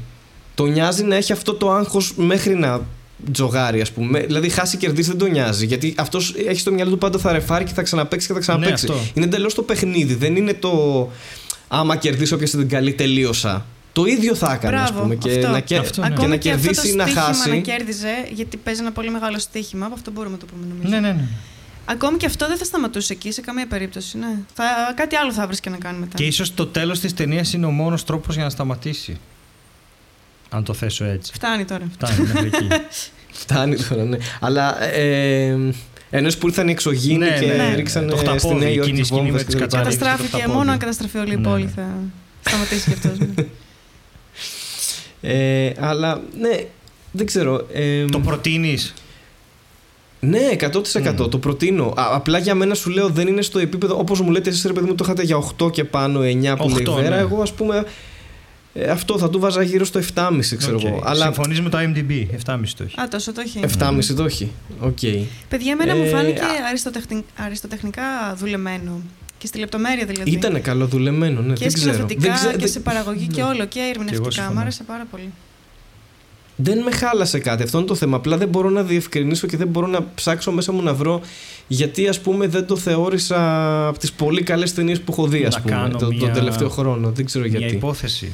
Τον 0.54 0.70
νοιάζει 0.72 1.02
να 1.02 1.16
έχει 1.16 1.32
αυτό 1.32 1.54
το 1.54 1.72
άγχος 1.72 2.12
μέχρι 2.16 2.54
να 2.54 2.80
τζογάρει, 3.32 3.80
ας 3.80 3.90
πούμε. 3.90 4.20
Δηλαδή, 4.20 4.48
χάσει 4.48 4.76
κερδίσει 4.76 5.08
δεν 5.08 5.18
τον 5.18 5.30
νοιάζει. 5.30 5.66
Γιατί 5.66 5.94
αυτός 5.96 6.34
έχει 6.48 6.60
στο 6.60 6.72
μυαλό 6.72 6.90
του 6.90 6.98
πάντα 6.98 7.18
θα 7.18 7.32
ρεφάρει 7.32 7.64
και 7.64 7.72
θα 7.72 7.82
ξαναπέξει 7.82 8.26
και 8.26 8.32
θα 8.32 8.38
ξαναπέξει. 8.40 8.86
Ναι, 8.86 8.92
αυτό. 8.92 9.06
είναι 9.14 9.24
εντελώς 9.24 9.54
το 9.54 9.62
παιχνίδι. 9.62 10.14
Δεν 10.14 10.36
είναι 10.36 10.54
το 10.54 10.72
άμα 11.68 11.96
κερδίσω 11.96 12.34
όποια 12.34 12.48
την 12.48 12.68
καλή 12.68 12.92
τελείωσα. 12.92 13.66
Το 14.00 14.04
ίδιο 14.04 14.34
θα 14.34 14.52
έκανε, 14.52 14.76
ας 14.76 14.82
Μπράβο, 14.90 15.02
πούμε. 15.02 15.14
Και 15.14 15.30
αυτό. 15.30 15.48
να, 15.48 15.60
κε... 15.60 15.76
Αυτό, 15.78 16.00
ναι. 16.00 16.06
και 16.08 16.12
Ακόμη 16.14 16.28
να 16.28 16.36
και 16.36 16.50
αυτό 16.50 16.62
κερδίσει 16.66 16.82
το 16.86 16.92
ή 16.92 16.94
να 16.96 17.02
στοίχημα 17.04 17.24
χάσει. 17.24 17.48
να 17.50 17.56
κέρδιζε, 17.56 18.14
γιατί 18.32 18.56
παίζει 18.56 18.80
ένα 18.80 18.92
πολύ 18.92 19.10
μεγάλο 19.10 19.38
στοίχημα. 19.38 19.86
Από 19.86 19.94
αυτό 19.94 20.10
μπορούμε 20.10 20.32
να 20.32 20.38
το 20.38 20.46
πούμε 20.46 20.66
νομίζω. 20.74 20.88
Ναι, 20.88 21.00
ναι, 21.00 21.12
ναι. 21.12 21.28
Ακόμη 21.84 22.16
και 22.16 22.26
αυτό 22.26 22.46
δεν 22.48 22.56
θα 22.56 22.64
σταματούσε 22.64 23.12
εκεί 23.12 23.32
σε 23.32 23.40
καμία 23.40 23.66
περίπτωση. 23.66 24.18
Ναι. 24.18 24.26
Θα, 24.54 24.64
κάτι 24.94 25.16
άλλο 25.16 25.32
θα 25.32 25.46
βρεις 25.46 25.60
και 25.60 25.70
να 25.70 25.76
κάνει 25.76 25.98
μετά. 25.98 26.16
Και 26.16 26.24
ίσως 26.24 26.54
το 26.54 26.66
τέλος 26.66 27.00
της 27.00 27.14
ταινίας 27.14 27.52
είναι 27.52 27.66
ο 27.66 27.70
μόνος 27.70 28.04
τρόπος 28.04 28.34
για 28.34 28.44
να 28.44 28.50
σταματήσει. 28.50 29.18
Αν 30.50 30.64
το 30.64 30.74
θέσω 30.74 31.04
έτσι. 31.04 31.32
Φτάνει 31.34 31.64
τώρα. 31.64 31.84
Φτάνει 31.92 32.28
μέχρι 32.28 32.46
εκεί. 32.46 32.68
Φτάνει 33.42 33.76
τώρα, 33.76 34.04
ναι. 34.04 34.16
Αλλά 34.40 34.82
ε, 34.82 35.56
ενώ 36.10 36.30
που 36.38 36.46
ήρθαν 36.46 36.68
οι 36.68 36.70
εξωγήινοι 36.70 37.18
Ναι, 37.24 37.38
και 37.40 37.46
ναι. 37.46 37.74
ρίξανε 37.74 38.06
Το 38.06 38.16
χταπόδι, 38.16 38.38
στη 38.38 38.54
Νέα 38.54 38.68
Υόρκη 38.68 38.80
εκείνη 38.80 38.98
η 39.00 39.04
σκηνή 39.04 39.20
με 39.20 39.26
βόμβες 39.26 39.44
τις 39.44 39.54
και 39.54 39.66
τα 39.66 39.66
λοιπά. 39.66 39.76
κατσαρίες. 39.90 39.98
Καταστράφηκε 40.02 40.42
το 40.42 40.48
μόνο 40.48 40.58
πόδι. 40.58 40.70
αν 40.70 40.78
καταστραφεί 40.78 41.18
όλη 41.18 41.32
η 41.32 41.36
Ναι, 41.36 41.42
πόλη. 41.48 41.64
ναι. 41.64 41.70
Θα 42.42 42.50
σταματήσει 42.50 42.90
κι 42.90 42.96
αυτός. 42.96 43.16
Ε, 45.20 45.70
αλλά 45.81 46.20
ναι, 46.40 46.65
δεν 47.12 47.27
ξέρω. 47.27 47.66
Ε, 47.73 48.05
το 48.05 48.19
προτείνεις; 48.20 48.95
Ναι, 50.20 50.40
100% 51.19 51.31
το 51.31 51.39
προτείνω. 51.39 51.85
Α, 51.97 52.09
απλά 52.15 52.39
για 52.39 52.55
μένα 52.55 52.74
σου 52.74 52.90
λέω 52.90 53.09
δεν 53.09 53.27
είναι 53.27 53.43
στο 53.43 53.59
επίπεδο 53.59 53.99
όπως 53.99 54.20
μου 54.20 54.31
λέτε 54.31 54.51
εσείς, 54.51 54.65
ρε 54.65 54.73
παιδί 54.73 54.86
μου, 54.86 54.95
το 54.95 55.05
είχατε 55.07 55.23
για 55.23 55.36
8 55.36 55.70
και 55.73 55.85
πάνω, 55.85 56.20
9 56.20 56.57
που 56.57 56.69
λέει 56.69 56.86
8, 56.89 56.93
Βέρα. 56.95 57.09
ναι. 57.16 57.16
Εγώ, 57.20 57.43
ας 57.43 57.53
πούμε, 57.53 57.85
ε, 58.74 58.90
αυτό 58.90 59.19
θα 59.19 59.31
του 59.31 59.39
'βαζα 59.40 59.62
γύρω 59.62 59.85
στο 59.85 59.99
7,5, 60.15 60.57
ξέρω 60.57 60.77
Οκ. 60.77 60.85
εγώ. 60.85 61.03
Αλλά 61.05 61.24
Συμφωνείς 61.24 61.61
με 61.61 61.69
το 61.69 61.78
IMDb, 61.81 62.27
7,5 62.47 62.74
το 62.77 62.82
έχει. 62.85 63.01
Α, 63.01 63.09
τόσο 63.09 63.32
το 63.32 63.40
έχει. 63.40 63.61
7,5 63.78 64.15
το 64.16 64.24
έχει. 64.24 64.51
Οκ. 64.81 64.99
Παιδιά, 65.49 65.73
εμένα 65.73 65.97
μου 65.97 66.03
Ε, 66.03 66.09
φάνηκε 66.09 66.40
α- 66.43 66.47
αριστοτεχνη- 66.69 67.24
αριστοτεχνικά 67.36 68.03
δουλεμένο. 68.39 69.01
Και 69.39 69.47
στη 69.47 69.59
λεπτομέρεια 69.59 70.05
δηλαδή. 70.06 70.31
Ήτανε 70.31 70.59
καλό 70.60 70.86
δουλεμένο, 70.86 71.40
ναι, 71.40 71.52
και 71.52 71.65
δεν 71.65 71.73
ξέρω. 71.73 71.93
σκηνοθετικά 71.93 72.20
Δεν 72.28 72.35
ξέ- 72.35 72.51
και 72.52 72.59
δεν- 72.59 72.69
σε 72.69 72.81
παραγωγή 72.81 73.27
και 73.27 73.43
ναι. 73.43 73.48
όλο. 73.48 73.65
Και 73.66 73.81
ερμηνευτικά. 73.93 74.27
Μ' 74.28 74.31
συμφωνώ. 74.32 74.60
άρεσε 74.60 74.82
πάρα 74.82 75.06
πολύ. 75.10 75.32
Δεν 76.56 76.78
με 76.82 76.90
χάλασε 76.90 77.39
κάτι. 77.39 77.62
Αυτό 77.62 77.78
είναι 77.78 77.86
το 77.86 77.94
θέμα. 77.94 78.16
Απλά 78.16 78.36
δεν 78.36 78.48
μπορώ 78.48 78.70
να 78.70 78.82
διευκρινίσω 78.82 79.47
και 79.47 79.56
δεν 79.56 79.66
μπορώ 79.69 79.86
να 79.86 80.06
ψάξω 80.15 80.52
μέσα 80.52 80.73
μου 80.73 80.82
να 80.82 80.94
βρω 80.94 81.20
γιατί 81.69 82.09
ας 82.09 82.20
πούμε 82.20 82.47
δεν 82.47 82.66
το 82.66 82.77
θεώρησα 82.77 83.39
από 83.89 83.98
τις 83.98 84.12
πολύ 84.12 84.43
καλές 84.43 84.74
ταινίες 84.74 85.01
που 85.01 85.12
έχω 85.12 85.27
δει 85.27 85.44
ας 85.44 85.55
Να 85.55 85.60
πούμε 85.60 85.74
κάνω 85.74 85.98
το, 85.98 86.06
μια- 86.06 86.19
τον 86.20 86.32
τελευταίο 86.32 86.69
χρόνο. 86.69 87.10
Δεν 87.10 87.24
ξέρω 87.24 87.44
Μια 87.48 87.59
γιατί. 87.59 87.74
υπόθεση. 87.74 88.32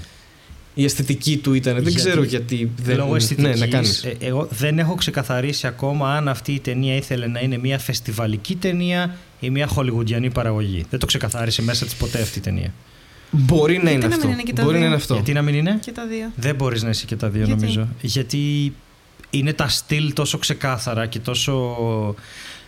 Η 0.75 0.85
αισθητική 0.85 1.37
του 1.37 1.55
ήταν. 1.55 1.75
Δεν 1.75 1.83
Γιατί- 1.83 1.97
ξέρω 1.97 2.23
γιατί 2.23 2.71
δεν... 2.83 2.97
Λόγω 2.97 3.17
αισθητικής, 3.17 3.51
Ναι, 3.61 3.67
να 3.67 3.67
κάνεις. 3.67 4.05
ε, 4.05 4.17
εγώ 4.21 4.49
δεν 4.51 4.79
έχω 4.79 4.95
ξεκαθαρίσει 4.95 5.67
ακόμα 5.67 6.17
αν 6.17 6.29
αυτή 6.29 6.53
η 6.53 6.61
ταινία 6.61 6.97
ήθελε 6.97 7.27
να 7.27 7.41
είναι 7.41 7.59
μια 7.59 7.79
φεστιβαλική 7.79 8.55
ταινία 8.57 9.15
ή 9.45 9.51
μια 9.51 9.67
χολιγουντιανή 9.67 10.31
παραγωγή. 10.31 10.85
Δεν 10.91 10.99
το 11.01 11.07
ξεκαθάρισε 11.07 11.63
μέσα 11.63 11.85
της 11.85 11.95
ποτέ 11.95 12.21
αυτή 12.21 12.39
η 12.39 12.43
ταινία. 12.43 12.73
Μπορεί 13.31 13.83
να 13.83 13.91
είναι 13.91 14.01
να 14.01 14.07
μην 14.07 14.17
αυτό. 14.17 14.29
είναι 14.29 14.43
και 14.43 14.53
τα 14.53 14.63
Μπορεί 14.63 14.75
να 14.75 14.79
δύο; 14.81 14.87
είναι 14.87 14.97
αυτό. 14.97 15.15
Γιατί 15.15 15.33
να 15.33 15.43
μην 15.43 15.55
είναι; 15.55 15.79
Και 15.81 15.93
τα 15.93 16.07
δύο. 16.07 16.33
Δεν 16.37 16.55
μπορείς 16.55 16.83
να 16.83 16.89
είσαι 16.89 17.05
και 17.05 17.17
τα 17.17 17.29
δύο 17.29 17.45
Γιατί; 17.45 17.61
νομίζω. 17.61 17.89
Γιατί 18.01 18.75
είναι 19.31 19.53
τα 19.53 19.69
στυλ 19.69 20.13
τόσο 20.13 20.39
ξεκάθαρα 20.39 21.07
και 21.07 21.19
τόσο... 21.19 21.75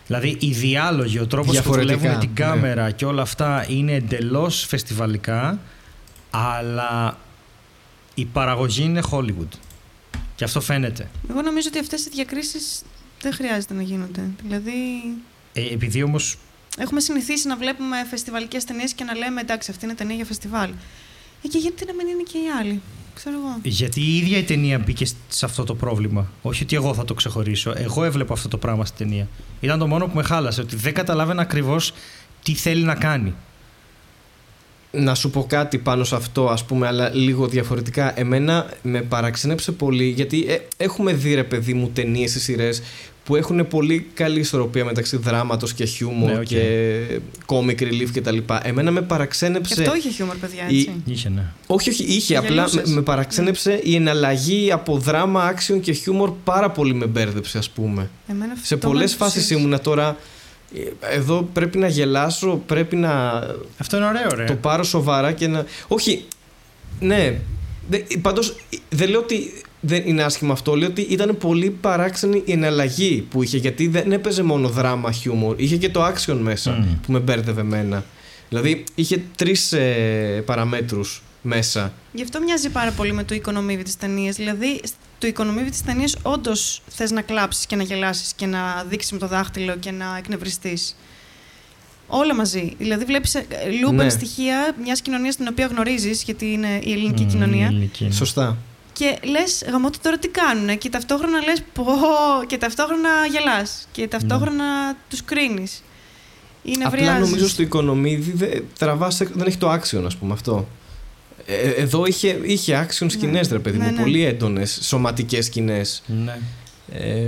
Δηλαδή 0.07 0.37
οι 0.39 0.51
διάλογοι, 0.51 1.19
ο 1.19 1.27
τρόπος 1.27 1.47
που 1.47 1.51
Διαφορετικά, 1.51 1.97
δουλεύουν 1.97 2.19
την 2.19 2.29
ναι. 2.29 2.35
κάμερα 2.35 2.91
και 2.91 3.05
όλα 3.05 3.21
αυτά 3.21 3.65
είναι 3.69 3.93
εντελώς 3.93 4.65
φεστιβαλικά 4.65 5.59
αλλά 6.29 7.17
η 8.13 8.25
παραγωγή 8.25 8.83
είναι 8.83 9.01
Hollywood. 9.11 9.57
Και 10.35 10.43
αυτό 10.43 10.61
φαίνεται. 10.61 11.09
Εγώ 11.29 11.41
νομίζω 11.41 11.67
ότι 11.71 11.79
αυτές 11.79 12.05
οι 12.05 12.09
διακρίσεις 12.09 12.81
δεν 13.21 13.33
χρειάζεται 13.33 13.73
να 13.73 13.81
γίνονται. 13.81 14.21
Δηλαδή, 14.43 14.71
Ε, 15.53 15.73
επειδή 15.73 16.03
όμως 16.03 16.37
έχουμε 16.77 16.99
συνηθίσει 16.99 17.47
να 17.47 17.57
βλέπουμε 17.57 18.05
φεστιβαλικές 18.09 18.63
ταινίες 18.63 18.93
και 18.93 19.03
να 19.03 19.15
λέμε 19.15 19.41
εντάξει, 19.41 19.71
αυτή 19.71 19.85
είναι 19.85 19.93
ταινία 19.93 20.15
για 20.15 20.25
φεστιβάλ. 20.25 20.69
Ε, 21.43 21.47
και 21.47 21.57
γιατί 21.57 21.85
να 21.85 21.93
μην 21.93 22.07
είναι 22.07 22.23
και 22.23 22.37
οι 22.37 22.49
άλλοι. 22.59 22.81
Ξέρω 23.15 23.35
εγώ. 23.35 23.59
Γιατί 23.63 24.01
η 24.01 24.17
ίδια 24.17 24.37
η 24.37 24.43
ταινία 24.43 24.79
μπήκε 24.79 25.05
σε 25.27 25.45
αυτό 25.45 25.63
το 25.63 25.75
πρόβλημα. 25.75 26.31
Όχι 26.41 26.63
ότι 26.63 26.75
εγώ 26.75 26.93
θα 26.93 27.05
το 27.05 27.13
ξεχωρίσω. 27.13 27.73
Εγώ 27.75 28.03
έβλεπα 28.03 28.33
αυτό 28.33 28.47
το 28.47 28.57
πράγμα 28.57 28.85
στην 28.85 29.07
ταινία. 29.07 29.27
Ήταν 29.59 29.79
το 29.79 29.87
μόνο 29.87 30.05
που 30.05 30.15
με 30.15 30.23
χάλασε. 30.23 30.61
Ότι 30.61 30.75
δεν 30.75 30.93
καταλάβαινα 30.93 31.41
ακριβώς 31.41 31.93
τι 32.43 32.53
θέλει 32.53 32.83
να 32.83 32.95
κάνει. 32.95 33.33
Να 34.91 35.15
σου 35.15 35.29
πω 35.29 35.45
κάτι 35.49 35.77
πάνω 35.77 36.03
σε 36.03 36.15
αυτό, 36.15 36.47
ας 36.49 36.65
πούμε, 36.65 36.87
αλλά 36.87 37.09
λίγο 37.09 37.47
διαφορετικά. 37.47 38.19
Εμένα 38.19 38.69
με 38.81 39.01
παραξένεψε 39.01 39.71
πολύ, 39.71 40.05
γιατί 40.05 40.45
ε, 40.47 40.57
έχουμε 40.77 41.13
δει, 41.13 41.33
ρε 41.33 41.43
παιδί 41.43 41.73
μου, 41.73 41.89
ταινίες 41.93 42.35
ή 42.35 42.39
σειρές 42.39 42.81
που 43.27 43.35
έχουν 43.35 43.67
πολύ 43.67 44.07
καλή 44.13 44.39
ισορροπία 44.39 44.85
μεταξύ 44.85 45.17
δράματος 45.17 45.73
και 45.73 45.85
χιούμορ 45.85 46.31
Ναι, 46.31 46.37
οκ. 46.37 46.43
και 46.43 47.03
comic 47.45 47.81
relief 47.81 48.07
κτλ. 48.13 48.37
Εμένα 48.63 48.91
με 48.91 48.99
Και 48.99 49.05
παραξένεψε... 49.05 49.81
αυτό 49.81 49.95
είχε 49.95 50.09
χιούμορ, 50.09 50.35
παιδιά, 50.35 50.63
η- 50.67 50.77
έτσι. 50.77 50.91
Είχε, 51.05 51.29
ναι. 51.29 51.43
Όχι, 51.67 51.89
όχι, 51.89 52.03
είχε. 52.03 52.35
Απλά 52.37 52.61
με, 52.63 52.69
Γελούσες. 52.69 52.93
με 52.95 53.01
παραξένεψε 53.01 53.79
η 53.83 53.95
εναλλαγή 53.95 54.71
από 54.71 54.97
δράμα, 54.97 55.53
action 55.53 55.79
και 55.81 55.91
χιούμορ 55.91 56.31
πάρα 56.43 56.71
πολύ 56.71 56.93
με 56.93 57.05
μπέρδεψε, 57.05 57.57
ας 57.57 57.69
πούμε. 57.69 58.09
Εμένα 58.27 58.53
αυτό 58.53 58.65
Σε 58.65 58.75
με 58.75 58.79
πολλές 58.81 59.11
ενθουσίασε. 59.11 59.33
φάσεις 59.39 59.49
ήμουνα 59.49 59.79
τώρα... 59.79 60.17
ε, 61.01 61.15
Εδώ 61.15 61.49
πρέπει 61.53 61.77
να 61.77 61.87
γελάσω, 61.87 62.61
πρέπει 62.65 62.95
να 62.95 63.43
Αυτό 63.77 63.97
είναι 63.97 64.05
ωραίο, 64.05 64.29
ρε. 64.35 64.43
το 64.45 64.53
πάρω 64.55 64.83
σοβαρά 64.83 65.31
και 65.31 65.47
να. 65.47 65.65
Όχι. 65.87 66.25
Ναι. 66.99 67.39
Πάντως 68.21 68.41
δεν 68.89 69.09
λέω 69.09 69.19
ότι 69.19 69.61
δεν 69.79 70.03
είναι 70.05 70.23
άσχημο 70.23 70.51
αυτό. 70.51 70.75
Λέω 70.75 70.87
ότι 70.87 71.01
ήταν 71.01 71.37
πολύ 71.37 71.69
παράξενη 71.69 72.41
η 72.45 72.51
εναλλαγή 72.51 73.27
που 73.29 73.43
είχε. 73.43 73.57
Γιατί 73.57 73.87
δεν 73.87 74.11
έπαιζε 74.11 74.43
μόνο 74.43 74.69
δράμα, 74.69 75.11
χιούμορ. 75.11 75.55
Είχε 75.61 75.77
και 75.77 75.89
το 75.89 76.05
action 76.05 76.37
μέσα 76.41 76.71
Μμμ. 76.71 76.95
που 77.05 77.11
με 77.11 77.19
μπέρδευε 77.19 77.61
εμένα. 77.61 78.03
Δηλαδή 78.49 78.83
είχε 78.95 79.21
τρεις 79.35 79.71
ε, 79.73 80.43
παραμέτρους 80.45 81.21
μέσα. 81.41 81.93
Γι' 82.13 82.21
αυτό 82.23 82.39
μοιάζει 82.41 82.69
πάρα 82.69 82.91
πολύ 82.91 83.13
με 83.13 83.23
το 83.23 83.35
οικονομίδι 83.35 83.83
της 83.83 83.97
ταινίας. 83.97 84.35
Δηλαδή, 84.35 84.81
το 85.17 85.27
οικονομίδι 85.27 85.69
της 85.69 85.83
ταινίας 85.83 86.15
όντως 86.21 86.81
θες 86.87 87.11
να 87.11 87.21
κλάψεις 87.21 87.65
και 87.65 87.75
να 87.75 87.83
γελάσεις 87.83 88.33
και 88.33 88.45
να 88.45 88.85
δείξεις 88.89 89.11
με 89.11 89.17
το 89.17 89.27
δάχτυλο 89.27 89.75
και 89.79 89.91
να 89.91 90.15
εκνευριστείς. 90.17 90.95
Όλα 92.07 92.35
μαζί. 92.35 92.73
Δηλαδή, 92.77 93.05
βλέπεις 93.05 93.35
λούμπεν 93.81 94.05
Ναι. 94.05 94.09
στοιχεία 94.09 94.75
μιας 94.83 95.01
κοινωνίας 95.01 95.35
την 95.35 95.47
οποία 95.49 95.65
γνωρίζεις, 95.65 96.23
γιατί 96.23 96.45
είναι 96.51 96.79
η 96.83 96.91
ελληνική 96.91 97.23
Μμμ, 97.23 97.29
κοινωνία. 97.29 97.65
ελληνική, 97.65 98.03
ναι. 98.03 98.11
Σωστά. 98.11 98.57
Και 98.97 99.17
λες, 99.29 99.63
γαμώτι 99.71 99.97
τώρα 99.99 100.17
τι 100.17 100.27
κάνουνε. 100.27 100.75
Και 100.75 100.89
ταυτόχρονα 100.89 101.41
λες, 101.41 101.63
πω, 101.73 101.83
και 102.47 102.57
ταυτόχρονα 102.57 103.09
γελάς. 103.31 103.87
Και 103.91 104.07
ταυτόχρονα 104.07 104.95
τους 105.09 105.23
κρίνεις. 105.23 105.83
Είναι 106.63 106.83
Απλά 106.85 106.89
βριάζεις. 106.97 107.29
νομίζω 107.29 107.47
στο 107.49 107.61
οικονομίδι 107.61 108.31
δεν, 108.35 108.63
τραβάς, 108.79 109.17
δεν 109.17 109.47
έχει 109.47 109.57
το 109.57 109.71
action, 109.73 110.03
ας 110.05 110.15
πούμε 110.15 110.33
αυτό. 110.33 110.67
Ε, 111.45 111.69
εδώ 111.69 112.05
είχε, 112.05 112.39
είχε 112.43 112.87
action 112.87 113.05
σκηνές, 113.09 113.47
ρε 113.49 113.59
παιδί 113.59 113.77
Ναι, 113.77 113.85
μου. 113.85 113.91
ναι. 113.91 114.01
Πολύ 114.01 114.25
έντονες 114.25 114.79
σωματικές 114.83 115.45
σκηνές. 115.45 116.03
Ναι. 116.25 116.37
Ε, 116.91 117.27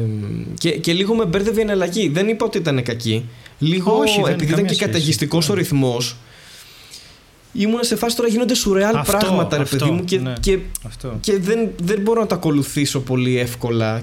και, 0.58 0.70
και 0.72 0.94
λίγο 0.94 1.16
με 1.16 1.26
μπέρδευε 1.26 1.60
η 1.60 1.64
εναλλαγή. 1.64 2.10
Δεν 2.10 2.28
είπα 2.28 2.46
ότι 2.46 2.58
ήταν 2.58 2.84
κακή. 2.84 3.26
Λίγο 3.60 3.92
Όχι, 3.98 4.22
δεν 4.22 4.24
επειδή 4.34 4.44
ήταν 4.44 4.50
καμία 4.56 4.70
και 4.70 4.74
σχέση. 4.74 4.90
καταιγιστικός 4.92 5.50
ο 5.50 5.54
Ναι. 5.54 5.60
ρυθμός. 5.60 6.16
Ήμουν 7.54 7.84
σε 7.84 7.96
φάση 7.96 8.16
τώρα 8.16 8.30
γίνονται 8.30 8.56
σουρεάλ 8.56 8.96
Αυτό, 8.96 9.18
πράγματα, 9.18 9.58
ρε 9.58 9.64
αυτό, 9.64 9.76
παιδί 9.78 9.92
μου, 9.92 10.04
και, 10.04 10.20
ναι. 10.20 10.34
και, 10.40 10.60
Αυτό. 10.88 11.18
και 11.20 11.40
δεν, 11.40 11.70
δεν 11.84 12.02
μπορώ 12.02 12.22
να 12.22 12.28
τα 12.28 12.36
ακολουθήσω 12.36 13.00
πολύ 13.00 13.38
εύκολα. 13.38 14.02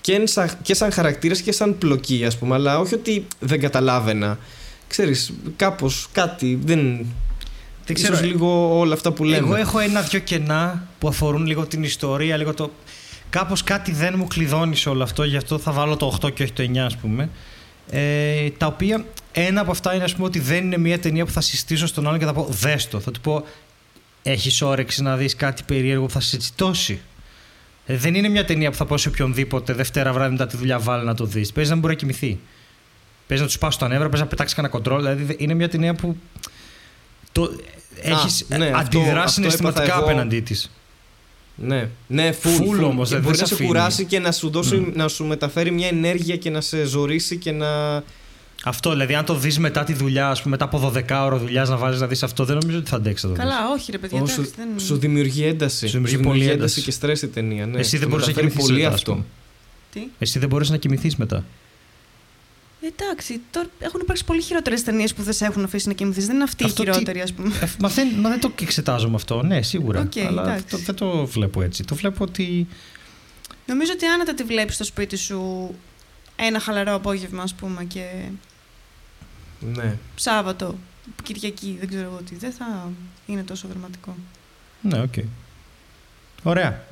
Και, 0.00 0.12
εν 0.14 0.26
σα- 0.26 0.46
και 0.46 0.74
σαν 0.74 0.92
χαρακτήρας 0.92 1.40
και 1.40 1.52
σαν 1.52 1.78
πλοκή, 1.78 2.24
ας 2.26 2.38
πούμε. 2.38 2.54
Αλλά 2.54 2.78
όχι 2.78 2.94
ότι 2.94 3.26
δεν 3.38 3.60
καταλάβαινα. 3.60 4.38
Ξέρεις, 4.88 5.32
κάπως 5.56 6.08
κάτι 6.12 6.58
δεν. 6.64 6.78
Δεν 7.84 7.96
Ίσως 7.96 8.10
ξέρω, 8.10 8.26
λίγο 8.26 8.78
όλα 8.78 8.94
αυτά 8.94 9.12
που 9.12 9.24
λέμε. 9.24 9.46
Εγώ 9.46 9.54
έχω 9.54 9.78
ένα-δυο 9.78 10.18
κενά 10.20 10.88
που 10.98 11.08
αφορούν 11.08 11.46
λίγο 11.46 11.66
την 11.66 11.82
ιστορία, 11.82 12.36
λίγο 12.36 12.54
το. 12.54 12.70
Κάπως 13.30 13.62
κάτι 13.64 13.92
δεν 13.92 14.14
μου 14.16 14.26
κλειδώνει 14.26 14.76
σε 14.76 14.88
όλο 14.88 15.02
αυτό, 15.02 15.24
γι' 15.24 15.36
αυτό 15.36 15.58
θα 15.58 15.72
βάλω 15.72 15.96
το 15.96 16.18
8 16.22 16.30
και 16.34 16.42
όχι 16.42 16.52
το 16.52 16.62
9, 16.62 16.78
ας 16.78 16.96
πούμε. 16.96 17.28
Ε, 17.90 18.50
τα 18.50 18.66
οποία 18.66 19.04
ένα 19.32 19.60
από 19.60 19.70
αυτά 19.70 19.94
είναι 19.94 20.04
ας 20.04 20.14
πούμε, 20.14 20.26
ότι 20.26 20.38
δεν 20.38 20.64
είναι 20.64 20.78
μια 20.78 20.98
ταινία 20.98 21.24
που 21.24 21.32
θα 21.32 21.40
συστήσω 21.40 21.86
στον 21.86 22.06
άλλον 22.06 22.18
και 22.18 22.24
θα 22.24 22.32
πω 22.32 22.46
δες 22.50 22.88
το. 22.88 23.00
Θα 23.00 23.10
του 23.10 23.20
πω 23.20 23.44
έχεις 24.22 24.62
όρεξη 24.62 25.02
να 25.02 25.16
δεις 25.16 25.36
κάτι 25.36 25.62
περίεργο 25.66 26.04
που 26.06 26.12
θα 26.12 26.20
σε 26.20 26.36
τσιτώσει. 26.36 27.00
Ε, 27.86 27.96
δεν 27.96 28.14
είναι 28.14 28.28
μια 28.28 28.44
ταινία 28.44 28.70
που 28.70 28.76
θα 28.76 28.84
πω 28.86 28.96
σε 28.96 29.08
οποιονδήποτε 29.08 29.72
Δευτέρα 29.72 30.12
βράδυ 30.12 30.30
μετά 30.30 30.46
τη 30.46 30.56
δουλειά 30.56 30.78
βάλει 30.78 31.04
να 31.04 31.14
το 31.14 31.24
δεις. 31.24 31.52
Παίζει 31.52 31.68
να 31.70 31.76
μην 31.76 31.84
μπορεί 31.84 31.94
να 31.94 32.00
κοιμηθεί. 32.00 32.38
Παίζει 33.26 33.42
να 33.42 33.48
τους 33.48 33.58
πάσει 33.58 33.78
τα 33.78 33.88
νεύρα, 33.88 34.08
παίζει 34.08 34.22
να 34.22 34.28
πετάξεις 34.28 34.56
κανένα 34.56 34.74
κοντρόλ. 34.74 34.98
Δηλαδή 35.02 35.36
είναι 35.38 35.54
μια 35.54 35.68
ταινία 35.68 35.94
που. 35.94 36.16
Το, 37.32 37.50
έχεις 38.00 38.44
ναι, 38.48 38.66
αυτό- 38.66 38.78
αντιδράσει 38.78 39.18
αυτό 39.18 39.30
συναισθηματικά 39.30 39.82
έπαθα 39.84 39.98
εγώ. 39.98 40.04
απέναντί 40.10 40.40
της. 40.40 40.70
Ναι, 41.60 41.88
ναι, 42.06 42.34
full, 42.42 42.46
Full 42.60 42.80
full. 42.80 42.84
όμως, 42.84 43.08
Και 43.08 43.14
δεν 43.14 43.22
μπορείς 43.24 43.36
σε 43.38 43.42
να 43.42 43.48
σε 43.48 43.54
αφήνει. 43.54 43.68
κουράσει 43.68 44.04
και 44.04 44.18
να 44.18 44.32
σου, 44.32 44.50
δώσει, 44.50 44.76
Μμ. 44.76 44.86
να 44.94 45.08
σου 45.08 45.24
μεταφέρει 45.24 45.70
μια 45.70 45.86
ενέργεια 45.88 46.36
και 46.36 46.50
να 46.50 46.60
σε 46.60 46.84
ζωρίσει 46.84 47.36
και 47.36 47.52
να. 47.52 48.02
Αυτό, 48.64 48.90
δηλαδή, 48.90 49.14
αν 49.14 49.24
το 49.24 49.34
δεις 49.34 49.58
μετά 49.58 49.84
τη 49.84 49.92
δουλειά, 49.92 50.28
ας 50.28 50.42
πούμε, 50.42 50.56
μετά 50.60 50.64
από 50.76 50.92
12ωρο 50.94 51.36
δουλειάς 51.38 51.68
να 51.68 51.76
βάλεις 51.76 51.98
να 51.98 52.06
δεις 52.06 52.22
αυτό, 52.22 52.44
δεν 52.44 52.56
νομίζω 52.60 52.78
ότι 52.78 52.88
θα 52.90 52.96
αντέξεις 52.96 53.26
να 53.26 53.32
το 53.34 53.38
δεις. 53.42 53.50
Καλά, 53.50 53.68
όχι 53.72 53.90
ρε 53.92 53.98
παιδιά. 53.98 54.18
Ω, 54.20 54.22
εντάξει, 54.22 54.42
σου, 54.44 54.52
δεν... 54.56 54.68
σου 54.80 54.96
δημιουργεί 54.98 55.44
ένταση. 55.44 55.86
Σου 55.86 55.92
δημιουργεί 55.92 56.18
πολύ 56.18 56.48
ένταση. 56.48 56.82
και 56.82 56.90
στρες 56.90 57.22
η 57.22 57.28
ταινία. 57.28 57.66
Ναι. 57.66 57.78
Εσύ 57.78 57.96
δεν 57.96 58.00
Το 58.08 58.08
μπορείς 58.08 58.26
να 58.26 58.32
μεταφέρει 58.32 58.52
κοιμηθείς 58.52 58.66
πολύ 58.70 58.78
μετά, 58.82 58.88
ας 58.88 58.94
αυτό. 59.00 59.12
πούμε. 59.12 59.24
Τι; 59.92 60.00
Εσύ 60.18 60.38
δεν 60.38 60.48
μπορείς 60.48 60.70
να 60.70 60.76
κοιμηθείς 60.76 61.16
μετά. 61.16 61.44
Εντάξει, 62.80 63.40
τώρα 63.50 63.66
έχουν 63.78 64.00
υπάρξει 64.00 64.24
πολύ 64.24 64.42
χειρότερες 64.42 64.82
ταινίες 64.82 65.14
που 65.14 65.22
δεν 65.22 65.32
σε 65.32 65.44
έχουν 65.44 65.64
αφήσει 65.64 65.88
να 65.88 65.94
κοιμηθείς. 65.94 66.26
Δεν 66.26 66.34
είναι 66.34 66.44
αυτή 66.44 66.64
Αυτό 66.64 66.82
η 66.82 66.84
τι- 66.86 66.92
χειρότερη, 66.92 67.20
ας 67.20 67.32
πούμε. 67.32 67.54
Ε, 67.62 67.66
μα, 67.78 67.88
δεν, 67.88 68.08
μα 68.20 68.28
δεν 68.28 68.40
το 68.40 68.52
εξετάζω 68.60 69.08
με 69.08 69.14
αυτό. 69.14 69.42
Ναι, 69.42 69.62
σίγουρα. 69.62 70.00
Οκ, 70.00 70.18
αλλά 70.26 70.42
εντάξει. 70.42 70.64
το, 70.66 70.76
δεν 70.76 70.94
το 70.94 71.26
βλέπω 71.26 71.62
έτσι. 71.62 71.84
Το 71.84 71.94
βλέπω 71.94 72.24
ότι. 72.24 72.66
Νομίζω 73.66 73.92
ότι 73.94 74.04
άνετα 74.06 74.34
τη 74.34 74.42
βλέπεις 74.42 74.74
στο 74.74 74.84
σπίτι 74.84 75.16
σου 75.16 75.74
ένα 76.36 76.60
χαλαρό 76.60 76.94
απόγευμα, 76.94 77.42
ας 77.42 77.54
πούμε, 77.54 77.84
και 77.84 78.04
Ναι. 79.74 79.96
Σάββατο, 80.14 80.78
Κυριακή, 81.22 81.76
δεν 81.78 81.88
ξέρω 81.88 82.02
εγώ 82.04 82.20
τι. 82.28 82.34
Δεν 82.36 82.52
θα 82.52 82.90
είναι 83.26 83.42
τόσο 83.42 83.68
δραματικό. 83.68 84.16
Ναι, 84.80 85.00
οκ. 85.00 85.14
Ωραία. 86.42 86.84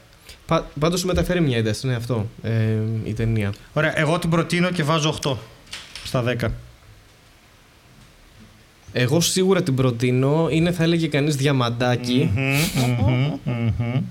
Πα, 0.46 0.70
Πάντως 0.80 1.00
σου 1.00 1.06
μεταφέρει 1.06 1.40
μια 1.40 1.56
ένταση, 1.56 1.86
ναι, 1.86 1.94
αυτό. 1.94 2.28
Ε, 2.42 2.76
η 3.04 3.12
ταινία. 3.14 3.54
Ωραία. 3.72 3.98
Εγώ 3.98 4.18
την 4.18 4.30
προτείνω 4.30 4.70
και 4.70 4.82
βάζω 4.82 5.18
8 5.22 5.36
στα 6.06 6.24
10. 6.40 6.48
Εγώ 8.92 9.20
σίγουρα 9.20 9.62
την 9.62 9.74
προτείνω. 9.74 10.48
Είναι, 10.50 10.72
θα 10.72 10.82
έλεγε 10.82 11.06
κανείς, 11.06 11.36
διαμαντάκι. 11.36 12.30
Μμμ, 12.34 12.56
μμμ, 12.84 13.38
μμμ. 13.44 14.02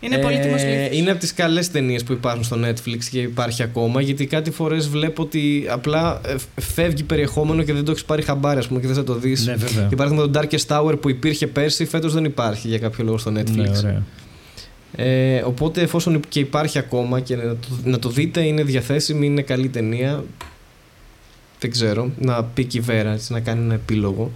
Είναι 0.00 0.18
πολύτιμο 0.18 0.54
Ε, 0.58 0.96
είναι 0.96 1.10
από 1.10 1.20
τις 1.20 1.34
καλές 1.34 1.70
ταινίες 1.70 2.04
που 2.04 2.12
υπάρχουν 2.12 2.44
στο 2.44 2.56
Netflix 2.64 3.04
και 3.10 3.20
υπάρχει 3.20 3.62
ακόμα. 3.62 4.00
Γιατί 4.00 4.26
κάτι 4.26 4.50
φορές 4.50 4.88
βλέπω 4.88 5.22
ότι 5.22 5.66
απλά 5.70 6.20
ε, 6.26 6.34
φεύγει 6.60 7.02
περιεχόμενο 7.02 7.62
και 7.62 7.72
δεν 7.72 7.84
το 7.84 7.90
έχεις 7.90 8.04
πάρει 8.04 8.22
χαμπάρι, 8.22 8.58
ας 8.58 8.68
πούμε, 8.68 8.80
και 8.80 8.86
δεν 8.86 8.96
θα 8.96 9.04
το 9.04 9.14
δεις. 9.14 9.46
Ναι, 9.46 9.54
βέβαια. 9.54 9.86
Για 9.86 9.96
παράδειγμα, 9.96 10.28
το 10.28 10.40
Darkest 10.40 10.66
Tower 10.66 11.00
που 11.00 11.10
υπήρχε 11.10 11.46
πέρσι, 11.46 11.84
φέτος 11.84 12.14
δεν 12.14 12.24
υπάρχει 12.24 12.68
για 12.68 12.78
κάποιο 12.78 13.04
λόγο 13.04 13.18
στο 13.18 13.32
Netflix. 13.36 13.56
Ναι, 13.56 13.78
ωραία. 13.78 14.02
Ε, 14.96 15.42
οπότε 15.44 15.80
εφόσον 15.80 16.20
και 16.28 16.40
υπάρχει 16.40 16.78
ακόμα 16.78 17.20
και 17.20 17.36
να 17.36 17.42
το, 17.42 17.68
να 17.84 17.98
το 17.98 18.08
δείτε, 18.08 18.40
είναι 18.40 18.62
διαθέσιμη, 18.62 19.26
είναι 19.26 19.42
καλή 19.42 19.68
ταινία. 19.68 20.24
Δεν 21.60 21.70
ξέρω, 21.70 22.10
να 22.18 22.44
πει 22.44 22.64
και 22.64 22.78
η 22.78 22.80
Βέρα, 22.80 23.10
έτσι, 23.10 23.32
να 23.32 23.40
κάνει 23.40 23.64
ένα 23.64 23.74
επίλογο. 23.74 24.32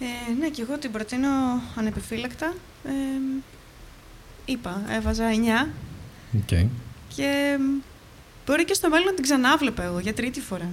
Ε, 0.00 0.32
ναι, 0.40 0.48
και 0.48 0.62
εγώ 0.62 0.78
την 0.78 0.90
προτείνω 0.90 1.28
ανεπιφύλακτα. 1.76 2.54
Ε, 2.84 2.90
είπα, 4.44 4.82
έβαζα 4.96 5.24
9 5.64 5.68
Οκ. 6.36 6.58
και 7.14 7.58
μπορεί 8.46 8.64
και 8.64 8.74
στο 8.74 8.88
μέλλον 8.88 9.06
να 9.06 9.14
την 9.14 9.22
ξανάβλεπα 9.22 9.82
εγώ 9.82 9.98
για 9.98 10.14
τρίτη 10.14 10.40
φορά. 10.40 10.68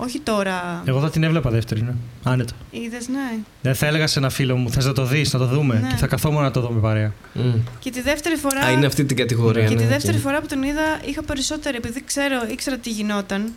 Όχι 0.00 0.20
τώρα. 0.20 0.82
Εγώ 0.86 1.00
θα 1.00 1.10
την 1.10 1.22
έβλεπα 1.22 1.50
δεύτερη, 1.50 1.82
ναι. 1.82 1.94
Άνετα. 2.22 2.52
Είδες, 2.70 3.08
ναι. 3.08 3.38
Δεν 3.62 3.74
θα 3.74 3.86
έλεγα 3.86 4.06
σε 4.06 4.18
ένα 4.18 4.30
φίλο 4.30 4.56
μου, 4.56 4.70
θες 4.70 4.84
να 4.84 4.92
το 4.92 5.04
δεις, 5.04 5.32
να 5.32 5.38
το 5.38 5.46
δούμε. 5.46 5.78
Ναι. 5.78 5.88
Και 5.88 5.94
θα 5.94 6.06
καθόμουν 6.06 6.42
να 6.42 6.50
το 6.50 6.60
δούμε 6.60 6.80
παρέα. 6.80 7.12
Μμ. 7.32 7.52
Και 7.78 7.90
τη 7.90 8.02
δεύτερη 8.02 8.36
φορά. 8.36 8.60
Α, 8.60 8.70
είναι 8.70 8.86
αυτή 8.86 9.04
την 9.04 9.16
κατηγορία. 9.16 9.64
Και 9.64 9.74
τη 9.74 9.82
ναι, 9.82 9.88
δεύτερη 9.88 10.16
οκ. 10.16 10.22
φορά 10.22 10.40
που 10.40 10.46
τον 10.46 10.62
είδα 10.62 11.00
είχα 11.04 11.22
περισσότερο, 11.22 11.76
επειδή 11.76 12.04
ξέρω, 12.04 12.46
ήξερα 12.50 12.76
τι 12.76 12.90
γινόταν, 12.90 13.52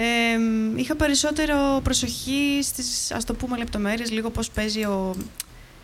ε, 0.00 0.38
είχα 0.76 0.96
περισσότερο 0.96 1.80
προσοχή 1.82 2.58
στις, 2.62 3.10
ας 3.12 3.24
το 3.24 3.34
πούμε, 3.34 3.56
λεπτομέρειες, 3.58 4.10
λίγο 4.10 4.30
πώς 4.30 4.50
παίζει 4.50 4.84
ο... 4.84 5.16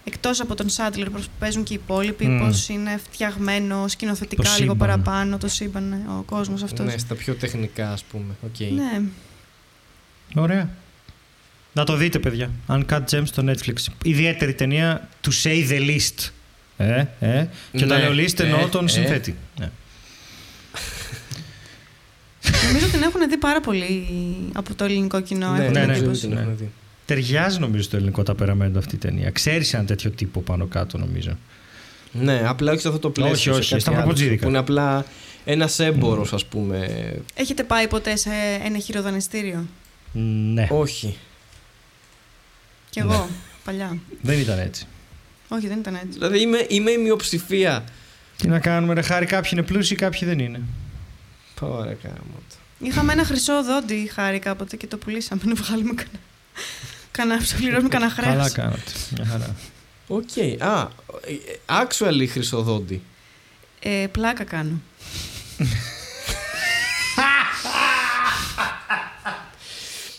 Εκτός 0.07 0.41
από 0.41 0.55
τον 0.55 0.69
Σάντλερ, 0.69 1.11
πώς 1.11 1.28
παίζουν 1.39 1.62
και 1.62 1.73
οι 1.73 1.81
υπόλοιποι, 1.82 2.27
Μμ. 2.27 2.39
πώς 2.39 2.69
είναι 2.69 3.01
φτιαγμένο 3.11 3.89
σκηνοθετικά 3.89 4.43
Το 4.43 4.49
λίγο 4.49 4.73
σύμπαν. 4.73 4.77
παραπάνω 4.78 5.39
το 5.39 5.49
σύμπαν, 5.49 5.89
ναι, 5.89 6.12
ο 6.19 6.23
κόσμος 6.27 6.62
αυτός. 6.62 6.86
Ναι, 6.86 6.99
στα 6.99 7.15
πιο 7.15 7.35
τεχνικά, 7.35 7.93
ας 7.93 8.05
πούμε. 8.05 8.35
Οκ. 8.43 8.59
Ναι. 8.61 9.03
Ωραία. 10.35 10.70
Να 11.73 11.85
το 11.85 11.97
δείτε, 11.97 12.19
παιδιά. 12.19 12.51
Uncut 12.69 13.01
Gems 13.11 13.23
στο 13.24 13.45
Netflix. 13.47 13.74
Ιδιαίτερη 14.05 14.55
ταινία 14.55 15.09
to 15.27 15.31
say 15.43 15.69
the 15.70 15.81
least. 15.91 16.28
Ε, 16.77 17.05
ε. 17.20 17.47
Και 17.73 17.85
όταν 17.85 17.99
Ναι, 18.01 18.09
λέω 18.09 18.24
Liszt 18.24 18.39
ε, 18.39 18.43
εννοώ 18.43 18.69
τον 18.69 18.85
ε. 18.85 18.89
συνθέτη. 18.89 19.36
Ναι. 19.59 19.70
Νομίζω 22.66 22.86
την 22.86 22.93
έχουν 23.05 23.28
δει 23.28 23.36
πάρα 23.36 23.60
πολύ 23.60 24.06
από 24.52 24.74
το 24.74 24.85
ελληνικό 24.85 25.20
κοινό. 25.20 25.52
Ναι, 25.52 25.64
έχω 25.64 25.72
ναι, 25.72 25.81
την 25.81 25.89
ναι, 25.89 25.97
εντύπωση. 25.97 26.20
την 26.20 26.31
ναι. 26.31 26.40
έχουμε 26.40 26.55
δει. 26.55 26.70
Ταιριάζει 27.06 27.59
νομίζω 27.59 27.82
στο 27.82 27.97
ελληνικό 27.97 28.22
ταπεραμέντο 28.22 28.78
αυτή 28.78 28.94
η 28.94 28.98
ταινία. 28.98 29.31
Ξέρεις 29.31 29.74
ένα 29.74 29.85
τέτοιο 29.85 30.10
τύπο 30.10 30.40
πάνω 30.40 30.66
κάτω, 30.66 30.98
νομίζω. 30.98 31.39
Ναι, 32.12 32.43
απλά 32.47 32.72
όχι 32.72 32.81
σε 32.81 32.89
αυτό 32.89 33.01
το 33.01 33.10
πλαίσιο. 33.10 33.32
Όχι, 33.32 33.43
σε 33.43 33.51
όχι, 33.60 33.68
κάτι 33.68 33.81
στα 33.81 33.90
άλλο, 33.90 34.01
προποτζίδικα. 34.01 34.43
Που 34.43 34.48
είναι 34.48 34.59
απλά 34.59 35.05
ένας 35.44 35.78
έμπορο, 35.78 36.26
ας 36.32 36.44
πούμε. 36.44 36.89
Έχετε 37.35 37.62
πάει 37.62 37.89
ποτέ 37.89 38.16
σε 38.16 38.31
ένα 38.64 38.78
χειροδανιστήριο. 38.78 39.66
Ναι, 40.52 40.66
Όχι. 40.70 41.16
Κι 42.90 42.98
εγώ, 42.98 43.28
παλιά. 43.64 43.98
δεν 44.22 44.39
ήταν 44.39 44.59
έτσι. 44.59 44.86
Όχι, 45.48 45.68
δεν 45.68 45.78
ήταν 45.78 45.94
έτσι. 45.94 46.09
Δηλαδή 46.12 46.40
είμαι, 46.40 46.66
είμαι 46.68 46.90
η 46.90 46.98
μειοψηφία. 46.98 47.85
Τι 48.36 48.48
να 48.48 48.59
κάνουμε, 48.59 48.94
ρε 48.94 49.02
Χάρη, 49.02 49.26
κάποιοι 49.26 49.51
είναι 49.52 49.62
πλούσιοι, 49.62 49.94
κάποιοι 49.94 50.28
δεν 50.28 50.39
είναι. 50.39 50.60
Ωραία, 51.60 51.94
κάμω 52.02 52.16
το. 52.48 52.56
Είχαμε 52.78 53.12
ένα 53.12 53.24
χρυσό 53.24 53.62
δόντι 53.62 54.10
Χάρη 54.14 54.39
κάποτε 54.38 54.76
και 54.76 54.86
το 54.86 54.96
πουλήσαμε 54.96 55.42
να 55.44 55.55
βγάλουμε 55.55 55.94
κανένα. 55.94 56.18
Κανένα, 57.10 57.40
να 57.40 57.56
πληρώσουμε 57.56 57.88
κανένα 57.88 58.10
χρέος. 58.10 58.34
Καλά 58.34 58.51
κάνατε. 58.51 58.92
Μια 59.16 59.26
χαρά. 59.26 59.55
Οκ. 60.06 60.62
Α, 60.62 60.88
ε, 61.26 61.36
actually 61.66 62.26
χρυσοδόντι. 62.28 63.02
Ε, 63.80 64.06
πλάκα 64.12 64.44
κάνω. 64.44 64.80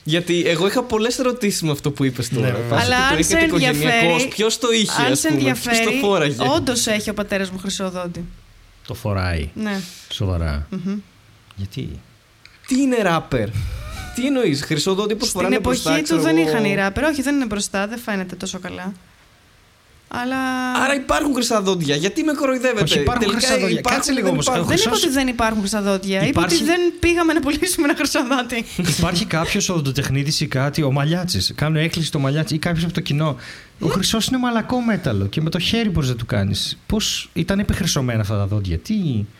Γιατί 0.03 0.43
εγώ 0.45 0.67
είχα 0.67 0.83
πολλές 0.83 1.19
ερωτήσεις 1.19 1.61
με 1.61 1.71
αυτό 1.71 1.91
που 1.91 2.03
είπες 2.03 2.29
τώρα. 2.29 2.47
Ναι, 2.47 2.53
βέβαια. 2.53 2.79
Αλλά 2.81 2.97
αν 2.97 3.23
σε 3.23 3.37
ενδιαφέρει. 3.37 4.27
Ποιος 4.27 4.57
το 4.57 4.67
είχε, 4.71 5.01
Αν 5.01 5.11
ας 5.11 5.19
σε 5.19 5.27
πούμε, 5.27 5.39
ποιος 5.39 5.55
ενδιαφέρει, 5.57 5.85
το 5.85 6.07
φόραγε; 6.07 6.35
όντως 6.55 6.87
έχει 6.87 7.09
ο 7.09 7.13
πατέρας 7.13 7.49
μου 7.49 7.57
χρυσό 7.57 7.89
δόντι. 7.89 8.25
Το 8.87 8.93
φοράει. 8.93 9.49
Ναι. 9.53 9.81
Σοβαρά. 10.11 10.67
Μμμ. 10.69 10.97
Γιατί; 11.55 11.99
Τι 12.67 12.81
είναι 12.81 12.95
ράπερ; 13.01 13.47
Τι 14.15 14.25
εννοείς, 14.25 14.61
χρυσοδόντι 14.63 15.15
πώ 15.15 15.25
Στην 15.25 15.37
φοράνε 15.39 15.55
εποχή 15.55 15.81
μπροστά, 15.81 15.97
του 15.97 16.03
ξέρω 16.03 16.21
δεν 16.21 16.37
εγώ. 16.37 16.49
είχαν 16.49 16.65
οι 16.65 16.75
ράπερ. 16.75 17.03
Όχι, 17.03 17.21
δεν 17.21 17.35
είναι 17.35 17.45
μπροστά, 17.45 17.87
δεν 17.87 17.97
φαίνεται 17.99 18.35
τόσο 18.35 18.59
καλά. 18.59 18.93
Αλλά. 20.07 20.37
Άρα 20.83 20.95
υπάρχουν 20.95 21.33
χρυσά 21.33 21.61
δόντια. 21.61 21.95
Γιατί 21.95 22.23
με 22.23 22.33
κοροϊδεύετε; 22.33 22.83
Όχι, 22.83 22.99
υπάρχουν 22.99 23.23
Τελικά 23.25 23.39
χρυσά 23.39 23.59
δόντια. 23.59 23.69
υπάρχουν, 23.79 23.91
Κάτσε 23.97 24.11
δεν 24.13 24.15
λίγο 24.21 24.29
όμως. 24.33 24.45
υπάρχουν; 24.45 24.63
Έχω 24.63 24.71
δεν 24.73 24.79
είπα 24.81 24.89
χρυσός- 24.89 25.05
ότι 25.09 25.13
δεν 25.19 25.27
υπάρχουν 25.27 25.59
χρυσά 25.59 25.81
δόντια. 25.81 26.17
Είπα 26.19 26.27
Υπάρχει- 26.27 26.55
ότι 26.55 26.63
δεν 26.65 26.79
πήγαμε 26.99 27.33
να 27.33 27.39
πουλήσουμε 27.39 27.87
ένα 27.87 27.95
χρυσό 27.95 28.19
δόντι. 28.27 28.65
Υπάρχει 28.97 29.25
κάποιος 29.25 29.69
οδοντοτεχνίτης 29.69 30.39
ή 30.41 30.47
κάτι, 30.47 30.81
ο 30.83 30.91
Μαλιάτσης. 30.91 31.51
Κάνω 31.55 31.79
έκκληση 31.79 32.07
στο 32.07 32.19
Μαλιάτση 32.19 32.55
ή 32.55 32.57
κάποιος 32.57 32.83
από 32.83 32.93
το 32.93 32.99
κοινό. 33.01 33.35
Ο 33.79 33.87
χρυσός 33.87 34.27
είναι 34.27 34.37
μαλακό 34.37 34.79
μέταλλο 34.81 35.25
και 35.25 35.41
με 35.41 35.49
το 35.49 35.59
χέρι 35.59 35.89
μπορεί 35.89 36.07
να 36.07 36.15
του 36.15 36.25
κάνεις. 36.25 36.77
Πώς 36.87 37.29
ήταν 37.33 37.59
επιχρυσωμένα 37.59 38.21
αυτά 38.21 38.37
τα 38.37 38.45
δόντια, 38.45 38.77
τι. 38.77 38.93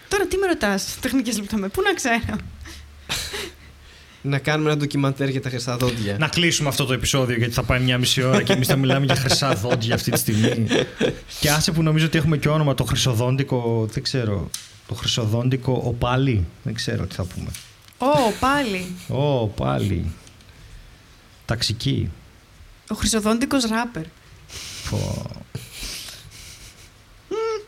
Τώρα 0.09 0.25
τι 0.25 0.37
με 0.37 0.47
ρωτάς, 0.47 0.95
τεχνικές 1.01 1.37
λεπτομέρειες. 1.37 1.71
Πού 1.75 1.81
να 1.81 1.93
ξέρω; 1.93 2.37
Να 4.21 4.39
κάνουμε 4.39 4.69
ένα 4.69 4.79
ντοκιμαντέρ 4.79 5.29
για 5.29 5.41
τα 5.41 5.49
χρυσά 5.49 5.77
δόντια. 5.77 6.17
Να 6.19 6.27
κλείσουμε 6.27 6.69
αυτό 6.69 6.85
το 6.85 6.93
επεισόδιο 6.93 7.37
γιατί 7.37 7.53
θα 7.53 7.63
πάει 7.63 7.79
μια 7.79 7.97
μισή 7.97 8.23
ώρα 8.23 8.41
και 8.41 8.53
εμείς 8.53 8.67
θα 8.67 8.75
μιλάμε 8.75 9.05
για 9.05 9.15
χρυσά 9.15 9.53
δόντια 9.53 9.95
αυτή 9.95 10.11
τη 10.11 10.17
στιγμή. 10.17 10.67
και 11.39 11.49
άσε 11.49 11.71
που 11.71 11.83
νομίζω 11.83 12.05
ότι 12.05 12.17
έχουμε 12.17 12.37
και 12.37 12.49
όνομα 12.49 12.73
το 12.73 12.83
χρυσοδόντικο, 12.83 13.87
δεν 13.91 14.03
ξέρω. 14.03 14.49
Το 14.87 14.93
χρυσοδόντικο 14.93 15.81
οπάλι. 15.83 16.45
Δεν 16.63 16.73
ξέρω 16.73 17.05
τι 17.05 17.15
θα 17.15 17.23
πούμε. 17.23 17.49
Ω, 17.97 18.31
πάλι. 18.39 18.85
Ω, 19.07 19.47
πάλι. 19.47 20.11
Ταξική. 21.45 22.11
Ο 22.89 22.95
χρυσοδόντικος 22.95 23.63
ράπερ. 23.63 24.03
Πω. 24.89 25.25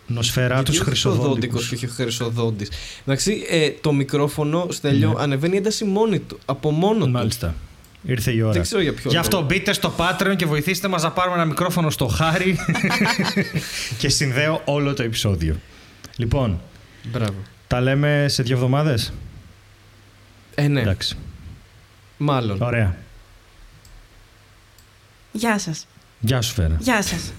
Νοσφαιρά 0.08 0.64
τους 0.64 0.70
Γιατί 0.76 0.80
ο 0.80 0.92
χρυσοδόντικου. 0.92 1.24
χρυσοδόντικος 1.58 1.68
και 1.70 1.76
όχι 1.76 1.86
ο 1.86 1.90
χρυσοδόντης. 1.90 2.70
Εντάξει, 3.06 3.46
ε, 3.50 3.70
το 3.82 3.94
μικρόφωνο 3.94 4.68
στέλιο 4.70 5.10
Ναι. 5.14 5.22
ανεβαίνει 5.24 5.58
ένταση 5.58 5.86
μόνη 5.86 6.20
του, 6.20 6.40
από 6.46 6.72
μόνο 6.72 7.06
του. 7.06 7.12
Μάλιστα. 7.12 7.56
Ήρθε 8.04 8.32
η 8.32 8.42
ώρα. 8.42 8.52
Δεν 8.52 8.62
ξέρω 8.62 8.82
για 8.82 8.94
ποιο 8.94 9.10
Γι' 9.12 9.18
αυτό 9.18 9.36
λόγο. 9.38 9.48
μπείτε 9.48 9.74
στο 9.74 9.94
Patreon 9.98 10.34
και 10.36 10.46
βοηθήστε 10.46 10.88
μας 10.88 11.04
να 11.04 11.12
πάρουμε 11.12 11.36
ένα 11.36 11.46
μικρόφωνο 11.46 11.90
στο 11.90 12.08
χάρι 12.08 12.58
και 14.00 14.10
συνδέω 14.10 14.62
όλο 14.66 14.94
το 14.94 15.04
επεισόδιο. 15.04 15.56
Λοιπόν, 16.16 16.60
Μπράβο. 17.04 17.34
τα 17.68 17.82
λέμε 17.82 18.26
σε 18.30 18.44
δύο 18.44 18.56
εβδομάδες; 18.56 19.14
Ε, 20.56 20.68
ναι, 20.68 20.82
Εντάξει. 20.82 21.18
μάλλον. 22.18 22.62
Ωραία. 22.62 22.96
Γεια 25.32 25.60
σας. 25.60 25.88
Γεια 26.20 26.42
σου 26.42 26.54
Φέρα. 26.54 26.76
Γεια 26.80 27.02
σας. 27.02 27.32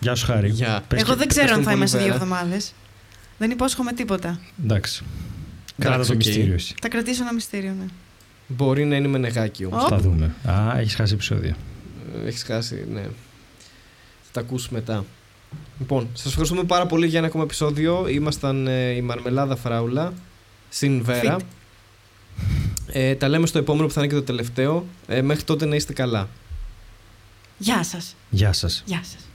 Γεια 0.00 0.14
σου 0.14 0.26
Χάρη. 0.26 0.48
Γεια. 0.48 0.82
Πες 0.88 1.00
Εγώ 1.00 1.10
και- 1.12 1.18
δεν 1.18 1.28
ξέρω 1.28 1.54
αν 1.54 1.62
θα 1.62 1.70
ευχαριστούμε 1.70 1.76
είμαι 1.76 1.86
σε 1.86 1.96
πολύ, 1.96 2.04
δύο 2.08 2.12
Βέρα. 2.18 2.24
εβδομάδες. 2.24 2.72
Δεν 3.38 3.50
υπόσχομαι 3.50 3.92
τίποτα. 3.92 4.40
Εντάξει. 4.64 5.04
Κράτα 5.78 5.94
Εντάξει, 5.94 6.10
το 6.12 6.16
οκ. 6.18 6.24
μυστήριο 6.24 6.54
εσύ. 6.54 6.74
Θα 6.80 6.88
κρατήσω 6.88 7.22
ένα 7.22 7.32
μυστήριο, 7.34 7.74
ναι. 7.78 7.84
Μπορεί 8.46 8.84
να 8.84 8.96
είναι 8.96 9.08
με 9.08 9.18
νεγάκι 9.18 9.64
όμως. 9.64 9.84
Ω. 9.84 9.88
Θα 9.88 9.98
δούμε. 9.98 10.34
Α, 10.50 10.78
έχεις 10.78 10.94
χάσει 10.94 11.14
επεισόδια. 11.14 11.56
Έχεις 12.26 12.42
χάσει, 12.42 12.84
ναι. 12.92 13.00
Θα 13.02 14.30
τα 14.32 14.40
ακούσει 14.40 14.68
μετά. 14.70 15.04
Λοιπόν, 15.78 16.08
σας 16.12 16.26
ευχαριστούμε 16.26 16.64
πάρα 16.64 16.86
πολύ 16.86 17.06
για 17.06 17.18
ένα 17.18 17.26
ακόμα 17.26 17.44
επεισόδιο. 17.44 18.08
Ήμασταν 18.08 18.66
ε, 18.66 18.90
η 18.90 19.00
Μαρμελάδα 19.00 19.56
Φράουλα, 19.56 20.12
συν 20.68 21.02
Βέρα. 21.04 21.36
Fit. 21.38 21.42
Ε, 22.86 23.14
τα 23.14 23.28
λέμε 23.28 23.46
στο 23.46 23.58
επόμενο 23.58 23.86
που 23.86 23.92
θα 23.92 24.00
είναι 24.00 24.08
και 24.08 24.14
το 24.18 24.22
τελευταίο. 24.22 24.86
Ε, 25.06 25.22
μέχρι 25.22 25.42
τότε 25.42 25.64
να 25.66 25.74
είστε 25.74 25.92
καλά. 25.92 26.28
Γεια 27.58 27.82
σας. 27.84 28.14
Γεια 28.30 28.52
σας. 28.52 28.82
Γεια 28.86 29.00
σας. 29.04 29.25